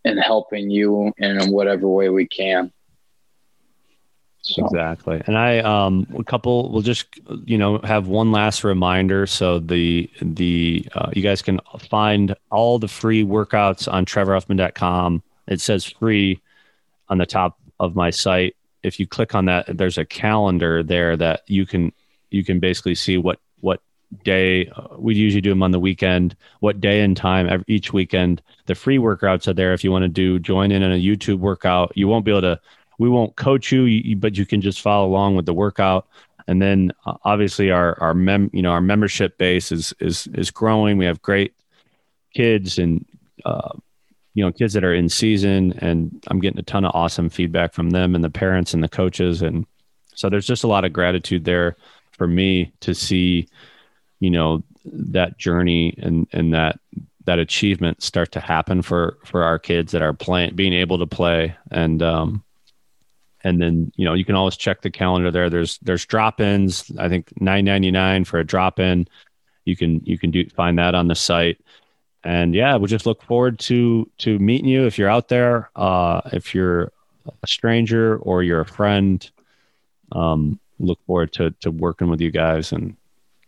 and 0.05 0.19
helping 0.19 0.71
you 0.71 1.13
in 1.19 1.51
whatever 1.51 1.89
way 1.89 2.09
we 2.09 2.27
can. 2.27 2.73
So. 4.45 4.65
Exactly. 4.65 5.23
And 5.27 5.39
I 5.39 5.59
um 5.61 6.07
a 6.19 6.25
couple 6.25 6.73
we'll 6.73 6.83
just 6.83 7.07
you 7.45 7.57
know 7.57 7.79
have 7.79 8.09
one 8.09 8.33
last 8.33 8.65
reminder 8.65 9.25
so 9.25 9.61
the 9.61 10.11
the 10.21 10.89
uh, 10.97 11.11
you 11.13 11.23
guys 11.23 11.43
can 11.43 11.61
find 11.89 12.35
all 12.51 12.81
the 12.81 12.89
free 12.89 13.25
workouts 13.25 13.91
on 13.91 14.05
trevorhuffman.com. 14.05 15.23
It 15.47 15.61
says 15.61 15.85
free 15.85 16.41
on 17.09 17.19
the 17.19 17.27
top 17.27 17.59
of 17.79 17.95
my 17.95 18.11
site. 18.11 18.57
If 18.83 18.99
you 19.01 19.07
click 19.07 19.35
on 19.35 19.47
that 19.47 19.67
there's 19.77 19.99
a 19.99 20.05
calendar 20.05 20.83
there 20.83 21.17
that 21.17 21.43
you 21.47 21.67
can 21.67 21.93
you 22.31 22.45
can 22.45 22.61
basically 22.61 22.95
see 22.95 23.19
what 23.19 23.39
what 23.61 23.81
day 24.25 24.69
uh, 24.69 24.89
we 24.99 25.15
usually 25.15 25.41
do 25.41 25.49
them 25.49 25.63
on 25.63 25.71
the 25.71 25.81
weekend 25.81 26.37
what 26.61 26.83
day 26.83 27.01
and 27.01 27.17
time 27.17 27.49
every, 27.49 27.65
each 27.67 27.95
weekend 27.95 28.43
the 28.67 28.75
free 28.75 28.99
workouts 28.99 29.49
are 29.49 29.55
there 29.55 29.73
if 29.73 29.83
you 29.83 29.91
want 29.91 30.03
to 30.03 30.09
do 30.09 30.39
join 30.39 30.71
in 30.71 30.83
on 30.83 30.93
a 30.93 31.03
youtube 31.03 31.39
workout 31.39 31.91
you 31.95 32.07
won't 32.07 32.23
be 32.23 32.31
able 32.31 32.43
to 32.43 32.61
we 33.03 33.09
won't 33.09 33.35
coach 33.35 33.73
you, 33.73 34.17
but 34.17 34.39
you 34.39 34.47
can 34.47 34.61
just 34.61 34.81
follow 34.81 35.07
along 35.07 35.35
with 35.35 35.45
the 35.45 35.53
workout. 35.53 36.07
And 36.47 36.63
then 36.63 36.93
uh, 37.05 37.15
obviously 37.25 37.71
our 37.73 38.01
our 38.01 38.15
mem 38.15 38.49
you 38.53 38.63
know 38.63 38.71
our 38.71 38.81
membership 38.81 39.39
base 39.39 39.73
is 39.73 39.93
is 39.99 40.29
is 40.35 40.53
growing. 40.53 40.99
We 40.99 41.05
have 41.07 41.21
great 41.21 41.53
kids 42.33 42.79
and 42.79 43.05
uh, 43.45 43.71
you 44.35 44.45
know 44.45 44.53
kids 44.53 44.73
that 44.75 44.85
are 44.85 44.95
in 44.95 45.09
season, 45.09 45.73
and 45.79 46.23
I'm 46.29 46.41
getting 46.41 46.59
a 46.59 46.65
ton 46.65 46.85
of 46.85 46.95
awesome 46.95 47.29
feedback 47.29 47.75
from 47.75 47.91
them 47.91 48.15
and 48.15 48.25
the 48.25 48.31
parents 48.31 48.75
and 48.75 48.83
the 48.83 48.89
coaches, 48.89 49.43
and 49.43 49.67
so 50.15 50.29
there's 50.29 50.47
just 50.47 50.65
a 50.65 50.69
lot 50.69 50.85
of 50.85 50.93
gratitude 50.93 51.45
there 51.45 51.77
for 52.13 52.27
me 52.27 52.73
to 52.81 52.95
see 52.95 53.49
you 54.21 54.31
know 54.31 54.63
that 54.85 55.39
journey 55.39 55.95
and 55.99 56.27
and 56.33 56.55
that 56.55 56.79
that 57.25 57.39
achievement 57.39 58.03
start 58.03 58.33
to 58.33 58.41
happen 58.41 58.83
for 58.83 59.19
for 59.25 59.45
our 59.45 59.59
kids 59.59 59.93
that 59.93 60.03
are 60.03 60.13
playing 60.13 60.55
being 60.55 60.73
able 60.73 60.99
to 60.99 61.07
play. 61.07 61.55
And 61.71 62.03
um 62.03 62.45
and 63.45 63.61
then 63.61 63.93
you 63.97 64.05
know 64.05 64.15
you 64.15 64.25
can 64.25 64.35
always 64.35 64.57
check 64.57 64.83
the 64.83 64.91
calendar 64.91 65.31
there. 65.31 65.51
There's 65.51 65.79
there's 65.79 66.07
drop-ins. 66.07 66.91
I 66.99 67.09
think 67.09 67.29
9.99 67.41 68.27
for 68.27 68.39
a 68.39 68.45
drop-in. 68.45 69.09
You 69.65 69.77
can 69.77 70.01
you 70.05 70.19
can 70.19 70.31
do 70.31 70.49
find 70.51 70.79
that 70.79 70.95
on 70.95 71.09
the 71.09 71.15
site 71.15 71.61
and 72.25 72.55
yeah 72.55 72.77
we'll 72.77 72.87
just 72.87 73.07
look 73.07 73.23
forward 73.23 73.59
to 73.59 74.09
to 74.19 74.39
meeting 74.39 74.69
you 74.69 74.87
if 74.87 74.99
you're 74.99 75.09
out 75.09 75.29
there 75.29 75.71
uh 75.77 76.21
if 76.33 76.55
you're 76.55 76.93
a 77.43 77.47
stranger 77.47 78.17
or 78.19 78.43
you're 78.43 78.61
a 78.61 78.67
friend 78.67 79.31
um 80.13 80.59
look 80.79 80.99
forward 81.07 81.33
to 81.33 81.51
to 81.61 81.71
working 81.71 82.09
with 82.09 82.21
you 82.21 82.31
guys 82.31 82.73
and 82.73 82.97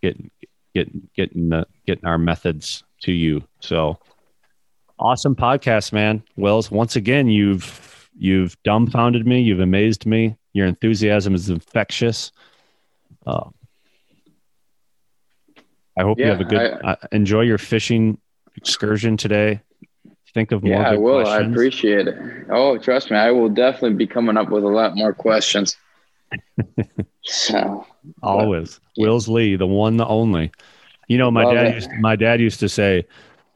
getting 0.03 0.31
getting 0.75 1.09
getting 1.15 1.49
the 1.49 1.67
getting 1.87 2.05
our 2.07 2.19
methods 2.19 2.85
to 3.01 3.13
you 3.13 3.43
so 3.61 3.99
awesome 4.99 5.35
podcast 5.35 5.93
man 5.93 6.23
Wills, 6.37 6.71
once 6.71 6.97
again 6.97 7.29
you've 7.29 7.95
You've 8.17 8.61
dumbfounded 8.63 9.27
me. 9.27 9.41
You've 9.41 9.61
amazed 9.61 10.07
me. 10.07 10.37
Your 10.53 10.67
enthusiasm 10.67 11.35
is 11.35 11.51
infectious. 11.51 12.31
Uh, 13.27 13.51
I 15.97 16.03
hope 16.03 16.19
yeah, 16.19 16.27
you 16.27 16.31
have 16.33 16.41
a 16.41 16.45
good. 16.45 16.61
I, 16.61 16.93
uh, 16.93 16.97
enjoy 17.13 17.43
your 17.43 17.59
fishing 17.59 18.19
excursion 18.57 19.17
today. 19.17 19.61
Think 20.33 20.51
of 20.51 20.65
more. 20.65 20.73
Yeah, 20.73 20.91
I 20.91 20.97
will. 20.97 21.23
Questions. 21.23 21.49
I 21.49 21.51
appreciate 21.51 22.09
it. 22.09 22.47
Oh, 22.51 22.77
trust 22.77 23.11
me, 23.11 23.17
I 23.17 23.31
will 23.31 23.49
definitely 23.49 23.95
be 23.95 24.07
coming 24.07 24.37
up 24.37 24.51
with 24.51 24.65
a 24.65 24.69
lot 24.69 24.97
more 24.97 25.15
questions. 25.15 25.77
so 27.23 27.87
always, 28.23 28.81
Wills 28.99 29.29
Lee, 29.29 29.55
the 29.55 29.67
one, 29.67 29.97
the 29.97 30.07
only. 30.07 30.51
You 31.07 31.19
know, 31.19 31.31
my 31.31 31.53
dad. 31.55 31.75
Used, 31.75 31.91
my 32.01 32.17
dad 32.17 32.41
used 32.41 32.59
to 32.61 32.69
say, 32.69 33.07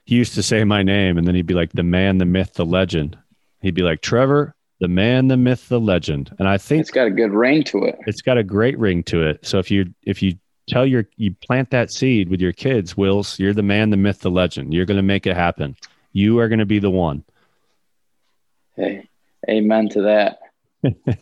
he 0.04 0.14
used 0.14 0.34
to 0.34 0.42
say 0.42 0.62
my 0.62 0.82
name, 0.82 1.18
and 1.18 1.26
then 1.26 1.34
he'd 1.34 1.46
be 1.46 1.54
like, 1.54 1.72
"The 1.72 1.82
man, 1.82 2.18
the 2.18 2.24
myth, 2.24 2.54
the 2.54 2.64
legend." 2.64 3.18
He'd 3.60 3.74
be 3.74 3.82
like, 3.82 4.00
Trevor, 4.00 4.54
the 4.80 4.88
man, 4.88 5.28
the 5.28 5.36
myth, 5.36 5.68
the 5.68 5.80
legend. 5.80 6.34
And 6.38 6.48
I 6.48 6.58
think 6.58 6.80
it's 6.80 6.90
got 6.90 7.06
a 7.06 7.10
good 7.10 7.32
ring 7.32 7.64
to 7.64 7.84
it. 7.84 7.98
It's 8.06 8.22
got 8.22 8.38
a 8.38 8.44
great 8.44 8.78
ring 8.78 9.02
to 9.04 9.22
it. 9.22 9.44
So 9.44 9.58
if 9.58 9.70
you 9.70 9.92
if 10.04 10.22
you 10.22 10.34
tell 10.68 10.86
your 10.86 11.06
you 11.16 11.34
plant 11.34 11.70
that 11.70 11.90
seed 11.90 12.28
with 12.28 12.40
your 12.40 12.52
kids, 12.52 12.96
Wills, 12.96 13.38
you're 13.38 13.54
the 13.54 13.62
man, 13.62 13.90
the 13.90 13.96
myth, 13.96 14.20
the 14.20 14.30
legend. 14.30 14.72
You're 14.72 14.86
gonna 14.86 15.02
make 15.02 15.26
it 15.26 15.36
happen. 15.36 15.76
You 16.12 16.38
are 16.38 16.48
gonna 16.48 16.66
be 16.66 16.78
the 16.78 16.90
one. 16.90 17.24
Hey, 18.76 19.08
amen 19.48 19.88
to 19.90 20.02
that. 20.02 20.40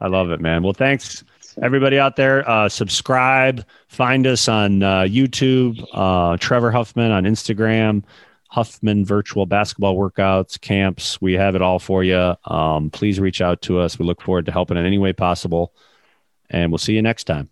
I 0.00 0.08
love 0.08 0.30
it, 0.30 0.40
man. 0.40 0.62
Well, 0.62 0.72
thanks 0.72 1.24
everybody 1.62 1.98
out 1.98 2.16
there. 2.16 2.48
Uh, 2.48 2.68
subscribe, 2.68 3.64
find 3.88 4.26
us 4.26 4.48
on 4.48 4.82
uh, 4.82 5.02
YouTube, 5.02 5.84
uh, 5.92 6.36
Trevor 6.38 6.70
Huffman 6.70 7.10
on 7.10 7.24
Instagram. 7.24 8.04
Huffman 8.48 9.04
virtual 9.04 9.44
basketball 9.44 9.96
workouts, 9.96 10.58
camps. 10.60 11.20
We 11.20 11.34
have 11.34 11.56
it 11.56 11.62
all 11.62 11.78
for 11.78 12.04
you. 12.04 12.34
Um, 12.44 12.90
please 12.90 13.18
reach 13.20 13.40
out 13.40 13.60
to 13.62 13.80
us. 13.80 13.98
We 13.98 14.06
look 14.06 14.22
forward 14.22 14.46
to 14.46 14.52
helping 14.52 14.76
in 14.76 14.86
any 14.86 14.98
way 14.98 15.12
possible. 15.12 15.74
And 16.48 16.70
we'll 16.70 16.78
see 16.78 16.94
you 16.94 17.02
next 17.02 17.24
time. 17.24 17.50